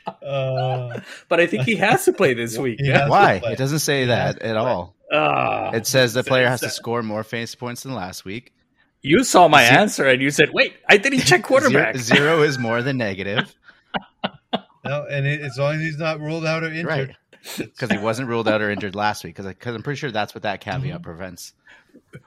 Uh, 0.06 1.00
But 1.30 1.40
I 1.40 1.48
think 1.48 1.64
he 1.64 1.76
has 1.76 2.06
to 2.06 2.14
play 2.14 2.34
this 2.34 2.58
week. 2.66 2.80
Yeah. 2.82 3.08
Why? 3.10 3.42
It 3.44 3.58
doesn't 3.58 3.80
say 3.80 4.06
that 4.06 4.40
at 4.40 4.58
all. 4.58 4.96
Ah, 5.14 5.72
It 5.72 5.86
says 5.88 6.14
the 6.14 6.24
player 6.24 6.48
has 6.48 6.62
to 6.62 6.70
score 6.70 7.04
more 7.04 7.24
fantasy 7.24 7.58
points 7.58 7.84
than 7.84 7.94
last 7.94 8.24
week. 8.26 8.54
you 9.02 9.24
saw 9.24 9.48
my 9.48 9.64
Ze- 9.66 9.70
answer 9.76 10.08
and 10.08 10.22
you 10.22 10.32
said, 10.32 10.50
"Wait, 10.54 10.74
I 10.88 10.98
didn't 10.98 11.20
check 11.22 11.44
quarterback." 11.52 11.98
Zero, 11.98 12.18
zero 12.38 12.44
is 12.44 12.58
more 12.58 12.82
than 12.82 12.98
negative. 12.98 13.54
no, 14.86 15.06
and 15.10 15.26
it, 15.28 15.42
as 15.42 15.58
long 15.58 15.76
as 15.76 15.82
he's 15.82 15.98
not 15.98 16.20
ruled 16.20 16.46
out 16.46 16.64
or 16.64 16.68
injured, 16.68 16.86
Right. 16.88 17.16
Because 17.58 17.90
he 17.90 17.98
wasn't 17.98 18.28
ruled 18.30 18.48
out 18.48 18.62
or 18.62 18.70
injured 18.70 18.94
last 18.96 19.24
week. 19.24 19.36
Because 19.36 19.48
I'm 19.66 19.82
pretty 19.82 19.98
sure 19.98 20.12
that's 20.12 20.36
what 20.36 20.44
that 20.44 20.62
caveat 20.62 21.02
prevents. 21.02 21.54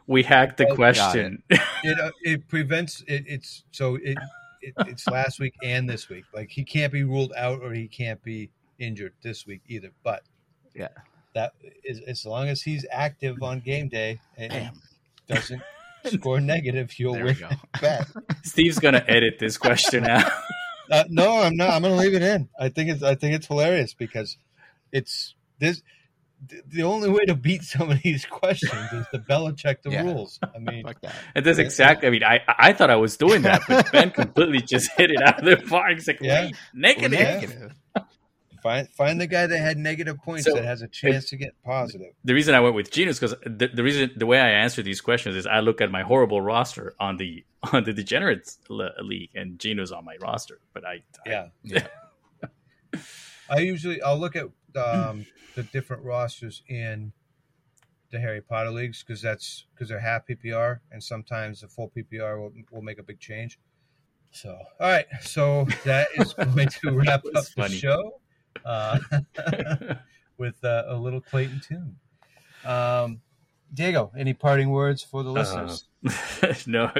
We 0.06 0.22
hacked 0.22 0.56
the 0.58 0.68
Oh, 0.68 0.74
question. 0.74 1.42
it 1.50 1.98
uh, 2.00 2.10
it 2.22 2.46
prevents 2.48 3.02
it. 3.06 3.24
It's 3.26 3.64
so 3.70 3.96
it, 3.96 4.18
it 4.62 4.74
it's 4.86 5.06
last 5.08 5.38
week 5.40 5.54
and 5.62 5.88
this 5.88 6.08
week. 6.08 6.24
Like 6.34 6.50
he 6.50 6.64
can't 6.64 6.92
be 6.92 7.04
ruled 7.04 7.32
out 7.36 7.60
or 7.62 7.72
he 7.72 7.88
can't 7.88 8.22
be 8.22 8.50
injured 8.78 9.12
this 9.22 9.46
week 9.46 9.62
either. 9.68 9.90
But 10.02 10.22
Yeah. 10.74 10.88
that 11.34 11.52
is 11.84 12.00
as 12.06 12.24
long 12.26 12.48
as 12.48 12.62
he's 12.62 12.84
active 12.90 13.42
on 13.42 13.60
game 13.60 13.88
day 13.88 14.20
and 14.36 14.52
Damn. 14.52 14.80
doesn't 15.28 15.62
score 16.06 16.40
negative, 16.40 16.98
you'll 16.98 17.14
There 17.14 17.24
we 17.24 17.32
win 17.32 17.40
go. 17.40 17.48
bet. 17.80 18.06
Steve's 18.42 18.78
gonna 18.78 19.04
edit 19.08 19.38
this 19.38 19.56
question 19.56 20.06
out. 20.06 20.30
Uh, 20.90 21.04
no, 21.08 21.40
I'm 21.40 21.56
not. 21.56 21.70
I'm 21.70 21.80
going 21.80 21.94
to 21.94 21.98
leave 21.98 22.12
it 22.12 22.20
in. 22.20 22.46
I 22.60 22.68
think 22.68 22.90
it's. 22.90 23.02
I 23.02 23.14
think 23.14 23.34
it's 23.34 23.46
hilarious 23.46 23.94
because 23.94 24.36
it's 24.92 25.34
this. 25.58 25.80
Th- 26.48 26.62
The 26.68 26.82
only 26.82 27.10
way 27.10 27.24
to 27.26 27.34
beat 27.34 27.62
some 27.62 27.90
of 27.90 28.00
these 28.02 28.24
questions 28.26 28.92
is 28.92 29.06
to 29.12 29.18
Belichick 29.18 29.82
the 29.82 29.90
Yeah. 29.92 30.02
rules. 30.02 30.38
I 30.42 30.58
mean, 30.58 30.84
Fuck 30.84 31.00
that. 31.02 31.14
And 31.34 31.44
that's 31.44 31.58
exactly. 31.58 32.08
I 32.08 32.10
mean, 32.10 32.24
I 32.24 32.40
I 32.46 32.72
thought 32.72 32.90
I 32.90 32.96
was 32.96 33.16
doing 33.16 33.42
that, 33.42 33.62
but 33.68 33.90
Benn 33.92 34.10
completely 34.10 34.60
just 34.60 34.90
hit 34.96 35.10
it 35.10 35.22
out 35.22 35.38
of 35.40 35.44
the 35.44 35.56
park. 35.68 35.92
He's 35.94 36.06
like, 36.08 36.20
Yeah. 36.20 36.44
wait, 36.46 36.56
negative. 36.72 37.12
Yeah. 37.20 37.34
Negative. 37.40 37.72
find 38.62 38.88
find 38.90 39.20
the 39.20 39.26
guy 39.26 39.46
that 39.46 39.58
had 39.58 39.76
negative 39.76 40.16
points 40.24 40.44
So, 40.46 40.54
that 40.54 40.64
has 40.64 40.80
a 40.82 40.88
chance 40.88 41.28
to 41.30 41.36
get 41.36 41.52
positive. 41.64 42.12
The 42.24 42.32
reason 42.34 42.54
I 42.54 42.60
went 42.60 42.74
with 42.74 42.90
Geno 42.90 43.10
is 43.10 43.18
because 43.20 43.36
the, 43.44 43.68
the 43.68 43.82
reason 43.82 44.10
the 44.16 44.24
way 44.26 44.40
I 44.40 44.48
answer 44.50 44.80
these 44.82 45.00
questions 45.02 45.36
is 45.36 45.46
I 45.46 45.60
look 45.60 45.80
at 45.82 45.90
my 45.90 46.02
horrible 46.02 46.40
roster 46.40 46.94
on 46.98 47.16
the 47.18 47.44
on 47.72 47.84
the 47.84 47.92
Degenerates 47.92 48.58
league, 48.70 49.30
and 49.34 49.58
Geno's 49.58 49.92
on 49.92 50.04
my 50.04 50.16
roster. 50.20 50.58
But 50.72 50.84
I, 50.86 51.02
I 51.26 51.30
Yeah. 51.30 51.46
Yeah. 51.62 51.86
I 53.50 53.58
usually 53.58 54.00
I'll 54.00 54.18
look 54.18 54.36
at 54.36 54.46
um, 54.76 55.26
the 55.54 55.62
different 55.64 56.02
rosters 56.04 56.62
in 56.68 57.12
the 58.10 58.20
Harry 58.20 58.40
Potter 58.40 58.70
leagues 58.70 59.02
because 59.02 59.20
that's 59.20 59.66
because 59.74 59.88
they're 59.88 59.98
half 59.98 60.26
PPR 60.26 60.78
and 60.92 61.02
sometimes 61.02 61.60
the 61.60 61.68
full 61.68 61.90
PPR 61.96 62.38
will, 62.38 62.52
will 62.70 62.82
make 62.82 62.98
a 62.98 63.02
big 63.02 63.18
change. 63.18 63.58
So 64.30 64.50
all 64.80 64.88
right, 64.88 65.06
so 65.20 65.66
that 65.84 66.08
is 66.16 66.32
going 66.54 66.68
to 66.68 66.92
wrap 66.92 67.24
up 67.26 67.34
was 67.34 67.52
the 67.56 67.68
show 67.68 68.20
uh, 68.64 68.98
with 70.38 70.62
uh, 70.64 70.84
a 70.88 70.96
little 70.96 71.20
Clayton 71.20 71.60
Tune. 71.66 71.96
Um, 72.64 73.20
Diego, 73.72 74.12
any 74.16 74.34
parting 74.34 74.70
words 74.70 75.02
for 75.02 75.22
the 75.22 75.30
listeners? 75.30 75.84
no. 76.66 76.92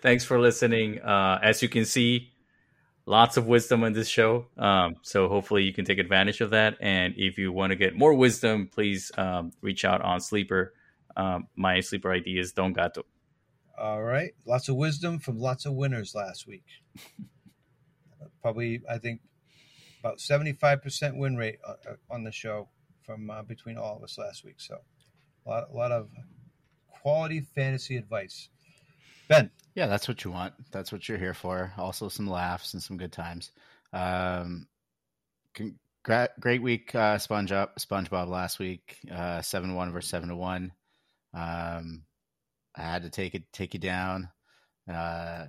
Thanks 0.00 0.24
for 0.24 0.40
listening. 0.40 1.00
Uh, 1.02 1.38
as 1.42 1.62
you 1.62 1.68
can 1.68 1.84
see, 1.84 2.32
lots 3.06 3.36
of 3.36 3.46
wisdom 3.46 3.84
on 3.84 3.92
this 3.92 4.08
show. 4.08 4.46
Um, 4.56 4.96
so 5.02 5.28
hopefully 5.28 5.62
you 5.62 5.72
can 5.72 5.84
take 5.84 5.98
advantage 5.98 6.40
of 6.40 6.50
that. 6.50 6.76
And 6.80 7.14
if 7.16 7.38
you 7.38 7.52
want 7.52 7.70
to 7.70 7.76
get 7.76 7.94
more 7.96 8.14
wisdom, 8.14 8.68
please 8.72 9.10
um, 9.16 9.52
reach 9.60 9.84
out 9.84 10.00
on 10.02 10.20
Sleeper. 10.20 10.74
Um, 11.16 11.48
my 11.54 11.80
sleeper 11.80 12.12
ID 12.12 12.38
is 12.38 12.52
Don 12.52 12.72
Gato. 12.72 13.04
All 13.78 14.02
right. 14.02 14.32
Lots 14.46 14.68
of 14.68 14.76
wisdom 14.76 15.18
from 15.18 15.38
lots 15.38 15.66
of 15.66 15.74
winners 15.74 16.14
last 16.14 16.46
week. 16.46 16.64
Probably, 18.42 18.82
I 18.88 18.98
think, 18.98 19.20
about 20.00 20.18
75% 20.18 21.16
win 21.16 21.36
rate 21.36 21.58
uh, 21.66 21.74
uh, 21.88 21.94
on 22.10 22.24
the 22.24 22.32
show 22.32 22.68
from 23.04 23.30
uh, 23.30 23.42
between 23.42 23.76
all 23.76 23.96
of 23.96 24.02
us 24.02 24.18
last 24.18 24.44
week. 24.44 24.56
So, 24.58 24.78
a 25.46 25.48
lot, 25.48 25.68
a 25.72 25.76
lot 25.76 25.92
of 25.92 26.08
quality 26.88 27.40
fantasy 27.40 27.96
advice. 27.96 28.48
Benn, 29.28 29.50
Yeah, 29.74 29.86
that's 29.86 30.08
what 30.08 30.24
you 30.24 30.30
want. 30.30 30.54
That's 30.70 30.92
what 30.92 31.08
you're 31.08 31.18
here 31.18 31.34
for. 31.34 31.72
Also, 31.78 32.08
some 32.08 32.26
laughs 32.26 32.74
and 32.74 32.82
some 32.82 32.96
good 32.96 33.12
times. 33.12 33.50
Um, 33.92 34.66
con- 35.54 35.78
gra- 36.02 36.30
great 36.40 36.62
week, 36.62 36.94
uh, 36.94 37.16
SpongeBob. 37.16 37.70
SpongeBob 37.78 38.28
last 38.28 38.58
week, 38.58 38.98
uh, 39.10 39.42
seven 39.42 39.74
one 39.74 39.92
versus 39.92 40.10
seven 40.10 40.28
to 40.28 40.36
one. 40.36 40.72
Um, 41.32 42.04
I 42.76 42.82
had 42.82 43.02
to 43.02 43.10
take 43.10 43.34
it, 43.34 43.44
take 43.52 43.74
you 43.74 43.80
down. 43.80 44.28
Uh, 44.92 45.46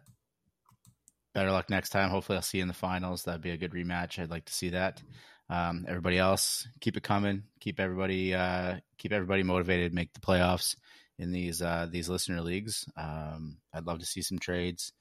better 1.34 1.52
luck 1.52 1.70
next 1.70 1.90
time. 1.90 2.10
Hopefully, 2.10 2.38
I'll 2.38 2.42
see 2.42 2.60
you 2.60 2.64
in 2.64 2.68
the 2.68 2.74
finals. 2.74 3.24
That'd 3.24 3.42
be 3.42 3.52
a 3.52 3.58
good 3.58 3.72
rematch. 3.74 4.18
I'd 4.20 4.32
like 4.32 4.46
to 4.46 4.54
see 4.54 4.70
that. 4.70 5.02
Um, 5.50 5.86
everybody 5.88 6.18
else, 6.18 6.68
keep 6.82 6.98
it 6.98 7.04
coming. 7.04 7.44
Keep 7.60 7.80
everybody, 7.80 8.34
uh, 8.34 8.78
keep 8.98 9.12
everybody 9.12 9.44
motivated. 9.44 9.94
Make 9.94 10.14
the 10.14 10.20
playoffs 10.20 10.76
in 11.18 11.32
these 11.32 11.62
uh, 11.62 11.88
these 11.90 12.10
listener 12.10 12.42
leagues. 12.42 12.86
Um, 12.98 13.58
I'd 13.74 13.86
love 13.86 14.00
to 14.00 14.06
see 14.06 14.22
some 14.22 14.40
trades 14.40 14.92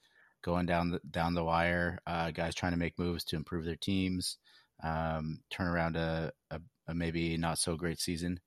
going 0.43 0.65
down 0.65 0.91
the 0.91 0.99
down 1.09 1.33
the 1.33 1.43
wire. 1.43 1.99
Uh, 2.05 2.31
guys 2.31 2.55
trying 2.55 2.71
to 2.73 2.77
make 2.77 2.99
moves 2.99 3.23
to 3.25 3.35
improve 3.35 3.65
their 3.65 3.75
teams, 3.75 4.37
um, 4.83 5.39
turn 5.49 5.67
around 5.67 5.95
a, 5.95 6.31
a, 6.51 6.61
a 6.87 6.93
maybe 6.93 7.37
not 7.37 7.57
so 7.57 7.75
great 7.75 7.99
season. 7.99 8.39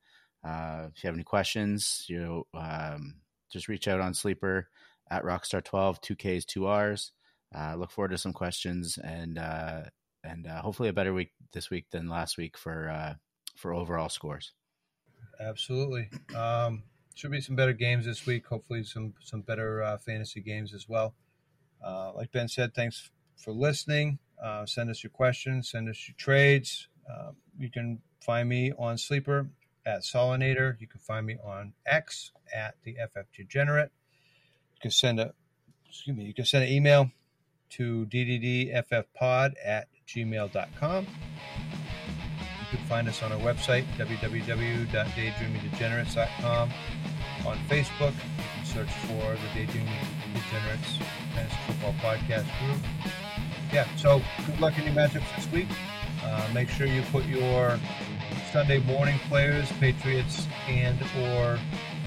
Uh, 0.44 0.88
if 0.94 1.02
you 1.02 1.08
have 1.08 1.16
any 1.16 1.24
questions, 1.24 2.04
you 2.08 2.20
know, 2.20 2.46
um, 2.54 3.16
just 3.52 3.68
reach 3.68 3.88
out 3.88 4.00
on 4.00 4.14
Sleeper 4.14 4.68
at 5.10 5.24
Rockstar12, 5.24 6.00
two 6.00 6.16
Ks, 6.16 6.44
two 6.44 6.70
Rs. 6.70 7.12
Uh, 7.54 7.74
look 7.76 7.90
forward 7.90 8.10
to 8.10 8.18
some 8.18 8.32
questions 8.32 8.98
and 9.02 9.38
uh, 9.38 9.82
and 10.24 10.46
uh, 10.46 10.62
hopefully 10.62 10.88
a 10.88 10.94
better 10.94 11.12
week 11.12 11.32
this 11.52 11.70
week 11.70 11.86
than 11.90 12.08
last 12.08 12.38
week 12.38 12.56
for 12.56 13.16
for 13.56 13.74
overall 13.74 14.08
scores. 14.08 14.52
absolutely. 15.40 16.08
Um, 16.34 16.84
should 17.18 17.32
be 17.32 17.40
some 17.40 17.56
better 17.56 17.72
games 17.72 18.04
this 18.04 18.26
week. 18.26 18.46
Hopefully, 18.46 18.84
some 18.84 19.12
some 19.20 19.40
better 19.40 19.82
uh, 19.82 19.98
fantasy 19.98 20.40
games 20.40 20.72
as 20.72 20.88
well. 20.88 21.14
Uh, 21.84 22.12
like 22.14 22.30
Benn 22.30 22.48
said, 22.48 22.74
thanks 22.74 23.10
for 23.36 23.52
listening. 23.52 24.18
Uh, 24.42 24.64
send 24.66 24.88
us 24.88 25.02
your 25.02 25.10
questions. 25.10 25.70
Send 25.70 25.88
us 25.88 26.08
your 26.08 26.14
trades. 26.16 26.88
Uh, 27.10 27.32
you 27.58 27.70
can 27.70 28.00
find 28.20 28.48
me 28.48 28.72
on 28.78 28.96
Sleeper 28.96 29.48
at 29.84 30.02
Solinator. 30.02 30.80
You 30.80 30.86
can 30.86 31.00
find 31.00 31.26
me 31.26 31.36
on 31.44 31.72
X 31.86 32.30
at 32.54 32.76
the 32.84 32.96
FF 33.12 33.26
Degenerate. 33.36 33.90
You 34.74 34.80
can 34.80 34.90
send 34.92 35.18
a 35.18 35.34
excuse 35.88 36.16
me. 36.16 36.24
You 36.24 36.34
can 36.34 36.44
send 36.44 36.64
an 36.64 36.70
email 36.70 37.10
to 37.70 38.06
dddffpod 38.06 39.54
at 39.64 39.88
gmail.com. 40.06 41.06
You 42.70 42.76
can 42.76 42.86
find 42.86 43.08
us 43.08 43.22
on 43.22 43.32
our 43.32 43.38
website, 43.38 43.86
www.daydreamingdegenerates.com. 43.96 46.70
On 47.46 47.56
Facebook, 47.68 48.12
search 48.64 48.90
for 49.06 49.34
the 49.34 49.48
Daydreaming 49.54 49.94
Degenerates 50.34 50.98
Fantasy 51.34 51.56
Football 51.66 51.94
Podcast 51.94 52.46
group. 52.58 52.78
yeah, 53.72 53.86
so 53.96 54.20
good 54.46 54.60
luck 54.60 54.76
in 54.78 54.84
your 54.84 54.94
matchups 54.94 55.36
this 55.36 55.50
week. 55.50 55.68
Uh, 56.22 56.46
make 56.52 56.68
sure 56.68 56.86
you 56.86 57.02
put 57.10 57.24
your 57.26 57.78
Sunday 58.52 58.78
morning 58.80 59.18
players, 59.28 59.70
Patriots 59.80 60.46
and 60.68 60.98
or 61.24 61.58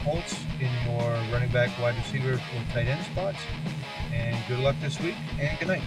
Colts, 0.03 0.35
in 0.59 0.69
your 0.85 1.11
running 1.31 1.51
back, 1.51 1.69
wide 1.79 1.95
receiver, 1.95 2.33
or 2.33 2.73
tight 2.73 2.87
end 2.87 3.03
spots. 3.05 3.39
And 4.13 4.37
good 4.47 4.59
luck 4.59 4.75
this 4.81 4.99
week, 4.99 5.15
and 5.39 5.57
good 5.59 5.67
night. 5.69 5.81